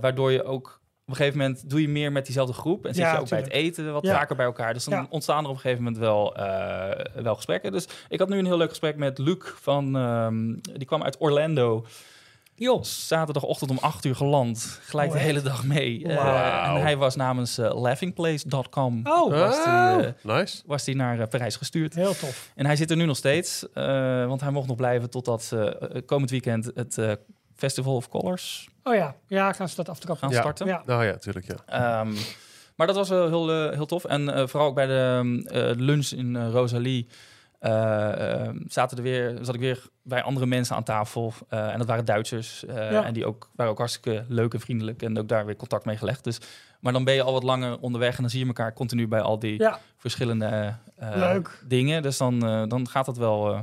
Waardoor 0.00 0.32
je 0.32 0.44
ook 0.44 0.80
een 1.06 1.14
gegeven 1.16 1.38
moment 1.38 1.70
doe 1.70 1.80
je 1.80 1.88
meer 1.88 2.12
met 2.12 2.24
diezelfde 2.24 2.52
groep. 2.54 2.86
En 2.86 2.94
zit 2.94 3.04
Ja, 3.04 3.12
je 3.14 3.20
ook 3.20 3.28
bij 3.28 3.38
het 3.38 3.50
eten 3.50 3.92
wat 3.92 4.02
Ja. 4.02 4.14
vaker 4.14 4.36
bij 4.36 4.44
elkaar. 4.46 4.72
Dus 4.74 4.84
dan 4.84 4.98
Ja. 4.98 5.06
ontstaan 5.10 5.44
er 5.44 5.50
op 5.50 5.54
een 5.54 5.60
gegeven 5.60 5.82
moment 5.84 6.00
wel, 6.02 6.36
wel 7.22 7.34
gesprekken. 7.34 7.72
Dus 7.72 7.86
ik 8.08 8.18
had 8.18 8.28
nu 8.28 8.38
een 8.38 8.46
heel 8.46 8.56
leuk 8.56 8.68
gesprek 8.68 8.96
met 8.96 9.18
Luc 9.18 9.36
van... 9.60 9.96
ehm, 9.96 10.52
die 10.62 10.84
kwam 10.86 11.02
uit 11.02 11.16
Orlando. 11.18 11.86
Joh. 12.62 12.82
Zaterdagochtend 12.82 13.70
om 13.70 13.78
8 13.80 14.04
uur 14.04 14.14
geland. 14.16 14.80
Gelijk 14.82 15.08
Oh, 15.10 15.14
de 15.16 15.20
hele 15.22 15.42
dag 15.42 15.64
mee. 15.64 16.04
Eh, 16.06 16.66
en 16.68 16.80
hij 16.80 16.96
was 16.96 17.16
namens 17.16 17.58
eh, 17.58 17.80
laughingplace.com... 17.82 19.00
Oh, 19.06 19.30
was 19.30 19.54
die, 19.64 19.72
Ah, 19.72 19.98
eh, 20.04 20.12
nice. 20.22 20.62
was 20.66 20.84
die 20.84 20.96
naar 20.96 21.28
Parijs 21.28 21.56
gestuurd. 21.56 21.94
heel 21.94 22.14
tof. 22.16 22.50
En 22.54 22.66
hij 22.66 22.76
zit 22.76 22.90
er 22.90 22.96
nu 22.96 23.04
nog 23.04 23.16
steeds, 23.16 23.66
eh, 23.74 24.26
want 24.26 24.40
hij 24.40 24.50
mocht 24.50 24.66
nog 24.68 24.76
blijven 24.76 25.10
totdat 25.10 25.42
ze 25.42 25.78
eh, 25.78 26.00
komend 26.06 26.30
weekend 26.30 26.70
het 26.74 26.98
eh, 26.98 27.12
Festival 27.56 27.94
of 27.96 28.08
Colors 28.08 28.68
Oh 28.84 28.94
ja, 28.94 29.14
ja, 29.26 29.52
gaan 29.52 29.68
ze 29.68 29.76
dat 29.76 29.88
aftrappen. 29.88 30.22
gaan 30.22 30.30
Ja. 30.30 30.40
starten. 30.40 30.66
Ja. 30.66 30.82
Nou 30.86 31.04
ja, 31.04 31.16
tuurlijk, 31.16 31.46
ja. 31.46 31.56
Ehm, 32.00 32.12
maar 32.76 32.86
dat 32.86 32.96
was 32.96 33.08
wel 33.08 33.28
heel, 33.28 33.70
heel 33.70 33.86
tof. 33.86 34.04
En 34.04 34.34
eh, 34.34 34.46
vooral 34.46 34.68
ook 34.68 34.74
bij 34.74 34.86
de 34.86 35.42
eh, 35.46 35.70
lunch 35.76 36.06
in 36.10 36.36
eh, 36.36 36.48
Rosalie 36.50 37.06
ehm, 37.06 37.16
zaten 38.66 38.96
er 38.96 39.02
weer, 39.02 39.38
zat 39.40 39.54
ik 39.54 39.60
weer 39.60 39.82
bij 40.02 40.22
andere 40.22 40.46
mensen 40.46 40.76
aan 40.76 40.82
tafel. 40.84 41.32
Eh, 41.48 41.72
en 41.72 41.78
dat 41.78 41.86
waren 41.86 42.04
Duitsers. 42.04 42.64
eh, 42.64 42.90
Ja. 42.90 43.04
En 43.04 43.12
die 43.12 43.26
ook, 43.26 43.50
waren 43.56 43.72
ook 43.72 43.78
hartstikke 43.78 44.24
leuk 44.28 44.54
en 44.54 44.60
vriendelijk. 44.60 45.02
En 45.02 45.18
ook 45.18 45.28
daar 45.28 45.46
weer 45.46 45.56
contact 45.56 45.84
mee 45.84 45.96
gelegd. 45.96 46.24
Dus, 46.24 46.38
maar 46.80 46.92
dan 46.92 47.04
ben 47.04 47.14
je 47.14 47.22
al 47.22 47.32
wat 47.32 47.42
langer 47.42 47.78
onderweg. 47.78 48.14
En 48.16 48.20
dan 48.20 48.30
zie 48.30 48.40
je 48.40 48.46
elkaar 48.46 48.72
continu 48.72 49.08
bij 49.08 49.20
al 49.20 49.38
die 49.38 49.58
Ja, 49.58 49.78
verschillende 49.96 50.74
eh, 50.96 51.10
Leuk. 51.16 51.62
dingen. 51.66 52.02
Dus 52.02 52.16
dan, 52.16 52.46
eh, 52.46 52.62
dan 52.68 52.88
gaat 52.88 53.06
het 53.06 53.16
wel, 53.16 53.52
eh, 53.52 53.60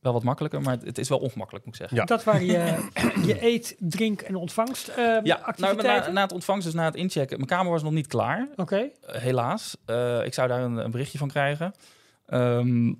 wel 0.00 0.12
wat 0.12 0.22
makkelijker. 0.22 0.60
Maar 0.60 0.72
het, 0.74 0.84
het 0.84 0.98
is 0.98 1.08
wel 1.08 1.18
ongemakkelijk, 1.18 1.64
moet 1.64 1.74
ik 1.74 1.80
zeggen. 1.80 1.98
Ja. 1.98 2.04
dat 2.04 2.24
waren 2.24 2.44
je, 2.46 2.88
je 3.26 3.44
eet, 3.44 3.76
drink 3.78 4.20
en 4.20 4.34
ontvangst 4.36 4.88
eh, 4.88 4.96
Ja, 4.96 5.20
nou, 5.22 5.42
activiteiten. 5.42 6.06
na, 6.08 6.14
na 6.18 6.22
het 6.22 6.32
ontvangst, 6.32 6.64
dus 6.64 6.74
na 6.74 6.84
het 6.84 6.94
inchecken. 6.94 7.36
Mijn 7.36 7.48
kamer 7.48 7.72
was 7.72 7.82
nog 7.82 7.92
niet 7.92 8.06
klaar. 8.06 8.48
Oké, 8.56 8.76
Eh, 8.76 9.20
helaas. 9.20 9.76
Eh, 9.86 10.24
ik 10.24 10.34
zou 10.34 10.48
daar 10.48 10.60
een, 10.62 10.76
een 10.76 10.90
berichtje 10.90 11.18
van 11.18 11.28
krijgen. 11.28 11.74
Ehm, 12.26 12.92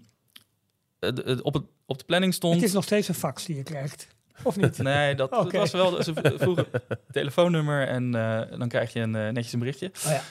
op, 1.42 1.54
het, 1.54 1.62
op 1.86 1.98
de 1.98 2.04
planning 2.04 2.34
stond... 2.34 2.54
het 2.54 2.64
is 2.64 2.72
nog 2.72 2.84
steeds 2.84 3.08
een 3.08 3.14
fax 3.14 3.44
die 3.44 3.56
je 3.56 3.62
krijgt. 3.62 4.06
Of 4.42 4.56
niet? 4.56 4.78
Nee, 4.82 5.14
dat, 5.14 5.30
dat 5.30 5.52
was 5.52 5.70
wel... 5.70 6.02
Ze 6.02 6.12
vroegen 6.36 6.66
telefoonnummer 7.10 7.88
en 7.88 8.14
eh, 8.14 8.58
dan 8.58 8.68
krijg 8.68 8.92
je 8.92 9.00
een, 9.00 9.14
eh, 9.16 9.28
netjes 9.28 9.52
een 9.52 9.58
berichtje. 9.58 9.90
Oh 10.06 10.12
ja. 10.12 10.22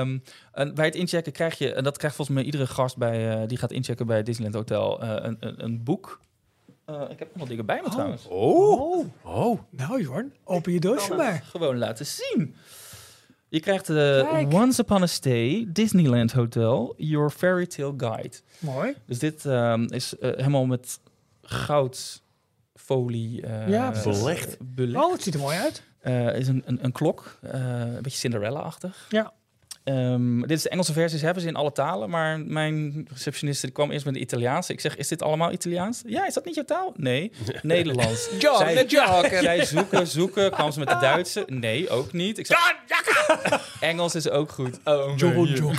Ehm, 0.00 0.18
en 0.52 0.74
bij 0.74 0.84
het 0.84 0.94
inchecken 0.94 1.32
krijg 1.32 1.58
je... 1.58 1.72
En 1.72 1.84
dat 1.84 1.96
krijgt 1.98 2.16
volgens 2.16 2.36
mij 2.36 2.46
iedere 2.46 2.66
gast 2.66 2.96
bij, 2.96 3.40
eh, 3.40 3.48
die 3.48 3.58
gaat 3.58 3.72
inchecken 3.72 4.06
bij 4.06 4.16
het 4.16 4.26
Disneyland 4.26 4.54
Hotel... 4.56 5.02
eh, 5.02 5.08
een, 5.10 5.36
een, 5.40 5.64
een 5.64 5.82
boek. 5.82 6.20
Eh, 6.84 7.02
ik 7.10 7.18
heb 7.18 7.28
nog 7.28 7.38
wat 7.38 7.48
dingen 7.48 7.66
bij 7.66 7.80
me 7.80 7.86
Oh. 7.86 7.92
trouwens. 7.92 8.26
Oh. 8.28 9.06
Oh. 9.22 9.60
Nou 9.70 10.02
Jorn, 10.02 10.34
open 10.44 10.72
je 10.72 10.80
doosje 10.80 11.14
maar. 11.14 11.42
gewoon 11.50 11.78
laten 11.78 12.06
zien. 12.06 12.54
Je 13.50 13.60
krijgt 13.60 13.86
de 13.86 14.26
Kijk. 14.30 14.52
Once 14.52 14.80
Upon 14.80 15.02
a 15.02 15.06
Stay 15.06 15.66
Disneyland 15.68 16.32
Hotel 16.32 16.94
Your 16.96 17.30
Fairy 17.30 17.66
Tale 17.66 17.94
Guide. 17.96 18.36
Mooi. 18.58 18.94
Dus 19.06 19.18
dit 19.18 19.44
ehm, 19.46 19.82
is 19.82 20.18
eh, 20.18 20.30
helemaal 20.36 20.66
met 20.66 21.00
goudfolie 21.42 23.42
eh, 23.42 23.68
Ja, 23.68 23.92
eh, 23.94 24.02
belegd. 24.02 24.56
belegd. 24.60 25.04
Oh, 25.04 25.12
het 25.12 25.22
ziet 25.22 25.34
er 25.34 25.40
mooi 25.40 25.56
uit. 25.58 25.82
Eh, 26.00 26.36
is 26.36 26.48
een, 26.48 26.62
een, 26.66 26.84
een 26.84 26.92
klok, 26.92 27.38
eh, 27.42 27.60
een 27.80 28.02
beetje 28.02 28.18
Cinderella-achtig. 28.18 29.06
Ja. 29.08 29.32
Ehm, 29.84 30.40
dit 30.40 30.50
is 30.50 30.62
de 30.62 30.68
Engelse 30.68 30.92
versies, 30.92 31.20
hebben 31.22 31.42
ze 31.42 31.48
in 31.48 31.54
alle 31.54 31.72
talen. 31.72 32.10
Maar 32.10 32.40
mijn 32.40 33.06
receptioniste 33.12 33.70
kwam 33.70 33.90
eerst 33.90 34.04
met 34.04 34.14
de 34.14 34.20
Italiaanse. 34.20 34.72
Ik 34.72 34.80
zeg, 34.80 34.96
is 34.96 35.08
dit 35.08 35.22
allemaal 35.22 35.52
Italiaans? 35.52 36.02
Ja, 36.06 36.26
is 36.26 36.34
dat 36.34 36.44
niet 36.44 36.54
jouw 36.54 36.64
taal? 36.64 36.92
Nee, 36.96 37.32
Nederlands. 37.62 38.28
John, 38.38 38.58
zij, 38.58 38.84
Joker. 38.84 39.42
zij 39.42 39.64
zoeken, 39.64 40.06
zoeken. 40.06 40.50
Kwam 40.50 40.72
ze 40.72 40.78
met 40.78 40.88
de 40.88 40.96
Duitse? 41.00 41.44
Nee, 41.46 41.88
ook 41.90 42.12
niet. 42.12 42.38
Ik 42.38 42.46
zeg, 42.46 42.58
Engels 43.80 44.14
is 44.14 44.28
ook 44.30 44.50
goed. 44.52 44.78
Oh, 44.84 45.12
John. 45.16 45.44
John. 45.44 45.76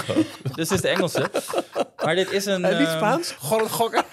Dus 0.56 0.68
dit 0.68 0.72
is 0.72 0.82
de 0.82 0.88
Engelse. 0.88 1.30
Maar 2.04 2.16
dit 2.16 2.32
is 2.32 2.46
een... 2.46 2.66
En 2.66 2.78
niet 2.78 2.88
ehm, 2.88 2.98
Spaans? 2.98 3.36
Gewoon 3.40 3.70
gokken. 3.70 4.04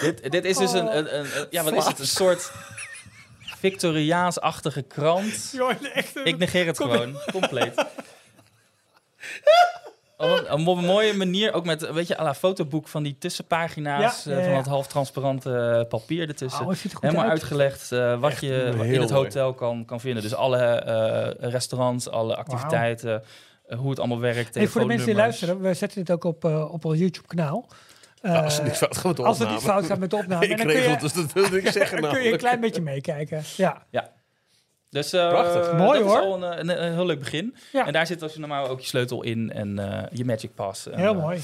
Dit, 0.00 0.30
dit 0.32 0.44
is 0.44 0.56
dus 0.56 0.72
een, 0.72 0.96
een, 0.96 1.18
een, 1.18 1.26
een- 1.40 1.46
Ja, 1.50 1.62
wat 1.62 1.72
is 1.74 1.84
het? 1.86 1.98
Een 1.98 2.06
soort 2.06 2.52
Victoriaans-achtige 3.62 4.82
krant. 4.82 5.50
Jorn, 5.52 5.78
echt 5.94 6.16
een... 6.16 6.24
Ik 6.24 6.38
negeer 6.38 6.66
het 6.66 6.76
gewoon, 6.76 7.16
compleet. 7.32 7.84
Op 10.16 10.28
een, 10.28 10.50
op 10.68 10.76
een 10.76 10.84
mooie 10.84 11.12
manier, 11.14 11.52
ook 11.52 11.64
met, 11.64 11.92
weet 11.92 12.06
je, 12.06 12.18
à 12.18 12.22
la 12.22 12.34
fotoboek 12.34 12.88
van 12.88 13.02
die 13.02 13.16
tussenpagina's, 13.18 14.24
Ja, 14.24 14.30
eh, 14.32 14.38
van 14.42 14.50
ja. 14.50 14.56
dat 14.56 14.66
half 14.66 14.86
transparante 14.86 15.56
eh, 15.80 15.88
papier 15.88 16.28
ertussen. 16.28 16.62
Oh, 16.62 16.68
het 16.68 16.78
ziet 16.78 16.90
er 16.90 16.96
goed 16.96 17.06
Helemaal 17.06 17.30
uit. 17.30 17.40
uitgelegd 17.40 17.92
eh, 17.92 18.20
wat 18.20 18.30
Echt 18.30 18.40
je 18.40 18.46
heel 18.46 18.82
in 18.94 19.00
het 19.00 19.10
mooi. 19.10 19.22
hotel 19.24 19.54
kan, 19.54 19.84
kan 19.84 20.00
vinden. 20.00 20.22
Dus 20.22 20.34
alle 20.34 20.58
eh, 20.58 21.50
restaurants, 21.50 22.08
alle 22.08 22.36
activiteiten, 22.36 23.22
eh, 23.66 23.78
hoe 23.78 23.90
het 23.90 23.98
allemaal 23.98 24.20
werkt. 24.20 24.54
Hey, 24.54 24.66
voor 24.68 24.80
de 24.80 24.86
mensen 24.86 25.06
die 25.06 25.14
telefoonnummers. 25.14 25.40
luisteren, 25.40 25.60
we 25.60 25.74
zetten 25.74 25.98
dit 26.04 26.10
ook 26.10 26.24
op, 26.24 26.44
eh, 26.44 26.72
op 26.72 26.84
ons 26.84 26.98
YouTube-kanaal. 26.98 27.66
Als 28.22 28.58
er 28.58 28.64
niks 28.64 28.78
fout 28.78 28.96
gaat 28.96 29.04
met 29.04 29.16
de 29.16 29.22
als 29.22 29.38
het 29.38 29.46
opname. 29.46 29.60
niet 29.60 29.70
fout 29.70 29.86
gaat 29.86 29.98
met 29.98 30.10
de 30.10 30.16
opname. 30.22 30.44
Ik 30.44 30.50
En 30.50 30.56
dan 30.56 30.66
kun 30.66 30.74
regel 30.74 30.90
je, 30.90 30.96
het, 30.96 31.00
dus 31.00 31.12
dat 31.12 31.32
wilde 31.32 31.58
ik 31.58 31.72
zeggen 31.80 32.02
dan 32.02 32.12
kun 32.12 32.22
je 32.22 32.32
een 32.32 32.38
klein 32.38 32.60
beetje 32.60 32.82
meekijken. 32.82 33.42
Ja, 33.56 33.82
Dus 34.90 35.12
eh, 35.12 35.28
Prachtig. 35.28 35.72
Mooi, 35.72 35.98
dat 35.98 36.08
hoor. 36.08 36.18
is 36.20 36.24
al 36.24 36.42
een, 36.42 36.58
een, 36.58 36.84
een 36.84 36.92
heel 36.92 37.06
leuk 37.06 37.18
begin. 37.18 37.56
Ja. 37.72 37.86
En 37.86 37.92
daar 37.92 38.06
zit 38.06 38.22
als 38.22 38.32
je 38.32 38.38
normaal 38.40 38.68
ook 38.68 38.80
je 38.80 38.86
sleutel 38.86 39.22
in 39.22 39.52
en 39.52 39.78
eh, 39.78 40.02
je 40.12 40.24
Magic 40.24 40.54
Pass. 40.54 40.88
En, 40.88 40.98
heel 40.98 41.14
eh, 41.14 41.20
mooi. 41.20 41.40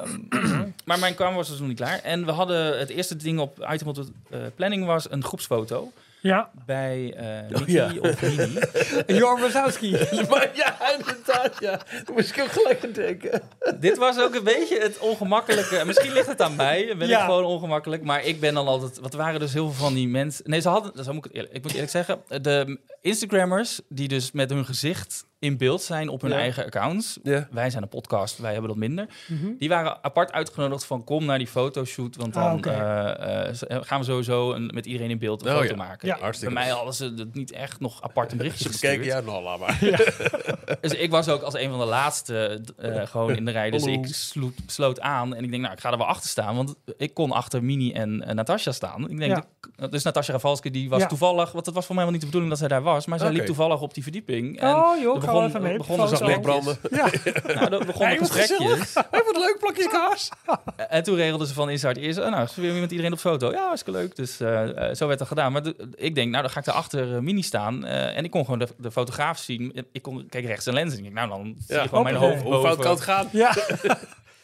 Maar 0.84 0.98
mijn 0.98 1.14
kamer 1.14 1.34
was 1.36 1.48
dus 1.48 1.58
nog 1.58 1.68
niet 1.68 1.76
klaar. 1.76 2.00
En 2.02 2.24
we 2.24 2.30
hadden 2.32 2.78
het 2.78 2.88
eerste 2.88 3.16
ding 3.16 3.38
op 3.38 3.66
item 3.72 3.88
op 3.88 3.94
de 3.94 4.06
eh, 4.30 4.38
planning 4.54 4.84
was 4.84 5.10
een 5.10 5.24
groepsfoto 5.24 5.92
Ja, 6.20 6.50
bij 6.66 7.14
eh 7.16 7.58
Mickey 7.58 7.74
ja. 7.74 7.92
of 8.00 8.22
Minnie. 8.22 8.58
Jorn 9.20 9.40
Wazowski. 9.40 9.90
Maar 10.28 10.50
ja, 10.54 10.76
inderdaad, 10.98 11.56
ja. 11.60 11.70
Daar 11.76 12.14
moest 12.14 12.36
ik 12.36 12.42
ook 12.42 12.52
gelijk 12.52 12.84
aan 12.84 12.92
denken. 12.92 13.42
Dit 13.80 13.96
was 13.98 14.18
ook 14.20 14.34
een 14.34 14.44
beetje 14.44 14.78
het 14.80 14.98
ongemakkelijke. 14.98 15.82
Misschien 15.86 16.12
ligt 16.12 16.26
het 16.26 16.40
aan 16.42 16.56
mij, 16.56 16.94
ben 16.98 17.08
Ja. 17.08 17.18
ik 17.18 17.24
gewoon 17.24 17.44
ongemakkelijk. 17.44 18.02
Maar 18.02 18.24
ik 18.24 18.40
ben 18.40 18.54
dan 18.54 18.66
altijd. 18.66 18.98
Wat 18.98 19.14
waren 19.14 19.40
dus 19.40 19.52
heel 19.52 19.70
veel 19.70 19.84
van 19.84 19.94
die 19.94 20.08
mensen. 20.08 20.50
Nee, 20.50 20.60
ze 20.60 20.68
hadden. 20.68 21.04
Zo 21.04 21.12
moet 21.12 21.24
ik, 21.24 21.34
eerlijk, 21.34 21.54
ik 21.54 21.62
moet 21.62 21.72
eerlijk 21.72 21.90
zeggen. 21.90 22.22
De 22.42 22.78
Instagrammers 23.02 23.80
die 23.88 24.08
dus 24.08 24.32
met 24.32 24.50
hun 24.50 24.64
gezicht 24.64 25.24
in 25.38 25.56
beeld 25.56 25.82
zijn 25.82 26.08
op 26.08 26.20
hun 26.20 26.30
Ja. 26.30 26.36
eigen 26.36 26.64
accounts. 26.64 27.18
Ja. 27.22 27.48
Wij 27.50 27.70
zijn 27.70 27.82
een 27.82 27.88
podcast, 27.88 28.38
wij 28.38 28.52
hebben 28.52 28.68
dat 28.70 28.78
minder. 28.78 29.06
Mhm. 29.28 29.46
Die 29.58 29.68
waren 29.68 29.98
apart 30.04 30.32
uitgenodigd 30.32 30.84
van 30.84 31.04
kom 31.04 31.24
naar 31.24 31.38
die 31.38 31.46
fotoshoot. 31.46 32.16
Want 32.16 32.34
dan 32.34 32.42
Ah, 32.42 32.54
oké. 32.54 32.70
eh, 32.70 33.48
eh, 33.48 33.82
gaan 33.82 33.98
we 34.00 34.04
sowieso 34.06 34.52
een, 34.52 34.70
met 34.74 34.86
iedereen 34.86 35.10
in 35.10 35.18
beeld 35.18 35.44
een 35.44 35.52
Oh, 35.52 35.58
foto 35.58 35.68
ja. 35.70 35.76
maken. 35.76 36.08
Ja. 36.08 36.14
Bij 36.14 36.22
Hartstikke 36.22 36.54
mij 36.54 36.68
hadden 36.68 36.94
ze 36.94 37.04
het 37.16 37.34
niet 37.34 37.52
echt 37.52 37.80
nog 37.80 38.02
apart 38.02 38.30
een 38.32 38.36
berichtje 38.38 38.62
Ze 38.62 38.68
gestuurd. 38.68 38.96
bekeken, 38.98 39.16
ja, 39.16 39.30
nou, 39.30 39.42
laat 39.42 39.58
maar. 39.58 39.78
Dus 40.80 40.92
ik 40.94 41.10
was 41.10 41.28
ook 41.28 41.42
als 41.42 41.54
een 41.54 41.70
van 41.70 41.78
de 41.78 41.84
laatste 41.84 42.60
eh, 42.76 43.06
gewoon 43.06 43.36
in 43.36 43.44
de 43.44 43.50
rij. 43.50 43.70
Dus 43.70 43.84
Hallo. 43.84 43.98
ik 43.98 44.06
sloot, 44.14 44.52
sloot 44.66 45.00
aan 45.00 45.34
en 45.34 45.44
ik 45.44 45.50
denk, 45.50 45.62
nou, 45.62 45.74
ik 45.74 45.80
ga 45.80 45.90
er 45.90 45.98
wel 45.98 46.06
achter 46.06 46.30
staan. 46.30 46.56
Want 46.56 46.74
ik 46.96 47.14
kon 47.14 47.32
achter 47.32 47.64
Mini 47.64 47.92
en 47.92 48.16
Natasja 48.34 48.72
staan. 48.72 49.10
Ik 49.10 49.18
denk, 49.18 49.30
Ja. 49.36 49.44
dat- 49.76 49.92
dus 49.92 50.02
Natasja 50.02 50.32
Ravalski, 50.32 50.70
die 50.70 50.88
was 50.88 51.00
Ja. 51.00 51.06
toevallig... 51.06 51.52
Want 51.52 51.66
het 51.66 51.74
was 51.74 51.86
voor 51.86 51.94
mij 51.94 52.04
wel 52.04 52.12
niet 52.12 52.20
de 52.20 52.26
bedoeling 52.26 52.52
dat 52.52 52.60
zij 52.60 52.70
daar 52.70 52.82
was. 52.82 53.06
Maar 53.06 53.18
zij 53.18 53.32
liep 53.32 53.46
toevallig 53.46 53.80
op 53.80 53.94
die 53.94 54.02
verdieping. 54.02 54.60
En 54.60 54.74
oh 54.74 55.00
joh, 55.00 55.20
wel 55.32 55.44
even 55.44 55.62
mee. 55.62 55.76
begon 55.76 56.00
er 56.00 56.08
Zag 56.08 56.18
zo- 56.18 56.26
licht 56.26 56.40
branden. 56.40 56.76
Ja, 56.90 57.04
nou, 57.54 57.72
er 57.72 57.86
begon 57.86 58.02
een 58.02 58.08
Hey, 58.08 58.18
wat 58.18 58.30
gesprekje. 58.30 58.76
Hey, 59.10 59.22
wat 59.24 59.36
leuk, 59.36 59.56
plakjes 59.60 59.88
kaas. 59.88 60.28
En 60.88 61.02
toen 61.02 61.16
regelden 61.16 61.46
ze 61.46 61.54
van 61.54 61.70
Inside 61.70 62.00
eerst, 62.00 62.18
oh, 62.18 62.28
nou, 62.30 62.48
wil 62.54 62.74
je 62.74 62.80
met 62.80 62.90
iedereen 62.90 63.12
op 63.12 63.18
foto? 63.18 63.50
Ja, 63.50 63.66
hartstikke 63.66 63.98
leuk. 63.98 64.16
Dus 64.16 64.40
eh, 64.40 64.88
eh, 64.88 64.94
zo 64.94 65.06
werd 65.06 65.18
dat 65.18 65.28
gedaan. 65.28 65.52
Maar 65.52 65.62
de- 65.62 65.88
ik 65.96 66.14
denk, 66.14 66.30
nou, 66.30 66.42
dan 66.42 66.50
ga 66.52 66.58
ik 66.58 66.64
daar 66.64 66.74
achter 66.74 67.14
eh, 67.14 67.20
Mini 67.20 67.42
staan. 67.42 67.84
eh, 67.84 68.16
en 68.16 68.24
ik 68.24 68.30
kon 68.30 68.44
gewoon 68.44 68.58
de, 68.58 68.68
de 68.76 68.90
fotograaf 68.90 69.38
zien. 69.38 69.86
Ik 69.92 70.02
kon, 70.02 70.26
kijk 70.28 70.44
rechts 70.44 70.66
en 70.66 70.74
lens. 70.74 70.92
En 70.92 70.96
ik 70.98 71.02
denk, 71.04 71.14
nou, 71.14 71.28
dan 71.28 71.54
zie 71.66 71.76
Ja. 71.76 71.82
je 71.82 71.88
gewoon 71.88 72.04
mijn 72.04 72.16
hoofd 72.16 72.42
Hoe 72.42 72.60
fout 72.60 72.78
kan 72.78 72.90
het 72.90 73.00
gaan? 73.00 73.28
ja. 73.32 73.54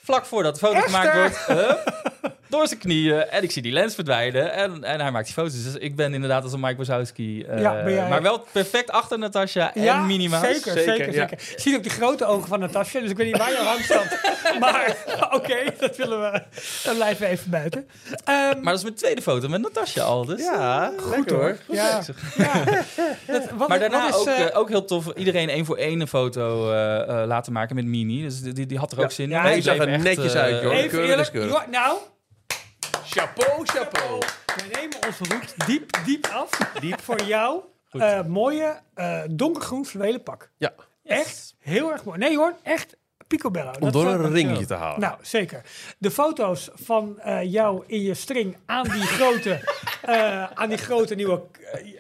Vlak 0.05 0.25
voordat 0.27 0.55
de 0.55 0.61
foto 0.67 0.81
gemaakt 0.81 1.15
wordt, 1.15 1.37
hup, 1.47 1.93
door 2.53 2.67
zijn 2.67 2.81
knieën. 2.81 3.21
En 3.29 3.43
ik 3.43 3.51
zie 3.51 3.63
die 3.63 3.73
lens 3.73 3.95
verdwijnen. 3.95 4.53
En, 4.53 4.85
en 4.85 5.01
hij 5.01 5.11
maakt 5.11 5.25
die 5.25 5.35
foto's. 5.35 5.63
Dus 5.65 5.75
ik 5.75 5.97
ben 5.97 6.15
inderdaad 6.15 6.43
als 6.43 6.53
een 6.53 6.61
Mike 6.61 6.77
Wazowski. 6.77 7.43
eh, 7.43 7.61
Ja, 7.61 7.83
ben 7.83 7.93
jij- 7.95 8.09
Maar 8.09 8.23
wel 8.23 8.45
perfect 8.53 8.91
achter 8.91 9.19
Natasja 9.19 9.75
en 9.75 9.83
ja, 9.83 10.01
Mouse. 10.03 10.29
zeker, 10.29 10.61
zeker, 10.73 10.73
Zeker, 10.73 11.13
zeker. 11.13 11.15
ja. 11.15 11.27
Je 11.55 11.61
ziet 11.61 11.77
ook 11.77 11.83
die 11.83 11.93
grote 11.93 12.25
ogen 12.27 12.49
van 12.49 12.61
Natasja, 12.61 13.01
dus 13.01 13.11
ik 13.11 13.17
weet 13.17 13.27
niet 13.27 13.37
waar 13.39 13.51
je 13.51 13.57
rang 13.63 13.81
staat. 13.81 14.19
maar 14.61 14.97
oké, 15.31 15.57
dat 15.79 15.97
willen 15.97 16.21
we. 16.33 16.43
Dan 16.85 16.95
blijven 16.95 17.23
we 17.27 17.31
even 17.33 17.51
buiten. 17.51 17.89
Ehm, 18.25 18.35
Maar 18.35 18.63
dat 18.65 18.77
is 18.77 18.83
mijn 18.83 18.95
tweede 18.95 19.23
foto 19.23 19.49
met 19.49 19.61
Natasja 19.61 20.03
al. 20.03 20.25
Dus, 20.25 20.41
Ja, 20.41 20.93
eh, 20.99 21.07
lekker 21.11 21.37
hoor. 21.37 21.57
ja, 21.69 21.97
bezig. 21.99 22.37
ja. 22.37 22.65
Dat- 23.27 23.51
wat, 23.57 23.69
Maar 23.69 23.79
daarna 23.79 24.11
wat 24.11 24.27
is, 24.27 24.33
ook, 24.33 24.49
eh, 24.49 24.59
ook 24.59 24.69
heel 24.69 24.85
tof. 24.85 25.07
Iedereen 25.15 25.49
één 25.49 25.65
voor 25.65 25.77
één 25.77 26.01
een 26.01 26.09
foto 26.09 26.67
laten 27.27 27.53
maken 27.53 27.75
met 27.75 27.85
Mini. 27.85 28.23
Dus 28.23 28.41
die, 28.41 28.67
die 28.67 28.79
had 28.79 28.93
er 28.93 29.03
ook 29.03 29.11
zin 29.13 29.25
in. 29.25 29.31
Ja, 29.31 29.61
zag 29.61 29.77
er 29.77 29.99
netjes 29.99 30.35
uit, 30.35 30.63
joh. 30.63 30.73
even 30.75 30.91
keurig 30.91 31.11
eerlijk, 31.35 31.67
nou, 31.71 31.97
Chapeau, 33.05 33.65
chapeau. 33.67 34.19
we 34.47 34.63
nemen 34.73 34.97
onze 35.07 35.35
hoed 35.35 35.67
diep, 35.67 35.91
diep 36.05 36.27
af. 36.27 36.51
Diep 36.81 37.01
voor 37.01 37.23
jou. 37.23 37.61
eh, 37.91 38.25
mooie 38.25 38.81
eh, 38.95 39.21
donkergroen 39.31 39.87
fluwelen 39.87 40.23
pak. 40.23 40.51
Ja. 40.57 40.73
Echt 41.05 41.55
heel 41.59 41.93
erg 41.93 42.05
mooi. 42.05 42.19
Nee 42.19 42.37
hoor, 42.37 42.55
echt 42.63 42.97
Picobello. 43.27 43.71
Om 43.81 43.93
door 43.93 44.07
een 44.07 44.33
ringetje 44.33 44.67
te 44.67 44.75
halen. 44.75 45.01
Nou, 45.01 45.15
zeker. 45.23 45.63
De 45.99 46.11
foto's 46.11 46.71
van 46.75 47.21
eh, 47.21 47.53
jou 47.53 47.83
in 47.87 48.03
je 48.03 48.15
string 48.15 48.57
aan 48.67 48.89
die 48.89 49.03
grote, 49.03 49.61
eh, 50.03 50.45
aan 50.55 50.69
die 50.69 50.79
grote 50.79 51.15
nieuwe, 51.15 51.43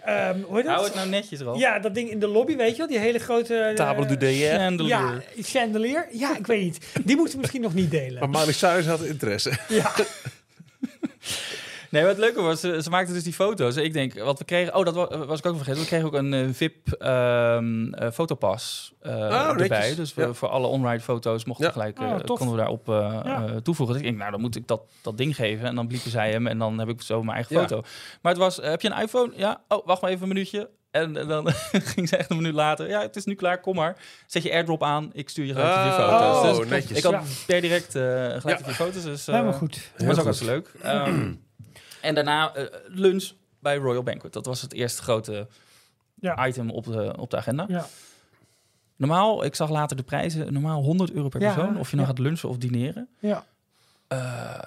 eh, 0.04 0.28
ehm, 0.28 0.40
hoe 0.42 0.56
heet 0.56 0.64
dat? 0.64 0.74
Hou 0.74 0.84
het 0.86 0.94
nou 0.94 1.08
netjes 1.08 1.40
erop. 1.40 1.56
Ja, 1.56 1.78
dat 1.78 1.94
ding 1.94 2.10
in 2.10 2.18
de 2.18 2.26
lobby, 2.28 2.56
weet 2.56 2.70
je 2.70 2.76
wel? 2.76 2.86
Die 2.86 2.98
hele 2.98 3.18
grote... 3.18 3.56
eh, 3.58 3.74
Table 3.74 4.06
du 4.06 4.16
DR. 4.16 4.58
Chandelier. 4.58 4.88
Ja, 4.88 5.20
chandelier. 5.42 6.06
Ja, 6.10 6.36
ik 6.36 6.46
weet 6.46 6.62
niet. 6.62 6.86
Die 7.04 7.16
moeten 7.16 7.34
we 7.34 7.40
misschien 7.40 7.62
nog 7.62 7.74
niet 7.74 7.90
delen. 7.90 8.18
Maar 8.18 8.28
Maris 8.28 8.58
Suis 8.58 8.86
had 8.86 9.00
interesse. 9.02 9.52
Ja, 9.68 9.92
Nee, 11.92 12.04
wat 12.04 12.18
leuker 12.18 12.42
was, 12.42 12.60
ze, 12.60 12.82
ze 12.82 12.90
maakten 12.90 13.14
dus 13.14 13.22
die 13.22 13.32
foto's. 13.32 13.76
Ik 13.76 13.92
denk, 13.92 14.18
wat 14.18 14.38
we 14.38 14.44
kregen... 14.44 14.74
Oh, 14.74 14.84
dat 14.84 14.94
wa- 14.94 15.26
was 15.26 15.38
ik 15.38 15.46
ook 15.46 15.56
vergeten. 15.56 15.80
We 15.80 15.86
kregen 15.86 16.06
ook 16.06 16.14
een 16.14 16.32
eh, 16.34 16.46
VIP 16.52 16.92
ehm, 16.92 17.92
eh, 17.92 18.10
fotopas 18.10 18.92
eh, 19.00 19.14
netjes. 19.48 19.62
erbij. 19.62 19.94
Dus 19.94 20.14
we- 20.14 20.22
Ja. 20.22 20.32
voor 20.32 20.48
alle 20.48 20.66
on-ride 20.66 21.00
foto's 21.02 21.44
mochten 21.44 21.66
Ja. 21.66 21.72
we 21.72 21.78
gelijk, 21.78 22.00
Oh, 22.00 22.18
tof. 22.18 22.38
konden 22.38 22.56
we 22.56 22.60
daarop 22.62 22.86
Ja. 23.26 23.60
toevoegen. 23.62 23.94
Dus 23.94 24.04
ik 24.04 24.08
denk, 24.08 24.18
nou, 24.20 24.30
dan 24.30 24.40
moet 24.40 24.56
ik 24.56 24.66
dat, 24.66 24.82
dat 25.02 25.16
ding 25.18 25.36
geven. 25.36 25.66
En 25.66 25.74
dan 25.74 25.86
bliepen 25.86 26.10
zij 26.10 26.30
hem 26.30 26.46
en 26.46 26.58
dan 26.58 26.78
heb 26.78 26.88
ik 26.88 27.02
zo 27.02 27.22
mijn 27.22 27.36
eigen 27.36 27.56
Ja. 27.56 27.62
foto. 27.62 27.82
Maar 28.22 28.32
het 28.32 28.40
was, 28.40 28.56
heb 28.56 28.80
je 28.80 28.90
een 28.90 29.02
iPhone? 29.02 29.32
Ja. 29.36 29.62
Oh, 29.68 29.86
wacht 29.86 30.00
maar 30.02 30.10
even 30.10 30.22
een 30.22 30.28
minuutje. 30.28 30.70
En, 30.90 31.16
en 31.16 31.28
dan 31.28 31.48
ging 31.94 32.08
ze 32.08 32.16
echt 32.16 32.30
een 32.30 32.36
minuut 32.36 32.54
later. 32.54 32.88
Ja, 32.88 33.00
het 33.00 33.16
is 33.16 33.24
nu 33.24 33.34
klaar, 33.34 33.60
kom 33.60 33.74
maar. 33.74 33.96
Zet 34.26 34.42
je 34.42 34.52
airdrop 34.52 34.82
aan, 34.82 35.10
ik 35.12 35.28
stuur 35.28 35.44
je 35.46 35.52
gelijk 35.52 35.82
die 35.82 35.92
foto's. 35.92 36.10
Oh, 36.52 36.56
Dus 36.58 36.68
netjes. 36.68 36.98
ik 36.98 37.04
had 37.04 37.24
per 37.46 37.60
direct 37.60 37.94
eh, 37.94 38.02
gelijk 38.02 38.58
Ja. 38.58 38.64
vier 38.64 38.74
foto's. 38.74 39.02
Dus, 39.02 39.28
eh, 39.28 39.34
helemaal 39.34 39.58
goed. 39.58 39.90
dat 39.96 40.06
was 40.06 40.08
ook 40.08 40.14
goed. 40.14 40.24
hartstikke 40.24 40.52
leuk. 40.54 40.70
Ehm, 40.82 41.32
en 42.02 42.14
daarna 42.14 42.54
eh, 42.54 42.64
lunch 42.86 43.30
bij 43.58 43.76
Royal 43.76 44.02
Banquet. 44.02 44.32
Dat 44.32 44.46
was 44.46 44.60
het 44.62 44.72
eerste 44.72 45.02
grote 45.02 45.46
Ja. 46.14 46.46
item 46.46 46.70
op 46.70 46.84
de, 46.84 47.14
op 47.18 47.30
de 47.30 47.36
agenda. 47.36 47.64
Ja. 47.68 47.86
Normaal, 48.96 49.44
ik 49.44 49.54
zag 49.54 49.70
later 49.70 49.96
de 49.96 50.02
prijzen, 50.02 50.52
normaal 50.52 50.82
100 50.82 51.12
euro 51.12 51.28
per 51.28 51.40
Ja, 51.40 51.54
persoon. 51.54 51.78
Of 51.78 51.90
je 51.90 51.96
nou 51.96 52.08
ja. 52.08 52.14
gaat 52.14 52.22
lunchen 52.24 52.48
of 52.48 52.56
dineren. 52.58 53.08
Ja. 53.18 53.44
Eh, 54.08 54.58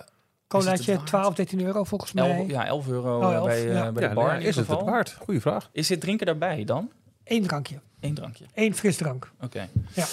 Colaatje 0.47 0.91
het 0.91 0.95
waard? 0.99 1.07
12, 1.07 1.35
13 1.35 1.61
euro 1.61 1.83
volgens 1.83 2.11
mij. 2.11 2.29
11, 2.37 2.47
ja, 2.49 2.65
11 2.65 2.87
euro 2.87 3.17
Oh, 3.27 3.33
11, 3.33 3.45
bij, 3.45 3.67
eh, 3.67 3.73
ja. 3.73 3.91
bij 3.91 4.03
Ja, 4.03 4.09
de 4.09 4.15
bar 4.15 4.41
is 4.41 4.55
het 4.55 4.67
het 4.67 4.81
waard? 4.81 5.13
Goeie 5.19 5.41
vraag. 5.41 5.69
Is 5.71 5.87
dit 5.87 6.01
drinken 6.01 6.25
daarbij 6.25 6.63
dan? 6.63 6.91
Eén 7.23 7.43
drankje. 7.43 7.79
Eén 7.99 8.13
drankje. 8.13 8.45
Eén 8.53 8.75
frisdrank. 8.75 9.31
Oké. 9.41 9.69
Ja. 9.93 10.05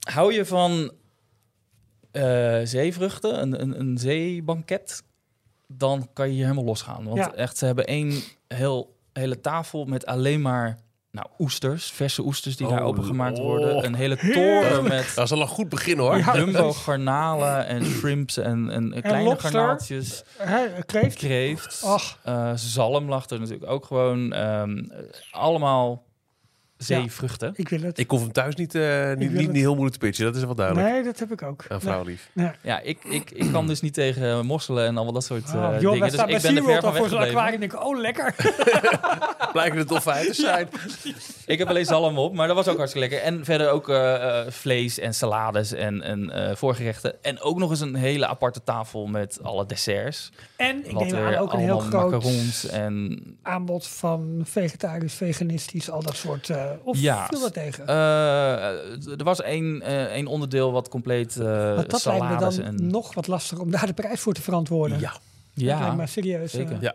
Hou 0.00 0.32
je 0.32 0.46
van 0.46 0.92
eh, 2.12 2.60
zeevruchten, 2.64 3.42
een, 3.42 3.60
een, 3.62 3.80
een 3.80 3.98
zeebanket, 3.98 5.02
dan 5.66 6.08
kan 6.12 6.26
je 6.26 6.32
hier 6.32 6.42
helemaal 6.42 6.64
losgaan. 6.64 7.04
Want 7.04 7.16
Ja. 7.16 7.32
echt, 7.34 7.56
ze 7.58 7.64
hebben 7.66 7.86
één 7.86 8.20
heel, 8.48 8.96
hele 9.12 9.40
tafel 9.40 9.84
met 9.84 10.06
alleen 10.06 10.40
maar 10.40 10.78
nou, 11.10 11.26
oesters, 11.38 11.90
verse 11.90 12.22
oesters 12.22 12.56
die 12.56 12.68
daar 12.68 12.80
Oh, 12.80 12.86
opengemaakt 12.86 13.38
oh. 13.38 13.44
worden. 13.44 13.84
Een 13.84 13.94
hele 13.94 14.16
toren 14.16 14.82
met 14.82 15.12
Dat 15.14 15.24
is 15.24 15.32
al 15.32 15.40
een 15.40 15.46
goed 15.46 15.68
begin 15.68 15.98
hoor. 15.98 16.16
Ja. 16.16 16.36
jumbo 16.36 16.72
garnalen 16.72 17.66
en 17.66 17.84
shrimps 17.84 18.36
en, 18.36 18.70
en, 18.70 19.00
kleine 19.02 19.28
lobster. 19.28 19.50
garnaaltjes. 19.50 20.24
Kreeft. 20.86 21.16
Kreeft, 21.16 21.84
eh, 22.24 22.52
zalm 22.54 23.08
lag 23.08 23.28
er 23.30 23.38
natuurlijk 23.40 23.70
ook 23.70 23.84
gewoon. 23.84 24.32
ehm, 24.32 24.78
eh, 24.78 24.98
allemaal 25.30 26.04
zeevruchten. 26.82 27.52
Ik 27.56 27.68
wil 27.68 27.80
het. 27.80 27.98
Ik 27.98 28.10
hoef 28.10 28.20
hem 28.20 28.32
thuis 28.32 28.54
niet, 28.54 28.74
eh, 28.74 29.12
niet, 29.12 29.32
niet, 29.32 29.52
heel 29.52 29.72
moeilijk 29.72 29.92
te 29.92 30.06
pitchen. 30.06 30.24
Dat 30.24 30.36
is 30.36 30.44
wel 30.44 30.54
duidelijk. 30.54 30.88
nee, 30.88 31.02
dat 31.02 31.18
heb 31.18 31.32
ik 31.32 31.42
ook. 31.42 31.64
Aan 31.68 31.80
vrouw 31.80 32.04
lief. 32.04 32.30
Ja, 32.62 32.80
ik, 32.80 33.04
ik, 33.04 33.30
ik 33.30 33.52
kan 33.52 33.66
dus 33.66 33.80
niet 33.80 33.94
tegen 33.94 34.46
mosselen 34.46 34.86
en 34.86 34.94
allemaal 34.94 35.12
dat 35.12 35.24
soort 35.24 35.44
eh 35.44 35.70
Oh, 35.74 35.80
joh, 35.80 35.92
dingen. 35.92 36.10
Dus 36.10 36.20
ik 36.20 36.42
ben 36.42 36.56
er 36.56 36.62
ver 36.62 36.80
van 36.80 36.90
al 36.90 36.96
voor 36.96 37.08
zo'n 37.08 37.18
aquarium 37.18 37.54
en 37.54 37.60
denk 37.60 37.72
ik, 37.72 37.84
oh 37.84 37.98
lekker. 37.98 38.34
Blijken 39.52 39.78
de 39.78 39.84
dolfijnen 39.84 40.32
te 40.32 40.40
zijn. 40.40 40.68
Ik 41.46 41.58
heb 41.58 41.68
alleen 41.68 41.84
zalm 41.84 42.18
op, 42.18 42.34
maar 42.34 42.46
dat 42.46 42.56
was 42.56 42.68
ook 42.68 42.76
hartstikke 42.76 43.08
lekker. 43.08 43.28
En 43.28 43.44
verder 43.44 43.70
ook 43.70 43.88
eh, 43.88 44.40
eh, 44.40 44.50
vlees 44.50 44.98
en 44.98 45.14
salades 45.14 45.72
en, 45.72 46.02
en 46.02 46.30
eh, 46.30 46.56
voorgerechten. 46.56 47.22
En 47.22 47.40
ook 47.40 47.58
nog 47.58 47.70
eens 47.70 47.80
een 47.80 47.94
hele 47.94 48.26
aparte 48.26 48.62
tafel 48.64 49.06
met 49.06 49.38
alle 49.42 49.66
desserts. 49.66 50.32
En 50.56 50.88
ik 50.88 50.92
neem 50.92 51.14
aan 51.14 51.34
ook 51.34 51.52
een 51.52 51.58
heel 51.58 51.78
groot 51.78 52.68
en... 52.70 53.22
aanbod 53.42 53.86
van 53.86 54.42
vegetarisch, 54.44 55.14
veganistisch, 55.14 55.90
al 55.90 56.02
dat 56.02 56.16
soort. 56.16 56.50
Eh 56.72 56.86
of 56.86 56.98
Ja. 56.98 57.26
viel 57.26 57.40
dat 57.40 57.52
tegen? 57.52 57.86
eh, 57.86 59.18
er 59.18 59.24
was 59.24 59.42
één, 59.42 59.82
eh, 59.82 60.04
één 60.04 60.26
onderdeel 60.26 60.72
wat 60.72 60.88
compleet 60.88 61.36
eh 61.36 61.74
Want 61.74 61.90
dat 61.90 62.04
lijkt 62.04 62.28
me 62.28 62.36
dan 62.36 62.60
en... 62.60 62.86
nog 62.86 63.14
wat 63.14 63.26
lastiger 63.26 63.62
om 63.64 63.70
daar 63.70 63.86
de 63.86 63.92
prijs 63.92 64.20
voor 64.20 64.32
te 64.32 64.42
verantwoorden. 64.42 65.00
Ja. 65.00 65.10
Dat 65.10 65.20
lijkt 65.64 65.80
Ja, 65.80 65.92
me 65.94 66.06
serieus. 66.06 66.50
zeker. 66.52 66.74
eh, 66.74 66.80
Ja. 66.80 66.94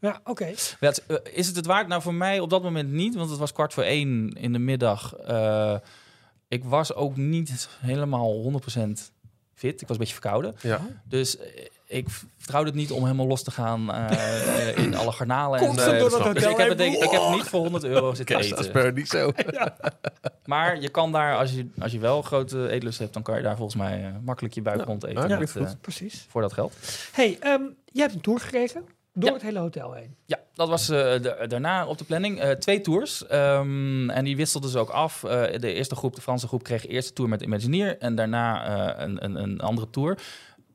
ja, 0.00 0.20
oké. 0.24 0.44
Eh, 0.80 0.90
is 1.32 1.46
het 1.46 1.56
het 1.56 1.66
waard? 1.66 1.88
Nou, 1.88 2.02
voor 2.02 2.14
mij 2.14 2.40
op 2.40 2.50
dat 2.50 2.62
moment 2.62 2.90
niet, 2.92 3.14
want 3.14 3.30
het 3.30 3.38
was 3.38 3.52
kwart 3.52 3.72
voor 3.74 3.82
één 3.82 4.28
in 4.32 4.52
de 4.52 4.58
middag. 4.58 5.14
Eh, 5.16 5.74
ik 6.48 6.64
was 6.64 6.94
ook 6.94 7.16
niet 7.16 7.68
helemaal 7.80 8.32
100% 8.42 9.12
fit. 9.54 9.80
Ik 9.80 9.86
was 9.88 9.90
een 9.96 10.02
beetje 10.02 10.20
verkouden. 10.20 10.54
Ja. 10.62 10.80
Dus 11.04 11.36
eh, 11.38 11.46
ik 11.92 12.06
vertrouwde 12.38 12.70
het 12.70 12.78
niet 12.78 12.90
om 12.90 13.02
helemaal 13.04 13.26
los 13.26 13.42
te 13.42 13.50
gaan 13.50 13.92
eh, 13.92 14.68
eh, 14.68 14.76
in 14.78 14.94
alle 14.96 15.12
garnalen. 15.12 15.60
En, 15.60 15.66
eh, 15.68 15.98
door 15.98 16.10
dat 16.10 16.34
dus 16.34 16.44
ik 16.44 16.56
heb, 16.56 16.68
het, 16.68 16.78
denk- 16.78 16.94
ik 17.02 17.10
heb 17.10 17.20
niet 17.30 17.42
voor 17.42 17.60
100 17.60 17.84
euro 17.84 18.14
zitten 18.14 18.36
Kast 18.36 18.50
als 18.56 18.60
eten. 18.66 18.72
per 18.72 18.92
niet 18.92 19.08
zo. 19.08 19.32
Maar 20.44 20.80
je 20.80 20.88
kan 20.88 21.12
daar, 21.12 21.36
als 21.36 21.52
je, 21.52 21.66
als 21.80 21.92
je 21.92 21.98
wel 21.98 22.22
grote 22.22 22.68
eetlust 22.68 22.98
hebt, 22.98 23.12
dan 23.14 23.22
kan 23.22 23.36
je 23.36 23.42
daar 23.42 23.56
volgens 23.56 23.76
mij 23.76 24.04
eh, 24.04 24.10
makkelijk 24.24 24.54
je 24.54 24.62
buik 24.62 24.78
Ja. 24.78 24.84
rond 24.84 25.02
Ja, 25.02 25.08
eten. 25.08 25.22
klinkt 25.24 25.38
met, 25.40 25.50
goed. 25.64 25.74
eh, 25.74 25.80
Precies. 25.80 26.26
voor 26.28 26.40
dat 26.42 26.52
geld. 26.52 26.74
hey, 27.12 27.36
ehm, 27.40 27.62
jij 27.92 28.02
hebt 28.02 28.14
een 28.14 28.20
tour 28.20 28.40
gekregen 28.40 28.84
door 29.12 29.28
Ja. 29.28 29.32
het 29.32 29.42
hele 29.42 29.58
hotel 29.58 29.92
heen. 29.92 30.14
Ja, 30.26 30.38
dat 30.54 30.68
was 30.68 30.88
eh, 30.88 31.22
da- 31.22 31.46
daarna 31.46 31.86
op 31.86 31.98
de 31.98 32.04
planning. 32.04 32.40
Eh, 32.40 32.50
twee 32.50 32.80
tours. 32.80 33.26
Ehm, 33.26 34.10
en 34.10 34.24
die 34.24 34.36
wisselden 34.36 34.70
ze 34.70 34.78
ook 34.78 34.90
af. 34.90 35.24
Eh, 35.24 35.58
de 35.60 35.72
eerste 35.72 35.94
groep, 35.94 36.14
de 36.14 36.20
Franse 36.20 36.46
groep, 36.46 36.62
kreeg 36.62 36.86
eerst 36.86 37.08
de 37.08 37.14
tour 37.14 37.30
met 37.30 37.42
Imagineer. 37.42 37.98
En 37.98 38.14
daarna 38.14 38.64
eh, 38.96 39.04
een, 39.06 39.24
een, 39.24 39.34
een 39.42 39.60
andere 39.60 39.90
tour. 39.90 40.18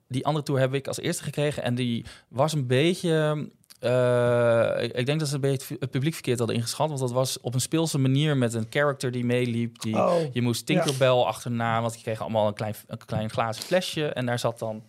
Die 0.07 0.25
andere 0.25 0.45
tour 0.45 0.59
heb 0.59 0.73
ik 0.73 0.87
als 0.87 0.99
eerste 0.99 1.23
gekregen. 1.23 1.63
En 1.63 1.75
die 1.75 2.05
was 2.27 2.53
een 2.53 2.67
beetje... 2.67 3.49
eh, 3.79 4.83
ik, 4.83 4.91
ik 4.93 5.05
denk 5.05 5.19
dat 5.19 5.27
ze 5.29 5.35
een 5.35 5.41
beetje 5.41 5.75
het 5.79 5.91
publiek 5.91 6.13
verkeerd 6.13 6.37
hadden 6.37 6.55
ingeschat. 6.57 6.87
Want 6.87 6.99
dat 6.99 7.11
was 7.11 7.39
op 7.41 7.53
een 7.53 7.61
speelse 7.61 7.97
manier 7.97 8.37
met 8.37 8.53
een 8.53 8.67
character 8.69 9.11
die 9.11 9.25
meeliep. 9.25 9.81
Die, 9.81 9.95
Oh, 9.95 10.13
Je 10.33 10.41
moest 10.41 10.65
Tinkerbell 10.65 11.09
achterna, 11.21 11.81
want 11.81 11.95
je 11.95 12.01
kreeg 12.01 12.21
allemaal 12.21 12.47
een 12.47 12.53
klein, 12.53 12.75
een 12.87 13.05
klein 13.05 13.29
glazen 13.29 13.63
flesje. 13.63 14.07
En 14.07 14.25
daar 14.25 14.39
zat 14.39 14.59
dan... 14.59 14.83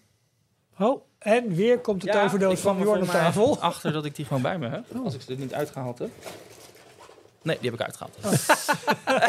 oh, 0.78 1.02
en 1.18 1.54
weer 1.54 1.78
komt 1.78 2.02
de 2.02 2.08
toverdoos 2.10 2.52
ik 2.52 2.58
kwam 2.60 2.76
van 2.76 2.86
Jorn 2.86 3.02
op 3.02 3.08
tafel. 3.08 3.58
achter 3.60 3.92
dat 3.92 4.04
ik 4.04 4.16
die 4.16 4.24
gewoon 4.24 4.42
bij 4.42 4.58
me 4.58 4.68
heb. 4.68 4.84
Als 5.04 5.14
ik 5.14 5.20
ze 5.20 5.32
er 5.32 5.38
niet 5.38 5.54
uitgehaald 5.54 5.98
heb. 5.98 6.08
Nee, 7.46 7.58
die 7.60 7.70
heb 7.70 7.80
ik 7.80 7.86
uitgehaald. 7.86 8.18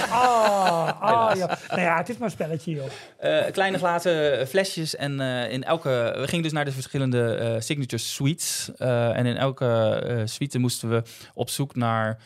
Ah, 0.10 1.02
ah 1.02 1.36
ja. 1.36 1.58
Nou 1.70 1.82
ja, 1.82 1.98
het 1.98 2.10
is 2.10 2.18
maar 2.18 2.28
een 2.28 2.34
spelletje, 2.34 2.72
joh. 2.72 2.86
Eh, 3.18 3.52
kleine 3.52 3.78
glazen 3.78 4.48
flesjes. 4.48 4.96
En 4.96 5.20
eh, 5.20 5.52
in 5.52 5.64
elke. 5.64 6.14
We 6.18 6.28
gingen 6.28 6.44
dus 6.44 6.52
naar 6.52 6.66
de 6.66 6.72
verschillende 6.72 7.36
eh, 7.36 7.56
signature 7.62 8.02
suites. 8.02 8.72
En 8.78 9.26
in 9.26 9.38
elke 9.38 10.22
suite 10.26 10.60
moesten 10.60 10.90
we 10.90 11.04
op 11.34 11.50
zoek 11.50 11.76
naar. 11.76 12.18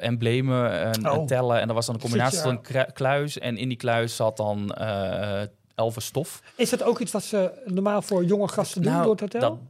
emblemen 0.00 0.80
en, 0.80 1.08
Oh. 1.10 1.14
en 1.16 1.26
tellen. 1.26 1.60
En 1.60 1.66
dat 1.66 1.76
was 1.76 1.86
dan 1.86 1.94
een 1.94 2.00
combinatie 2.00 2.38
van 2.38 2.60
een 2.64 2.92
kluis. 2.92 3.38
En 3.38 3.56
in 3.56 3.68
die 3.68 3.76
kluis 3.76 4.16
zat 4.16 4.36
dan 4.36 4.72
eh 4.74 5.42
elfen 5.74 6.02
stof. 6.02 6.40
Is 6.56 6.70
dat 6.70 6.82
ook 6.82 6.98
iets 6.98 7.12
wat 7.12 7.22
ze 7.22 7.50
normaal 7.64 8.02
voor 8.02 8.24
jonge 8.24 8.48
gasten 8.48 8.82
doen 8.82 9.02
door 9.02 9.10
het 9.10 9.20
hotel? 9.20 9.40
Nou, 9.40 9.52
dat- 9.52 9.62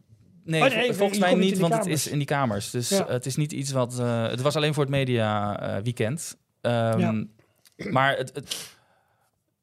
nee, 0.44 0.62
Oh, 0.62 0.68
nee, 0.68 0.92
volgens 0.92 1.18
mij 1.18 1.34
niet 1.34 1.58
want 1.58 1.74
het 1.74 1.86
is 1.86 2.06
in 2.06 2.18
die 2.18 2.26
kamers. 2.26 2.70
Dus 2.70 2.88
Ja. 2.88 3.06
eh, 3.06 3.12
het 3.12 3.26
is 3.26 3.36
niet 3.36 3.52
iets 3.52 3.72
wat... 3.72 3.98
eh, 3.98 4.26
het 4.28 4.40
was 4.40 4.56
alleen 4.56 4.74
voor 4.74 4.82
het 4.82 4.92
media 4.92 5.60
eh, 5.60 5.82
weekend. 5.82 6.36
Ehm, 6.60 6.98
Ja. 6.98 7.24
Maar 7.90 8.16
het, 8.16 8.30
het, 8.34 8.72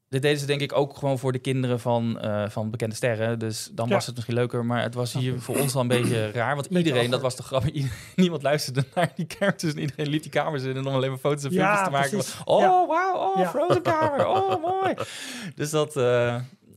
dit 0.08 0.22
deden 0.22 0.38
ze 0.38 0.46
denk 0.46 0.60
ik 0.60 0.72
ook 0.76 0.96
gewoon 0.96 1.18
voor 1.18 1.32
de 1.32 1.38
kinderen 1.38 1.80
van, 1.80 2.18
van 2.48 2.70
bekende 2.70 2.94
sterren. 2.94 3.38
Dus 3.38 3.68
dan 3.72 3.88
Ja. 3.88 3.94
was 3.94 4.06
het 4.06 4.14
misschien 4.14 4.34
leuker. 4.36 4.64
Maar 4.64 4.82
het 4.82 4.94
was 4.94 5.12
hier 5.12 5.40
voor 5.40 5.58
ons 5.58 5.72
wel 5.72 5.82
een 5.82 5.88
beetje 5.88 6.30
raar. 6.40 6.54
Want 6.54 6.66
iedereen, 6.66 7.10
dat 7.10 7.20
was 7.20 7.36
de 7.36 7.42
grap, 7.42 7.64
niemand 8.16 8.42
luisterde 8.42 8.84
naar 8.94 9.12
die 9.16 9.26
characters. 9.38 9.72
En 9.72 9.78
iedereen 9.80 10.08
liep 10.08 10.22
die 10.22 10.30
kamers 10.30 10.62
in 10.62 10.76
en 10.76 10.86
om 10.86 10.94
alleen 10.94 11.10
maar 11.10 11.18
foto's 11.18 11.44
en 11.44 11.50
filmpjes 11.52 11.84
te 11.84 11.90
maken. 11.90 12.10
precies. 12.10 12.34
Oh, 12.44 12.88
wauw, 12.88 13.14
oh. 13.36 13.48
Frozen 13.50 13.82
kamer, 13.82 14.26
oh, 14.26 14.62
mooi. 14.80 14.94
Dus 15.54 15.70
dat... 15.70 15.96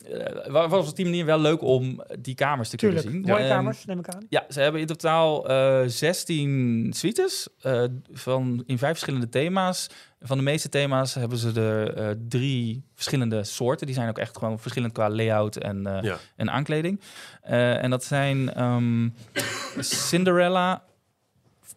eh, 0.06 0.68
was 0.70 0.90
op 0.90 0.96
die 0.96 1.06
manier 1.06 1.26
wel 1.26 1.40
leuk 1.40 1.62
om 1.62 2.04
die 2.20 2.36
kamers 2.36 2.70
te 2.70 2.78
Tuurlijk. 2.78 3.02
kunnen 3.02 3.22
zien. 3.22 3.32
Mooie 3.32 3.44
Ehm, 3.46 3.56
kamers, 3.56 3.86
neem 3.86 4.00
ik 4.00 4.08
aan. 4.10 4.26
ja, 4.30 4.46
ze 4.50 4.62
hebben 4.62 4.82
in 4.82 4.88
totaal 4.88 5.50
eh 5.50 5.82
16 5.86 6.94
suites 6.96 7.48
eh, 7.62 7.84
van, 8.12 8.64
in 8.66 8.78
vijf 8.78 8.92
verschillende 8.92 9.30
thema's. 9.30 9.90
Van 10.22 10.38
de 10.38 10.44
meeste 10.44 10.70
thema's 10.70 11.14
hebben 11.14 11.38
ze 11.38 11.52
er 11.62 11.94
eh, 11.94 12.16
drie 12.28 12.84
verschillende 12.94 13.44
soorten. 13.44 13.86
Die 13.86 13.96
zijn 13.96 14.10
ook 14.10 14.18
echt 14.18 14.38
gewoon 14.38 14.60
verschillend 14.60 14.94
qua 14.94 15.10
layout 15.10 15.56
en, 15.56 15.88
eh, 15.88 16.04
Ja. 16.04 16.18
en 16.36 16.52
aankleding. 16.52 17.02
Eh, 17.42 17.84
en 17.84 17.90
dat 17.90 18.04
zijn 18.04 18.54
ehm, 18.54 19.10
Cinderella, 19.80 20.84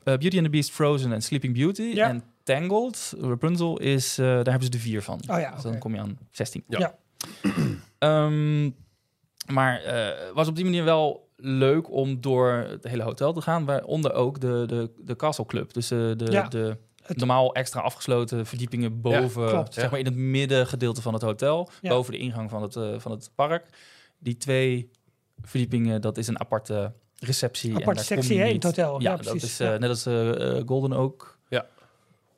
Beauty 0.04 0.36
and 0.36 0.44
the 0.44 0.50
Beast, 0.50 0.70
Frozen 0.70 1.12
en 1.12 1.22
Sleeping 1.22 1.54
Beauty. 1.54 1.82
Ja. 1.82 2.08
En 2.08 2.22
Tangled, 2.42 3.14
Rapunzel, 3.20 3.78
is, 3.78 4.18
eh, 4.18 4.24
daar 4.26 4.34
hebben 4.50 4.62
ze 4.62 4.70
er 4.70 4.78
vier 4.78 5.02
van. 5.02 5.20
Oh 5.26 5.38
ja, 5.40 5.54
Dus 5.54 5.62
dan 5.62 5.78
kom 5.78 5.94
je 5.94 6.00
aan 6.00 6.18
16. 6.30 6.64
Ja. 6.68 6.78
Ja. 6.78 6.94
Ehm, 7.98 8.70
maar 9.52 9.82
eh 9.82 10.32
was 10.34 10.48
op 10.48 10.56
die 10.56 10.64
manier 10.64 10.84
wel 10.84 11.28
leuk 11.36 11.90
om 11.90 12.20
door 12.20 12.48
het 12.52 12.84
hele 12.84 13.02
hotel 13.02 13.32
te 13.32 13.40
gaan. 13.40 13.64
Waaronder 13.64 14.12
ook 14.12 14.40
de, 14.40 14.64
de, 14.66 14.90
de 15.04 15.16
Castle 15.16 15.46
Club. 15.46 15.72
Dus 15.72 15.90
eh, 15.90 15.98
de, 15.98 16.26
Ja. 16.30 16.48
de 16.48 16.76
normaal 17.06 17.54
extra 17.54 17.80
afgesloten 17.80 18.46
verdiepingen 18.46 19.00
boven, 19.00 19.48
klopt, 19.48 19.74
zeg 19.74 19.84
ja. 19.84 19.90
maar 19.90 19.98
in 19.98 20.04
het 20.04 20.14
middengedeelte 20.14 21.02
van 21.02 21.12
het 21.12 21.22
hotel, 21.22 21.70
Ja. 21.80 21.88
boven 21.88 22.12
de 22.12 22.18
ingang 22.18 22.50
van 22.50 22.62
het, 22.62 22.76
eh, 22.76 22.98
van 22.98 23.10
het 23.12 23.30
park. 23.34 23.66
Die 24.18 24.36
twee 24.36 24.90
verdiepingen, 25.42 26.00
dat 26.00 26.16
is 26.18 26.26
een 26.28 26.40
aparte 26.40 26.92
receptie. 27.18 27.70
en 27.74 27.80
Aparte 27.80 28.04
sectie, 28.04 28.36
in 28.38 28.54
het 28.54 28.62
hotel. 28.62 29.00
Ja, 29.00 29.10
Ja, 29.10 29.16
dat 29.16 29.26
precies. 29.26 29.42
is 29.50 29.60
eh, 29.60 29.66
Ja. 29.68 29.78
net 29.78 29.88
als 29.90 30.02
Golden 30.66 30.92
Oak. 30.98 31.38
Ja. 31.48 31.66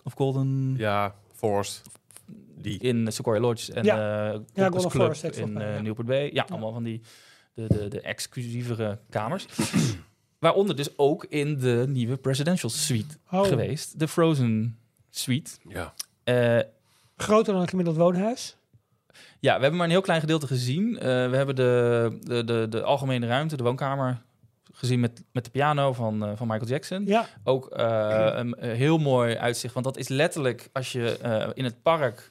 Of 0.04 0.12
Golden 0.12 0.74
Ja, 0.76 1.14
Forest. 1.34 1.82
Die. 2.60 2.78
in 2.78 3.12
Sequoia 3.12 3.40
Lodge 3.40 3.72
en 3.72 3.84
Ja. 3.84 3.96
ja. 4.54 4.68
Golden 4.68 4.90
Club 4.90 5.02
Forest 5.02 5.24
in 5.24 5.60
eh, 5.60 5.74
ja. 5.74 5.80
Newport 5.80 6.06
Bay. 6.06 6.30
Ja, 6.32 6.46
allemaal 6.50 6.72
van 6.72 6.82
die 6.82 7.00
de, 7.54 7.66
de, 7.66 7.88
de 7.88 8.00
exclusievere 8.00 8.98
kamers. 9.10 9.46
Waaronder 10.38 10.76
dus 10.76 10.98
ook 10.98 11.24
in 11.24 11.58
de 11.58 11.84
nieuwe 11.88 12.16
presidential 12.16 12.70
suite 12.70 13.16
Oh. 13.30 13.44
geweest. 13.46 13.98
De 13.98 14.08
Frozen 14.08 14.78
suite. 15.10 15.50
Ja. 15.68 15.94
Eh, 16.24 16.58
Groter 17.16 17.52
dan 17.52 17.62
een 17.62 17.68
gemiddeld 17.68 17.96
woonhuis. 17.96 18.56
ja, 19.40 19.54
we 19.54 19.60
hebben 19.60 19.76
maar 19.76 19.86
een 19.86 19.92
heel 19.92 20.00
klein 20.00 20.20
gedeelte 20.20 20.46
gezien. 20.46 20.98
Eh, 20.98 21.02
we 21.30 21.36
hebben 21.36 21.54
de, 21.56 22.18
de, 22.20 22.44
de, 22.44 22.66
de 22.70 22.82
algemene 22.82 23.26
ruimte, 23.26 23.56
de 23.56 23.62
woonkamer, 23.62 24.22
gezien 24.72 25.00
met, 25.00 25.22
met 25.32 25.44
de 25.44 25.50
piano 25.50 25.92
van, 25.92 26.24
eh, 26.24 26.32
van 26.36 26.46
Michael 26.46 26.68
Jackson. 26.68 27.06
Ja, 27.06 27.26
Ook 27.44 27.70
eh, 27.70 28.30
een, 28.34 28.56
een 28.68 28.76
heel 28.76 28.98
mooi 28.98 29.36
uitzicht. 29.36 29.74
Want 29.74 29.86
dat 29.86 29.96
is 29.96 30.08
letterlijk, 30.08 30.68
als 30.72 30.92
je 30.92 31.18
eh, 31.18 31.48
in 31.54 31.64
het 31.64 31.82
park 31.82 32.30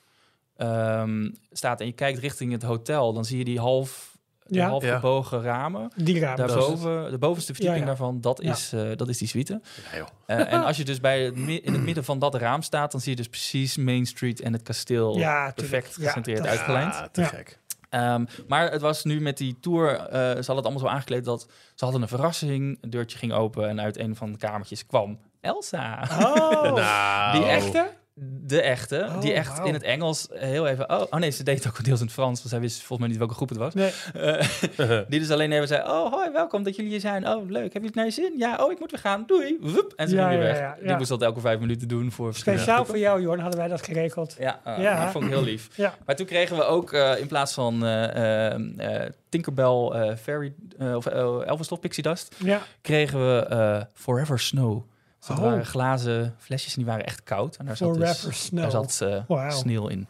ehm, 0.59 1.29
staat 1.51 1.79
en 1.79 1.85
je 1.85 1.91
kijkt 1.91 2.19
richting 2.19 2.51
het 2.51 2.63
hotel, 2.63 3.13
dan 3.13 3.25
zie 3.25 3.37
je 3.37 3.43
die 3.43 3.59
half, 3.59 4.17
Ja. 4.45 4.67
half 4.67 4.83
Ja. 4.83 4.95
gebogen 4.95 5.41
ramen. 5.41 5.91
die 5.95 6.19
ramen. 6.19 6.47
Daarboven, 6.47 7.11
de 7.11 7.17
bovenste 7.17 7.53
verdieping 7.53 7.83
Ja, 7.83 7.89
ja. 7.91 7.97
daarvan, 7.97 8.21
dat 8.21 8.41
Ja. 8.43 8.51
is, 8.51 8.73
eh, 8.73 8.81
dat 8.95 9.09
is 9.09 9.17
die 9.17 9.27
suite. 9.27 9.61
Ja, 9.91 9.97
joh. 9.97 10.07
Eh, 10.25 10.53
en 10.53 10.63
als 10.63 10.77
je 10.77 10.85
dus 10.85 10.99
bij 10.99 11.21
het, 11.23 11.35
in 11.37 11.73
het 11.73 11.81
midden 11.83 12.03
van 12.03 12.19
dat 12.19 12.35
raam 12.35 12.61
staat, 12.61 12.91
dan 12.91 13.01
zie 13.01 13.09
je 13.11 13.17
dus 13.17 13.27
precies 13.29 13.77
Main 13.77 14.05
Street 14.05 14.41
en 14.41 14.53
het 14.53 14.61
kasteel 14.61 15.17
Ja, 15.17 15.51
perfect 15.55 15.93
gecentreerd 15.95 16.45
uitgelijnd. 16.47 16.93
Ja, 16.93 17.07
te 17.11 17.21
Ja. 17.21 17.27
gek. 17.27 17.59
Ehm, 17.89 18.25
maar 18.47 18.71
het 18.71 18.81
was 18.81 19.03
nu 19.03 19.21
met 19.21 19.37
die 19.37 19.57
tour, 19.59 19.95
eh, 19.95 19.99
ze 20.19 20.19
hadden 20.19 20.55
het 20.55 20.65
allemaal 20.65 20.79
zo 20.79 20.87
aangekleed 20.87 21.25
dat 21.25 21.47
ze 21.75 21.83
hadden 21.83 22.01
een 22.01 22.07
verrassing. 22.07 22.77
Een 22.81 22.89
deurtje 22.89 23.17
ging 23.17 23.33
open 23.33 23.69
en 23.69 23.81
uit 23.81 23.97
een 23.97 24.15
van 24.15 24.31
de 24.31 24.37
kamertjes 24.37 24.85
kwam 24.85 25.19
Elsa. 25.41 26.07
Oh, 26.21 26.73
Nou. 26.73 27.31
die 27.37 27.45
echte? 27.49 27.89
De 28.21 28.61
echte, 28.61 29.05
Oh, 29.09 29.21
die 29.21 29.33
echt 29.33 29.55
wauw. 29.57 29.67
in 29.67 29.73
het 29.73 29.83
Engels 29.83 30.27
heel 30.33 30.67
even... 30.67 30.89
Oh, 30.89 31.01
oh 31.09 31.19
nee, 31.19 31.29
ze 31.29 31.43
deed 31.43 31.67
ook 31.67 31.77
een 31.77 31.83
deels 31.83 31.99
in 31.99 32.05
het 32.05 32.13
Frans, 32.15 32.37
want 32.37 32.49
zij 32.49 32.59
wist 32.59 32.77
volgens 32.77 32.99
mij 32.99 33.07
niet 33.07 33.17
welke 33.17 33.33
groep 33.33 33.49
het 33.49 33.57
was. 33.57 33.73
Nee. 33.73 33.91
Eh, 34.13 34.99
die 35.09 35.19
dus 35.19 35.29
alleen 35.31 35.51
even 35.51 35.67
zei, 35.67 35.81
oh 35.81 36.11
hoi, 36.13 36.31
welkom 36.31 36.63
dat 36.63 36.75
jullie 36.75 36.91
hier 36.91 36.99
zijn. 36.99 37.27
Oh, 37.27 37.49
leuk, 37.49 37.49
hebben 37.51 37.71
jullie 37.71 37.85
het 37.87 37.95
naar 37.95 38.05
je 38.05 38.11
zin? 38.11 38.33
Ja, 38.37 38.63
oh, 38.65 38.71
ik 38.71 38.79
moet 38.79 38.91
weer 38.91 38.99
gaan, 38.99 39.23
doei. 39.27 39.57
Woep, 39.61 39.93
en 39.95 40.07
ze 40.09 40.15
Ja, 40.15 40.27
ging 40.27 40.39
weer 40.39 40.47
ja, 40.47 40.53
weg. 40.53 40.61
ja, 40.61 40.75
Die 40.79 40.87
ja. 40.89 40.97
moest 40.97 41.09
dat 41.09 41.21
elke 41.21 41.39
vijf 41.39 41.59
minuten 41.59 41.87
doen 41.87 42.11
voor 42.11 42.25
verschillende 42.31 42.63
Speciaal 42.63 42.83
groepen. 42.85 43.01
voor 43.03 43.11
jou, 43.11 43.21
Jorn, 43.25 43.39
hadden 43.39 43.59
wij 43.59 43.69
dat 43.69 43.81
geregeld. 43.83 44.35
Ja, 44.39 44.59
Ja. 44.65 45.03
dat 45.03 45.11
vond 45.11 45.23
ik 45.23 45.29
heel 45.29 45.43
lief. 45.43 45.69
Ja. 45.75 45.95
Maar 46.05 46.15
toen 46.15 46.25
kregen 46.25 46.55
we 46.55 46.63
ook 46.63 46.93
eh, 46.93 47.19
in 47.19 47.27
plaats 47.27 47.53
van 47.53 47.85
eh, 47.85 49.05
Tinkerbell 49.29 49.89
eh, 49.93 50.15
Fairy 50.15 50.53
of 50.95 51.05
uh, 51.07 51.47
Elvis 51.47 51.67
Pixie 51.79 52.03
Dust, 52.03 52.35
Ja. 52.43 52.61
kregen 52.81 53.19
we 53.35 53.45
eh, 53.45 53.81
Forever 53.93 54.39
Snow. 54.39 54.83
Dus 55.19 55.27
dat 55.27 55.37
Oh. 55.37 55.43
waren 55.43 55.65
glazen 55.65 56.35
flesjes 56.37 56.71
en 56.73 56.77
die 56.77 56.91
waren 56.91 57.05
echt 57.05 57.23
koud. 57.23 57.55
En 57.57 57.65
daar 57.65 57.77
zat, 57.77 57.95
dus, 57.95 58.49
daar 58.53 58.71
zat 58.71 59.01
eh, 59.27 59.49
sneeuw 59.51 59.87
in. 59.87 60.07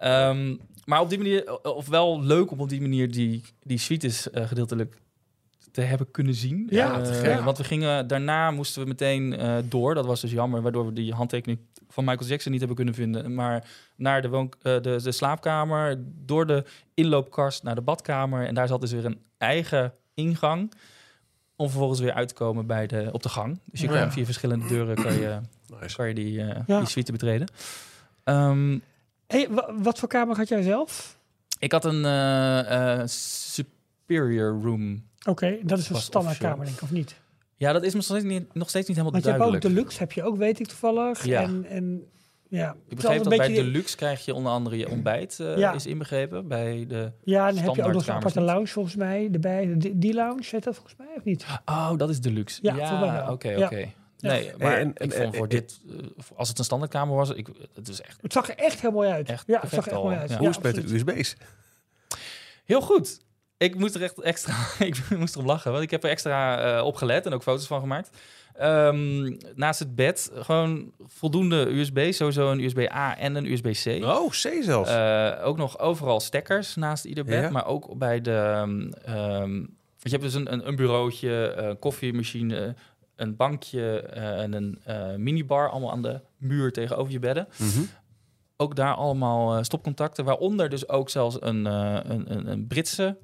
Ehm, 0.00 0.56
maar 0.84 1.00
op 1.00 1.08
die 1.08 1.18
manier, 1.18 1.60
of 1.74 1.88
wel 1.88 2.22
leuk 2.22 2.50
om 2.50 2.60
op 2.60 2.68
die 2.68 2.80
manier 2.80 3.10
die, 3.10 3.42
die 3.62 3.78
suites 3.78 4.30
eh, 4.30 4.46
gedeeltelijk 4.46 4.98
te 5.72 5.80
hebben 5.80 6.10
kunnen 6.10 6.34
zien. 6.34 6.66
Ja, 6.70 7.00
te 7.00 7.12
gek. 7.12 7.40
Want 7.40 7.58
we 7.58 7.64
gingen, 7.64 8.06
daarna 8.06 8.50
moesten 8.50 8.82
we 8.82 8.88
meteen 8.88 9.38
door. 9.68 9.94
Dat 9.94 10.06
was 10.06 10.20
dus 10.20 10.30
jammer, 10.30 10.62
waardoor 10.62 10.86
we 10.86 10.92
die 10.92 11.12
handtekening 11.12 11.58
van 11.88 12.04
Michael 12.04 12.28
Jackson 12.28 12.50
niet 12.50 12.60
hebben 12.60 12.76
kunnen 12.76 12.94
vinden. 12.94 13.34
Maar 13.34 13.68
naar 13.96 14.22
de, 14.22 14.28
woon, 14.28 14.52
de, 14.62 14.80
de 15.02 15.12
slaapkamer, 15.12 15.96
door 16.24 16.46
de 16.46 16.64
inloopkast 16.94 17.62
naar 17.62 17.74
de 17.74 17.80
badkamer. 17.80 18.46
En 18.46 18.54
daar 18.54 18.68
zat 18.68 18.80
dus 18.80 18.92
weer 18.92 19.04
een 19.04 19.20
eigen 19.38 19.92
ingang. 20.14 20.72
Om 21.56 21.68
vervolgens 21.70 22.00
weer 22.00 22.12
uit 22.12 22.28
te 22.28 22.34
komen 22.34 22.66
bij 22.66 22.86
de, 22.86 23.08
op 23.12 23.22
de 23.22 23.28
gang. 23.28 23.58
Dus 23.64 23.80
je 23.80 23.88
Ja. 23.88 23.98
kan 24.00 24.12
via 24.12 24.24
verschillende 24.24 24.66
deuren 24.66 24.94
kan 24.94 25.12
je, 25.14 25.40
Nice. 25.80 25.96
kan 25.96 26.08
je 26.08 26.14
die, 26.14 26.40
eh, 26.42 26.60
Ja. 26.66 26.78
die 26.78 26.88
suite 26.88 27.12
betreden. 27.12 27.48
Ehm, 28.24 28.78
Hey, 29.26 29.48
wa- 29.50 29.74
wat 29.82 29.98
voor 29.98 30.08
kamer 30.08 30.36
had 30.36 30.48
jij 30.48 30.62
zelf? 30.62 31.18
ik 31.58 31.72
had 31.72 31.84
een 31.84 32.04
eh, 32.04 32.98
eh, 33.00 33.06
superior 33.06 34.60
room. 34.62 35.02
Oké, 35.28 35.58
dat 35.62 35.78
is 35.78 35.88
een 35.88 35.96
standaardkamer, 35.96 36.64
denk 36.64 36.76
ik, 36.76 36.82
of 36.82 36.90
niet? 36.90 37.16
Ja, 37.56 37.72
dat 37.72 37.82
is 37.82 37.94
nog 37.94 38.02
steeds 38.04 38.24
niet, 38.24 38.54
nog 38.54 38.68
steeds 38.68 38.88
niet 38.88 38.96
helemaal 38.96 39.12
Want 39.12 39.24
je 39.24 39.30
hebt 39.30 39.42
ook 39.42 39.50
duidelijk. 39.50 39.74
deluxe, 39.76 39.98
heb 39.98 40.12
je 40.12 40.22
ook, 40.22 40.36
weet 40.36 40.60
ik 40.60 40.66
toevallig. 40.66 41.24
Ja. 41.24 41.42
En, 41.42 41.64
en 41.64 42.04
ja, 42.48 42.76
ik 42.88 42.96
altijd 42.96 43.24
dat 43.24 43.32
een 43.32 43.38
bij 43.38 43.48
Deluxe 43.48 43.96
krijg 43.96 44.24
je 44.24 44.34
onder 44.34 44.52
andere 44.52 44.76
je 44.76 44.90
ontbijt 44.90 45.40
eh, 45.40 45.56
Ja. 45.56 45.72
is 45.72 45.86
inbegrepen. 45.86 46.48
Bij 46.48 46.84
de... 46.88 47.12
Ja, 47.24 47.46
dan 47.52 47.56
heb 47.56 47.64
je 47.64 47.70
ook 47.70 47.76
nog 47.76 47.76
zo'n 47.76 48.02
standaardkamers 48.02 48.08
aparte 48.08 48.38
niet. 48.38 48.48
lounge 48.48 48.66
volgens 48.66 48.96
mij 48.96 49.28
erbij. 49.32 49.74
Die, 49.78 49.98
die 49.98 50.14
lounge, 50.14 50.42
heet 50.50 50.64
dat 50.64 50.74
volgens 50.74 50.96
mij 50.98 51.06
of 51.16 51.24
niet? 51.24 51.46
Oh, 51.64 51.92
dat 51.96 52.08
is 52.10 52.20
Deluxe. 52.20 52.58
Ja, 52.62 53.30
oké, 53.30 53.48
Ja. 53.48 53.64
oké. 53.66 53.88
Nee, 54.18 54.52
maar 54.58 54.72
En- 54.78 54.94
en- 54.94 55.06
ik 55.06 55.12
vond 55.12 55.24
en- 55.24 55.34
voor 55.34 55.48
dit, 55.48 55.80
eh, 55.90 55.96
als 56.36 56.48
het 56.48 56.58
een 56.58 56.64
standaardkamer 56.64 57.14
was, 57.16 57.30
ik, 57.30 57.48
het 57.74 57.88
is 57.88 58.00
echt 58.00 58.18
Het 58.22 58.32
zag 58.32 58.48
er 58.48 58.56
echt 58.56 58.80
heel 58.80 58.90
mooi 58.90 59.10
uit. 59.10 59.28
Echt 59.28 59.46
ja, 59.46 59.60
het 59.60 59.70
zag 59.70 59.80
er 59.80 59.86
echt 59.86 59.96
al. 59.96 60.04
mooi 60.04 60.16
uit. 60.16 60.30
Ja. 60.30 60.36
Hoe 60.38 60.48
is 60.48 60.54
het 60.54 60.64
met 60.64 60.74
de. 60.74 60.94
USB's? 60.94 61.36
heel 62.64 62.80
goed. 62.80 63.20
Ik 63.58 63.74
moest 63.78 63.94
er 63.94 64.02
echt 64.02 64.20
extra, 64.20 64.54
ik 64.84 64.96
moest 65.18 65.34
erop 65.34 65.46
lachen, 65.46 65.70
want 65.72 65.82
ik 65.84 65.90
heb 65.90 66.04
er 66.04 66.10
extra 66.10 66.58
eh, 66.78 66.84
op 66.84 66.96
gelet 66.96 67.26
en 67.26 67.32
ook 67.32 67.42
foto's 67.42 67.66
van 67.66 67.80
gemaakt. 67.80 68.10
Ehm, 68.54 69.36
naast 69.54 69.78
het 69.78 69.94
bed 69.94 70.30
gewoon 70.34 70.92
voldoende 71.06 71.56
USB, 71.70 72.12
sowieso 72.12 72.50
een 72.50 72.60
USB-A 72.60 73.16
en 73.18 73.34
een 73.34 73.46
USB-C. 73.52 74.04
Oh, 74.04 74.30
C 74.30 74.62
zelfs. 74.62 74.90
Eh, 74.90 75.32
ook 75.42 75.56
nog 75.56 75.78
overal 75.78 76.20
stekkers 76.20 76.74
naast 76.74 77.04
ieder 77.04 77.24
bed, 77.24 77.42
Ja. 77.42 77.50
maar 77.50 77.66
ook 77.66 77.98
bij 77.98 78.20
de. 78.20 78.30
ehm, 79.04 79.58
je 79.98 80.10
hebt 80.12 80.22
dus 80.22 80.34
een, 80.34 80.52
een, 80.52 80.68
een 80.68 80.76
bureautje, 80.76 81.52
een 81.56 81.78
koffiemachine, 81.78 82.74
een 83.16 83.36
bankje 83.36 84.00
eh, 84.00 84.42
en 84.42 84.52
een 84.52 84.78
minibar, 85.22 85.70
allemaal 85.70 85.90
aan 85.90 86.02
de 86.02 86.20
muur 86.36 86.72
tegenover 86.72 87.12
je 87.12 87.18
bedden. 87.18 87.48
Mhm. 87.56 87.80
Ook 88.56 88.76
daar 88.76 88.94
allemaal 88.94 89.64
stopcontacten, 89.64 90.24
waaronder 90.24 90.68
dus 90.68 90.88
ook 90.88 91.10
zelfs 91.10 91.36
een, 91.40 91.64
een, 91.64 92.32
een, 92.36 92.50
een 92.50 92.66
Britse 92.66 93.16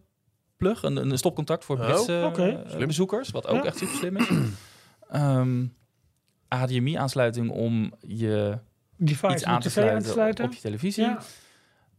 plug, 0.63 0.83
een, 0.83 0.97
een 0.97 1.19
stopcontact 1.19 1.65
voor 1.65 1.79
Oh, 1.79 1.85
Britse 1.87 2.33
eh, 2.79 2.87
bezoekers, 2.87 3.31
wat 3.31 3.47
ook 3.47 3.57
Ja. 3.57 3.65
echt 3.65 3.79
super 3.79 3.95
slim 3.97 4.17
is. 4.17 4.29
Ehm, 5.11 5.67
HDMI-aansluiting 6.49 7.51
om 7.51 7.93
je 8.01 8.59
Device 8.97 9.33
iets 9.35 9.45
aan 9.45 9.61
te 9.61 9.71
sluiten, 9.71 9.97
aan 9.97 10.03
te 10.03 10.09
sluiten. 10.11 10.45
op 10.45 10.53
je 10.53 10.61
televisie. 10.61 11.05
Ja. 11.05 11.19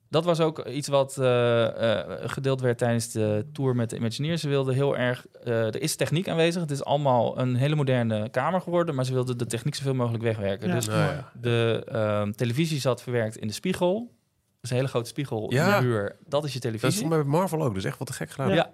Dat 0.10 0.26
was 0.26 0.40
ook 0.40 0.65
iets 0.68 0.88
wat 0.88 1.18
eh, 1.18 1.99
eh, 1.99 2.30
gedeeld 2.30 2.61
werd 2.61 2.77
tijdens 2.77 3.11
de 3.11 3.45
tour 3.53 3.76
met 3.76 3.90
de 3.90 3.95
Imagineers. 3.95 4.41
Ze 4.41 4.49
wilden 4.49 4.73
heel 4.73 4.98
erg... 4.98 5.26
eh, 5.44 5.65
er 5.65 5.81
is 5.81 5.95
techniek 5.95 6.27
aanwezig. 6.30 6.61
Het 6.61 6.72
is 6.72 6.84
allemaal 6.84 7.40
een 7.40 7.56
hele 7.56 7.76
moderne 7.76 8.30
kamer 8.30 8.61
geworden. 8.61 8.95
Maar 8.95 9.06
ze 9.06 9.14
wilden 9.14 9.38
de 9.38 9.45
techniek 9.45 9.76
zoveel 9.76 9.94
mogelijk 9.95 10.23
wegwerken. 10.23 10.68
Ja. 10.68 10.73
Dus 10.76 10.88
Nou 10.88 10.99
ja. 10.99 11.31
de 11.41 11.84
ehm, 11.91 12.31
televisie 12.31 12.80
zat 12.80 13.02
verwerkt 13.02 13.38
in 13.38 13.48
de 13.48 13.53
spiegel. 13.53 14.11
Een 14.69 14.76
hele 14.76 14.88
grote 14.88 15.10
spiegel 15.10 15.52
Ja. 15.53 15.76
in 15.76 15.81
de 15.81 15.88
muur. 15.88 16.15
Dat 16.27 16.44
is 16.44 16.53
je 16.53 16.60
Dat 16.60 16.73
is 16.73 16.80
televisie. 16.80 17.07
bij 17.07 17.23
Marvel 17.23 17.64
ook, 17.64 17.73
dus 17.73 17.84
echt 17.84 17.98
wat 17.98 18.07
te 18.07 18.14
gek 18.14 18.30
gedaan. 18.31 18.53
Ja. 18.53 18.69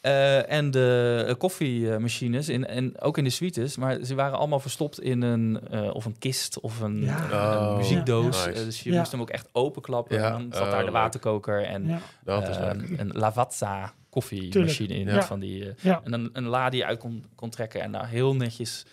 Eh, 0.00 0.50
en 0.52 0.70
de 0.70 1.24
eh, 1.28 1.34
koffiemachines, 1.38 2.48
in, 2.48 2.66
en 2.66 3.00
ook 3.00 3.18
in 3.18 3.24
de 3.24 3.30
suites, 3.30 3.76
maar 3.76 3.98
ze 4.04 4.14
waren 4.14 4.38
allemaal 4.38 4.60
verstopt 4.60 5.00
in 5.00 5.22
een, 5.22 5.60
eh, 5.70 5.94
of 5.94 6.04
een 6.04 6.18
kist 6.18 6.60
of 6.60 6.80
een, 6.80 7.00
Ja. 7.00 7.16
een- 7.24 7.30
een 7.52 7.58
Oh, 7.68 7.76
muziekdoos. 7.76 8.46
nice. 8.46 8.64
Dus 8.64 8.82
je 8.82 8.90
Ja. 8.92 8.98
moest 8.98 9.10
hem 9.12 9.20
ook 9.20 9.30
echt 9.30 9.48
openklappen. 9.52 10.16
Ja. 10.18 10.26
En 10.26 10.32
dan 10.32 10.48
zat 10.52 10.62
Oh, 10.62 10.68
daar 10.70 10.78
de 10.78 10.84
leuk. 10.84 10.92
waterkoker 10.92 11.64
en. 11.64 12.00
Dat 12.24 12.48
eh, 12.48 12.70
leuk. 12.74 12.98
een 13.00 13.10
Lavazza 13.12 13.92
koffiemachine 14.10 14.94
in. 14.94 15.06
Ja. 15.06 15.22
Van 15.22 15.40
die, 15.40 15.74
Ja. 15.80 16.00
En 16.04 16.12
een, 16.12 16.30
een 16.32 16.46
la 16.46 16.70
die 16.70 16.80
je 16.80 16.86
uit 16.86 16.98
kon, 16.98 17.24
kon 17.34 17.50
trekken 17.50 17.80
en 17.80 17.90
nou 17.90 18.06
heel 18.06 18.34
netjes 18.36 18.84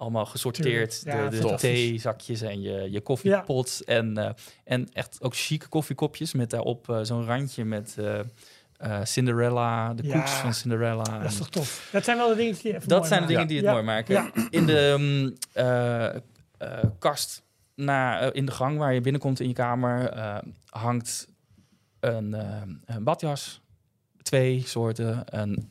allemaal 0.00 0.26
gesorteerd. 0.26 1.02
Ja, 1.04 1.28
de 1.28 1.38
de 1.38 1.54
theezakjes 1.54 2.40
en 2.40 2.60
je, 2.60 2.90
je 2.90 3.00
koffiepots. 3.00 3.84
En, 3.84 4.18
eh, 4.18 4.30
en 4.64 4.88
echt 4.92 5.18
ook 5.20 5.36
chique 5.36 5.68
koffiekopjes 5.68 6.32
met 6.32 6.50
daarop 6.50 6.88
eh, 6.88 6.98
zo'n 7.02 7.24
randje 7.26 7.64
met 7.64 7.96
eh, 7.98 9.00
Cinderella, 9.02 9.94
de 9.94 10.02
Ja. 10.06 10.18
koets 10.18 10.32
van 10.32 10.54
Cinderella. 10.54 11.18
Dat 11.18 11.30
is 11.30 11.36
toch 11.36 11.50
tof. 11.50 11.88
Dat 11.92 12.04
zijn 12.04 12.16
wel 12.16 12.28
de 12.28 12.34
dingen 12.34 12.56
die 12.62 12.78
dat 12.86 13.06
zijn 13.06 13.20
de 13.20 13.26
dingen 13.26 13.46
die 13.46 13.56
het 13.56 13.66
mooi 13.70 13.82
maken. 13.82 14.32
In 14.50 14.66
de 14.66 14.94
mm, 14.98 15.36
kast 16.98 17.42
na, 17.74 18.32
in 18.32 18.46
de 18.46 18.52
gang 18.52 18.78
waar 18.78 18.94
je 18.94 19.00
binnenkomt 19.00 19.40
in 19.40 19.48
je 19.48 19.54
kamer 19.54 20.14
hangt 20.66 21.28
een, 22.00 22.36
een 22.84 23.04
badjas. 23.04 23.60
Twee 24.22 24.62
soorten. 24.66 25.22
Een, 25.24 25.70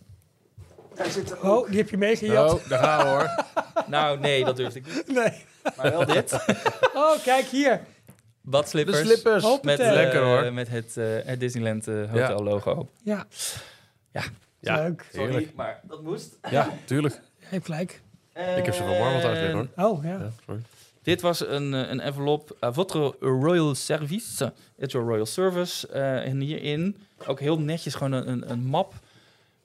Oh, 1.41 1.69
die 1.69 1.77
heb 1.77 1.89
je 1.89 1.97
meegejat. 1.97 2.53
Oh, 2.53 2.69
daar 2.69 2.79
gaan 2.79 3.03
we 3.03 3.09
hoor. 3.09 3.45
nou, 3.87 4.19
nee, 4.19 4.45
dat 4.45 4.55
durfde 4.55 4.79
ik 4.79 4.85
niet. 4.85 5.07
Nee. 5.07 5.43
Maar 5.75 5.91
wel 5.91 6.05
dit. 6.05 6.33
Oh, 6.93 7.23
kijk 7.23 7.45
hier. 7.45 7.81
Badslippers. 8.41 8.97
De 8.97 9.05
slippers. 9.05 9.43
Hoppatee. 9.43 9.77
Met, 9.77 9.87
eh, 9.87 9.93
Lekker, 9.93 10.23
hoor. 10.23 10.53
Met 10.53 10.69
het, 10.69 10.97
eh, 10.97 11.05
het 11.23 11.39
Disneyland 11.39 11.87
eh, 11.87 12.11
Hotel 12.11 12.43
logo. 12.43 12.89
Ja. 13.03 13.27
Ja. 14.11 14.23
Ja. 14.59 14.75
Leuk. 14.75 15.05
Heerlijk. 15.11 15.55
maar 15.55 15.79
dat 15.83 16.01
moest. 16.01 16.37
Ja, 16.49 16.69
tuurlijk. 16.85 17.13
Je 17.39 17.45
hebt 17.49 17.65
gelijk. 17.65 18.01
Ik 18.57 18.65
heb 18.65 18.73
ze 18.73 18.83
Marvel 18.83 19.21
thuis 19.21 19.39
liggen 19.39 19.69
hoor. 19.75 19.89
Oh, 19.89 20.03
ja. 20.03 20.09
Ja, 20.09 20.31
sorry. 20.45 20.61
Dit 21.09 21.21
was 21.21 21.47
een, 21.47 21.73
eh, 21.73 21.89
een 21.89 21.99
envelop. 21.99 22.57
Uh, 22.61 22.69
votre 22.73 23.15
Royal 23.19 23.75
Service. 23.75 24.53
It's 24.77 24.93
your 24.93 25.07
Royal 25.07 25.25
Service. 25.25 25.87
Eh, 25.87 26.25
en 26.25 26.39
hierin 26.39 26.97
ook 27.27 27.39
heel 27.39 27.59
netjes 27.59 27.95
gewoon 27.95 28.11
een, 28.11 28.29
een, 28.29 28.51
een 28.51 28.65
map 28.65 28.93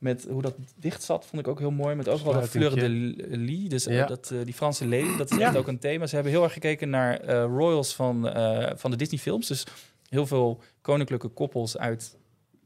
met 0.05 0.27
hoe 0.31 0.43
dat 0.43 0.55
dicht 0.77 1.03
zat, 1.03 1.27
vond 1.27 1.43
ik 1.43 1.49
ook 1.49 1.59
heel 1.59 1.71
mooi. 1.71 1.95
Met 1.95 2.09
overal 2.09 2.41
de 2.41 2.47
fleur 2.47 2.75
de 2.75 2.89
lis, 3.37 3.69
dus 3.69 3.87
eh, 3.87 3.97
Ja. 3.97 4.07
dat, 4.07 4.31
eh, 4.31 4.39
die 4.45 4.55
Franse 4.55 4.87
leden, 4.87 5.17
dat 5.19 5.31
is 5.31 5.37
Ja. 5.39 5.47
echt 5.47 5.57
ook 5.57 5.69
een 5.69 5.79
thema. 5.79 6.07
Ze 6.07 6.15
hebben 6.15 6.33
heel 6.33 6.43
erg 6.43 6.53
gekeken 6.53 6.91
naar 6.91 7.21
eh, 7.21 7.43
royals 7.45 7.95
van, 7.95 8.29
eh, 8.29 8.71
van 8.77 8.91
de 8.91 8.97
Disney-films. 8.97 9.47
Dus 9.47 9.65
heel 10.09 10.27
veel 10.27 10.61
koninklijke 10.81 11.29
koppels 11.29 11.79
uit 11.79 12.17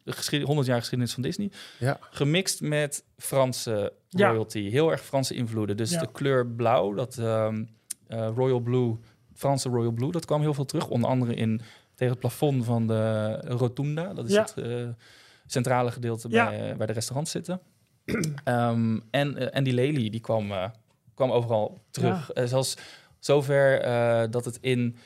de 0.04 0.12
geschied- 0.12 0.42
100 0.42 0.66
jaar 0.66 0.78
geschiedenis 0.78 1.14
van 1.14 1.22
Disney. 1.22 1.50
Ja. 1.78 1.98
Gemixt 2.10 2.60
met 2.60 3.04
Franse 3.16 3.92
Ja. 4.08 4.28
royalty. 4.28 4.70
Heel 4.70 4.90
erg 4.90 5.04
Franse 5.04 5.34
invloeden. 5.34 5.76
Dus 5.76 5.90
Ja. 5.90 6.00
de 6.00 6.08
kleur 6.12 6.46
blauw, 6.46 6.94
dat 6.94 7.18
ehm, 7.18 7.64
eh, 8.06 8.28
Royal 8.34 8.60
Blue, 8.60 8.96
Franse 9.34 9.68
Royal 9.68 9.92
Blue, 9.92 10.12
dat 10.12 10.24
kwam 10.24 10.40
heel 10.40 10.54
veel 10.54 10.64
terug. 10.64 10.88
Onder 10.88 11.10
andere 11.10 11.34
in 11.34 11.60
tegen 11.94 12.12
het 12.12 12.20
plafond 12.20 12.64
van 12.64 12.86
de 12.86 13.30
Rotunda. 13.44 14.14
Dat 14.14 14.24
is 14.26 14.32
Ja. 14.32 14.40
het 14.40 14.54
eh, 14.64 14.88
centrale 15.52 15.90
gedeelte 15.90 16.28
Ja. 16.30 16.48
bij, 16.48 16.70
eh, 16.70 16.76
waar 16.76 16.86
de 16.86 16.92
restaurants 16.92 17.30
zitten. 17.30 17.60
Ehm, 18.44 18.98
en, 19.10 19.36
eh, 19.36 19.46
en 19.56 19.64
die 19.64 19.72
lelie, 19.72 20.10
die 20.10 20.20
kwam, 20.20 20.52
eh, 20.52 20.64
kwam 21.14 21.30
overal 21.32 21.78
terug. 21.90 22.30
Eh, 22.32 22.44
zelfs 22.44 22.74
zover 23.18 23.80
eh, 23.80 24.22
dat 24.30 24.44
het 24.44 24.58
in, 24.60 24.96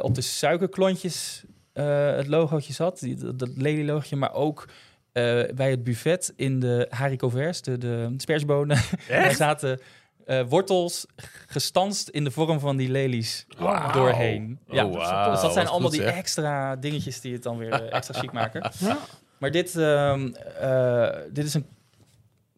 op 0.00 0.14
de 0.14 0.20
suikerklontjes 0.20 1.44
eh, 1.72 2.14
het 2.16 2.26
logootje 2.26 2.72
zat. 2.72 2.98
Die, 3.00 3.14
dat, 3.16 3.38
dat 3.38 3.50
lelie-logootje, 3.56 4.16
maar 4.16 4.32
ook... 4.34 4.68
eh, 5.12 5.42
bij 5.54 5.70
het 5.70 5.84
buffet 5.84 6.32
in 6.36 6.60
de 6.60 6.86
haricots 6.90 7.34
verts, 7.34 7.62
de, 7.62 7.78
de 7.78 8.14
daar 9.08 9.34
zaten 9.34 9.80
eh, 10.26 10.42
wortels 10.48 11.06
gestanst 11.46 12.08
in 12.08 12.24
de 12.24 12.30
vorm 12.30 12.60
van 12.60 12.76
die 12.76 12.90
lelies 12.90 13.46
doorheen. 13.92 14.58
Ja, 14.68 14.86
Oh, 14.86 14.94
wauw. 14.94 15.30
dus 15.30 15.40
dat 15.40 15.52
zijn 15.52 15.64
Wat 15.64 15.72
allemaal 15.72 15.90
goed, 15.90 15.98
die 15.98 16.08
zeg. 16.08 16.16
extra 16.18 16.76
dingetjes 16.76 17.20
die 17.20 17.32
het 17.32 17.42
dan 17.42 17.58
weer 17.58 17.88
extra 17.88 18.20
chic 18.20 18.32
maken. 18.32 18.70
Ja. 18.78 18.98
Maar 19.42 19.50
dit, 19.50 19.76
ehm, 19.76 20.28
eh, 20.60 21.08
dit 21.30 21.44
is 21.46 21.54
een 21.54 21.66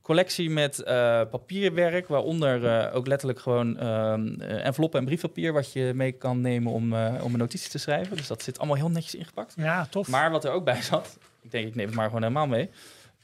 collectie 0.02 0.50
met 0.50 0.82
eh, 0.82 1.20
papierwerk, 1.30 2.08
waaronder 2.08 2.66
eh, 2.66 2.96
ook 2.96 3.06
letterlijk 3.06 3.40
gewoon 3.40 3.78
ehm, 3.78 4.40
eh, 4.40 4.66
enveloppen 4.66 5.00
en 5.00 5.06
briefpapier, 5.06 5.52
wat 5.52 5.72
je 5.72 5.92
mee 5.94 6.12
kan 6.12 6.40
nemen 6.40 6.72
om, 6.72 6.92
eh, 6.94 7.14
om 7.22 7.32
een 7.32 7.38
notitie 7.38 7.70
te 7.70 7.78
schrijven. 7.78 8.16
Dus 8.16 8.26
dat 8.26 8.42
zit 8.42 8.58
allemaal 8.58 8.76
heel 8.76 8.90
netjes 8.90 9.14
ingepakt. 9.14 9.54
Ja, 9.56 9.86
tof. 9.90 10.08
Maar 10.08 10.30
wat 10.30 10.44
er 10.44 10.50
ook 10.50 10.64
bij 10.64 10.82
zat, 10.82 11.18
ik 11.42 11.50
denk 11.50 11.66
ik 11.66 11.74
neem 11.74 11.86
het 11.86 11.94
maar 11.94 12.06
gewoon 12.06 12.22
helemaal 12.22 12.46
mee, 12.46 12.70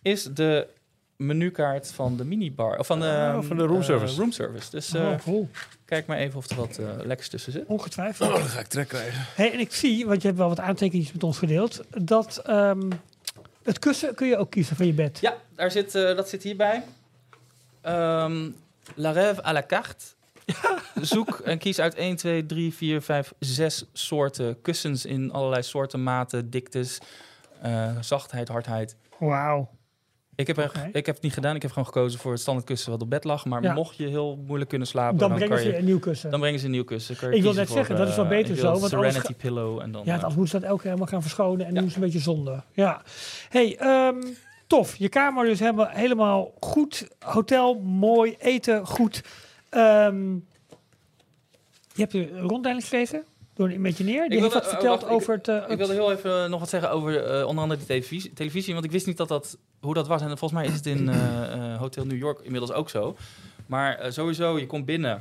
is 0.03 0.23
de 0.25 0.67
menukaart 1.17 1.93
van 1.93 2.17
de 2.17 2.25
minibar, 2.25 2.79
of 2.79 2.87
van 2.87 3.01
de, 3.01 3.33
Oh, 3.37 3.43
van 3.43 3.57
de 3.57 3.65
roomservice. 3.65 4.21
roomservice. 4.21 4.71
Dus 4.71 4.95
eh, 4.95 5.03
oh, 5.09 5.19
cool. 5.19 5.49
kijk 5.85 6.07
maar 6.07 6.19
even 6.19 6.39
of 6.39 6.51
er 6.51 6.57
wat 6.57 6.81
lekkers 7.05 7.29
tussen 7.29 7.53
zit. 7.53 7.65
Ongetwijfeld. 7.67 8.29
Oh, 8.31 8.35
dan 8.37 8.45
ga 8.47 8.61
ik 8.61 8.67
trek 8.67 8.89
krijgen. 8.89 9.25
Hey, 9.35 9.53
en 9.53 9.59
ik 9.61 9.73
zie, 9.75 10.07
want 10.07 10.21
je 10.21 10.27
hebt 10.27 10.39
wel 10.41 10.49
wat 10.49 10.61
aantekeningen 10.61 11.11
met 11.13 11.23
ons 11.23 11.39
gedeeld, 11.39 11.81
dat 11.99 12.43
ehm, 12.47 12.91
het 13.71 13.79
kussen 13.79 14.15
kun 14.15 14.27
je 14.27 14.37
ook 14.37 14.51
kiezen 14.51 14.77
van 14.77 14.87
je 14.87 14.93
bed. 14.93 15.21
Ja, 15.21 15.37
daar 15.55 15.71
zit, 15.71 15.95
eh, 15.95 16.17
dat 16.17 16.29
zit 16.29 16.43
hierbij. 16.43 16.83
Ehm, 17.81 18.51
La 18.95 19.13
Rêve 19.13 19.45
à 19.45 19.53
la 19.53 19.67
carte. 19.67 20.05
Zoek 21.01 21.39
en 21.39 21.59
kies 21.59 21.79
uit 21.79 21.95
1, 21.95 22.17
2, 22.17 22.47
3, 22.47 22.75
4, 22.75 23.03
5, 23.03 23.33
6 23.39 23.85
soorten 23.93 24.61
kussens 24.61 25.05
in 25.05 25.33
allerlei 25.33 25.63
soorten, 25.63 26.03
maten, 26.03 26.51
diktes, 26.51 26.99
eh, 27.61 27.97
zachtheid, 28.01 28.49
hardheid. 28.49 28.97
Wauw. 29.19 29.69
Ik 30.41 30.47
heb, 30.57 30.73
ik 30.93 31.07
heb 31.07 31.15
het 31.15 31.23
niet 31.23 31.33
gedaan. 31.33 31.55
Ik 31.57 31.63
heb 31.63 31.71
gewoon 31.71 31.87
gekozen 31.87 32.21
voor 32.21 32.33
het 32.33 32.41
standaard 32.41 32.67
kussen 32.67 32.91
wat 32.91 33.03
op 33.03 33.11
bed 33.11 33.25
lag. 33.25 33.45
Maar 33.45 33.63
Ja. 33.63 33.73
mocht 33.73 33.97
je 33.97 34.07
heel 34.07 34.39
moeilijk 34.47 34.71
kunnen 34.71 34.89
slapen, 34.89 35.19
Dan 35.19 35.29
dan, 35.29 35.39
brengen 35.39 35.55
kan 35.57 35.65
ze 35.67 35.73
je, 35.73 35.79
een 35.79 35.85
nieuw 35.85 35.99
kussen. 35.99 36.31
dan 36.31 36.41
brengen 36.41 36.59
ze 36.59 36.65
een 36.65 36.71
nieuw 36.71 36.85
kussen. 36.85 37.17
Kan 37.17 37.33
Ik 37.33 37.43
wil 37.43 37.53
net 37.53 37.69
zeggen, 37.69 37.87
voor, 37.87 37.97
dat 37.97 38.09
is 38.09 38.17
wel 38.17 38.25
eh, 38.25 38.31
beter 38.31 38.57
zo, 38.57 38.63
want 38.63 38.93
anders 38.95 39.13
Serenity 39.15 39.35
Pillow 39.35 39.81
en 39.81 39.93
dan... 39.93 40.03
Ja, 40.05 40.19
dan 40.19 40.29
moeten 40.35 40.49
ze 40.49 40.59
dat 40.59 40.63
elke 40.69 40.77
keer 40.83 40.91
helemaal 40.91 41.13
gaan 41.13 41.23
verschonen 41.23 41.67
en 41.67 41.75
Ja. 41.75 41.81
doen 41.81 41.89
ze 41.91 41.95
een 41.97 42.03
beetje 42.03 42.19
zonde. 42.19 42.63
Ja. 42.73 43.03
Hey, 43.49 43.77
ehm, 43.79 44.23
tof. 44.67 44.97
Je 44.97 45.09
kamer 45.09 45.45
dus 45.47 45.59
helemaal, 45.61 45.89
helemaal 45.89 46.53
goed. 46.61 47.09
Hotel, 47.19 47.75
mooi. 47.81 48.35
Eten, 48.39 48.87
goed. 48.87 49.23
Ehm, 49.69 50.33
je 51.95 52.01
hebt 52.07 52.15
een 52.15 52.41
rondleiding 52.41 52.83
gekregen 52.89 53.25
door 53.61 53.71
een 53.71 53.83
beetje 53.83 54.05
neer. 54.05 54.29
Die 54.29 54.37
Ik 54.39 54.43
heeft 54.43 54.53
wilde- 54.53 54.55
wat 54.55 54.65
oh, 54.65 54.71
verteld 54.71 55.01
wacht, 55.01 55.13
ik- 55.13 55.19
over 55.21 55.35
het... 55.35 55.49
eh, 55.49 55.71
Ik 55.71 55.79
wilde 55.79 55.93
heel 55.93 56.13
even 56.13 56.51
nog 56.51 56.61
wat 56.61 56.69
zeggen 56.69 56.91
over 56.91 57.25
eh, 57.25 57.47
onder 57.47 57.63
andere 57.63 57.79
die 57.79 57.89
televisie, 57.89 58.33
televisie. 58.33 58.73
Want 58.73 58.85
ik 58.85 58.91
wist 58.91 59.07
niet 59.07 59.17
dat 59.17 59.29
dat, 59.29 59.59
hoe 59.81 59.95
dat 59.95 60.07
was. 60.09 60.21
En 60.23 60.29
volgens 60.29 60.53
mij 60.53 60.65
is 60.67 60.75
het 60.75 60.87
in 60.87 61.09
eh, 61.09 61.53
eh, 61.73 61.79
Hotel 61.79 62.05
New 62.05 62.19
York 62.19 62.41
inmiddels 62.41 62.73
ook 62.73 62.91
zo. 62.91 63.17
Maar 63.67 64.13
sowieso, 64.13 64.59
je 64.59 64.67
komt 64.67 64.85
binnen. 64.85 65.13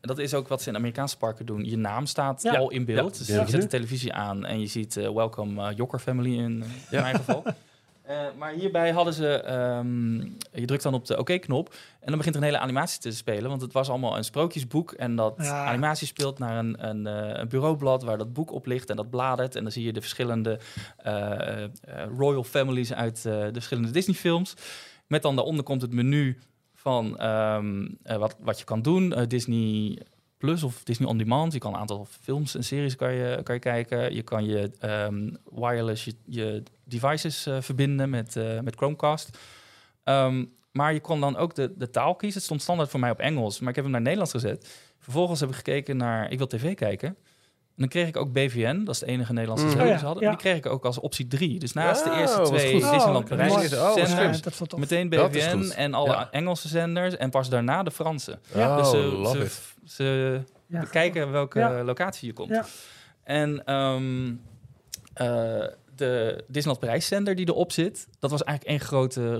En 0.00 0.08
dat 0.08 0.18
is 0.18 0.34
ook 0.34 0.48
wat 0.48 0.62
ze 0.62 0.68
in 0.68 0.76
Amerikaanse 0.76 1.16
parken 1.16 1.46
doen. 1.46 1.64
Je 1.64 1.76
naam 1.76 2.06
staat 2.06 2.42
Ja. 2.42 2.56
al 2.56 2.70
in 2.70 2.84
beeld. 2.84 3.12
Ja, 3.12 3.18
dus 3.18 3.26
ja. 3.26 3.40
je 3.42 3.50
zet 3.50 3.60
de 3.60 3.66
televisie 3.66 4.12
aan 4.12 4.44
en 4.44 4.60
je 4.60 4.66
ziet 4.66 4.94
Welcome 4.94 5.74
Jokker 5.74 5.98
Family 5.98 6.32
in, 6.34 6.42
in 6.44 6.64
Ja. 6.90 7.00
mijn 7.02 7.14
geval. 7.14 7.42
Eh, 8.02 8.16
maar 8.38 8.52
hierbij 8.52 8.90
hadden 8.92 9.14
ze, 9.14 9.28
ehm, 9.34 10.16
je 10.52 10.64
drukt 10.66 10.82
dan 10.82 10.94
op 10.94 11.06
de 11.06 11.18
oké-knop 11.18 11.74
en 12.00 12.06
dan 12.08 12.16
begint 12.16 12.34
er 12.34 12.40
een 12.40 12.46
hele 12.46 12.58
animatie 12.62 13.00
te 13.00 13.10
spelen. 13.10 13.48
Want 13.50 13.60
het 13.62 13.72
was 13.72 13.88
allemaal 13.88 14.16
een 14.16 14.24
sprookjesboek 14.24 14.92
en 14.92 15.16
dat 15.16 15.34
Ja. 15.38 15.64
animatie 15.64 16.06
speelt 16.06 16.38
naar 16.38 16.58
een, 16.58 16.88
een, 16.88 17.06
eh, 17.06 17.38
een 17.40 17.48
bureaublad 17.48 18.02
waar 18.02 18.18
dat 18.18 18.32
boek 18.32 18.52
op 18.52 18.66
ligt 18.66 18.90
en 18.90 18.96
dat 18.96 19.10
bladert. 19.10 19.56
En 19.56 19.62
dan 19.62 19.72
zie 19.72 19.84
je 19.84 19.92
de 19.92 20.00
verschillende 20.00 20.58
eh, 20.96 21.64
royal 22.16 22.44
families 22.44 22.92
uit 22.92 23.22
de 23.22 23.50
verschillende 23.52 23.90
Disney-films. 23.90 24.54
Met 25.06 25.22
dan 25.22 25.34
daaronder 25.36 25.64
komt 25.64 25.82
het 25.82 25.92
menu 25.92 26.38
van 26.74 27.18
ehm, 27.18 27.88
eh, 28.02 28.16
wat, 28.16 28.36
wat 28.40 28.58
je 28.58 28.64
kan 28.64 28.82
doen. 28.82 29.14
Disney 29.28 29.98
Plus 30.42 30.62
of 30.62 30.84
Disney 30.84 31.08
On 31.08 31.16
Demand. 31.16 31.52
Je 31.52 31.58
kan 31.58 31.72
een 31.72 31.80
aantal 31.80 32.06
films 32.20 32.54
en 32.54 32.64
series 32.64 32.96
kan 32.96 33.12
je, 33.12 33.40
kan 33.42 33.54
je 33.54 33.60
kijken. 33.60 34.14
Je 34.14 34.22
kan 34.22 34.44
je 34.44 34.70
ehm, 34.78 35.30
wireless 35.50 36.08
je, 36.24 36.62
devices 36.84 37.46
eh, 37.46 37.60
verbinden 37.60 38.10
met, 38.10 38.36
eh, 38.36 38.60
met 38.60 38.76
Chromecast. 38.76 39.38
Ehm, 40.04 40.44
maar 40.72 40.92
je 40.92 41.00
kon 41.00 41.20
dan 41.20 41.36
ook 41.36 41.54
de, 41.54 41.72
de 41.76 41.90
taal 41.90 42.14
kiezen. 42.14 42.36
Het 42.36 42.44
stond 42.44 42.62
standaard 42.62 42.90
voor 42.90 43.00
mij 43.00 43.10
op 43.10 43.18
Engels, 43.18 43.60
maar 43.60 43.68
ik 43.68 43.74
heb 43.74 43.84
hem 43.84 43.92
naar 43.92 44.02
Nederlands 44.02 44.32
gezet. 44.32 44.92
Vervolgens 44.98 45.40
heb 45.40 45.48
ik 45.48 45.54
gekeken 45.54 45.96
naar 45.96 46.30
ik 46.30 46.38
wil 46.38 46.46
tv 46.46 46.74
kijken. 46.74 47.16
En 47.82 47.88
dan 47.88 48.00
kreeg 48.02 48.08
ik 48.08 48.16
ook 48.16 48.32
BVN, 48.32 48.84
dat 48.84 48.94
is 48.94 49.00
de 49.00 49.06
enige 49.06 49.32
Nederlandse 49.32 49.64
Mm. 49.66 49.70
zender 49.70 49.86
Oh 49.88 49.92
die 49.92 49.92
ja, 49.94 49.98
ze 50.00 50.04
hadden. 50.06 50.22
ja. 50.24 50.28
Die 50.30 50.38
kreeg 50.38 50.56
ik 50.56 50.66
ook 50.66 50.84
als 50.84 50.98
optie 51.00 51.26
3. 51.26 51.58
Dus 51.58 51.72
naast 51.72 52.04
de 52.04 52.10
Oh, 52.10 52.16
eerste 52.18 52.42
twee. 52.42 52.72
Disneyland 52.72 53.16
Oh, 53.30 53.36
Parijs. 53.36 53.52
Oh, 53.74 53.92
zenders. 53.94 54.40
Ja, 54.58 54.66
tof. 54.66 54.78
meteen 54.78 55.08
BVN 55.08 55.70
en 55.76 55.94
alle 55.94 56.10
Ja. 56.10 56.28
Engelse 56.30 56.68
zenders 56.68 57.16
en 57.16 57.30
pas 57.30 57.48
daarna 57.48 57.82
de 57.82 57.90
Franse. 57.90 58.38
Oh, 58.56 58.76
dus 58.76 58.90
ze, 58.90 59.22
ze, 59.32 59.48
ze 59.84 60.40
Ja, 60.66 60.80
bekijken 60.80 61.30
welke 61.32 61.58
Ja. 61.58 61.82
locatie 61.82 62.26
je 62.26 62.32
komt. 62.34 62.48
Ja. 62.50 62.64
En 63.24 63.64
ehm, 63.64 64.28
eh, 65.14 65.66
de 65.96 66.44
Disneyland 66.48 66.78
Parijs 66.84 67.06
zender 67.06 67.34
die 67.34 67.48
erop 67.48 67.72
zit, 67.72 68.08
dat 68.18 68.30
was 68.30 68.42
eigenlijk 68.44 68.78
één 68.78 68.88
grote 68.88 69.38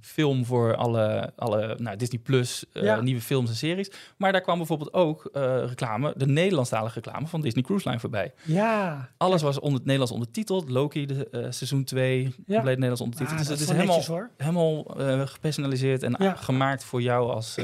reclamefilm 0.00 0.44
voor 0.44 0.76
alle, 0.76 1.32
alle 1.36 1.76
nou, 1.78 1.96
Disney 1.96 2.20
Plus 2.20 2.64
eh, 2.72 2.82
Ja. 2.82 3.00
nieuwe 3.00 3.20
films 3.20 3.48
en 3.50 3.56
series. 3.56 3.90
Maar 4.16 4.32
daar 4.32 4.40
kwam 4.40 4.56
bijvoorbeeld 4.58 4.92
ook 4.92 5.24
eh, 5.32 5.64
reclame, 5.66 6.14
de 6.16 6.26
Nederlandstalige 6.26 6.94
reclame 7.00 7.26
van 7.26 7.40
Disney 7.40 7.62
Cruise 7.62 7.88
Line 7.88 8.00
voorbij. 8.00 8.32
Ja. 8.44 9.08
Alles 9.16 9.42
was 9.42 9.56
onder 9.58 9.72
het 9.74 9.82
Nederlands 9.82 10.12
ondertiteld. 10.12 10.68
Loki, 10.68 11.06
de, 11.06 11.28
eh, 11.30 11.40
seizoen 11.50 11.84
2, 11.84 12.22
compleet 12.46 12.64
Nederlands 12.64 13.00
ondertiteld. 13.00 13.38
Ah, 13.40 13.46
dus 13.46 13.48
het 13.48 13.60
is 13.60 13.68
helemaal, 13.74 13.86
netjes, 13.96 14.06
hoor. 14.06 14.30
helemaal 14.36 14.82
gepersonaliseerd 15.26 16.02
en 16.02 16.14
Ja. 16.18 16.34
gemaakt 16.34 16.84
voor 16.84 17.02
jou 17.02 17.30
als, 17.30 17.56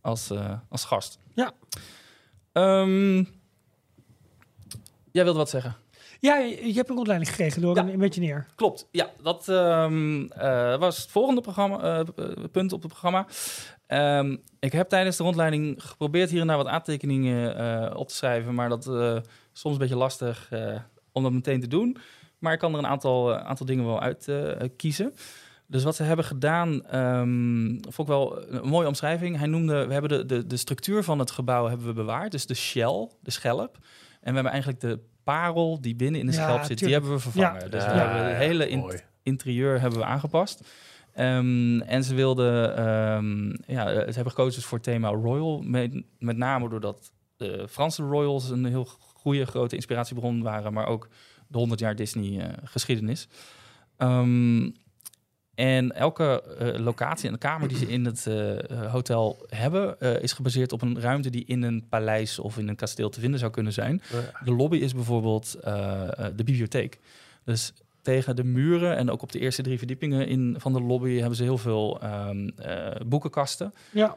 als, 0.00 0.30
als 0.68 0.84
gast. 0.84 1.18
Ja. 1.34 1.52
Ehm, 2.52 3.16
jij 5.12 5.24
wilde 5.24 5.38
wat 5.38 5.50
zeggen? 5.50 5.76
Ja, 6.20 6.36
je, 6.36 6.72
hebt 6.74 6.88
een 6.88 6.94
rondleiding 6.94 7.30
gekregen 7.30 7.62
door 7.62 7.76
Ja. 7.76 7.82
een 7.88 7.98
beetje 7.98 8.20
neer. 8.20 8.46
Klopt, 8.54 8.88
ja. 8.90 9.10
Dat 9.22 9.48
ehm, 9.48 10.24
eh, 10.24 10.78
was 10.78 10.96
het 10.96 11.10
volgende 11.10 11.40
programma, 11.40 11.80
eh, 11.80 11.98
eh, 12.00 12.44
punt 12.52 12.72
op 12.72 12.82
het 12.82 12.90
programma. 12.90 13.26
Ehm, 13.86 14.36
ik 14.60 14.72
heb 14.72 14.88
tijdens 14.88 15.16
de 15.16 15.22
rondleiding 15.22 15.82
geprobeerd 15.82 16.30
hier 16.30 16.40
en 16.40 16.46
daar 16.46 16.56
wat 16.56 16.66
aantekeningen 16.66 17.96
op 17.96 18.08
te 18.08 18.14
schrijven, 18.14 18.54
maar 18.54 18.68
dat 18.68 18.86
is 18.86 18.92
soms 19.52 19.74
een 19.74 19.80
beetje 19.80 19.96
lastig 19.96 20.50
om 21.12 21.22
dat 21.22 21.32
meteen 21.32 21.60
te 21.60 21.66
doen. 21.66 21.96
Maar 22.38 22.52
ik 22.52 22.58
kan 22.58 22.72
er 22.72 22.78
een 22.78 22.86
aantal, 22.86 23.36
aantal 23.36 23.66
dingen 23.66 23.84
wel 23.84 24.00
uit 24.00 24.28
kiezen. 24.76 25.14
Dus 25.66 25.84
wat 25.84 25.96
ze 25.96 26.02
hebben 26.02 26.24
gedaan, 26.24 26.86
ehm, 26.86 27.68
vond 27.80 27.98
ik 27.98 28.06
wel 28.06 28.48
een 28.48 28.68
mooie 28.68 28.86
omschrijving. 28.86 29.36
Hij 29.38 29.46
noemde, 29.46 29.86
we 29.86 29.92
hebben 29.92 30.10
de, 30.10 30.26
de, 30.26 30.46
de 30.46 30.56
structuur 30.56 31.02
van 31.02 31.18
het 31.18 31.30
gebouw 31.30 31.68
hebben 31.68 31.86
we 31.86 31.92
bewaard. 31.92 32.30
Dus 32.30 32.46
de 32.46 32.54
shell, 32.54 33.08
de 33.22 33.30
schelp. 33.30 33.78
En 34.20 34.28
we 34.28 34.34
hebben 34.34 34.52
eigenlijk 34.52 34.80
de 34.80 35.00
parel 35.32 35.80
die 35.80 35.94
binnen 35.96 36.20
in 36.20 36.26
de 36.26 36.32
Ja, 36.32 36.42
schelp 36.42 36.62
zit, 36.62 36.78
die 36.78 36.92
hebben 36.92 37.10
we 37.10 37.18
vervangen. 37.18 37.60
Ja. 37.62 37.68
Dus 37.68 37.82
Ja, 37.84 37.92
we 37.92 37.98
hebben 37.98 38.28
het 38.28 38.36
hele 38.36 38.68
in- 38.68 38.78
mooi. 38.78 38.98
interieur 39.22 39.80
hebben 39.80 39.98
we 39.98 40.04
aangepast. 40.04 40.68
Ehm, 41.12 41.80
en 41.80 42.04
ze 42.04 42.14
wilden, 42.14 42.76
ehm, 42.76 43.46
ja, 43.72 43.86
ze 43.88 44.12
hebben 44.14 44.30
gekozen 44.32 44.62
voor 44.62 44.78
het 44.78 44.86
thema 44.86 45.08
Royal. 45.08 45.62
Met, 45.62 46.02
met 46.18 46.36
name 46.36 46.68
doordat 46.68 47.12
de 47.36 47.66
Franse 47.68 48.02
Royals 48.02 48.50
een 48.50 48.64
heel 48.64 48.84
goede, 49.14 49.44
grote 49.46 49.74
inspiratiebron 49.74 50.42
waren, 50.42 50.72
maar 50.72 50.86
ook 50.86 51.08
de 51.48 51.58
100 51.58 51.80
jaar 51.80 51.94
Disney 51.96 52.40
eh, 52.40 52.52
geschiedenis. 52.64 53.28
Ehm, 53.96 54.70
En 55.58 55.94
elke 55.94 56.42
eh, 56.58 56.78
locatie 56.80 57.30
en 57.30 57.38
kamer 57.38 57.68
die 57.68 57.76
ze 57.76 57.86
in 57.88 58.04
het 58.04 58.26
eh, 58.26 58.70
eh, 58.70 58.92
hotel 58.92 59.46
hebben, 59.48 60.00
is 60.22 60.32
gebaseerd 60.32 60.72
op 60.72 60.82
een 60.82 61.00
ruimte 61.00 61.30
die 61.30 61.44
in 61.46 61.62
een 61.62 61.86
paleis 61.88 62.38
of 62.38 62.58
in 62.58 62.68
een 62.68 62.76
kasteel 62.76 63.08
te 63.10 63.20
vinden 63.20 63.38
zou 63.40 63.52
kunnen 63.52 63.72
zijn. 63.72 64.02
De 64.44 64.52
lobby 64.52 64.76
is 64.76 64.94
bijvoorbeeld 64.94 65.56
de 66.36 66.42
bibliotheek. 66.44 66.98
Dus 67.44 67.72
tegen 68.02 68.36
de 68.36 68.44
muren 68.44 68.96
en 68.96 69.10
ook 69.10 69.22
op 69.22 69.32
de 69.32 69.38
eerste 69.38 69.62
drie 69.62 69.78
verdiepingen 69.78 70.26
in, 70.28 70.56
van 70.58 70.72
de 70.72 70.80
lobby 70.80 71.18
hebben 71.18 71.36
ze 71.36 71.42
heel 71.42 71.58
veel 71.58 72.00
ehm, 72.00 72.48
eh, 72.48 72.86
boekenkasten. 73.06 73.74
Ja, 73.90 74.16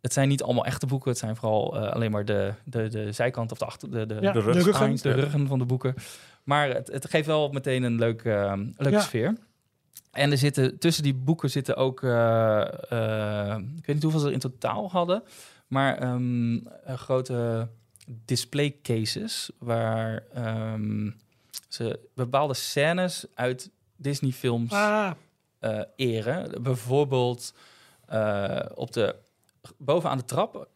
Het 0.00 0.12
zijn 0.12 0.28
niet 0.28 0.42
allemaal 0.42 0.64
echte 0.64 0.86
boeken, 0.86 1.10
het 1.10 1.18
zijn 1.18 1.36
vooral 1.36 1.78
alleen 1.78 2.10
maar 2.10 2.24
de, 2.24 2.52
de, 2.64 2.88
de 2.88 3.12
zijkant 3.12 3.52
of 3.52 3.58
de, 3.58 3.64
achter, 3.64 3.90
de, 3.90 4.06
de, 4.06 4.14
ja, 4.14 4.32
de 4.32 4.38
de, 4.38 4.44
rug- 4.44 4.64
ruggen. 4.64 4.96
de 4.96 5.12
ruggen 5.12 5.46
van 5.46 5.58
de 5.58 5.64
boeken. 5.64 5.94
Maar 6.42 6.68
het, 6.68 6.88
het 6.92 7.10
geeft 7.10 7.26
wel 7.26 7.48
meteen 7.48 7.82
een 7.82 7.98
leuke, 7.98 8.30
ehm, 8.32 8.58
leuke 8.76 8.96
Ja. 8.96 9.00
sfeer. 9.00 9.36
En 10.14 10.30
er 10.30 10.38
zitten 10.38 10.78
tussen 10.78 11.02
die 11.02 11.14
boeken 11.14 11.50
zitten 11.50 11.76
ook, 11.76 12.02
eh, 12.02 12.60
eh, 12.90 13.58
ik 13.76 13.86
weet 13.86 13.94
niet 13.94 14.02
hoeveel 14.02 14.20
ze 14.20 14.26
er 14.26 14.32
in 14.32 14.38
totaal 14.38 14.90
hadden, 14.90 15.22
maar 15.66 15.98
ehm, 15.98 16.56
eh, 16.56 16.94
grote 16.94 17.68
display 18.24 18.76
cases 18.82 19.50
waar 19.58 20.22
ehm, 20.34 21.10
ze 21.68 21.98
bepaalde 22.14 22.54
scènes 22.54 23.26
uit 23.34 23.70
Disney 23.96 24.30
films 24.32 24.72
Ah, 24.72 25.10
eh, 25.58 25.80
eren. 25.96 26.62
Bijvoorbeeld 26.62 27.54
eh, 28.06 28.60
op 28.74 28.92
de, 28.92 29.14
bovenaan 29.76 30.18
de 30.18 30.24
trap, 30.24 30.68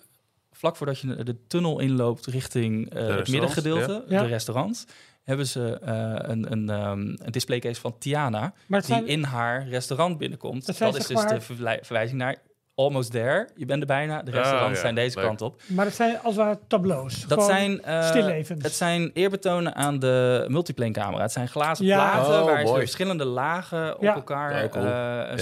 vlak 0.52 0.76
voordat 0.76 0.98
je 0.98 1.22
de 1.22 1.36
tunnel 1.46 1.80
inloopt 1.80 2.26
richting 2.26 2.90
eh, 2.94 3.16
het 3.16 3.28
middengedeelte, 3.28 4.04
ja. 4.08 4.22
de 4.22 4.28
restaurants, 4.28 4.84
hebben 5.28 5.46
ze 5.46 5.78
eh, 5.82 6.12
een, 6.30 6.52
een, 6.52 6.68
ehm, 6.70 6.98
een 7.00 7.30
displaycase 7.30 7.80
van 7.80 7.98
Tiana, 7.98 8.52
die 8.68 8.80
zijn, 8.80 9.06
in 9.06 9.22
haar 9.22 9.68
restaurant 9.68 10.18
binnenkomt. 10.18 10.66
Dat 10.66 10.94
is 10.96 11.06
dus 11.06 11.16
maar- 11.16 11.28
de 11.34 11.40
verwij- 11.40 11.78
verwijzing 11.82 12.18
naar 12.18 12.36
Almost 12.74 13.10
There. 13.10 13.48
Je 13.56 13.64
bent 13.66 13.80
er 13.80 13.86
bijna. 13.86 14.22
De 14.22 14.30
restaurants 14.30 14.74
ja, 14.74 14.80
zijn 14.80 14.94
deze 14.94 15.16
leuk. 15.16 15.26
kant 15.26 15.42
op. 15.42 15.60
maar 15.66 15.84
het 15.84 15.94
zijn 15.94 16.18
als 16.22 16.36
het 16.36 16.44
ware 16.44 16.58
tableaus. 16.68 17.26
Dat 17.26 17.44
zijn, 17.44 17.82
eh, 17.82 18.02
stillevens. 18.08 18.62
het 18.62 18.72
zijn 18.72 19.10
eerbetonen 19.14 19.74
aan 19.74 19.98
de 19.98 20.44
multiplane 20.48 20.90
camera. 20.92 21.22
Het 21.22 21.32
zijn 21.32 21.48
glazen 21.48 21.84
Ja. 21.86 21.94
platen 22.10 22.40
Oh, 22.40 22.44
waar 22.44 22.66
ze 22.66 22.74
verschillende 22.74 23.24
lagen 23.24 23.96
op 23.96 24.02
Ja. 24.02 24.14
elkaar 24.14 24.62
Ja, 24.62 24.68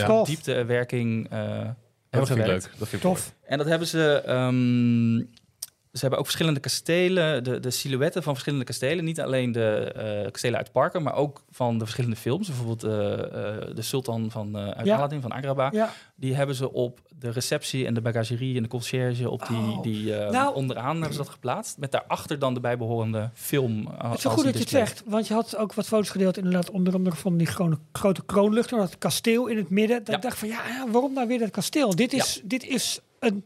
cool. 0.06 0.20
eh, 0.20 0.24
dieptewerking 0.24 1.30
eh 1.30 1.38
Dat 1.38 1.48
hebben 2.10 2.26
vind 2.26 2.38
ik 2.40 2.46
leuk. 2.46 2.78
Dat 2.78 2.88
vind 2.88 2.92
ik 3.04 3.08
Tof. 3.10 3.32
En 3.44 3.58
dat 3.58 3.66
hebben 3.66 3.88
ze. 3.88 4.22
ehm, 4.26 5.16
ze 5.96 6.00
hebben 6.00 6.18
ook 6.18 6.24
verschillende 6.24 6.60
kastelen, 6.60 7.44
de, 7.44 7.60
de 7.60 7.70
silhouetten 7.70 8.22
van 8.22 8.32
verschillende 8.32 8.64
kastelen. 8.64 9.04
Niet 9.04 9.20
alleen 9.20 9.52
de 9.52 9.92
eh, 10.24 10.30
kastelen 10.32 10.58
uit 10.58 10.72
parken, 10.72 11.02
maar 11.02 11.14
ook 11.14 11.42
van 11.50 11.74
de 11.78 11.84
verschillende 11.84 12.16
films. 12.16 12.46
Bijvoorbeeld 12.46 12.84
eh, 12.84 13.12
eh, 13.12 13.74
de 13.74 13.82
Sultan 13.82 14.30
van, 14.30 14.56
uit 14.56 14.86
Ja. 14.86 14.96
Aladdin 14.96 15.20
van 15.20 15.32
Agrabah. 15.32 15.72
Ja, 15.72 15.92
Die 16.14 16.34
hebben 16.34 16.54
ze 16.56 16.72
op 16.72 17.00
de 17.18 17.30
receptie 17.30 17.86
en 17.86 17.94
de 17.94 18.00
bagagerie 18.00 18.56
en 18.56 18.62
de 18.62 18.68
concierge 18.68 19.30
op 19.30 19.46
die, 19.48 19.56
Oh. 19.56 19.82
die 19.82 20.12
Nou- 20.14 20.54
onderaan 20.54 20.92
hebben 20.94 21.12
ze 21.12 21.18
dat 21.18 21.28
geplaatst. 21.28 21.78
Met 21.78 21.92
daarachter 21.92 22.38
dan 22.38 22.54
de 22.54 22.60
bijbehorende 22.60 23.30
film. 23.34 23.86
het 23.86 24.14
is 24.14 24.20
zo 24.20 24.28
als 24.28 24.36
goed 24.36 24.44
dat 24.44 24.52
je 24.54 24.58
het 24.60 24.68
zegt. 24.68 25.02
Want 25.06 25.26
je 25.28 25.34
had 25.34 25.56
ook 25.56 25.74
wat 25.74 25.86
foto's 25.86 26.10
gedeeld, 26.10 26.36
inderdaad, 26.36 26.70
onder 26.70 26.94
andere 26.94 27.16
van 27.16 27.36
die 27.36 27.46
grote, 27.46 27.78
grote 27.92 28.24
kroonluchter. 28.26 28.78
Dat 28.78 28.98
kasteel 28.98 29.46
in 29.46 29.56
het 29.56 29.70
midden. 29.70 29.98
Dat 29.98 30.08
Ja. 30.08 30.14
ik 30.16 30.22
dacht 30.22 30.38
van, 30.38 30.48
ja, 30.48 30.60
ja, 30.68 30.90
waarom 30.90 31.12
nou 31.12 31.28
weer 31.28 31.38
dat 31.38 31.50
kasteel? 31.50 31.94
Dit 31.96 32.12
is, 32.12 32.40
dit 32.44 32.64
is 32.64 33.00
een, 33.18 33.44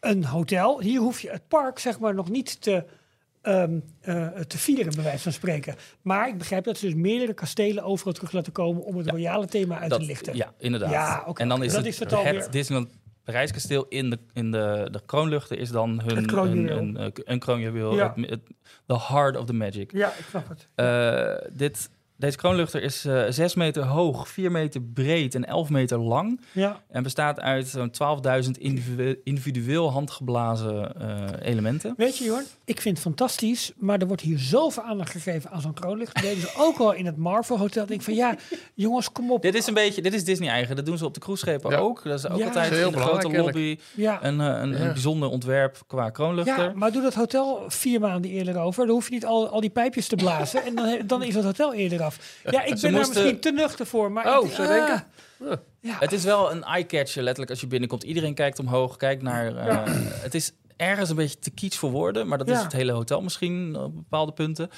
een 0.00 0.24
hotel. 0.24 0.80
Hier 0.80 1.00
hoef 1.00 1.20
je 1.20 1.30
het 1.30 1.48
park, 1.48 1.78
zeg 1.78 1.98
maar, 1.98 2.14
nog 2.14 2.30
niet 2.30 2.60
te, 2.60 2.84
ehm, 3.42 3.78
eh, 4.00 4.26
te 4.28 4.58
vieren, 4.58 4.94
bij 4.94 5.04
wijze 5.04 5.22
van 5.22 5.32
spreken. 5.32 5.74
Maar 6.02 6.28
ik 6.28 6.38
begrijp 6.38 6.64
dat 6.64 6.78
ze 6.78 6.84
dus 6.86 6.94
meerdere 6.94 7.34
kastelen 7.34 7.84
overal 7.84 8.12
terug 8.12 8.32
laten 8.32 8.52
komen 8.52 8.82
om 8.84 8.96
het 8.96 9.10
royale 9.10 9.46
thema 9.46 9.78
uit 9.78 9.90
te 9.90 10.00
lichten. 10.00 10.36
Ja, 10.36 10.52
inderdaad. 10.58 10.90
Ja, 10.90 11.24
oké, 11.26 11.42
en 11.42 11.48
dan 11.48 11.62
is 11.62 11.68
Dat 11.72 11.76
het, 11.84 11.86
is 11.92 11.98
het 11.98 12.10
het. 12.10 12.52
Disneyland 12.52 12.90
Parijskasteel 13.24 13.86
in 13.88 14.10
de, 14.10 14.18
in 14.32 14.50
de, 14.50 14.88
de 14.90 15.00
kroonluchten 15.06 15.58
is 15.58 15.70
dan 15.70 16.00
hun 16.04 16.26
kroonjuweel. 16.26 16.76
een, 16.78 17.02
een, 17.04 17.12
een 17.24 17.38
kroonjuweel. 17.38 17.94
Ja. 17.94 18.12
Het, 18.16 18.30
het- 18.30 18.50
the 18.86 18.98
heart 18.98 19.36
of 19.36 19.44
the 19.44 19.52
magic. 19.52 19.92
Ja, 19.92 20.08
ik 20.08 20.24
snap 20.28 20.48
het. 20.48 20.68
Eh, 20.74 21.48
dit, 21.56 21.90
deze 22.20 22.36
kroonluchter 22.36 22.82
is 22.82 23.04
eh 23.04 23.22
6 23.28 23.54
meter 23.54 23.82
hoog, 23.84 24.28
4 24.28 24.50
meter 24.50 24.80
breed 24.82 25.34
en 25.34 25.44
11 25.44 25.70
meter 25.70 25.98
lang. 25.98 26.40
Ja, 26.52 26.80
En 26.90 27.02
bestaat 27.02 27.40
uit 27.40 27.68
zo'n 27.68 27.90
12.000 28.44 28.50
individue- 28.58 29.16
individueel 29.24 29.90
handgeblazen 29.92 30.94
eh, 31.00 31.48
elementen. 31.50 31.94
Weet 31.96 32.18
je, 32.18 32.24
Jorn, 32.24 32.44
ik 32.64 32.80
vind 32.80 32.94
het 32.96 33.06
fantastisch, 33.06 33.72
maar 33.76 33.98
er 33.98 34.06
wordt 34.06 34.22
hier 34.22 34.38
zoveel 34.38 34.82
aandacht 34.82 35.10
gegeven 35.10 35.50
aan 35.50 35.60
zo'n 35.60 35.74
kroonlucht. 35.74 36.14
Dat 36.14 36.22
deden 36.22 36.40
ze 36.40 36.50
ook 36.58 36.78
al 36.78 36.92
in 36.92 37.06
het 37.06 37.16
Marvel 37.16 37.58
Hotel. 37.58 37.82
Ik 37.82 37.88
denk 37.88 38.02
van 38.02 38.14
ja, 38.14 38.36
jongens, 38.74 39.12
kom 39.12 39.32
op. 39.32 39.42
Dit 39.42 39.54
is 39.54 39.66
een 39.66 39.74
beetje, 39.74 40.02
dit 40.02 40.14
is 40.14 40.24
Disney 40.24 40.48
eigen. 40.48 40.76
Dat 40.76 40.86
doen 40.86 40.98
ze 40.98 41.04
op 41.04 41.14
de 41.14 41.20
cruiseschepen 41.20 41.70
Ja. 41.70 41.76
ook. 41.76 42.02
Dat 42.04 42.18
is 42.18 42.28
ook 42.28 42.38
Ja. 42.38 42.46
altijd 42.46 42.70
Dat 42.80 42.92
de 42.92 42.98
grote 42.98 43.28
lobby 43.36 43.78
Ja, 43.94 44.24
een, 44.24 44.40
eh, 44.40 44.46
een, 44.46 44.70
Ja. 44.70 44.78
een 44.78 44.92
bijzonder 44.92 45.28
ontwerp 45.28 45.78
qua 45.86 46.10
kroonluchter. 46.10 46.64
ja, 46.64 46.72
maar 46.74 46.92
doe 46.92 47.02
dat 47.02 47.14
hotel 47.14 47.64
vier 47.68 48.00
maanden 48.00 48.30
eerder 48.30 48.58
over. 48.58 48.86
Dan 48.86 48.94
hoef 48.94 49.08
je 49.08 49.14
niet 49.14 49.26
al, 49.26 49.48
al 49.48 49.60
die 49.60 49.70
pijpjes 49.70 50.06
te 50.08 50.16
blazen. 50.16 50.64
en 50.64 50.74
dan, 50.74 50.98
dan 51.06 51.22
is 51.22 51.34
het 51.34 51.44
hotel 51.44 51.74
eerder 51.74 52.02
af. 52.02 52.09
Ja, 52.44 52.62
ik 52.62 52.74
Ze 52.76 52.80
ben 52.80 52.80
daar 52.80 53.00
moesten- 53.00 53.22
misschien 53.22 53.40
te 53.40 53.50
nuchter 53.52 53.86
voor. 53.86 54.12
Maar 54.12 54.38
Oh, 54.38 54.50
ik, 54.50 54.56
denken? 54.56 55.04
ah. 55.40 55.52
Ja. 55.80 55.96
Het 55.98 56.12
is 56.12 56.24
wel 56.24 56.50
een 56.52 56.64
eye-catcher, 56.64 57.22
letterlijk, 57.22 57.50
als 57.50 57.60
je 57.60 57.66
binnenkomt. 57.66 58.02
Iedereen 58.02 58.34
kijkt 58.34 58.58
omhoog, 58.58 58.96
kijkt 58.96 59.22
naar... 59.22 59.56
eh, 59.56 59.82
Het 60.22 60.34
is 60.34 60.52
ergens 60.76 61.10
een 61.10 61.16
beetje 61.16 61.38
te 61.38 61.50
kiets 61.50 61.76
voor 61.76 61.90
woorden, 61.90 62.26
maar 62.28 62.38
dat 62.38 62.48
is 62.48 62.58
het 62.62 62.72
hele 62.72 62.92
hotel 62.92 63.22
misschien 63.22 63.76
op 63.76 63.94
bepaalde 63.94 64.32
punten. 64.32 64.70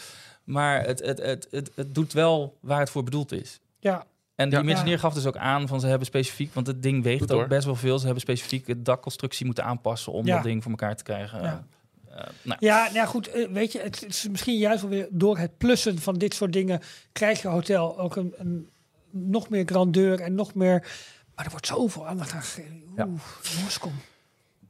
Maar 0.45 0.85
het, 0.87 1.01
het, 1.05 1.19
het, 1.23 1.47
het, 1.51 1.71
het 1.75 1.95
doet 1.95 2.13
wel 2.13 2.59
waar 2.61 2.81
het 2.81 2.91
voor 2.91 3.03
bedoeld 3.03 3.33
is. 3.33 3.61
ja, 3.81 4.05
En 4.35 4.49
die 4.51 4.65
Ja. 4.85 4.97
Gaf 4.97 5.15
dus 5.15 5.27
ook 5.27 5.37
aan 5.37 5.69
van 5.69 5.81
ze 5.81 5.87
hebben 5.87 6.07
specifiek, 6.07 6.55
want 6.55 6.67
het 6.67 6.83
ding 6.83 7.03
weegt 7.03 7.21
Goed, 7.21 7.33
ook 7.33 7.39
hoor. 7.39 7.49
best 7.49 7.65
wel 7.65 7.75
veel. 7.75 7.97
Ze 7.99 8.05
hebben 8.05 8.23
specifiek 8.23 8.67
de 8.67 8.83
dakconstructie 8.83 9.47
moeten 9.47 9.65
aanpassen 9.65 10.13
om 10.13 10.27
Ja. 10.27 10.35
dat 10.35 10.45
ding 10.45 10.63
voor 10.63 10.71
elkaar 10.71 10.97
te 10.97 11.03
krijgen. 11.03 11.43
Ja. 11.43 11.65
Eh, 12.17 12.25
nou, 12.43 12.57
ja, 12.61 12.83
nou 12.83 12.95
ja, 12.95 13.07
goed. 13.07 13.29
eh, 13.29 13.49
weet 13.49 13.73
je, 13.73 13.79
het 13.81 14.05
is 14.09 14.29
misschien 14.29 14.57
juist 14.59 14.81
wel 14.83 14.91
weer 14.91 15.09
door 15.11 15.39
het 15.39 15.57
plussen 15.59 15.99
van 15.99 16.15
dit 16.15 16.35
soort 16.35 16.53
dingen. 16.53 16.81
krijg 17.13 17.43
je 17.43 17.49
hotel 17.49 17.99
ook 17.99 18.17
een, 18.17 18.35
een 18.37 18.69
nog 19.11 19.49
meer 19.49 19.65
grandeur 19.67 20.21
en 20.21 20.35
nog 20.35 20.55
meer. 20.55 20.81
Maar 21.35 21.45
er 21.45 21.51
wordt 21.51 21.67
zoveel 21.67 22.07
aandacht 22.07 22.33
aan 22.33 22.43
gegeven. 22.43 22.83
Oeh, 22.89 22.97
Ja. 22.97 23.09
jongens, 23.57 23.79
kom. 23.79 23.93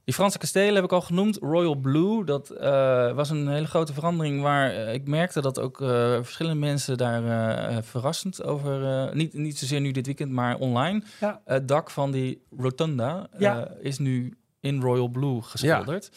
Die 0.05 0.14
Franse 0.14 0.39
kastelen 0.39 0.74
heb 0.74 0.85
ik 0.85 0.93
al 0.93 1.01
genoemd. 1.01 1.36
Royal 1.40 1.74
Blue, 1.74 2.24
dat 2.24 2.51
eh, 2.51 3.12
was 3.12 3.31
een 3.31 3.48
hele 3.48 3.66
grote 3.66 3.93
verandering 3.93 4.43
waar 4.43 4.73
ik 4.73 5.06
merkte 5.09 5.40
dat 5.40 5.60
ook 5.60 5.81
eh, 5.81 5.89
verschillende 6.23 6.59
mensen 6.59 6.97
daar 6.97 7.85
verrassend 7.85 8.43
over, 8.43 8.85
eh, 8.85 9.14
niet, 9.14 9.35
niet 9.35 9.59
zozeer 9.59 9.81
nu 9.81 9.90
dit 9.90 10.06
weekend, 10.06 10.31
maar 10.32 10.56
online. 10.56 11.02
Ja. 11.20 11.40
Het 11.44 11.69
dak 11.69 11.90
van 11.90 12.10
die 12.10 12.43
rotunda 12.59 13.27
eh, 13.32 13.40
Ja. 13.40 13.69
is 13.81 13.98
nu 13.98 14.36
in 14.60 14.81
Royal 14.81 15.09
Blue 15.09 15.43
geschilderd. 15.43 16.10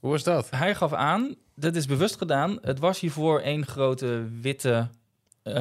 Hoe 0.00 0.14
is 0.14 0.22
dat? 0.22 0.50
Hij 0.50 0.74
gaf 0.74 0.92
aan, 0.92 1.34
dit 1.54 1.76
is 1.76 1.86
bewust 1.86 2.16
gedaan, 2.16 2.58
het 2.62 2.78
was 2.78 3.00
hiervoor 3.00 3.40
één 3.40 3.66
grote 3.66 4.24
witte... 4.40 4.88
eh, 5.42 5.54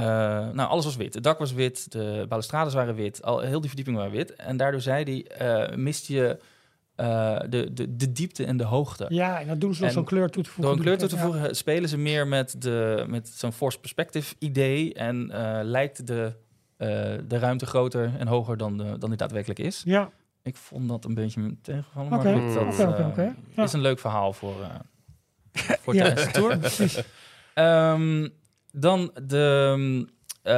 nou, 0.49 0.69
alles 0.69 0.85
was 0.85 0.95
wit. 0.95 1.13
Het 1.13 1.23
dak 1.23 1.39
was 1.39 1.53
wit, 1.53 1.91
de 1.91 2.25
balustrades 2.29 2.73
waren 2.73 2.95
wit, 2.95 3.23
al, 3.23 3.39
heel 3.39 3.59
die 3.59 3.67
verdiepingen 3.67 3.99
waren 3.99 4.15
wit. 4.15 4.35
En 4.35 4.57
daardoor 4.57 4.81
zei 4.81 5.03
hij, 5.03 5.25
eh 5.37 5.75
mist 5.77 6.07
je 6.07 6.39
eh, 6.99 7.39
de, 7.49 7.73
de, 7.73 7.95
de 7.95 8.11
diepte 8.11 8.45
en 8.45 8.57
de 8.57 8.63
hoogte. 8.63 9.05
Ja, 9.09 9.39
en 9.39 9.47
dan 9.47 9.59
doen 9.59 9.73
ze 9.73 9.79
nog 9.79 9.89
En 9.89 9.95
zo'n 9.95 10.03
kleur 10.03 10.29
toe 10.29 10.43
te 10.43 10.49
voegen. 10.49 10.63
Door 10.63 10.73
een 10.73 10.81
kleur 10.81 10.97
toe 10.97 11.07
te 11.07 11.15
ja. 11.15 11.21
voegen 11.21 11.55
spelen 11.55 11.89
ze 11.89 11.97
meer 11.97 12.27
met, 12.27 12.55
de, 12.61 13.05
met 13.07 13.27
zo'n 13.27 13.51
force 13.51 13.79
perspective 13.79 14.35
idee. 14.39 14.93
En 14.93 15.31
eh, 15.31 15.59
lijkt 15.63 16.07
de, 16.07 16.33
eh, 16.77 16.87
de 17.27 17.37
ruimte 17.37 17.65
groter 17.65 18.11
en 18.17 18.27
hoger 18.27 18.57
dan, 18.57 18.77
de, 18.77 18.97
dan 18.97 19.09
die 19.09 19.17
daadwerkelijk 19.17 19.59
is. 19.59 19.81
Ja, 19.85 20.11
Ik 20.49 20.57
vond 20.57 20.89
dat 20.89 21.05
een 21.05 21.13
beetje 21.13 21.55
tegenvallen. 21.61 22.13
Oké, 22.13 22.23
Maar 22.33 22.41
goed, 22.41 22.77
dat 22.77 23.17
eh. 23.17 23.27
Ja. 23.55 23.63
is 23.63 23.73
een 23.73 23.81
leuk 23.81 23.99
verhaal 23.99 24.33
voor, 24.33 24.55
eh 24.61 25.69
voor 25.83 25.95
Ja. 25.95 26.09
de 26.09 26.29
tour. 26.31 26.57
precies. 26.67 27.03
Ehm, 27.53 28.27
dan 28.71 29.11
de, 29.23 30.05
eh, 30.41 30.53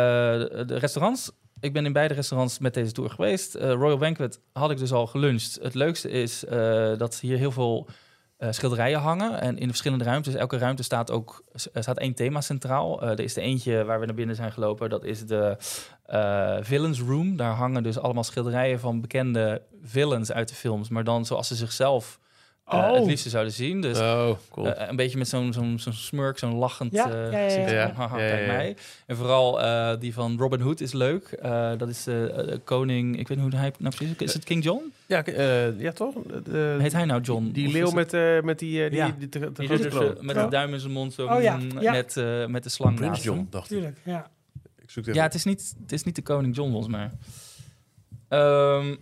de 0.68 0.78
restaurants. 0.78 1.32
Ik 1.60 1.74
ben 1.74 1.86
in 1.86 1.94
beide 1.94 2.14
restaurants 2.14 2.60
met 2.60 2.74
deze 2.74 2.92
tour 2.92 3.10
geweest. 3.10 3.56
Royal 3.56 3.98
Banquet 3.98 4.40
had 4.54 4.72
ik 4.72 4.78
dus 4.78 4.92
al 4.92 5.08
geluncht. 5.08 5.60
Het 5.62 5.74
leukste 5.74 6.10
is 6.10 6.40
dat 6.98 7.20
hier 7.20 7.38
heel 7.38 7.52
veel 7.52 7.88
schilderijen 8.50 9.00
hangen. 9.00 9.42
En 9.42 9.54
in 9.56 9.62
de 9.62 9.68
verschillende 9.68 10.04
ruimtes, 10.04 10.34
elke 10.34 10.58
ruimte 10.58 10.84
staat 10.84 11.12
ook 11.12 11.44
er 11.74 11.84
staat 11.84 11.98
één 11.98 12.14
thema 12.14 12.42
centraal. 12.42 13.02
Er 13.04 13.20
is 13.20 13.34
de 13.34 13.42
eentje 13.42 13.84
waar 13.84 14.00
we 14.00 14.06
naar 14.06 14.16
binnen 14.16 14.36
zijn 14.36 14.52
gelopen. 14.52 14.90
Dat 14.90 15.04
is 15.04 15.26
de 15.26 15.58
eh, 16.12 16.58
Villains 16.62 17.00
Room. 17.00 17.36
Daar 17.38 17.54
hangen 17.54 17.84
dus 17.84 18.00
allemaal 18.00 18.24
schilderijen 18.24 18.80
van 18.80 19.02
bekende 19.02 19.62
villains 19.84 20.32
uit 20.32 20.50
de 20.50 20.56
films. 20.56 20.90
Maar 20.90 21.04
dan 21.04 21.26
zoals 21.26 21.48
ze 21.48 21.56
zichzelf 21.56 22.20
eh, 22.66 22.78
Oh. 22.78 22.94
het 22.96 23.06
liefste 23.06 23.30
zouden 23.30 23.54
zien. 23.54 23.82
Dus 23.82 24.00
Oh, 24.00 24.30
cool. 24.52 24.68
eh, 24.74 24.88
een 24.90 24.96
beetje 24.96 25.18
met 25.18 25.28
zo'n 25.28 25.54
zo'n 25.54 25.80
zo'n 25.80 25.94
smurk, 25.94 26.38
zo'n 26.38 26.54
lachend 26.56 26.92
Ja, 26.92 27.12
eh, 27.12 27.14
ja, 27.14 27.22
ja, 27.32 27.38
ja. 27.38 27.44
gezicht. 27.50 27.70
Ja, 27.72 27.88
van, 27.88 27.96
haha, 27.96 28.18
ja, 28.18 28.24
ja, 28.26 28.30
kijk 28.36 28.46
ja. 28.48 28.54
mij. 28.54 28.76
En 29.06 29.16
vooral 29.16 29.62
eh, 29.62 29.92
die 30.00 30.14
van 30.14 30.38
Robin 30.38 30.60
Hood 30.60 30.80
is 30.82 30.94
leuk. 30.94 31.24
Eh, 31.32 31.72
dat 31.78 31.90
is 31.90 32.04
de 32.04 32.32
eh, 32.50 32.58
koning, 32.64 33.20
ik 33.20 33.28
weet 33.28 33.38
niet 33.38 33.52
hoe 33.52 33.60
hij 33.60 33.74
nou 33.80 33.96
precies 33.96 34.16
is. 34.18 34.28
Is 34.28 34.34
het 34.34 34.44
King 34.44 34.64
John? 34.64 34.94
ja, 35.06 35.24
eh, 35.26 35.80
ja, 35.80 35.92
toch? 35.92 36.14
De- 36.44 36.78
Heet 36.80 36.94
hij 36.94 37.06
nou 37.06 37.22
John? 37.22 37.50
Die 37.54 37.72
leeuw 37.72 37.92
met, 37.92 38.14
eh, 38.14 38.42
met 38.42 38.60
die, 38.60 38.90
die, 38.90 38.98
Ja. 39.00 39.16
die, 39.18 39.30
te, 39.30 39.40
te 39.40 39.52
die 39.54 39.68
grote 39.68 39.88
kroon. 39.88 40.18
met 40.26 40.36
Ja. 40.36 40.44
de 40.44 40.50
duim 40.50 40.74
in 40.74 40.80
zijn 40.80 40.92
mond 40.94 41.14
zo 41.14 41.28
Oh 41.28 41.42
ja, 41.42 41.58
mm, 41.58 41.80
ja. 41.80 41.92
Met, 41.92 42.18
eh, 42.18 42.46
met 42.46 42.64
de 42.64 42.70
slang 42.70 42.96
Prins 42.96 43.10
naast 43.12 43.24
John, 43.24 43.48
dacht 43.50 43.72
ik. 43.72 43.78
Tuurlijk, 43.78 43.98
ja. 44.04 44.30
Ik 44.92 44.98
zoek 44.98 45.06
het 45.06 45.16
Ja, 45.16 45.24
het 45.24 45.34
is, 45.34 45.44
niet, 45.44 45.74
het 45.82 45.92
is 45.92 46.04
niet 46.04 46.16
de 46.16 46.22
koning 46.22 46.56
John 46.56 46.72
volgens 46.72 46.92
mij. 46.96 47.12
Ehm, 48.28 48.96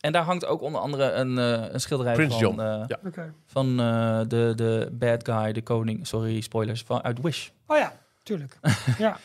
en 0.00 0.12
daar 0.12 0.22
hangt 0.22 0.46
ook 0.46 0.60
onder 0.60 0.80
andere 0.80 1.12
een, 1.12 1.38
eh, 1.38 1.72
een 1.72 1.80
schilderij 1.80 2.14
Prins 2.14 2.32
van, 2.32 2.42
John. 2.42 2.60
eh, 2.60 2.84
Ja. 2.86 2.98
Van 3.46 3.80
eh, 3.80 4.20
de, 4.28 4.52
de 4.56 4.88
bad 4.92 5.28
guy, 5.28 5.52
de 5.52 5.62
koning, 5.62 6.06
sorry, 6.06 6.40
spoilers, 6.40 6.82
van, 6.82 7.02
uit 7.04 7.20
Wish. 7.20 7.48
Oh 7.66 7.76
ja, 7.76 7.92
tuurlijk. 8.22 8.58
ja. 8.98 9.18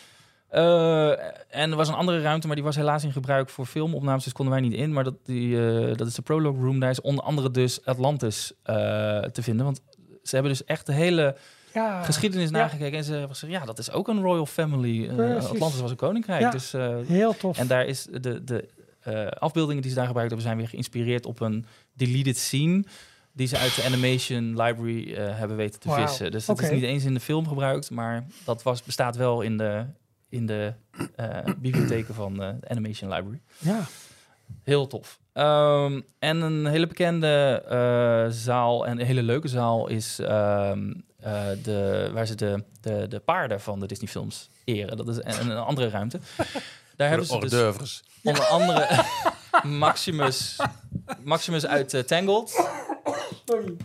Eh, 0.47 1.09
en 1.49 1.71
er 1.71 1.75
was 1.75 1.88
een 1.88 1.93
andere 1.93 2.21
ruimte, 2.21 2.47
maar 2.47 2.55
die 2.55 2.65
was 2.65 2.75
helaas 2.75 3.03
in 3.03 3.11
gebruik 3.11 3.49
voor 3.49 3.65
filmopnames, 3.65 4.23
dus 4.23 4.33
konden 4.33 4.53
wij 4.53 4.63
niet 4.63 4.73
in. 4.73 4.93
Maar 4.93 5.03
dat, 5.03 5.15
die, 5.25 5.67
eh, 5.88 5.95
dat 5.97 6.07
is 6.07 6.15
de 6.15 6.21
prologue 6.21 6.61
room. 6.63 6.79
Daar 6.79 6.89
is 6.89 7.01
onder 7.01 7.23
andere 7.23 7.51
dus 7.51 7.85
Atlantis 7.85 8.53
eh, 8.63 8.75
te 9.19 9.43
vinden. 9.43 9.65
Want 9.65 9.81
ze 10.23 10.33
hebben 10.35 10.51
dus 10.51 10.63
echt 10.63 10.85
de 10.85 10.93
hele 10.93 11.35
ja. 11.73 12.03
geschiedenis 12.03 12.49
ja. 12.49 12.57
nagekeken. 12.57 12.98
En 12.98 13.03
ze 13.03 13.11
hebben 13.11 13.30
gezegd, 13.30 13.52
ja, 13.52 13.65
dat 13.65 13.80
is 13.80 13.91
ook 13.91 14.07
een 14.07 14.22
royal 14.22 14.45
family. 14.45 15.10
Eh. 15.10 15.35
Atlantis 15.35 15.81
was 15.81 15.91
een 15.91 15.95
koninkrijk. 15.95 16.52
Dus, 16.52 16.73
eh, 16.73 16.98
Heel 17.06 17.38
tof. 17.38 17.57
en 17.57 17.68
daar 17.68 17.85
is 17.85 18.07
de, 18.22 18.43
de 18.43 18.68
eh, 18.99 19.27
afbeeldingen 19.27 19.81
die 19.81 19.91
ze 19.91 19.98
daar 19.98 20.06
gebruikt 20.06 20.31
hebben, 20.31 20.48
zijn 20.48 20.60
weer 20.60 20.69
geïnspireerd 20.69 21.26
op 21.26 21.39
een 21.39 21.65
deleted 21.93 22.38
scene. 22.38 22.84
Die 23.34 23.48
ze 23.48 23.57
uit 23.57 23.76
de 23.76 23.84
animation 23.84 24.61
library 24.61 25.15
hebben 25.15 25.57
weten 25.57 25.80
te 25.80 25.91
vissen. 25.91 26.31
Dus 26.31 26.45
dat 26.45 26.61
is 26.61 26.69
niet 26.69 26.84
eens 26.84 27.03
in 27.03 27.14
de 27.14 27.19
film 27.19 27.48
gebruikt, 27.48 27.91
maar 27.91 28.26
dat 28.45 28.64
was, 28.64 28.84
bestaat 28.84 29.15
wel 29.15 29.41
in 29.41 29.57
de, 29.57 29.85
in 30.30 30.45
de 30.45 30.73
eh, 31.15 31.27
bibliotheken 31.57 32.14
van 32.14 32.34
de 32.34 32.56
animation 32.68 33.14
library. 33.14 33.41
ja. 33.57 33.80
Heel 34.64 34.88
tof. 34.88 35.19
Ehm, 35.34 36.02
en 36.19 36.41
een 36.41 36.65
hele 36.65 36.88
bekende 36.88 37.64
zaal 38.30 38.88
en 38.88 38.99
een 38.99 39.06
hele 39.06 39.23
leuke 39.23 39.48
zaal 39.48 39.88
is 39.88 40.19
ehm, 40.19 40.91
eh, 41.22 41.43
de, 41.64 42.10
waar 42.14 42.26
ze 42.26 42.35
de, 42.35 42.64
de, 42.81 43.07
de 43.07 43.19
paarden 43.19 43.61
van 43.61 43.80
de 43.80 43.85
Disney 43.85 44.10
films 44.10 44.49
eren. 44.64 44.98
Dat 44.98 45.07
is 45.07 45.18
een, 45.18 45.49
een 45.49 45.57
andere 45.57 45.89
ruimte. 45.89 46.19
Daar 46.98 47.10
hebben 47.10 47.27
ze 47.27 47.73
dus 47.77 48.03
onder 48.23 48.43
andere 48.43 49.06
Maximus, 49.64 50.60
Maximus 51.23 51.65
uit 51.65 51.93
eh, 51.93 52.03
Tangled. 52.03 52.69
Sorry. 53.45 53.76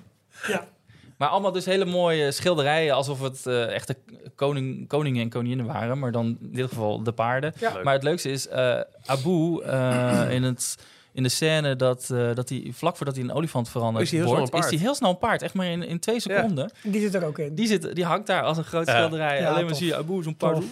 Ja. 0.47 0.69
Maar 1.17 1.29
allemaal 1.29 1.53
dus 1.53 1.65
hele 1.65 1.85
mooie 1.85 2.33
schilderijen, 2.33 2.95
alsof 2.95 3.21
het 3.21 3.47
eh, 3.47 3.75
echte 3.75 3.97
koning, 4.35 4.89
koningen 4.89 5.23
en 5.23 5.29
koninginnen 5.29 5.67
waren. 5.67 5.99
Maar 5.99 6.13
dan 6.13 6.27
in 6.27 6.53
dit 6.53 6.69
geval 6.69 7.03
de 7.03 7.13
paarden. 7.13 7.53
Ja. 7.59 7.83
Maar 7.83 7.95
het 7.95 8.03
leukste 8.03 8.31
is, 8.31 8.49
eh, 8.49 8.81
Abu 9.07 9.61
eh, 9.61 10.27
in, 10.37 10.43
het, 10.43 10.77
in 11.17 11.23
de 11.23 11.29
scène 11.29 11.77
dat, 11.77 12.11
eh, 12.11 12.35
dat 12.35 12.49
hij 12.49 12.71
vlak 12.75 12.97
voordat 12.97 13.15
hij 13.15 13.25
een 13.25 13.33
olifant 13.33 13.69
verandert 13.69 14.05
Is 14.05 14.11
hij 14.11 14.19
heel 14.21 14.29
snel 14.29 14.39
wordt, 14.41 14.53
een 14.55 14.59
is 14.59 14.65
paard? 14.67 14.79
hij 14.81 14.87
heel 14.89 14.95
snel 14.97 15.11
een 15.11 15.19
paard. 15.19 15.43
Echt 15.43 15.55
maar 15.55 15.67
in, 15.67 15.83
in 15.83 15.99
twee 16.01 16.21
seconden. 16.21 16.71
Die 16.83 17.01
zit 17.01 17.15
er 17.15 17.25
ook 17.25 17.39
in. 17.39 17.55
Die, 17.55 17.67
zit, 17.67 17.95
die 17.95 18.05
hangt 18.05 18.27
daar 18.27 18.43
als 18.43 18.57
een 18.59 18.65
groot 18.65 18.87
Ja. 18.87 18.97
schilderij. 18.97 19.41
Ja, 19.41 19.51
Alleen 19.51 19.65
maar 19.65 19.75
zie 19.75 19.87
je 19.87 19.97
Abu 19.97 20.23
zo'n 20.23 20.37
paard. 20.37 20.65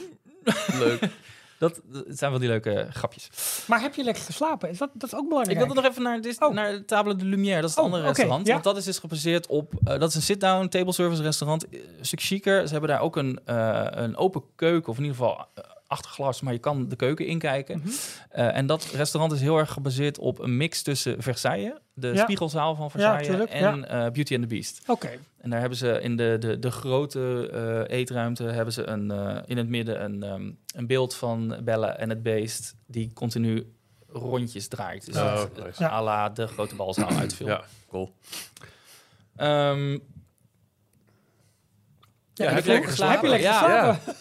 Leuk. 0.79 1.01
Dat, 1.59 1.81
dat 1.85 2.05
zijn 2.09 2.31
wel 2.31 2.41
die 2.41 2.49
leuke 2.49 2.87
grapjes. 2.91 3.29
Maar 3.67 3.81
heb 3.81 3.95
je 3.95 4.05
lekker 4.05 4.23
geslapen? 4.23 4.69
Is 4.71 4.79
dat, 4.79 4.91
dat 4.93 5.13
is 5.13 5.19
ook 5.19 5.29
belangrijk. 5.29 5.59
Ik 5.61 5.65
wilde 5.67 5.81
nog 5.81 5.91
even 5.91 6.03
naar, 6.03 6.21
Dis 6.21 6.39
Oh. 6.39 6.53
naar 6.55 6.73
de 6.73 6.85
Table 6.85 7.17
de 7.17 7.25
Lumière. 7.25 7.61
Dat 7.61 7.71
is 7.71 7.77
het 7.77 7.79
Oh, 7.79 7.85
andere 7.85 8.03
restaurant. 8.07 8.47
ja. 8.47 8.53
Want 8.53 8.65
dat 8.65 8.77
is 8.77 8.85
dus 8.85 8.99
gebaseerd 8.99 9.47
op... 9.47 9.73
eh, 9.85 9.99
dat 9.99 10.09
is 10.09 10.15
een 10.15 10.23
sit-down 10.23 10.69
table 10.69 10.93
service 10.93 11.23
restaurant. 11.23 11.69
eh, 11.69 11.81
Een 11.99 12.05
stuk 12.05 12.21
chiquer. 12.21 12.67
Ze 12.67 12.73
hebben 12.73 12.91
daar 12.91 13.01
ook 13.01 13.17
een, 13.17 13.41
eh, 13.45 13.87
een 13.91 14.17
open 14.17 14.43
keuken. 14.57 14.91
Of 14.91 14.97
in 14.99 15.03
ieder 15.05 15.19
geval 15.19 15.47
eh, 15.55 15.65
achter 15.95 16.11
glas. 16.11 16.41
Maar 16.41 16.53
je 16.53 16.59
kan 16.59 16.89
de 16.89 16.97
keuken 16.97 17.27
inkijken. 17.27 17.83
Eh, 18.31 18.57
en 18.57 18.67
dat 18.67 18.85
restaurant 18.85 19.33
is 19.33 19.41
heel 19.41 19.59
erg 19.59 19.73
gebaseerd 19.73 20.19
op 20.19 20.39
een 20.39 20.57
mix 20.57 20.83
tussen 20.83 21.23
Versailles. 21.23 21.73
De 21.95 22.09
Ja. 22.09 22.23
spiegelzaal 22.23 22.75
van 22.75 22.91
Versailles. 22.91 23.27
tuurlijk, 23.27 23.51
en 23.51 23.89
eh, 23.89 23.99
Beauty 24.11 24.35
and 24.35 24.43
the 24.43 24.49
Beast. 24.49 24.83
Oké. 24.87 25.11
En 25.41 25.51
daar 25.51 25.61
hebben 25.61 25.79
ze 25.79 26.01
in 26.03 26.17
de, 26.17 26.37
de, 26.41 26.59
de 26.59 26.71
grote 26.71 27.49
eh, 27.89 27.97
eetruimte 27.99 28.43
hebben 28.45 28.75
ze 28.75 28.87
een, 28.87 29.11
eh, 29.11 29.37
in 29.47 29.57
het 29.57 29.69
midden 29.69 30.05
een, 30.05 30.23
ehm, 30.23 30.51
een 30.77 30.87
beeld 30.87 31.15
van 31.15 31.57
Bella 31.65 31.97
en 31.97 32.09
het 32.09 32.23
beest 32.23 32.75
die 32.87 33.13
continu 33.13 33.73
rondjes 34.09 34.69
draait. 34.69 35.07
Dus 35.07 35.17
Oh, 35.17 35.41
het- 35.41 35.57
nice. 35.57 35.83
het 35.83 35.93
à 35.93 36.03
la 36.03 36.29
de 36.29 36.47
grote 36.47 36.75
balzaal 36.75 37.11
uit 37.11 37.35
film. 37.35 37.49
Ja, 37.49 37.65
cool. 37.89 38.15
Ehm, 39.37 39.99
Ja, 42.35 42.45
heb 42.45 42.55
heb 42.55 42.65
je 42.65 42.71
lekker 42.71 42.73
lekker 42.73 42.91
geslapen? 42.91 43.15
Heb 43.15 43.23
je 43.23 43.29
lekker 43.29 43.49
ja, 43.51 43.59
geslapen? 43.59 44.01
ja, 44.07 44.13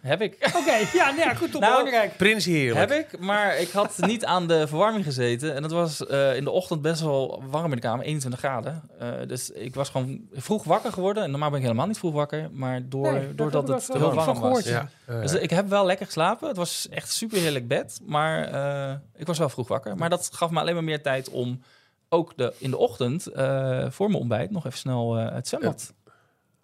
heb 0.00 0.20
ik. 0.20 0.36
Oké, 0.56 0.74
ja, 0.92 1.10
nee, 1.10 1.24
ja, 1.24 1.34
goed, 1.34 1.50
top, 1.52 1.60
Nou, 1.60 1.76
belangrijk. 1.84 2.16
Prins 2.16 2.44
heerlijk. 2.44 2.90
Heb 2.90 2.90
ik, 2.90 3.18
maar 3.18 3.58
ik 3.58 3.70
had 3.70 3.96
niet 4.06 4.24
aan 4.24 4.46
de 4.46 4.66
verwarming 4.66 5.04
gezeten. 5.04 5.54
En 5.54 5.62
het 5.62 5.72
was 5.72 6.06
eh, 6.06 6.36
in 6.36 6.44
de 6.44 6.50
ochtend 6.50 6.82
best 6.82 7.00
wel 7.00 7.42
warm 7.50 7.64
in 7.64 7.74
de 7.74 7.80
kamer, 7.80 8.04
21 8.04 8.40
graden. 8.40 8.82
Eh, 8.98 9.08
dus 9.26 9.50
ik 9.50 9.74
was 9.74 9.88
gewoon 9.88 10.20
vroeg 10.32 10.64
wakker 10.64 10.92
geworden. 10.92 11.22
En 11.22 11.30
normaal 11.30 11.48
ben 11.50 11.58
ik 11.58 11.64
helemaal 11.64 11.86
niet 11.86 11.98
vroeg 11.98 12.12
wakker. 12.12 12.48
Maar 12.52 12.80
door, 12.88 13.12
Nee, 13.12 13.26
dat 13.26 13.36
doordat 13.36 13.68
het 13.68 13.86
wel 13.86 14.10
heel 14.10 14.24
warm 14.24 14.40
was. 14.40 14.64
ja. 14.64 14.88
Ja. 15.06 15.20
Dus 15.20 15.32
ik 15.32 15.50
heb 15.50 15.68
wel 15.68 15.86
lekker 15.86 16.06
geslapen. 16.06 16.48
Het 16.48 16.56
was 16.56 16.88
echt 16.90 17.12
super 17.12 17.38
heerlijk 17.38 17.68
bed. 17.68 18.00
Maar 18.04 18.44
eh, 18.44 18.96
ik 19.16 19.26
was 19.26 19.38
wel 19.38 19.48
vroeg 19.48 19.68
wakker. 19.68 19.96
Maar 19.96 20.10
dat 20.10 20.30
gaf 20.32 20.50
me 20.50 20.60
alleen 20.60 20.74
maar 20.74 20.84
meer 20.84 21.02
tijd 21.02 21.28
om 21.28 21.60
ook 22.08 22.32
de, 22.36 22.54
in 22.58 22.70
de 22.70 22.76
ochtend 22.76 23.26
eh, 23.26 23.86
voor 23.90 24.06
mijn 24.08 24.20
ontbijt 24.20 24.50
nog 24.50 24.66
even 24.66 24.78
snel 24.78 25.18
eh, 25.18 25.34
het 25.34 25.48
zwembad 25.48 25.92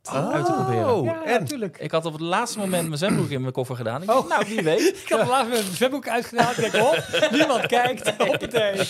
uit 0.09 0.45
te 0.47 0.53
proberen. 0.53 0.95
Oh, 0.95 1.05
ja, 1.05 1.25
en? 1.25 1.41
natuurlijk. 1.41 1.79
Ik 1.79 1.91
had 1.91 2.05
op 2.05 2.13
het 2.13 2.21
laatste 2.23 2.59
moment 2.59 2.87
mijn 2.87 2.99
zwembroek 2.99 3.29
in 3.29 3.41
mijn 3.41 3.53
koffer 3.53 3.77
gedaan. 3.77 4.01
Ik 4.01 4.07
dacht, 4.07 4.19
Oh. 4.23 4.29
nou, 4.29 4.45
wie 4.47 4.63
weet. 4.63 4.81
Ik 5.05 5.09
had 5.09 5.19
het 5.21 5.29
laatst 5.29 5.49
met 5.51 5.59
een 5.59 5.75
zwemboek 5.75 6.09
uitgedaan. 6.09 6.51
Ik 6.51 6.57
denk, 6.73 6.75
hop, 6.85 7.29
niemand 7.31 7.67
kijkt. 7.67 8.13
Hoppatee. 8.19 8.81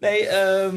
Nee, 0.00 0.26
eh, 0.26 0.68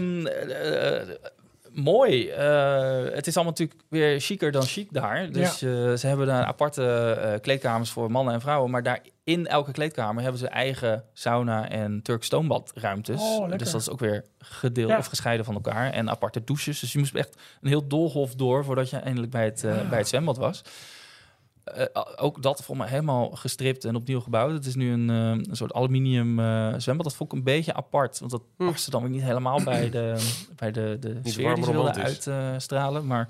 mooi. 1.73 2.29
Eh, 2.29 3.03
het 3.15 3.27
is 3.27 3.35
allemaal 3.35 3.53
natuurlijk 3.57 3.81
weer 3.89 4.19
chiquer 4.19 4.51
dan 4.51 4.63
chic 4.63 4.87
daar. 4.91 5.31
Dus 5.31 5.61
eh, 5.61 5.93
ze 5.93 6.07
hebben 6.07 6.27
daar 6.27 6.45
aparte 6.45 6.83
eh, 7.11 7.39
kleedkamers 7.41 7.89
voor 7.89 8.11
mannen 8.11 8.33
en 8.33 8.41
vrouwen. 8.41 8.71
Maar 8.71 8.83
daar 8.83 8.99
in 9.23 9.47
elke 9.47 9.71
kleedkamer 9.71 10.21
hebben 10.23 10.39
ze 10.39 10.47
eigen 10.47 11.03
sauna 11.13 11.69
en 11.69 12.01
Turks 12.01 12.25
stoombadruimtes. 12.25 13.21
Oh, 13.21 13.51
dus 13.57 13.71
dat 13.71 13.81
is 13.81 13.89
ook 13.89 13.99
weer 13.99 14.25
gedeeld 14.39 14.89
Ja. 14.89 14.97
of 14.97 15.05
gescheiden 15.05 15.45
van 15.45 15.53
elkaar. 15.55 15.91
En 15.91 16.09
aparte 16.09 16.43
douches. 16.43 16.79
Dus 16.79 16.91
je 16.93 16.99
moest 16.99 17.15
echt 17.15 17.35
een 17.61 17.67
heel 17.67 17.87
doolhof 17.87 18.35
door 18.35 18.63
voordat 18.63 18.89
je 18.89 18.97
eindelijk 18.97 19.31
bij 19.31 19.45
het, 19.45 19.63
eh, 19.63 19.89
bij 19.89 19.97
het 19.97 20.07
zwembad 20.07 20.37
was. 20.37 20.61
Eh, 21.63 21.85
ook 22.15 22.41
dat 22.41 22.63
voor 22.63 22.77
mij 22.77 22.87
helemaal 22.87 23.29
gestript 23.29 23.85
en 23.85 23.95
opnieuw 23.95 24.19
gebouwd. 24.19 24.51
Het 24.51 24.65
is 24.65 24.75
nu 24.75 24.91
een, 24.91 25.09
eh, 25.09 25.15
een 25.49 25.55
soort 25.55 25.73
aluminium 25.73 26.39
eh, 26.39 26.73
zwembad. 26.77 27.05
Dat 27.05 27.15
vond 27.15 27.31
ik 27.31 27.37
een 27.37 27.43
beetje 27.43 27.73
apart. 27.73 28.19
Want 28.19 28.31
dat 28.31 28.41
Hm. 28.57 28.65
paste 28.65 28.89
dan 28.89 29.01
weer 29.01 29.11
niet 29.11 29.21
helemaal 29.21 29.63
bij 29.63 29.89
de, 29.89 30.15
bij 30.59 30.71
de, 30.71 30.97
de 30.99 31.19
Niet 31.23 31.33
sfeer 31.33 31.55
die 31.55 31.63
ze 31.63 31.71
wilden 31.71 31.95
uitstralen. 32.03 33.07
maar 33.07 33.27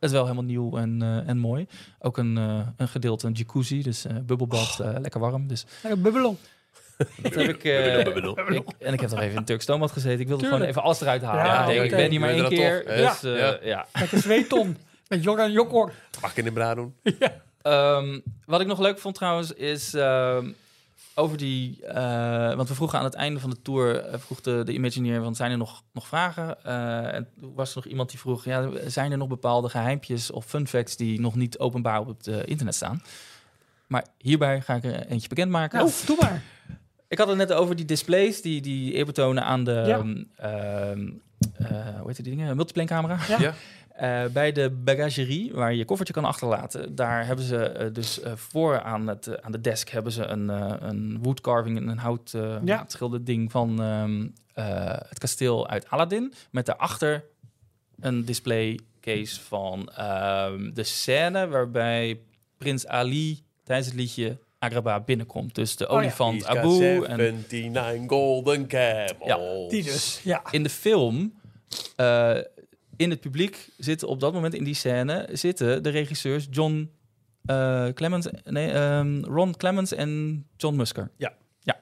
het 0.00 0.04
is 0.04 0.10
wel 0.10 0.22
helemaal 0.22 0.44
nieuw 0.44 0.76
en, 0.76 1.02
eh, 1.02 1.28
en 1.28 1.38
mooi. 1.38 1.66
Ook 1.98 2.16
een, 2.18 2.36
eh, 2.38 2.60
een 2.76 2.88
gedeelte, 2.88 3.26
een 3.26 3.32
jacuzzi. 3.32 3.82
Dus 3.82 4.04
eh, 4.04 4.16
bubbelbad, 4.24 4.80
Oh. 4.80 4.86
eh, 4.88 5.00
lekker 5.00 5.20
warm. 5.20 5.46
Dus 5.48 5.66
Lekker 5.82 6.00
bubbelon. 6.02 6.38
dat 7.22 7.34
heb 7.34 7.48
ik, 7.48 7.62
Bubbel, 8.04 8.34
bubbel. 8.34 8.54
ik... 8.56 8.68
En 8.78 8.92
ik 8.92 9.00
heb 9.00 9.10
nog 9.10 9.18
even 9.18 9.30
in 9.32 9.36
een 9.36 9.44
Turks 9.44 9.62
stoombad 9.62 9.92
gezeten. 9.92 10.20
Ik 10.20 10.26
wilde 10.28 10.42
Tuurlijk. 10.42 10.62
gewoon 10.62 10.68
even 10.76 10.82
alles 10.82 11.00
eruit 11.00 11.22
halen. 11.22 11.44
Ja, 11.44 11.60
ik, 11.60 11.66
denk, 11.66 11.76
oké. 11.78 11.84
ik 11.88 11.96
ben 12.00 12.10
hier 12.10 12.20
maar 12.20 12.28
één 12.30 12.42
er 12.44 12.48
keer. 12.48 12.84
toch, 12.84 12.94
Dus 12.96 13.22
eh, 13.32 13.38
Ja. 13.38 13.58
ja. 13.62 13.86
Lekker 13.92 14.18
zweeton. 14.18 14.76
Met 15.08 15.22
Joran 15.24 15.52
Jokor. 15.52 15.92
Mag 16.20 16.30
ik 16.30 16.36
in 16.36 16.44
de 16.44 16.52
bra 16.52 16.74
doen? 16.74 16.94
Ehm, 17.66 18.18
wat 18.44 18.60
ik 18.60 18.66
nog 18.66 18.78
leuk 18.78 18.98
vond 18.98 19.14
trouwens 19.14 19.52
is 19.52 19.94
ehm, 19.94 20.50
over 21.14 21.36
die... 21.36 21.86
eh, 21.86 22.54
want 22.54 22.68
we 22.68 22.74
vroegen 22.74 22.98
aan 22.98 23.04
het 23.04 23.14
einde 23.14 23.40
van 23.40 23.50
de 23.50 23.62
tour, 23.62 23.96
eh, 23.96 24.18
vroeg 24.18 24.40
de, 24.40 24.62
de 24.64 24.72
Imagineer, 24.72 25.20
want 25.20 25.36
zijn 25.36 25.50
er 25.50 25.56
nog, 25.56 25.82
nog 25.92 26.06
vragen? 26.06 26.64
Eh, 26.64 27.14
en 27.14 27.28
toen 27.40 27.54
was 27.54 27.70
er 27.70 27.76
nog 27.76 27.86
iemand 27.86 28.10
die 28.10 28.18
vroeg, 28.18 28.44
ja, 28.44 28.68
zijn 28.86 29.12
er 29.12 29.18
nog 29.18 29.28
bepaalde 29.28 29.68
geheimpjes 29.68 30.30
of 30.30 30.44
fun 30.44 30.68
facts 30.68 30.96
die 30.96 31.20
nog 31.20 31.34
niet 31.34 31.58
openbaar 31.58 32.00
op 32.00 32.06
het 32.06 32.26
internet 32.26 32.74
staan? 32.74 33.02
Maar 33.86 34.06
hierbij 34.18 34.60
ga 34.60 34.74
ik 34.74 34.84
er 34.84 35.06
eentje 35.06 35.28
bekendmaken. 35.28 35.78
Nou, 35.78 35.90
doe 36.06 36.16
maar. 36.20 36.42
Ik 37.08 37.18
had 37.18 37.28
het 37.28 37.36
net 37.36 37.52
over 37.52 37.76
die 37.76 37.84
displays, 37.84 38.42
die, 38.42 38.60
die 38.60 38.92
eerbetonen 38.92 39.44
aan 39.44 39.64
de... 39.64 39.72
Ja. 39.86 39.98
ehm, 39.98 40.22
ehm, 40.36 41.08
eh, 41.52 41.98
hoe 41.98 42.06
heet 42.06 42.16
die 42.16 42.36
dingen? 42.36 42.56
Multiplane 42.56 42.88
camera. 42.88 43.18
Ja. 43.28 43.38
Ja. 43.38 43.54
Eh, 43.96 44.24
bij 44.32 44.52
de 44.52 44.70
bagagerie, 44.70 45.52
waar 45.54 45.70
je 45.72 45.78
je 45.78 45.84
koffertje 45.84 46.14
kan 46.14 46.24
achterlaten, 46.24 46.94
daar 46.94 47.26
hebben 47.26 47.44
ze 47.44 47.56
eh, 47.64 47.92
dus 47.92 48.20
eh, 48.20 48.32
voor 48.34 48.80
aan, 48.82 49.06
het, 49.06 49.42
aan 49.42 49.52
de 49.52 49.60
desk 49.60 49.88
hebben 49.88 50.12
ze 50.12 50.24
een, 50.24 50.48
een 50.88 51.18
wood 51.22 51.40
carving, 51.40 51.76
een 51.90 51.98
hout 51.98 52.34
Ja. 52.64 52.84
schilderd 52.86 53.26
ding 53.26 53.50
van 53.50 53.82
ehm, 53.82 54.26
eh, 54.52 54.98
het 55.08 55.18
kasteel 55.18 55.68
uit 55.68 55.90
Aladdin. 55.90 56.32
Met 56.50 56.66
daarachter 56.66 57.24
een 58.00 58.24
display 58.24 58.78
case 59.00 59.40
van 59.40 59.88
ehm, 59.88 60.72
de 60.72 60.82
scène 60.84 61.46
waarbij 61.48 62.20
prins 62.58 62.86
Ali 62.86 63.44
tijdens 63.64 63.86
het 63.88 63.96
liedje 63.96 64.38
Agrabah 64.58 65.04
binnenkomt. 65.04 65.54
Dus 65.54 65.76
de 65.76 65.84
Oh 65.88 65.92
ja. 65.92 65.98
olifant 65.98 66.46
Abu 66.46 67.02
en 67.04 67.16
79 67.16 68.08
golden 68.08 68.66
camels. 68.66 69.70
Die 69.70 69.82
dus. 69.82 70.20
Ja. 70.24 70.42
in 70.50 70.62
de 70.62 70.68
film, 70.70 71.34
eh, 71.96 72.36
in 72.96 73.10
het 73.10 73.20
publiek 73.20 73.68
zitten 73.78 74.08
op 74.08 74.20
dat 74.20 74.32
moment 74.32 74.54
in 74.54 74.64
die 74.64 74.74
scène 74.74 75.28
zitten 75.32 75.82
de 75.82 75.88
regisseurs 75.88 76.46
John 76.50 76.90
eh, 77.44 77.86
Clemens, 77.94 78.26
nee, 78.44 78.70
ehm, 78.72 79.24
Ron 79.24 79.56
Clemens 79.56 79.92
en 79.92 80.44
John 80.56 80.76
Musker. 80.76 81.10
Ja. 81.16 81.32
ja. 81.60 81.80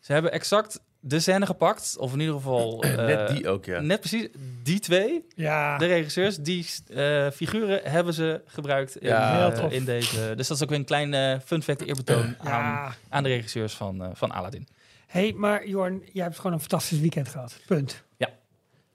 Ze 0.00 0.12
hebben 0.12 0.32
exact 0.32 0.80
de 1.00 1.20
scène 1.20 1.46
gepakt, 1.46 1.96
of 1.98 2.12
in 2.12 2.20
ieder 2.20 2.34
geval 2.34 2.82
eh, 2.82 2.94
Net 2.96 3.28
die 3.28 3.48
ook, 3.48 3.64
ja. 3.64 3.80
net 3.80 4.00
precies 4.00 4.28
die 4.62 4.78
twee, 4.80 5.26
Ja. 5.34 5.78
de 5.78 5.86
regisseurs, 5.86 6.36
die 6.36 6.66
eh, 6.88 7.30
figuren 7.30 7.80
hebben 7.90 8.14
ze 8.14 8.40
gebruikt 8.46 8.96
in, 8.96 9.08
Ja. 9.08 9.32
eh, 9.32 9.46
Heel 9.54 9.62
tof. 9.62 9.72
in 9.72 9.84
deze. 9.84 10.32
Dus 10.36 10.46
dat 10.48 10.56
is 10.56 10.62
ook 10.62 10.68
weer 10.68 10.78
een 10.78 10.84
klein 10.84 11.14
eh, 11.14 11.38
fun 11.44 11.62
fact 11.62 11.82
eerbetoon 11.82 12.34
aan, 12.38 12.48
Ja. 12.48 12.94
aan 13.08 13.22
de 13.22 13.28
regisseurs 13.28 13.74
van, 13.74 14.02
eh, 14.02 14.10
van 14.12 14.30
Aladdin. 14.30 14.68
hey, 15.06 15.32
maar 15.32 15.66
Jorn, 15.68 16.02
jij 16.12 16.22
hebt 16.24 16.36
gewoon 16.36 16.52
een 16.52 16.60
fantastisch 16.60 16.98
weekend 17.00 17.28
gehad. 17.28 17.56
Punt. 17.66 18.02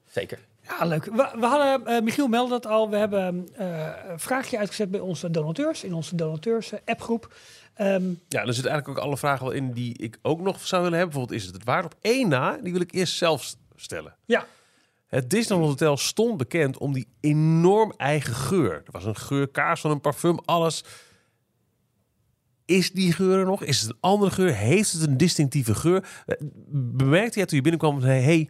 Zeker. 0.09 0.39
Ja, 0.79 0.85
leuk. 0.85 1.05
We, 1.05 1.29
we 1.39 1.45
hadden, 1.45 1.85
eh, 1.95 2.01
Michiel 2.01 2.27
meldde 2.27 2.51
dat 2.53 2.65
al, 2.65 2.89
we 2.89 2.95
hebben 2.97 3.47
eh, 3.55 3.87
een 4.07 4.19
vraagje 4.19 4.57
uitgezet 4.57 4.91
bij 4.91 4.99
onze 4.99 5.31
donateurs, 5.31 5.83
in 5.83 5.93
onze 5.93 6.15
donateurs 6.15 6.71
eh, 6.71 6.79
appgroep. 6.85 7.33
Ehm, 7.73 8.03
Ja, 8.27 8.41
er 8.45 8.53
zitten 8.53 8.71
eigenlijk 8.71 8.87
ook 8.87 9.05
alle 9.05 9.17
vragen 9.17 9.45
wel 9.45 9.53
in 9.55 9.71
die 9.71 9.97
ik 9.97 10.17
ook 10.21 10.39
nog 10.39 10.67
zou 10.67 10.83
willen 10.83 10.97
hebben. 10.97 11.13
Bijvoorbeeld, 11.15 11.39
is 11.41 11.45
het 11.45 11.55
het 11.55 11.65
waard? 11.65 11.85
Op 11.85 11.95
één 12.01 12.29
na, 12.29 12.57
die 12.61 12.71
wil 12.71 12.81
ik 12.81 12.91
eerst 12.93 13.15
zelf 13.17 13.55
stellen. 13.75 14.15
ja, 14.25 14.45
Het 15.07 15.29
Disneyland 15.29 15.69
Hotel 15.69 15.97
stond 15.97 16.37
bekend 16.37 16.77
om 16.77 16.93
die 16.93 17.07
enorm 17.19 17.93
eigen 17.97 18.33
geur. 18.35 18.73
Er 18.73 18.91
was 18.91 19.05
een 19.05 19.15
geur, 19.15 19.47
kaars 19.47 19.81
van 19.81 19.91
een 19.91 20.01
parfum, 20.01 20.39
alles. 20.45 20.83
Is 22.65 22.91
die 22.91 23.11
geur 23.13 23.39
er 23.39 23.45
nog? 23.45 23.63
Is 23.63 23.81
het 23.81 23.89
een 23.89 23.97
andere 23.99 24.31
geur? 24.31 24.55
Heeft 24.55 24.91
het 24.91 25.01
een 25.07 25.17
distinctieve 25.17 25.75
geur? 25.75 26.07
Eh, 26.25 26.35
Bemerkte 26.95 27.37
jij 27.37 27.45
toen 27.47 27.57
je 27.57 27.63
binnenkwam 27.63 27.95
en 27.95 28.01
zei... 28.01 28.21
hey, 28.21 28.49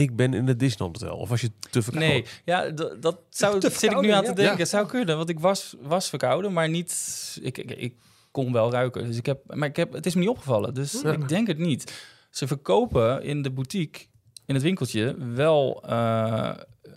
ik 0.00 0.16
ben 0.16 0.34
in 0.34 0.46
het 0.46 0.58
Disneyland 0.58 1.00
Hotel. 1.00 1.16
Of 1.16 1.28
was 1.28 1.40
je 1.40 1.50
te 1.70 1.82
verkouden? 1.82 2.12
Nee, 2.12 2.24
ja, 2.44 2.70
dat 3.00 3.18
zou, 3.28 3.60
Te 3.60 3.70
zit 3.70 3.90
ik 3.92 4.00
nu 4.00 4.08
aan 4.10 4.24
te 4.24 4.32
denken. 4.32 4.52
Ja. 4.54 4.58
Het 4.60 4.68
zou 4.68 4.86
kunnen, 4.86 5.16
want 5.16 5.28
ik 5.28 5.40
was, 5.40 5.74
was 5.80 6.08
verkouden, 6.08 6.52
maar 6.52 6.68
niet... 6.68 7.38
Ik, 7.42 7.58
ik, 7.58 7.70
ik 7.70 7.94
kon 8.30 8.52
wel 8.52 8.70
ruiken, 8.72 9.06
dus 9.06 9.16
ik 9.16 9.26
heb, 9.26 9.54
maar 9.54 9.68
ik 9.68 9.76
heb, 9.76 9.92
het 9.92 10.06
is 10.06 10.14
me 10.14 10.20
niet 10.20 10.28
opgevallen. 10.28 10.74
Dus 10.74 11.00
Ja. 11.02 11.12
ik 11.12 11.28
denk 11.28 11.46
het 11.46 11.58
niet. 11.58 11.92
Ze 12.30 12.46
verkopen 12.46 13.22
in 13.22 13.42
de 13.42 13.50
boutique, 13.50 14.06
in 14.46 14.54
het 14.54 14.62
winkeltje, 14.64 15.16
wel 15.34 15.82
eh, 15.86 16.50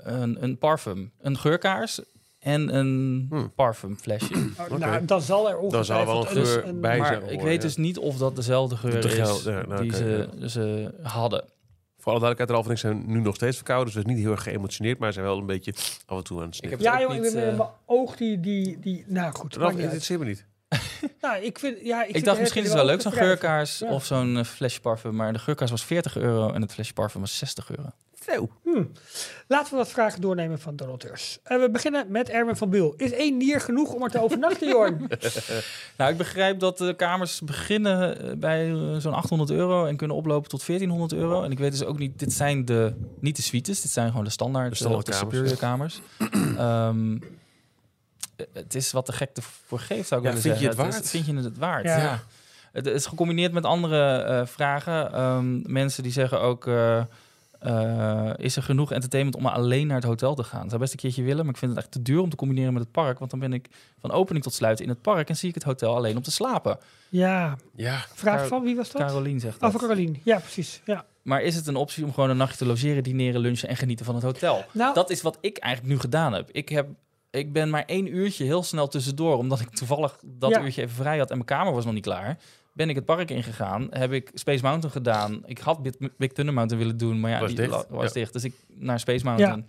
een, 0.03 0.43
een 0.43 0.57
parfum. 0.57 1.11
Een 1.21 1.37
geurkaars 1.37 1.99
en 2.39 2.75
een 2.75 3.25
Hmm. 3.29 3.53
parfumflesje. 3.55 4.33
oh, 4.71 4.77
nou, 4.77 5.05
dan 5.05 5.21
zal 5.21 5.49
er 5.49 5.69
Dan 5.69 5.85
zal 5.85 6.05
wel 6.05 6.19
een 6.21 6.27
geur 6.27 6.63
dus 6.63 6.79
bij 6.79 6.97
maar 6.97 7.07
zijn. 7.07 7.23
ik 7.29 7.35
hoor, 7.39 7.43
weet 7.43 7.55
ja. 7.61 7.67
dus 7.67 7.75
niet 7.77 7.97
of 7.97 8.17
dat 8.17 8.35
dezelfde 8.35 8.75
geur 8.75 9.01
De 9.01 9.07
is 9.07 9.43
ja, 9.43 9.65
nou, 9.65 9.81
die 9.81 10.49
ze 10.49 10.93
hadden. 11.01 11.45
Voor 12.03 12.11
alle 12.11 12.21
duidelijkheid, 12.21 12.49
Ralf 12.49 12.65
en 12.65 12.71
ik 12.71 12.77
zijn 12.77 13.11
nu 13.11 13.19
nog 13.21 13.35
steeds 13.35 13.55
verkouden. 13.55 13.85
Dus 13.85 13.95
we 13.95 14.01
zijn 14.01 14.13
niet 14.15 14.23
heel 14.25 14.33
erg 14.35 14.43
geëmotioneerd, 14.43 14.99
maar 14.99 15.13
zijn 15.13 15.25
wel 15.25 15.37
een 15.37 15.45
beetje 15.45 15.73
af 16.05 16.17
en 16.17 16.23
toe 16.23 16.41
aan 16.41 16.45
het 16.45 16.63
Ik 16.63 16.69
heb 16.69 16.79
snikken. 16.79 16.99
Ja, 16.99 17.05
ook 17.05 17.15
joh, 17.15 17.25
ik 17.25 17.33
ben, 17.33 17.49
eh, 17.51 17.57
mijn 17.57 17.69
oog 17.85 18.15
die, 18.15 18.39
die, 18.39 18.79
die, 18.79 19.03
nou 19.07 19.33
goed. 19.33 19.55
Ralf, 19.55 19.71
maakt 19.71 19.83
niet 19.83 19.91
dit 19.91 20.03
zit 20.03 20.19
me 20.19 20.25
niet. 20.25 20.45
Nou, 21.21 21.43
ik 21.43 21.59
vind, 21.59 21.77
ja, 21.81 22.01
ik, 22.01 22.07
Ik, 22.07 22.13
vind 22.13 22.25
dacht 22.25 22.39
misschien 22.39 22.61
is 22.61 22.67
het 22.67 22.77
wel 22.77 22.85
leuk, 22.85 23.01
zo'n 23.01 23.11
geurkaars 23.11 23.79
Ja. 23.79 23.89
of 23.89 24.05
zo'n 24.05 24.37
eh, 24.37 24.43
flesje 24.43 24.81
parfum. 24.81 25.15
Maar 25.15 25.33
de 25.33 25.39
geurkaars 25.39 25.71
was 25.71 25.83
40 25.83 26.17
euro 26.17 26.51
en 26.51 26.61
het 26.61 26.73
flesje 26.73 26.93
parfum 26.93 27.21
was 27.21 27.37
60 27.37 27.69
euro. 27.69 27.89
Zo. 28.31 28.49
Laten 29.47 29.71
we 29.71 29.77
wat 29.77 29.89
vragen 29.89 30.21
doornemen 30.21 30.59
van 30.59 30.75
donateurs. 30.75 31.39
En 31.43 31.59
we 31.59 31.69
beginnen 31.69 32.05
met 32.11 32.29
Erwin 32.29 32.55
van 32.55 32.69
Buul. 32.69 32.93
Is 32.97 33.11
één 33.11 33.37
nier 33.37 33.61
genoeg 33.61 33.93
om 33.93 34.03
er 34.03 34.09
te 34.09 34.21
overnachten, 34.21 34.67
Jorn? 34.67 35.07
Nou, 35.97 36.11
ik 36.11 36.17
begrijp 36.17 36.59
dat 36.59 36.77
de 36.77 36.93
kamers 36.95 37.41
beginnen 37.41 38.19
eh, 38.21 38.35
bij 38.37 38.69
eh, 38.71 38.95
zo'n 38.97 39.13
800 39.13 39.49
euro 39.51 39.85
en 39.85 39.95
kunnen 39.97 40.17
oplopen 40.17 40.49
tot 40.49 40.65
1400 40.65 41.13
euro. 41.21 41.43
En 41.43 41.51
ik 41.51 41.57
weet 41.59 41.71
dus 41.71 41.83
ook 41.83 41.97
niet, 41.99 42.19
dit 42.19 42.33
zijn 42.33 42.65
de, 42.65 42.93
niet 43.19 43.35
de 43.35 43.41
suites, 43.41 43.81
dit 43.81 43.91
zijn 43.91 44.09
gewoon 44.09 44.23
de 44.23 44.29
standaard, 44.29 44.63
De 44.65 44.69
de, 44.69 44.75
standaardkamers, 44.75 45.29
de 45.29 45.37
superior 45.37 45.57
kamers. 45.57 46.01
Ehm, 46.57 47.15
eh, 48.35 48.45
het 48.53 48.75
is 48.75 48.91
wat 48.91 49.05
de 49.05 49.11
gekte 49.13 49.41
voor 49.41 49.79
geeft, 49.79 50.07
zou 50.07 50.21
ik 50.21 50.27
Ja, 50.27 50.33
willen 50.33 50.41
vind 50.41 50.59
je 50.59 50.67
het 50.67 50.77
is- 50.77 50.93
waard? 50.93 51.09
vind 51.09 51.25
je 51.25 51.35
het 51.35 51.57
waard? 51.57 51.83
Ja. 51.83 51.97
Ja. 51.97 52.23
Het 52.71 52.85
is 52.85 53.05
gecombineerd 53.05 53.51
met 53.51 53.65
andere 53.65 54.13
eh, 54.13 54.45
vragen. 54.45 55.13
Ehm, 55.13 55.71
mensen 55.71 56.03
die 56.03 56.11
zeggen 56.11 56.41
ook... 56.41 56.67
eh, 56.67 57.03
eh, 57.63 58.31
is 58.45 58.55
er 58.55 58.63
genoeg 58.63 58.91
entertainment 58.91 59.35
om 59.37 59.45
alleen 59.45 59.87
naar 59.87 59.95
het 59.95 60.05
hotel 60.05 60.35
te 60.35 60.43
gaan? 60.43 60.59
Dat 60.61 60.69
zou 60.69 60.81
best 60.81 60.93
een 60.93 60.99
keertje 60.99 61.23
willen, 61.23 61.43
maar 61.45 61.53
ik 61.53 61.59
vind 61.59 61.71
het 61.71 61.79
echt 61.79 61.91
te 61.91 62.01
duur 62.01 62.19
om 62.19 62.29
te 62.29 62.35
combineren 62.35 62.73
met 62.73 62.81
het 62.81 62.91
park. 62.91 63.19
Want 63.19 63.31
dan 63.31 63.39
ben 63.39 63.53
ik 63.53 63.67
van 63.99 64.11
opening 64.11 64.43
tot 64.43 64.53
sluiten 64.53 64.85
in 64.85 64.91
het 64.91 65.01
park 65.01 65.29
en 65.29 65.35
zie 65.37 65.49
ik 65.49 65.55
het 65.55 65.63
hotel 65.63 65.95
alleen 65.95 66.15
om 66.15 66.21
te 66.23 66.31
slapen. 66.31 66.77
ja, 67.09 67.57
Ja, 67.75 68.05
vraag 68.13 68.47
van 68.47 68.63
wie 68.63 68.75
was 68.75 68.91
dat? 68.91 69.01
Carolien 69.01 69.39
zegt 69.39 69.55
Oh, 69.55 69.61
dat. 69.61 69.71
van 69.71 69.79
Caroline. 69.81 70.17
Ja, 70.23 70.37
precies. 70.39 70.81
Ja. 70.85 71.05
Maar 71.21 71.41
is 71.41 71.55
het 71.55 71.67
een 71.67 71.75
optie 71.75 72.03
om 72.05 72.13
gewoon 72.13 72.29
een 72.29 72.37
nachtje 72.37 72.57
te 72.57 72.65
logeren, 72.65 73.03
dineren, 73.03 73.41
lunchen 73.41 73.69
en 73.69 73.75
genieten 73.75 74.05
van 74.05 74.15
het 74.15 74.23
hotel? 74.23 74.65
Nou, 74.71 74.93
Dat 74.93 75.09
is 75.09 75.21
wat 75.21 75.37
ik 75.41 75.57
eigenlijk 75.57 75.93
nu 75.93 75.99
gedaan 75.99 76.33
heb. 76.33 76.49
Ik, 76.51 76.69
heb, 76.69 76.87
ik 77.31 77.53
ben 77.53 77.69
maar 77.69 77.83
één 77.85 78.15
uurtje 78.15 78.43
heel 78.45 78.63
snel 78.63 78.87
tussendoor, 78.87 79.37
omdat 79.37 79.59
ik 79.59 79.69
toevallig 79.69 80.19
dat 80.25 80.49
Ja. 80.49 80.61
uurtje 80.61 80.81
even 80.81 80.95
vrij 80.95 81.17
had 81.17 81.29
en 81.29 81.35
mijn 81.35 81.47
kamer 81.47 81.73
was 81.73 81.85
nog 81.85 81.93
niet 81.93 82.03
klaar. 82.03 82.37
Ben 82.73 82.89
ik 82.89 82.95
het 82.95 83.05
park 83.05 83.31
ingegaan, 83.31 83.87
heb 83.89 84.11
ik 84.11 84.31
Space 84.33 84.63
Mountain 84.63 84.91
gedaan. 84.91 85.41
Ik 85.45 85.57
had 85.59 85.81
Big, 85.83 85.93
Big 86.17 86.31
Thunder 86.31 86.53
Mountain 86.53 86.83
willen 86.83 86.97
doen, 86.97 87.19
maar 87.19 87.31
ja, 87.31 87.39
Was 87.39 87.47
die 87.47 87.57
dicht. 87.57 87.85
was 87.89 88.07
Ja. 88.07 88.13
dicht. 88.13 88.33
Dus 88.33 88.43
ik 88.43 88.53
naar 88.67 88.99
Space 88.99 89.25
Mountain 89.25 89.65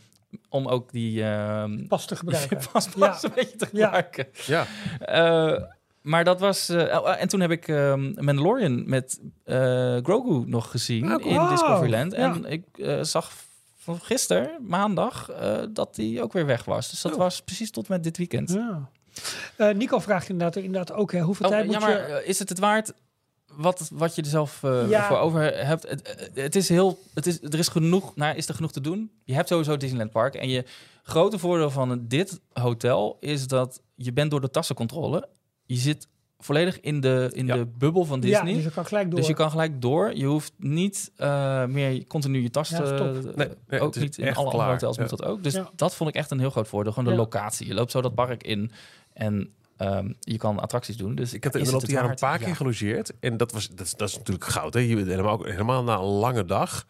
om 0.48 0.66
ook 0.68 0.92
die 0.92 1.24
ehm 1.24 1.86
pas 1.88 2.06
te 2.06 2.16
gebruiken. 2.16 2.58
pas, 2.72 2.88
pas 2.88 3.22
een 3.22 3.30
beetje 3.34 3.56
te 3.56 3.68
Ja. 3.72 3.84
gebruiken. 3.84 4.26
ja. 4.46 4.66
Eh, 5.00 5.62
maar 6.00 6.24
dat 6.24 6.40
was... 6.40 6.68
eh, 6.68 6.98
oh, 7.02 7.20
en 7.20 7.28
toen 7.28 7.40
heb 7.40 7.50
ik 7.50 7.68
ehm 7.68 8.24
Mandalorian 8.24 8.88
met 8.88 9.20
eh, 9.44 9.96
Grogu 10.02 10.44
nog 10.46 10.70
gezien 10.70 11.14
Oh, 11.14 11.26
in 11.26 11.34
wow. 11.36 11.50
Discoveryland. 11.50 12.12
Ja. 12.12 12.18
En 12.34 12.44
ik 12.44 12.64
zag 13.02 13.32
van 13.76 13.98
gisteren, 14.00 14.50
maandag, 14.60 15.30
eh, 15.30 15.62
dat 15.70 15.94
die 15.94 16.22
ook 16.22 16.32
weer 16.32 16.46
weg 16.46 16.64
was. 16.64 16.90
Dus 16.90 17.00
dat 17.00 17.12
Oh. 17.12 17.18
was 17.18 17.42
precies 17.42 17.70
tot 17.70 17.88
met 17.88 18.02
dit 18.02 18.16
weekend. 18.16 18.50
Ja. 18.52 18.88
Eh, 19.56 19.74
Nico 19.74 19.98
vraagt 19.98 20.28
inderdaad, 20.28 20.56
inderdaad 20.56 20.92
ook, 20.92 21.12
hè, 21.12 21.20
hoeveel 21.20 21.46
Oh, 21.46 21.52
tijd 21.52 21.64
ja, 21.64 21.70
moet 21.72 21.80
maar 21.80 21.90
je... 21.90 21.96
eh, 22.14 22.28
is 22.28 22.38
het 22.38 22.48
het 22.48 22.58
waard 22.58 22.92
wat, 23.52 23.88
wat 23.92 24.14
je 24.14 24.22
er 24.22 24.28
zelf 24.28 24.62
eh, 24.62 24.88
Ja. 24.88 25.06
voor 25.06 25.16
over 25.18 25.66
hebt? 25.66 25.88
Het, 25.88 26.30
het 26.34 26.56
is 26.56 26.68
heel, 26.68 26.98
het 27.14 27.26
is, 27.26 27.42
er 27.42 27.58
is 27.58 27.68
genoeg, 27.68 28.16
nou, 28.16 28.36
is 28.36 28.48
er 28.48 28.54
genoeg 28.54 28.72
te 28.72 28.80
doen? 28.80 29.10
Je 29.24 29.34
hebt 29.34 29.48
sowieso 29.48 29.76
Disneyland 29.76 30.10
Park. 30.10 30.34
En 30.34 30.48
je 30.48 30.64
grote 31.02 31.38
voordeel 31.38 31.70
van 31.70 32.04
dit 32.08 32.40
hotel 32.52 33.16
is 33.20 33.46
dat 33.46 33.80
je 33.94 34.12
bent 34.12 34.30
door 34.30 34.40
de 34.40 34.50
tassencontrole. 34.50 35.28
Je 35.66 35.76
zit 35.76 36.08
volledig 36.38 36.80
in 36.80 37.00
de, 37.00 37.30
in 37.32 37.46
Ja. 37.46 37.56
de 37.56 37.66
bubbel 37.66 38.04
van 38.04 38.20
ja, 38.20 38.26
Disney. 38.26 38.54
dus 38.54 38.64
je 38.64 38.70
kan 38.70 38.86
gelijk 38.86 39.10
door. 39.10 39.18
Dus 39.18 39.28
je 39.28 39.34
kan 39.34 39.50
gelijk 39.50 39.80
door. 39.82 40.14
Je 40.16 40.26
hoeft 40.26 40.52
niet 40.56 41.10
eh, 41.16 41.64
meer 41.64 42.06
continu 42.06 42.42
je 42.42 42.50
tas 42.50 42.68
Ja, 42.68 42.76
te... 42.82 42.94
top. 43.24 43.36
Nee, 43.36 43.48
nee, 43.68 43.80
ook 43.80 43.96
niet 43.96 44.18
in 44.18 44.34
alle 44.34 44.50
andere 44.50 44.70
hotels 44.70 44.96
Ja. 44.96 45.02
moet 45.02 45.10
dat 45.10 45.24
ook. 45.24 45.42
Dus 45.42 45.52
Ja. 45.54 45.70
dat 45.76 45.94
vond 45.94 46.10
ik 46.10 46.16
echt 46.16 46.30
een 46.30 46.38
heel 46.38 46.50
groot 46.50 46.68
voordeel. 46.68 46.92
Gewoon 46.92 47.08
de 47.08 47.14
Ja. 47.14 47.20
locatie. 47.22 47.66
Je 47.66 47.74
loopt 47.74 47.90
zo 47.90 48.00
dat 48.00 48.14
park 48.14 48.42
in 48.42 48.70
en 49.14 49.52
ehm, 49.76 50.12
je 50.20 50.36
kan 50.36 50.58
attracties 50.60 50.96
doen. 50.96 51.14
Dus 51.14 51.32
Ik 51.34 51.42
heb 51.44 51.54
er 51.54 51.58
in 51.60 51.66
de 51.66 51.72
het 51.72 51.82
loop 51.82 51.90
jaren 51.90 52.10
een 52.10 52.16
paar 52.16 52.38
keer 52.38 52.48
Ja. 52.48 52.54
gelogeerd. 52.54 53.12
En 53.20 53.36
dat, 53.36 53.52
was, 53.52 53.68
dat, 53.68 53.86
is- 53.86 53.94
dat 53.94 54.08
is 54.08 54.16
natuurlijk 54.16 54.44
goud. 54.44 54.74
Hè? 54.74 54.80
Je 54.80 54.94
bent 54.94 55.06
helemaal, 55.06 55.32
ook, 55.32 55.46
helemaal 55.46 55.82
na 55.84 55.94
een 55.96 56.02
lange 56.04 56.44
dag. 56.44 56.86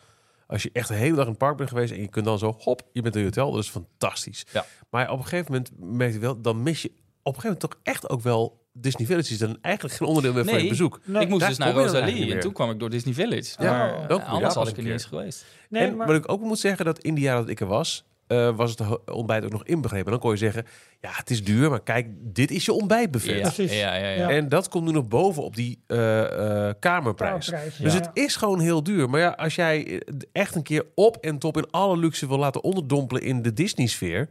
Als 0.46 0.62
je 0.62 0.70
echt 0.72 0.88
de 0.88 0.94
hele 0.94 1.14
dag 1.14 1.24
in 1.24 1.30
het 1.30 1.38
park 1.38 1.56
bent 1.56 1.68
geweest 1.68 1.92
en 1.92 2.00
je 2.00 2.08
kunt 2.08 2.24
dan 2.24 2.38
zo, 2.38 2.54
hop, 2.58 2.82
je 2.92 3.02
bent 3.02 3.14
in 3.14 3.20
je 3.20 3.26
hotel. 3.26 3.50
Dat 3.52 3.62
is 3.62 3.68
fantastisch. 3.70 4.44
Ja. 4.52 4.64
Maar 4.90 5.10
op 5.10 5.18
een 5.18 5.24
gegeven 5.26 5.52
moment 5.52 5.70
merk 5.78 6.12
je 6.12 6.18
wel, 6.18 6.40
dan 6.40 6.62
mis 6.62 6.82
je 6.82 6.88
op 6.88 7.34
een 7.34 7.40
gegeven 7.40 7.42
moment 7.42 7.60
toch 7.60 7.80
echt 7.82 8.08
ook 8.08 8.20
wel 8.20 8.62
Disney 8.72 9.06
Village. 9.06 9.32
is 9.32 9.38
dan 9.38 9.58
eigenlijk 9.60 9.94
geen 9.94 10.08
onderdeel 10.08 10.32
meer 10.32 10.44
van 10.44 10.62
je 10.62 10.68
bezoek. 10.68 11.00
Nee. 11.04 11.22
ik 11.22 11.28
moest 11.28 11.40
Daar 11.40 11.48
dus 11.48 11.58
naar 11.58 11.72
Rosalie 11.74 12.34
en 12.34 12.40
toen 12.40 12.52
kwam 12.52 12.70
ik 12.70 12.78
door 12.78 12.90
Disney 12.90 13.14
Village. 13.14 13.62
Ja, 13.62 13.70
maar 13.78 14.10
ook 14.10 14.22
anders 14.22 14.54
daar 14.54 14.62
had 14.62 14.68
ik 14.68 14.76
er 14.76 14.82
niet 14.82 14.92
eens 14.92 15.04
geweest. 15.04 15.44
Nee, 15.68 15.86
en 15.86 15.96
maar, 15.96 16.06
wat 16.06 16.16
ik 16.16 16.32
ook 16.32 16.40
moet 16.40 16.58
zeggen, 16.58 16.84
dat 16.84 16.98
in 16.98 17.14
die 17.14 17.24
jaren 17.24 17.40
dat 17.40 17.50
ik 17.50 17.60
er 17.60 17.66
was, 17.66 18.04
eh, 18.26 18.56
was 18.56 18.70
het 18.70 19.10
ontbijt 19.10 19.44
ook 19.44 19.50
nog 19.50 19.64
inbegrepen. 19.64 20.04
En 20.06 20.12
dan 20.12 20.20
kon 20.20 20.30
je 20.30 20.36
zeggen, 20.36 20.64
ja, 21.00 21.10
het 21.12 21.30
is 21.30 21.44
duur, 21.44 21.70
maar 21.70 21.82
kijk, 21.82 22.06
dit 22.18 22.50
is 22.50 22.64
je 22.64 22.72
ontbijtbuffet. 22.72 23.36
Ja, 23.36 23.40
Precies. 23.40 23.78
ja, 23.78 23.94
ja, 23.94 24.08
ja. 24.08 24.14
Ja. 24.14 24.30
En 24.30 24.48
dat 24.48 24.68
komt 24.68 24.84
nu 24.84 24.92
nog 24.92 25.08
boven 25.08 25.42
op 25.42 25.56
die 25.56 25.82
eh, 25.86 26.68
eh, 26.68 26.74
kamerprijs. 26.78 27.50
Kamerprijs, 27.50 27.76
Dus 27.76 27.92
ja. 27.92 27.98
het 27.98 28.10
is 28.12 28.36
gewoon 28.36 28.60
heel 28.60 28.82
duur. 28.82 29.10
Maar 29.10 29.20
ja, 29.20 29.28
als 29.28 29.54
jij 29.54 30.02
echt 30.32 30.54
een 30.54 30.62
keer 30.62 30.84
op 30.94 31.16
en 31.16 31.38
top 31.38 31.56
in 31.56 31.70
alle 31.70 31.96
luxe 31.96 32.28
wil 32.28 32.38
laten 32.38 32.62
onderdompelen 32.62 33.22
in 33.22 33.42
de 33.42 33.52
Disney-sfeer, 33.52 34.28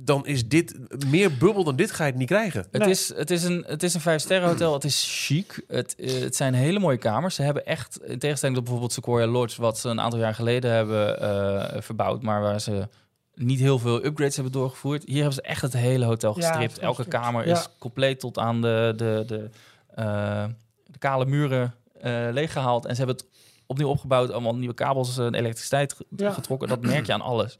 dan 0.00 0.26
is 0.26 0.48
dit 0.48 0.74
meer 1.06 1.36
bubbel 1.36 1.64
dan 1.64 1.76
dit 1.76 1.90
ga 1.90 2.04
je 2.04 2.10
het 2.10 2.18
niet 2.18 2.28
krijgen. 2.28 2.66
Het, 2.70 2.82
Nee. 2.82 2.90
is, 2.90 3.14
het, 3.14 3.30
is 3.30 3.42
een, 3.44 3.64
het 3.66 3.82
is 3.82 3.94
een 3.94 4.00
vijf-sterren 4.00 4.48
hotel. 4.48 4.72
Het 4.72 4.84
is 4.84 5.24
chic. 5.26 5.64
Het, 5.68 5.94
eh, 5.94 6.20
het 6.20 6.36
zijn 6.36 6.54
hele 6.54 6.78
mooie 6.78 6.96
kamers. 6.98 7.34
Ze 7.34 7.42
hebben 7.42 7.66
echt, 7.66 8.00
in 8.04 8.18
tegenstelling 8.18 8.56
tot 8.56 8.64
bijvoorbeeld 8.64 8.92
Sequoia 8.92 9.26
Lodge... 9.26 9.60
wat 9.60 9.78
ze 9.78 9.88
een 9.88 10.00
aantal 10.00 10.18
jaar 10.18 10.34
geleden 10.34 10.70
hebben 10.72 11.20
eh, 11.20 11.80
verbouwd... 11.82 12.22
maar 12.22 12.40
waar 12.40 12.60
ze 12.60 12.88
niet 13.34 13.60
heel 13.60 13.78
veel 13.78 14.04
upgrades 14.04 14.34
hebben 14.34 14.52
doorgevoerd. 14.52 15.02
Hier 15.06 15.16
hebben 15.16 15.34
ze 15.34 15.42
echt 15.42 15.62
het 15.62 15.72
hele 15.72 16.04
hotel 16.04 16.34
gestript. 16.34 16.78
Elke 16.78 17.04
kamer 17.04 17.46
Ja. 17.46 17.58
is 17.58 17.68
compleet 17.78 18.20
tot 18.20 18.38
aan 18.38 18.60
de, 18.62 18.92
de, 18.96 19.24
de, 19.26 19.48
eh, 19.94 20.44
de 20.86 20.98
kale 20.98 21.26
muren 21.26 21.74
eh, 22.00 22.28
leeggehaald. 22.30 22.84
En 22.86 22.96
ze 22.96 22.98
hebben 23.04 23.16
het 23.16 23.26
opnieuw 23.66 23.88
opgebouwd. 23.88 24.30
Allemaal 24.32 24.56
nieuwe 24.56 24.74
kabels 24.74 25.18
en 25.18 25.34
elektriciteit 25.34 25.96
Ja. 26.16 26.30
getrokken. 26.32 26.68
Dat 26.68 26.80
merk 26.80 27.06
je 27.06 27.12
aan 27.12 27.20
alles. 27.20 27.58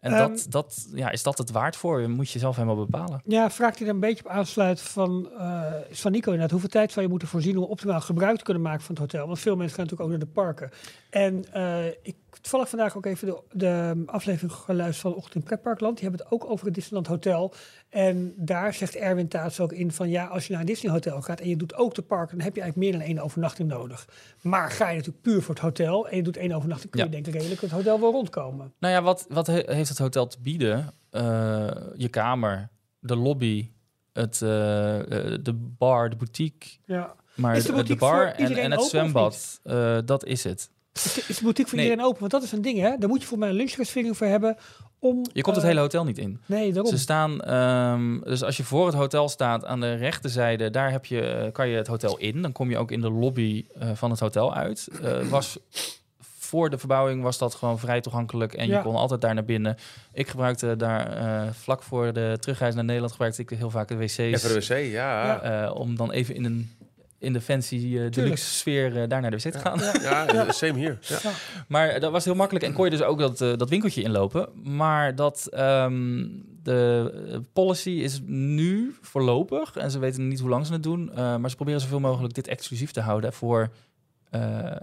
En 0.00 0.12
Ehm, 0.12 0.28
dat, 0.28 0.46
dat, 0.48 0.88
ja, 0.92 1.10
is 1.10 1.22
dat 1.22 1.38
het 1.38 1.50
waard 1.50 1.76
voor 1.76 2.00
je? 2.00 2.08
Moet 2.08 2.30
je 2.30 2.38
zelf 2.38 2.56
helemaal 2.56 2.86
bepalen. 2.86 3.22
Ja, 3.24 3.50
vraagt 3.50 3.78
hij 3.78 3.88
er 3.88 3.94
een 3.94 4.00
beetje 4.00 4.24
op 4.24 4.30
aansluit 4.30 4.80
van, 4.80 5.28
eh, 5.38 5.72
van 5.90 6.12
Nico 6.12 6.24
inderdaad. 6.26 6.50
Hoeveel 6.50 6.68
tijd 6.68 6.92
zou 6.92 7.04
je 7.04 7.10
moeten 7.10 7.28
voorzien 7.28 7.56
om 7.56 7.64
optimaal 7.64 8.00
gebruik 8.00 8.38
te 8.38 8.44
kunnen 8.44 8.62
maken 8.62 8.82
van 8.82 8.94
het 8.94 9.04
hotel? 9.04 9.26
Want 9.26 9.38
veel 9.38 9.56
mensen 9.56 9.76
gaan 9.76 9.84
natuurlijk 9.84 10.10
ook 10.10 10.18
naar 10.18 10.26
de 10.26 10.34
parken. 10.34 10.70
En 11.10 11.52
eh, 11.52 11.86
ik 11.86 12.16
toevallig 12.40 12.68
vandaag 12.68 12.96
ook 12.96 13.06
even 13.06 13.26
de, 13.26 13.42
de 13.52 14.02
aflevering 14.06 14.52
geluisterd 14.52 15.00
van 15.00 15.14
Ochtend 15.14 15.34
in 15.34 15.42
Pretparkland. 15.42 15.98
Die 15.98 16.08
hebben 16.08 16.26
het 16.26 16.34
ook 16.34 16.50
over 16.50 16.66
het 16.66 16.74
Disneyland 16.74 17.06
Hotel. 17.06 17.54
En 17.90 18.32
daar 18.36 18.74
zegt 18.74 18.96
Erwin 18.96 19.28
Taats 19.28 19.60
ook 19.60 19.72
in 19.72 19.92
van 19.92 20.08
ja, 20.08 20.26
als 20.26 20.46
je 20.46 20.50
naar 20.52 20.60
een 20.60 20.66
Disney 20.66 20.92
Hotel 20.92 21.22
gaat 21.22 21.40
en 21.40 21.48
je 21.48 21.56
doet 21.56 21.74
ook 21.74 21.94
de 21.94 22.02
parken, 22.02 22.36
dan 22.36 22.44
heb 22.46 22.54
je 22.56 22.60
eigenlijk 22.60 22.92
meer 22.92 23.00
dan 23.00 23.08
één 23.14 23.24
overnachting 23.24 23.68
nodig. 23.68 24.08
Maar 24.40 24.70
ga 24.70 24.88
je 24.88 24.96
natuurlijk 24.96 25.22
puur 25.22 25.42
voor 25.42 25.54
het 25.54 25.62
hotel 25.62 26.08
en 26.08 26.16
je 26.16 26.22
doet 26.22 26.36
één 26.36 26.52
overnachting, 26.52 26.90
kun 26.90 27.00
je 27.00 27.06
Ja. 27.06 27.12
denk 27.12 27.26
ik 27.26 27.32
redelijk 27.34 27.60
het 27.60 27.70
hotel 27.70 28.00
wel 28.00 28.10
rondkomen. 28.12 28.72
Nou 28.78 28.94
ja, 28.94 29.02
wat, 29.02 29.26
wat 29.28 29.46
he- 29.46 29.62
heeft 29.74 29.88
het 29.88 29.98
hotel 29.98 30.26
te 30.26 30.40
bieden? 30.40 30.92
Eh, 31.10 31.68
je 31.96 32.08
kamer, 32.08 32.68
de 32.98 33.16
lobby, 33.16 33.70
het, 34.12 34.42
eh, 34.42 34.98
eh, 35.34 35.38
de 35.42 35.52
bar, 35.54 36.10
de 36.10 36.16
boutique. 36.16 36.70
Ja. 36.84 37.14
Maar 37.34 37.56
Is 37.56 37.64
de 37.64 37.72
boutique 37.72 37.98
bar 38.00 38.26
en, 38.26 38.56
en 38.56 38.70
het 38.70 38.82
zwembad, 38.82 39.60
dat 40.04 40.24
is 40.24 40.44
het. 40.44 40.70
Is 40.92 41.14
de, 41.14 41.24
is 41.28 41.36
de 41.36 41.42
boutique 41.42 41.68
voor 41.68 41.78
Nee. 41.78 41.86
iedereen 41.88 42.06
open? 42.08 42.20
Want 42.20 42.32
dat 42.32 42.42
is 42.42 42.52
een 42.52 42.62
ding, 42.62 42.78
hè? 42.78 42.96
Daar 42.98 43.08
moet 43.08 43.20
je 43.20 43.26
voor 43.26 43.38
mij 43.38 43.48
een 43.48 43.54
lunchreservering 43.54 44.16
voor 44.16 44.26
hebben. 44.26 44.56
Om, 45.02 45.26
Je 45.32 45.42
komt 45.42 45.54
het 45.56 45.64
eh, 45.64 45.70
hele 45.70 45.80
hotel 45.82 46.04
niet 46.04 46.18
in. 46.18 46.40
Nee, 46.46 46.72
daarom. 46.72 46.90
Ze 46.92 46.98
staan, 46.98 47.40
ehm, 47.40 48.20
dus 48.20 48.42
als 48.42 48.56
je 48.56 48.64
voor 48.64 48.86
het 48.86 48.94
hotel 48.94 49.28
staat 49.28 49.64
aan 49.64 49.80
de 49.80 49.94
rechterzijde, 49.94 50.70
daar 50.70 50.90
heb 50.90 51.04
je, 51.04 51.20
eh, 51.20 51.52
kan 51.52 51.68
je 51.68 51.76
het 51.76 51.86
hotel 51.86 52.18
in. 52.18 52.42
Dan 52.42 52.52
kom 52.52 52.70
je 52.70 52.78
ook 52.78 52.90
in 52.90 53.00
de 53.00 53.10
lobby 53.10 53.64
eh, 53.78 53.88
van 53.94 54.10
het 54.10 54.20
hotel 54.20 54.54
uit. 54.54 54.88
Eh, 55.02 55.28
was, 55.28 55.58
voor 56.38 56.70
de 56.70 56.78
verbouwing 56.78 57.22
was 57.22 57.38
dat 57.38 57.54
gewoon 57.54 57.78
vrij 57.78 58.00
toegankelijk 58.00 58.52
en 58.54 58.66
Ja. 58.66 58.76
je 58.76 58.82
kon 58.82 58.94
altijd 58.94 59.20
daar 59.20 59.34
naar 59.34 59.44
binnen. 59.44 59.76
Ik 60.12 60.28
gebruikte 60.28 60.76
daar 60.76 61.16
eh, 61.16 61.52
vlak 61.52 61.82
voor 61.82 62.12
de 62.12 62.36
terugreis 62.40 62.74
naar 62.74 62.84
Nederland 62.84 63.12
gebruikte 63.12 63.42
ik 63.42 63.50
heel 63.50 63.70
vaak 63.70 63.88
de 63.88 63.96
wc's. 63.96 64.16
Even 64.18 64.48
de 64.48 64.54
wc, 64.54 64.68
ja. 64.92 65.24
Ja. 65.26 65.40
eh, 65.66 65.74
om 65.76 65.96
dan 65.96 66.10
even 66.10 66.34
in 66.34 66.44
een 66.44 66.70
in 67.20 67.32
de 67.32 67.40
fancy 67.40 67.98
eh, 67.98 68.10
deluxe 68.10 68.44
sfeer 68.44 69.02
eh, 69.02 69.08
daar 69.08 69.20
naar 69.20 69.30
de 69.30 69.36
wc 69.36 69.52
te 69.52 69.58
gaan. 69.58 69.78
Ja, 70.02 70.26
eh, 70.26 70.50
same 70.50 70.78
hier. 70.78 70.98
Ja. 71.00 71.18
Maar 71.68 72.00
dat 72.00 72.12
was 72.12 72.24
heel 72.24 72.34
makkelijk 72.34 72.64
en 72.64 72.72
kon 72.72 72.84
je 72.84 72.90
dus 72.90 73.02
ook 73.02 73.18
dat, 73.18 73.38
dat 73.38 73.68
winkeltje 73.68 74.02
inlopen. 74.02 74.48
Maar 74.62 75.14
dat 75.14 75.46
ehm, 75.46 76.26
de 76.62 77.42
policy 77.52 77.90
is 77.90 78.20
nu 78.26 78.96
voorlopig, 79.00 79.76
en 79.76 79.90
ze 79.90 79.98
weten 79.98 80.28
niet 80.28 80.40
hoe 80.40 80.48
lang 80.48 80.66
ze 80.66 80.72
het 80.72 80.82
doen, 80.82 81.10
eh, 81.14 81.36
maar 81.36 81.50
ze 81.50 81.56
proberen 81.56 81.80
zoveel 81.80 82.00
mogelijk 82.00 82.34
dit 82.34 82.48
exclusief 82.48 82.90
te 82.90 83.00
houden 83.00 83.32
voor 83.32 83.70
eh, 84.30 84.40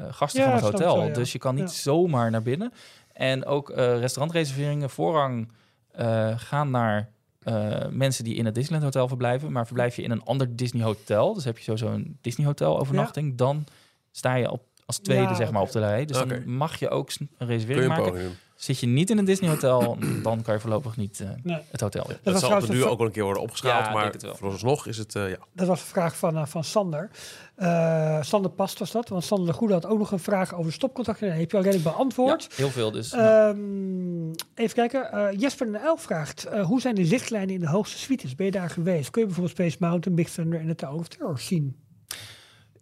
gasten 0.10 0.42
Ja, 0.42 0.46
van 0.46 0.56
het 0.56 0.64
hotel. 0.80 0.98
wel. 0.98 1.14
Dus 1.14 1.32
je 1.32 1.40
kan 1.40 1.56
niet 1.56 1.64
Ja. 1.76 1.82
zomaar 1.82 2.32
naar 2.32 2.42
binnen. 2.42 2.74
En 3.14 3.46
ook 3.46 3.70
eh, 3.70 4.00
restaurantreserveringen, 4.00 4.90
voorrang 4.90 5.52
eh, 5.92 6.34
gaan 6.40 6.72
naar 6.72 7.10
eh, 7.48 7.88
mensen 7.90 8.24
die 8.24 8.36
in 8.36 8.46
het 8.46 8.56
Disneyland 8.56 8.94
Hotel 8.94 9.08
verblijven. 9.08 9.52
Maar 9.52 9.66
verblijf 9.66 9.96
je 9.96 10.02
in 10.02 10.12
een 10.12 10.24
ander 10.24 10.56
Disney 10.56 10.84
Hotel, 10.84 11.34
dus 11.34 11.44
heb 11.44 11.58
je 11.58 11.64
sowieso 11.64 11.88
een 11.88 12.18
Disney 12.22 12.46
Hotel 12.46 12.80
overnachting, 12.80 13.38
dan 13.38 13.64
sta 14.12 14.36
je 14.36 14.52
op, 14.52 14.64
als 14.86 14.98
tweede 14.98 15.24
Ja, 15.24 15.36
zeg 15.36 15.52
maar, 15.52 15.62
op 15.62 15.72
de 15.72 15.80
rij. 15.80 16.06
Dus 16.06 16.18
dan 16.18 16.56
mag 16.56 16.80
je 16.80 16.90
ook 16.90 17.10
een 17.38 17.48
reservering 17.48 17.88
maken. 17.88 18.38
Zit 18.58 18.80
je 18.80 18.88
niet 18.88 19.10
in 19.10 19.18
een 19.18 19.26
Disney 19.26 19.50
Hotel, 19.50 19.98
dan 20.24 20.42
kan 20.42 20.54
je 20.54 20.60
voorlopig 20.60 20.98
niet 20.98 21.20
eh, 21.20 21.30
Nee. 21.44 21.58
het 21.72 21.82
hotel 21.82 22.10
in. 22.10 22.18
Dat 22.24 22.40
zal 22.40 22.56
op 22.58 22.64
va- 22.64 22.86
ook 22.88 22.98
wel 22.98 23.08
een 23.08 23.14
keer 23.14 23.24
worden 23.24 23.42
opgeschaald, 23.44 23.86
Ja, 23.86 23.92
maar 23.94 24.12
het 24.12 24.28
vooralsnog 24.34 24.88
is 24.88 24.98
het, 24.98 25.16
eh, 25.16 25.30
ja. 25.30 25.38
Dat 25.54 25.68
was 25.68 25.80
een 25.80 25.86
vraag 25.88 26.18
van, 26.18 26.38
eh, 26.38 26.46
van 26.46 26.64
Sander. 26.64 27.10
Eh, 27.56 28.22
Sander 28.22 28.52
Past 28.52 28.80
was 28.80 28.92
dat. 28.92 29.10
Want 29.10 29.24
Sander 29.24 29.48
de 29.48 29.54
Goede 29.54 29.74
had 29.74 29.86
ook 29.86 29.98
nog 29.98 30.12
een 30.12 30.20
vraag 30.20 30.56
over 30.56 30.74
stopcontacten. 30.74 31.34
Heb 31.36 31.52
je 31.52 31.58
al 31.58 31.64
redelijk 31.64 31.90
beantwoord. 31.96 32.44
Ja, 32.50 32.56
heel 32.56 32.70
veel 32.70 32.92
dus. 32.92 33.12
Ehm, 33.12 34.30
even 34.56 34.74
kijken. 34.76 35.12
Eh, 35.12 35.40
Jesper 35.40 35.72
de 35.72 35.78
Elf 35.78 36.02
vraagt: 36.02 36.46
eh, 36.46 36.66
hoe 36.66 36.82
zijn 36.82 36.96
de 36.96 37.06
zichtlijnen 37.06 37.54
in 37.56 37.60
de 37.62 37.68
hoogste 37.70 37.98
suites? 37.98 38.36
Ben 38.36 38.46
je 38.46 38.52
daar 38.52 38.70
geweest? 38.70 39.10
Kun 39.10 39.22
je 39.22 39.28
bijvoorbeeld 39.28 39.58
Space 39.58 39.78
Mountain, 39.80 40.16
Big 40.18 40.30
Thunder 40.30 40.60
en 40.60 40.68
de 40.68 40.76
Tower 40.76 41.00
of 41.00 41.08
Terror 41.08 41.40
zien? 41.40 41.76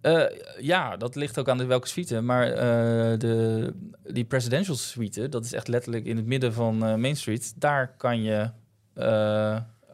Eh, 0.05 0.23
ja, 0.59 0.97
dat 0.97 1.15
ligt 1.15 1.39
ook 1.39 1.49
aan 1.49 1.57
de 1.57 1.65
welke 1.65 1.87
suite. 1.87 2.21
Maar 2.21 2.51
eh, 2.51 3.19
de, 3.19 3.73
die 4.03 4.25
presidential 4.25 4.75
suite, 4.75 5.29
dat 5.29 5.45
is 5.45 5.53
echt 5.53 5.67
letterlijk 5.67 6.05
in 6.05 6.15
het 6.15 6.25
midden 6.25 6.53
van 6.53 6.85
eh, 6.85 6.95
Main 6.95 7.15
Street. 7.15 7.53
Daar 7.55 7.93
kan 7.97 8.23
je 8.23 8.49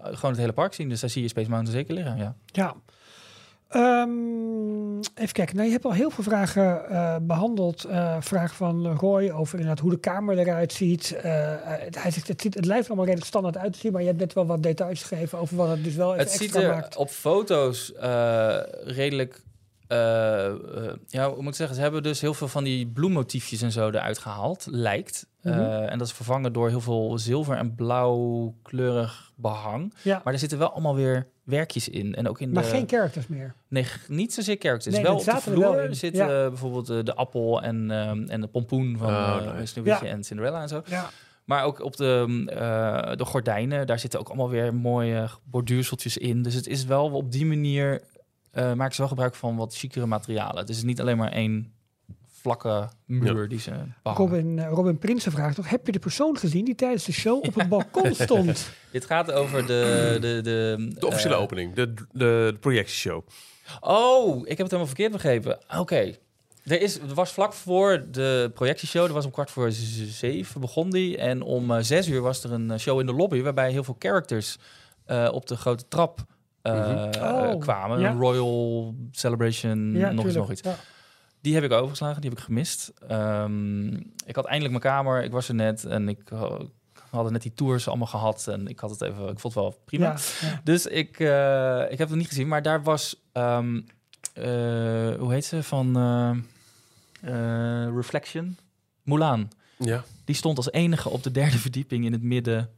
gewoon 0.02 0.32
het 0.32 0.38
hele 0.38 0.54
park 0.54 0.74
zien. 0.74 0.90
Dus 0.90 1.00
daar 1.00 1.10
zie 1.10 1.22
je 1.22 1.28
Space 1.28 1.50
Mountain 1.50 1.78
zeker 1.78 1.94
liggen. 1.94 2.18
Ja. 2.18 2.36
Ja. 2.46 2.76
Ehm, 3.68 4.98
even 4.98 5.34
kijken. 5.34 5.56
Nou, 5.56 5.68
je 5.68 5.74
hebt 5.74 5.86
al 5.86 5.94
heel 5.94 6.10
veel 6.10 6.24
vragen 6.24 6.90
eh, 6.90 7.16
behandeld. 7.22 7.84
Eh 7.84 8.18
vraag 8.20 8.56
van 8.56 8.88
Roy 8.88 9.30
over 9.30 9.60
inderdaad 9.60 9.84
hoe 9.84 9.92
de 9.92 10.00
kamer 10.00 10.38
eruit 10.38 10.74
ziet. 10.74 11.16
Het, 11.22 12.02
hij 12.02 12.12
zegt, 12.12 12.28
het, 12.28 12.42
ziet, 12.42 12.54
het 12.54 12.66
lijkt 12.66 12.88
allemaal 12.88 13.06
redelijk 13.06 13.30
standaard 13.30 13.58
uit 13.58 13.74
te 13.74 13.80
zien. 13.80 13.92
Maar 13.92 14.02
je 14.02 14.08
hebt 14.08 14.20
net 14.20 14.34
wel 14.34 14.46
wat 14.46 14.64
details 14.64 15.04
gegeven 15.04 15.38
over 15.40 15.56
wat 15.56 15.70
het 15.70 15.84
dus 15.84 15.96
wel 15.96 16.10
even 16.14 16.24
Het 16.24 16.32
ziet 16.32 16.42
extra 16.42 16.62
er 16.62 16.76
maakt. 16.76 16.96
op 16.96 17.10
foto's 17.10 17.94
redelijk. 18.84 19.42
Eh, 19.92 20.48
eh, 20.48 20.94
ja, 21.08 21.28
hoe 21.30 21.42
moet 21.42 21.52
ik 21.52 21.56
zeggen? 21.56 21.76
Ze 21.76 21.82
hebben 21.82 22.04
dus 22.04 22.22
heel 22.22 22.34
veel 22.34 22.48
van 22.48 22.64
die 22.64 22.88
bloemmotiefjes 22.88 23.62
en 23.62 23.72
zo 23.72 23.90
eruit 23.90 24.18
gehaald, 24.18 24.68
lijkt. 24.70 25.28
Eh, 25.42 25.92
en 25.92 25.98
dat 25.98 26.08
is 26.08 26.14
vervangen 26.14 26.54
door 26.54 26.70
heel 26.70 26.82
veel 26.82 27.18
zilver 27.18 27.58
en 27.58 27.76
blauw 27.76 28.54
kleurig 28.62 29.32
behang. 29.36 29.94
Ja. 30.02 30.22
Maar 30.24 30.34
er 30.34 30.40
zitten 30.40 30.58
wel 30.58 30.72
allemaal 30.72 30.96
weer 30.96 31.28
werkjes 31.44 31.90
in. 31.90 32.16
En 32.16 32.28
ook 32.28 32.40
in 32.40 32.52
Maar 32.52 32.64
de, 32.64 32.70
geen 32.70 32.90
characters 32.90 33.28
meer. 33.28 33.54
Nee, 33.68 33.86
niet 34.08 34.34
zozeer 34.34 34.56
characters. 34.60 34.96
Nee, 34.96 35.04
wel 35.04 35.16
op 35.16 35.24
de 35.24 35.32
er 35.32 35.42
vloer 35.42 35.84
in. 35.84 35.96
zitten 35.96 36.26
Ja. 36.26 36.48
bijvoorbeeld 36.48 37.06
de 37.06 37.16
appel 37.16 37.62
en, 37.62 37.92
ehm, 37.92 38.24
en 38.28 38.42
de 38.42 38.48
pompoen 38.48 38.98
van 38.98 39.14
nice. 39.58 39.82
Ja. 39.84 40.04
en 40.04 40.24
Cinderella 40.24 40.62
en 40.62 40.68
zo. 40.68 40.82
Ja. 40.86 41.10
Maar 41.52 41.64
ook 41.64 41.84
op 41.84 41.96
de, 41.96 42.24
mm, 42.28 42.48
eh, 42.48 43.16
de 43.16 43.26
gordijnen, 43.26 43.88
daar 43.88 44.00
zitten 44.00 44.20
ook 44.20 44.28
allemaal 44.28 44.50
weer 44.50 44.74
mooie 44.76 45.28
borduurseltjes 45.44 46.18
in. 46.18 46.42
Dus 46.42 46.54
het 46.54 46.68
is 46.68 46.86
wel 46.86 47.10
op 47.10 47.32
die 47.32 47.46
manier, 47.46 48.02
eh 48.52 48.74
maken 48.74 48.94
ze 48.94 49.02
wel 49.02 49.10
gebruik 49.10 49.36
van 49.36 49.56
wat 49.56 49.76
chicere 49.76 50.06
materialen. 50.06 50.58
Het 50.58 50.70
is 50.70 50.84
niet 50.84 51.02
alleen 51.02 51.18
maar 51.18 51.32
één 51.32 51.74
vlakke 52.42 52.90
muur 53.06 53.48
die 53.48 53.60
ze 53.60 53.70
behangen. 53.70 53.96
Robin, 54.04 54.60
eh, 54.60 54.70
Robin 54.70 54.98
Prinsen 54.98 55.32
vraagt 55.32 55.58
nog: 55.58 55.70
heb 55.70 55.86
je 55.86 55.92
de 55.92 56.00
persoon 56.00 56.38
gezien 56.38 56.66
die 56.66 56.76
tijdens 56.76 57.04
de 57.04 57.12
show 57.12 57.46
op 57.46 57.56
het 57.56 57.70
balkon 57.78 58.14
stond? 58.14 58.70
Dit 58.92 59.06
gaat 59.06 59.32
over 59.32 59.66
de... 59.66 60.18
De, 60.22 60.42
de, 60.42 60.94
De 61.00 61.08
officiële 61.08 61.34
eh, 61.34 61.42
opening, 61.42 61.74
de, 61.74 61.94
de, 61.94 62.06
de 62.12 62.58
projectieshow. 62.60 63.28
Oh, 63.80 64.38
ik 64.38 64.48
heb 64.48 64.58
het 64.58 64.66
helemaal 64.66 64.86
verkeerd 64.86 65.12
begrepen. 65.12 65.60
Oké. 65.78 66.16
Er, 66.64 66.82
is, 66.82 67.00
er 67.00 67.14
was 67.14 67.32
vlak 67.32 67.54
voor 67.54 68.06
de 68.12 68.52
projectieshow, 68.54 69.06
er 69.06 69.14
was 69.14 69.26
om 69.26 69.32
kwart 69.32 69.52
voor 69.52 69.72
zeven 69.72 70.62
begon 70.62 70.90
die. 70.90 71.18
En 71.18 71.42
om 71.42 71.82
zes 71.84 72.08
uur 72.08 72.22
was 72.22 72.44
er 72.44 72.52
een 72.52 72.80
show 72.80 73.00
in 73.00 73.06
de 73.06 73.14
lobby 73.14 73.42
waarbij 73.42 73.72
heel 73.72 73.84
veel 73.84 73.96
characters 74.00 74.58
eh, 75.06 75.30
op 75.32 75.48
de 75.48 75.56
grote 75.56 75.88
trap 75.88 76.26
eh, 76.62 77.10
Oh, 77.22 77.60
kwamen. 77.60 78.00
ja. 78.00 78.10
Een 78.12 78.20
Royal 78.20 78.96
Celebration, 79.12 79.94
ja, 79.96 80.12
nog 80.12 80.26
eens 80.26 80.36
nog 80.36 80.52
iets. 80.52 80.62
Ja. 80.62 80.76
Die 81.42 81.54
heb 81.54 81.64
ik 81.64 81.72
overgeslagen, 81.72 82.22
die 82.22 82.30
heb 82.30 82.40
ik 82.40 82.46
gemist. 82.46 82.92
Ehm, 83.08 83.94
ik 84.26 84.36
had 84.36 84.46
eindelijk 84.46 84.84
mijn 84.84 84.96
kamer, 84.96 85.24
ik 85.24 85.32
was 85.32 85.48
er 85.48 85.56
net 85.56 85.86
en 85.86 86.10
ik 86.10 86.32
uh, 86.32 86.60
had 87.10 87.32
net 87.32 87.42
die 87.42 87.54
tours 87.54 87.88
allemaal 87.88 88.08
gehad. 88.08 88.48
En 88.48 88.68
ik 88.68 88.80
had 88.80 88.90
het 88.90 89.02
even, 89.02 89.22
ik 89.28 89.40
vond 89.40 89.54
het 89.54 89.64
wel 89.64 89.80
prima. 89.86 90.06
Ja, 90.06 90.18
ja. 90.42 90.62
Dus 90.64 90.86
ik, 90.86 91.20
eh, 91.20 91.92
ik 91.92 91.98
heb 91.98 92.10
het 92.10 92.18
niet 92.18 92.28
gezien, 92.28 92.48
maar 92.48 92.62
daar 92.62 92.84
was, 92.84 93.22
ehm, 93.32 93.82
eh, 94.34 94.44
hoe 95.20 95.28
heet 95.32 95.46
ze, 95.46 95.64
van 95.64 95.96
eh, 95.98 96.30
eh, 97.22 97.96
Reflection? 97.96 98.58
Mulan. 99.04 99.52
Ja. 99.78 100.04
Die 100.26 100.36
stond 100.36 100.58
als 100.58 100.72
enige 100.72 101.10
op 101.10 101.24
de 101.24 101.32
derde 101.32 101.58
verdieping 101.58 102.06
in 102.06 102.12
het 102.12 102.24
midden 102.24 102.70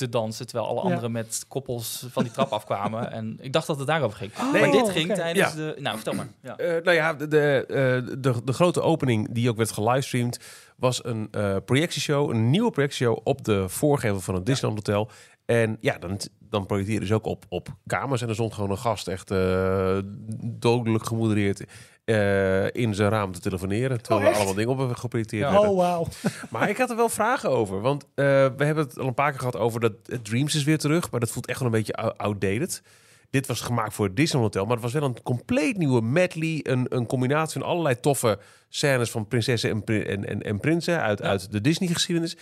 te 0.00 0.08
dansen, 0.08 0.46
terwijl 0.46 0.68
alle 0.68 0.78
Ja. 0.80 0.84
anderen 0.86 1.12
met 1.12 1.44
koppels 1.48 2.06
van 2.10 2.22
die 2.22 2.32
trap 2.32 2.50
afkwamen. 2.52 3.10
En 3.20 3.36
ik 3.40 3.52
dacht 3.52 3.66
dat 3.66 3.78
het 3.78 3.86
daarover 3.86 4.16
ging. 4.18 4.32
Oh, 4.38 4.52
maar 4.52 4.70
dit 4.70 4.88
ging 4.88 5.14
tijdens 5.14 5.50
Ja. 5.52 5.56
de... 5.56 5.76
Nou, 5.78 5.94
vertel 5.94 6.12
maar. 6.14 6.28
Ja. 6.42 6.56
Eh, 6.56 6.82
nou 6.82 6.96
ja, 6.96 7.14
de, 7.14 7.28
de, 7.28 7.64
eh, 7.68 8.16
de, 8.18 8.44
de 8.44 8.52
grote 8.52 8.80
opening 8.80 9.28
die 9.32 9.50
ook 9.50 9.56
werd 9.56 9.72
gelivestreamd... 9.72 10.38
was 10.76 11.04
een 11.04 11.28
eh, 11.30 11.56
projectieshow, 11.64 12.30
een 12.30 12.50
nieuwe 12.50 12.70
projectieshow... 12.70 13.18
op 13.24 13.44
de 13.44 13.68
voorgevel 13.68 14.20
van 14.20 14.34
het 14.34 14.46
Disneyland 14.46 14.86
Hotel. 14.86 15.10
En 15.46 15.76
ja, 15.80 15.98
dan, 15.98 16.18
dan 16.38 16.66
projecteerden 16.66 17.08
ze 17.08 17.14
ook 17.14 17.26
op, 17.26 17.44
op 17.48 17.68
kamers. 17.86 18.22
En 18.22 18.28
er 18.28 18.34
stond 18.34 18.54
gewoon 18.54 18.70
een 18.70 18.78
gast 18.78 19.08
echt 19.08 19.30
eh, 19.30 19.98
dodelijk 20.44 21.06
gemoedereerd... 21.06 21.64
eh, 22.14 22.82
in 22.82 22.94
zijn 22.94 23.10
raam 23.10 23.32
te 23.32 23.40
telefoneren. 23.40 24.02
Terwijl 24.02 24.20
Oh, 24.20 24.26
echt? 24.28 24.36
allemaal 24.36 24.54
dingen 24.56 24.70
op 24.70 24.78
hebben 24.78 24.96
geprojecteerd 24.96 25.50
Ja. 25.50 25.60
Oh, 25.60 25.76
wauw. 25.76 26.06
Maar 26.50 26.68
ik 26.68 26.76
had 26.76 26.90
er 26.90 26.96
wel 26.96 27.08
vragen 27.08 27.50
over. 27.50 27.80
Want 27.80 28.04
eh, 28.04 28.24
we 28.56 28.64
hebben 28.64 28.84
het 28.84 28.98
al 28.98 29.06
een 29.06 29.14
paar 29.14 29.30
keer 29.30 29.38
gehad 29.38 29.56
over 29.56 29.80
dat 29.80 29.92
het 30.06 30.24
Dreams 30.24 30.54
is 30.54 30.64
weer 30.64 30.78
terug. 30.78 31.10
Maar 31.10 31.20
dat 31.20 31.30
voelt 31.30 31.46
echt 31.46 31.58
wel 31.58 31.68
een 31.68 31.74
beetje 31.74 31.92
ou- 31.94 32.14
outdated. 32.16 32.82
Dit 33.30 33.46
was 33.46 33.60
gemaakt 33.60 33.94
voor 33.94 34.06
het 34.06 34.16
Disney 34.16 34.42
Hotel. 34.42 34.64
Maar 34.64 34.72
het 34.74 34.82
was 34.82 34.92
wel 34.92 35.02
een 35.02 35.22
compleet 35.22 35.76
nieuwe 35.76 36.02
medley. 36.02 36.60
Een, 36.62 36.86
een 36.88 37.06
combinatie 37.06 37.60
van 37.60 37.68
allerlei 37.70 38.00
toffe 38.00 38.38
scènes 38.68 39.10
van 39.10 39.28
prinsessen 39.28 39.70
en, 39.70 40.06
en, 40.06 40.28
en, 40.28 40.42
en 40.42 40.60
prinsen 40.60 41.00
uit, 41.02 41.18
Ja. 41.18 41.24
uit 41.24 41.52
de 41.52 41.60
Disney-geschiedenis. 41.60 42.36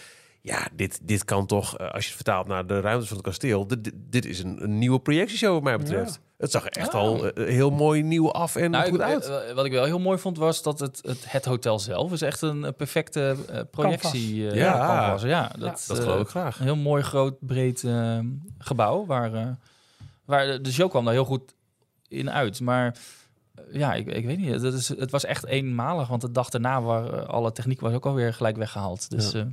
Ja, 0.49 0.69
dit, 0.73 1.01
dit 1.03 1.25
kan 1.25 1.47
toch, 1.47 1.77
eh, 1.79 1.91
als 1.91 2.03
je 2.03 2.07
het 2.09 2.15
vertaalt 2.17 2.47
naar 2.47 2.67
de 2.67 2.81
ruimtes 2.81 3.09
van 3.09 3.17
het 3.17 3.27
kasteel... 3.27 3.67
Dit, 3.67 3.91
dit, 3.95 4.25
is 4.25 4.43
een, 4.43 4.63
een 4.63 4.79
nieuwe 4.79 5.01
projectieshow 5.01 5.53
wat 5.53 5.63
mij 5.63 5.77
betreft. 5.79 6.21
Het 6.37 6.51
zag 6.51 6.65
er 6.65 6.71
echt 6.73 6.95
Oh. 6.95 7.01
al 7.01 7.31
eh, 7.33 7.47
heel 7.49 7.71
mooi 7.71 8.03
nieuw 8.03 8.33
af 8.33 8.57
en 8.57 8.71
Nou, 8.71 8.91
goed 8.91 9.01
uit. 9.01 9.25
eh, 9.29 9.55
wat 9.55 9.65
ik 9.65 9.73
wel 9.73 9.85
heel 9.85 9.99
mooi 9.99 10.19
vond 10.19 10.39
was 10.39 10.63
dat 10.63 10.81
het, 10.81 10.99
het, 11.07 11.33
het 11.33 11.45
hotel 11.45 11.79
zelf 11.79 12.13
is 12.13 12.23
echt 12.23 12.43
een, 12.43 12.75
perfecte 12.77 13.37
projectie. 13.71 14.51
eh, 14.51 14.57
Ja. 14.57 15.19
ja, 15.23 15.51
dat, 15.59 15.85
dat 15.89 15.99
geloof 15.99 16.21
ik 16.21 16.29
graag. 16.29 16.59
Een 16.59 16.65
heel 16.65 16.77
mooi, 16.77 17.03
groot, 17.03 17.35
breed 17.41 17.85
gebouw. 18.59 19.07
Waar, 19.07 19.57
waar 20.25 20.47
de, 20.47 20.61
de 20.61 20.73
show 20.73 20.91
kwam 20.91 21.05
daar 21.05 21.15
heel 21.15 21.25
goed 21.25 21.55
in 22.09 22.31
uit. 22.31 22.61
Maar 22.61 22.97
ja, 23.73 23.95
ik, 23.95 24.07
ik 24.07 24.27
weet 24.27 24.39
niet. 24.39 24.63
Het, 24.63 24.75
is, 24.75 24.89
het 24.89 25.11
was 25.11 25.25
echt 25.25 25.47
eenmalig. 25.47 26.09
Want 26.09 26.21
de 26.21 26.31
dag 26.33 26.49
daarna 26.49 26.77
eh, 26.79 27.29
alle 27.29 27.53
techniek 27.53 27.81
was 27.81 27.93
ook 27.93 28.07
alweer 28.07 28.35
gelijk 28.35 28.57
weggehaald. 28.57 29.11
Dus 29.11 29.31
Ja. 29.33 29.47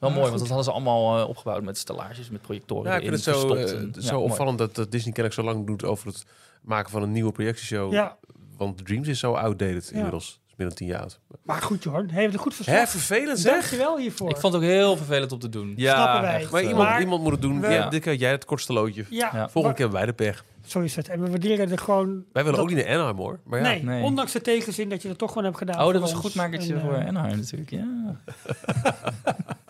Wel 0.00 0.10
Ah, 0.10 0.16
mooi. 0.16 0.20
goed. 0.20 0.28
Want 0.28 0.38
dat 0.38 0.48
hadden 0.48 0.64
ze 0.64 0.70
allemaal 0.72 1.18
eh, 1.22 1.28
opgebouwd 1.28 1.62
met 1.62 1.78
stellages, 1.78 2.30
met 2.30 2.42
projectoren 2.42 2.90
Ja, 2.90 2.96
ik 2.96 3.02
vind 3.02 3.14
het 3.14 3.22
zo, 3.36 3.54
eh, 3.54 3.70
en- 3.70 3.92
ja, 3.94 4.00
zo 4.00 4.20
opvallend 4.20 4.58
dat, 4.58 4.74
dat 4.74 4.90
Disney 4.90 5.12
kennelijk 5.12 5.34
zo 5.34 5.42
lang 5.54 5.66
doet 5.66 5.84
over 5.84 6.06
het 6.06 6.24
maken 6.62 6.90
van 6.90 7.02
een 7.02 7.12
nieuwe 7.12 7.32
projectieshow. 7.32 7.92
Ja, 7.92 8.16
Want 8.56 8.84
Dreams 8.86 9.08
is 9.08 9.18
zo 9.18 9.32
outdated 9.34 9.88
Ja. 9.88 9.94
inmiddels. 9.96 10.42
Meer 10.56 10.66
dan 10.68 10.76
tien 10.76 10.86
jaar 10.86 11.00
oud. 11.00 11.20
maar 11.42 11.62
goed, 11.62 11.82
Jorn. 11.82 12.10
Heeft 12.10 12.32
het 12.32 12.40
goed 12.40 12.54
verslag. 12.54 12.76
Hè, 12.78 12.86
vervelend 12.86 13.38
zeg. 13.38 13.52
Dankjewel 13.52 13.98
hiervoor. 13.98 14.30
Ik 14.30 14.36
vond 14.36 14.52
het 14.54 14.62
ook 14.62 14.68
heel 14.68 14.96
vervelend 14.96 15.32
om 15.32 15.38
te 15.38 15.48
doen. 15.48 15.74
Snappen 15.76 16.20
wij. 16.22 16.40
echt, 16.40 16.50
Maar 16.50 16.62
iemand, 16.62 16.88
Maar 16.88 17.00
iemand 17.00 17.22
moet 17.22 17.32
het 17.32 17.42
doen. 17.42 17.60
we- 17.60 17.68
Ja, 17.68 17.88
dit 17.88 18.02
kan 18.02 18.16
jij 18.16 18.30
het 18.30 18.44
kortste 18.44 18.72
loodje. 18.72 19.04
ja, 19.10 19.30
Ja. 19.32 19.48
Volgende 19.48 19.76
keer 19.76 19.86
hebben 19.88 19.90
wij 19.92 20.06
de 20.06 20.12
pech. 20.12 20.44
Zo 20.66 20.80
is 20.80 20.96
het. 20.96 21.08
En 21.08 21.20
we 21.20 21.28
waarderen 21.30 21.70
er 21.70 21.78
gewoon... 21.78 22.06
Wij 22.32 22.42
willen 22.44 22.52
dat- 22.58 22.60
ook 22.60 22.74
niet 22.74 22.84
naar 22.86 22.94
Anaheim 22.94 23.16
hoor. 23.16 23.40
Maar 23.44 23.58
ja, 23.58 23.64
nee, 23.68 23.82
Nee. 23.82 24.02
ondanks 24.02 24.32
de 24.32 24.40
tegenzin 24.40 24.88
dat 24.88 25.02
je 25.02 25.08
het 25.08 25.18
toch 25.18 25.28
gewoon 25.28 25.44
hebt 25.44 25.56
gedaan. 25.56 25.74
Oh, 25.78 25.82
dat 25.84 25.90
voor 25.92 26.00
was 26.00 26.10
een 26.10 26.16
ons. 26.16 26.24
goed 26.26 26.34
makertje 26.34 26.74
En, 26.74 26.80
voor 26.80 26.94
eh, 26.94 27.06
Anaheim 27.06 27.36
natuurlijk. 27.38 27.70
Ja. 27.70 27.86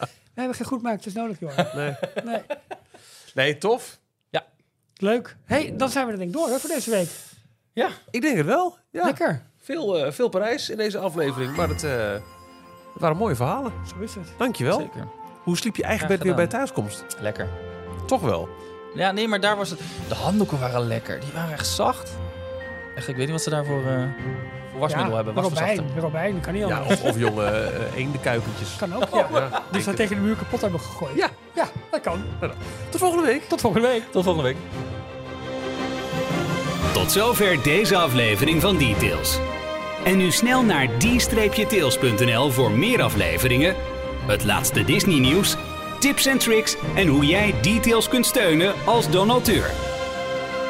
We 0.35 0.40
hebben 0.40 0.55
geen 0.55 0.66
goed 0.66 0.82
makertjes 0.82 1.12
nodig, 1.12 1.40
joh. 1.40 1.56
nee. 1.74 1.94
Nee. 2.24 2.43
nee, 3.35 3.59
tof. 3.59 4.02
Leuk. 4.97 5.36
hey, 5.44 5.74
dan 5.77 5.89
zijn 5.89 6.06
we 6.06 6.12
er 6.12 6.19
denk 6.19 6.31
ik 6.31 6.36
door 6.36 6.48
hè, 6.48 6.59
voor 6.59 6.70
deze 6.70 6.90
week. 6.90 7.09
Ja, 7.73 7.89
ik 8.11 8.20
denk 8.20 8.36
het 8.36 8.47
wel. 8.47 8.78
Ja. 8.90 9.05
Lekker. 9.05 9.43
Veel, 9.59 9.98
eh, 9.98 10.12
veel 10.12 10.28
Parijs 10.28 10.70
in 10.70 10.77
deze 10.77 10.98
aflevering, 10.98 11.56
maar 11.56 11.69
het, 11.69 11.85
eh, 11.85 12.12
het 12.12 12.23
waren 13.01 13.16
mooie 13.16 13.35
verhalen. 13.35 13.73
Zo 13.86 14.02
is 14.02 14.15
het. 14.15 14.32
Dankjewel. 14.39 14.78
Zeker. 14.81 15.09
Hoe 15.43 15.56
sliep 15.56 15.77
je 15.77 15.82
eigen 15.82 16.09
bed 16.09 16.23
weer 16.23 16.35
bij 16.35 16.47
thuiskomst? 16.47 17.05
Lekker. 17.20 17.48
Toch 18.06 18.20
wel. 18.20 18.48
Ja, 18.94 19.12
nee, 19.12 19.28
maar 19.28 19.40
daar 19.40 19.56
was 19.56 19.70
het... 19.70 19.81
De 20.09 20.15
handdoeken 20.15 20.61
waren 20.61 20.86
lekker. 20.86 21.20
Die 21.20 21.32
waren 21.32 21.52
echt 21.52 21.66
zacht. 21.66 22.16
Echt, 22.97 23.09
ik 23.09 23.16
weet 23.16 23.24
niet 23.24 23.35
wat 23.35 23.43
ze 23.43 23.51
daarvoor 23.51 23.86
eh 23.86 24.53
voor 24.74 24.88
wasmiddel 24.88 25.16
hebben. 25.16 25.34
Wasverzachter. 25.34 25.76
Robijn, 25.76 26.01
Robijn, 26.01 26.32
dat 26.32 26.42
kan 26.42 26.52
niet 26.52 26.68
Ja, 26.68 26.78
anders. 26.78 27.01
of, 27.01 27.09
of 27.10 27.18
jonge 27.18 27.42
uh, 27.94 27.96
eendekuikentjes. 27.98 28.76
Kan 28.76 28.94
ook, 28.94 29.09
ja. 29.12 29.28
Ja, 29.72 29.80
ze 29.80 29.94
tegen 29.94 30.16
de 30.16 30.22
muur 30.22 30.36
kapot 30.36 30.60
hebben 30.60 30.80
gegooid. 30.80 31.16
Ja. 31.16 31.28
Ja, 31.55 31.68
dat 31.90 32.01
kan. 32.01 32.24
Tot 32.88 33.01
volgende 33.01 33.26
week. 33.26 33.48
Tot 33.48 33.60
volgende 33.60 33.88
week. 33.88 34.02
Tot 34.10 34.24
volgende 34.24 34.48
week. 34.48 34.56
Tot 36.92 37.12
zover 37.12 37.62
deze 37.62 37.96
aflevering 37.96 38.60
van 38.60 38.76
Details. 38.76 39.38
En 40.05 40.16
nu 40.16 40.30
snel 40.30 40.62
naar 40.62 40.88
d-tails.nl 40.98 42.51
voor 42.51 42.70
meer 42.70 43.02
afleveringen, 43.02 43.74
het 44.26 44.44
laatste 44.44 44.84
Disney 44.84 45.18
nieuws, 45.18 45.56
tips 45.98 46.26
en 46.26 46.38
tricks 46.38 46.76
en 46.94 47.06
hoe 47.06 47.26
jij 47.26 47.55
Details 47.62 48.09
kunt 48.09 48.26
steunen 48.26 48.72
als 48.84 49.10
donateur. 49.10 49.70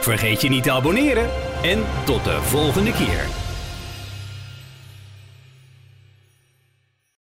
Vergeet 0.01 0.41
je 0.41 0.49
niet 0.49 0.63
te 0.63 0.73
abonneren 0.73 1.31
en 1.63 1.85
tot 2.05 2.25
de 2.25 2.39
volgende 2.43 2.93
keer. 2.93 3.44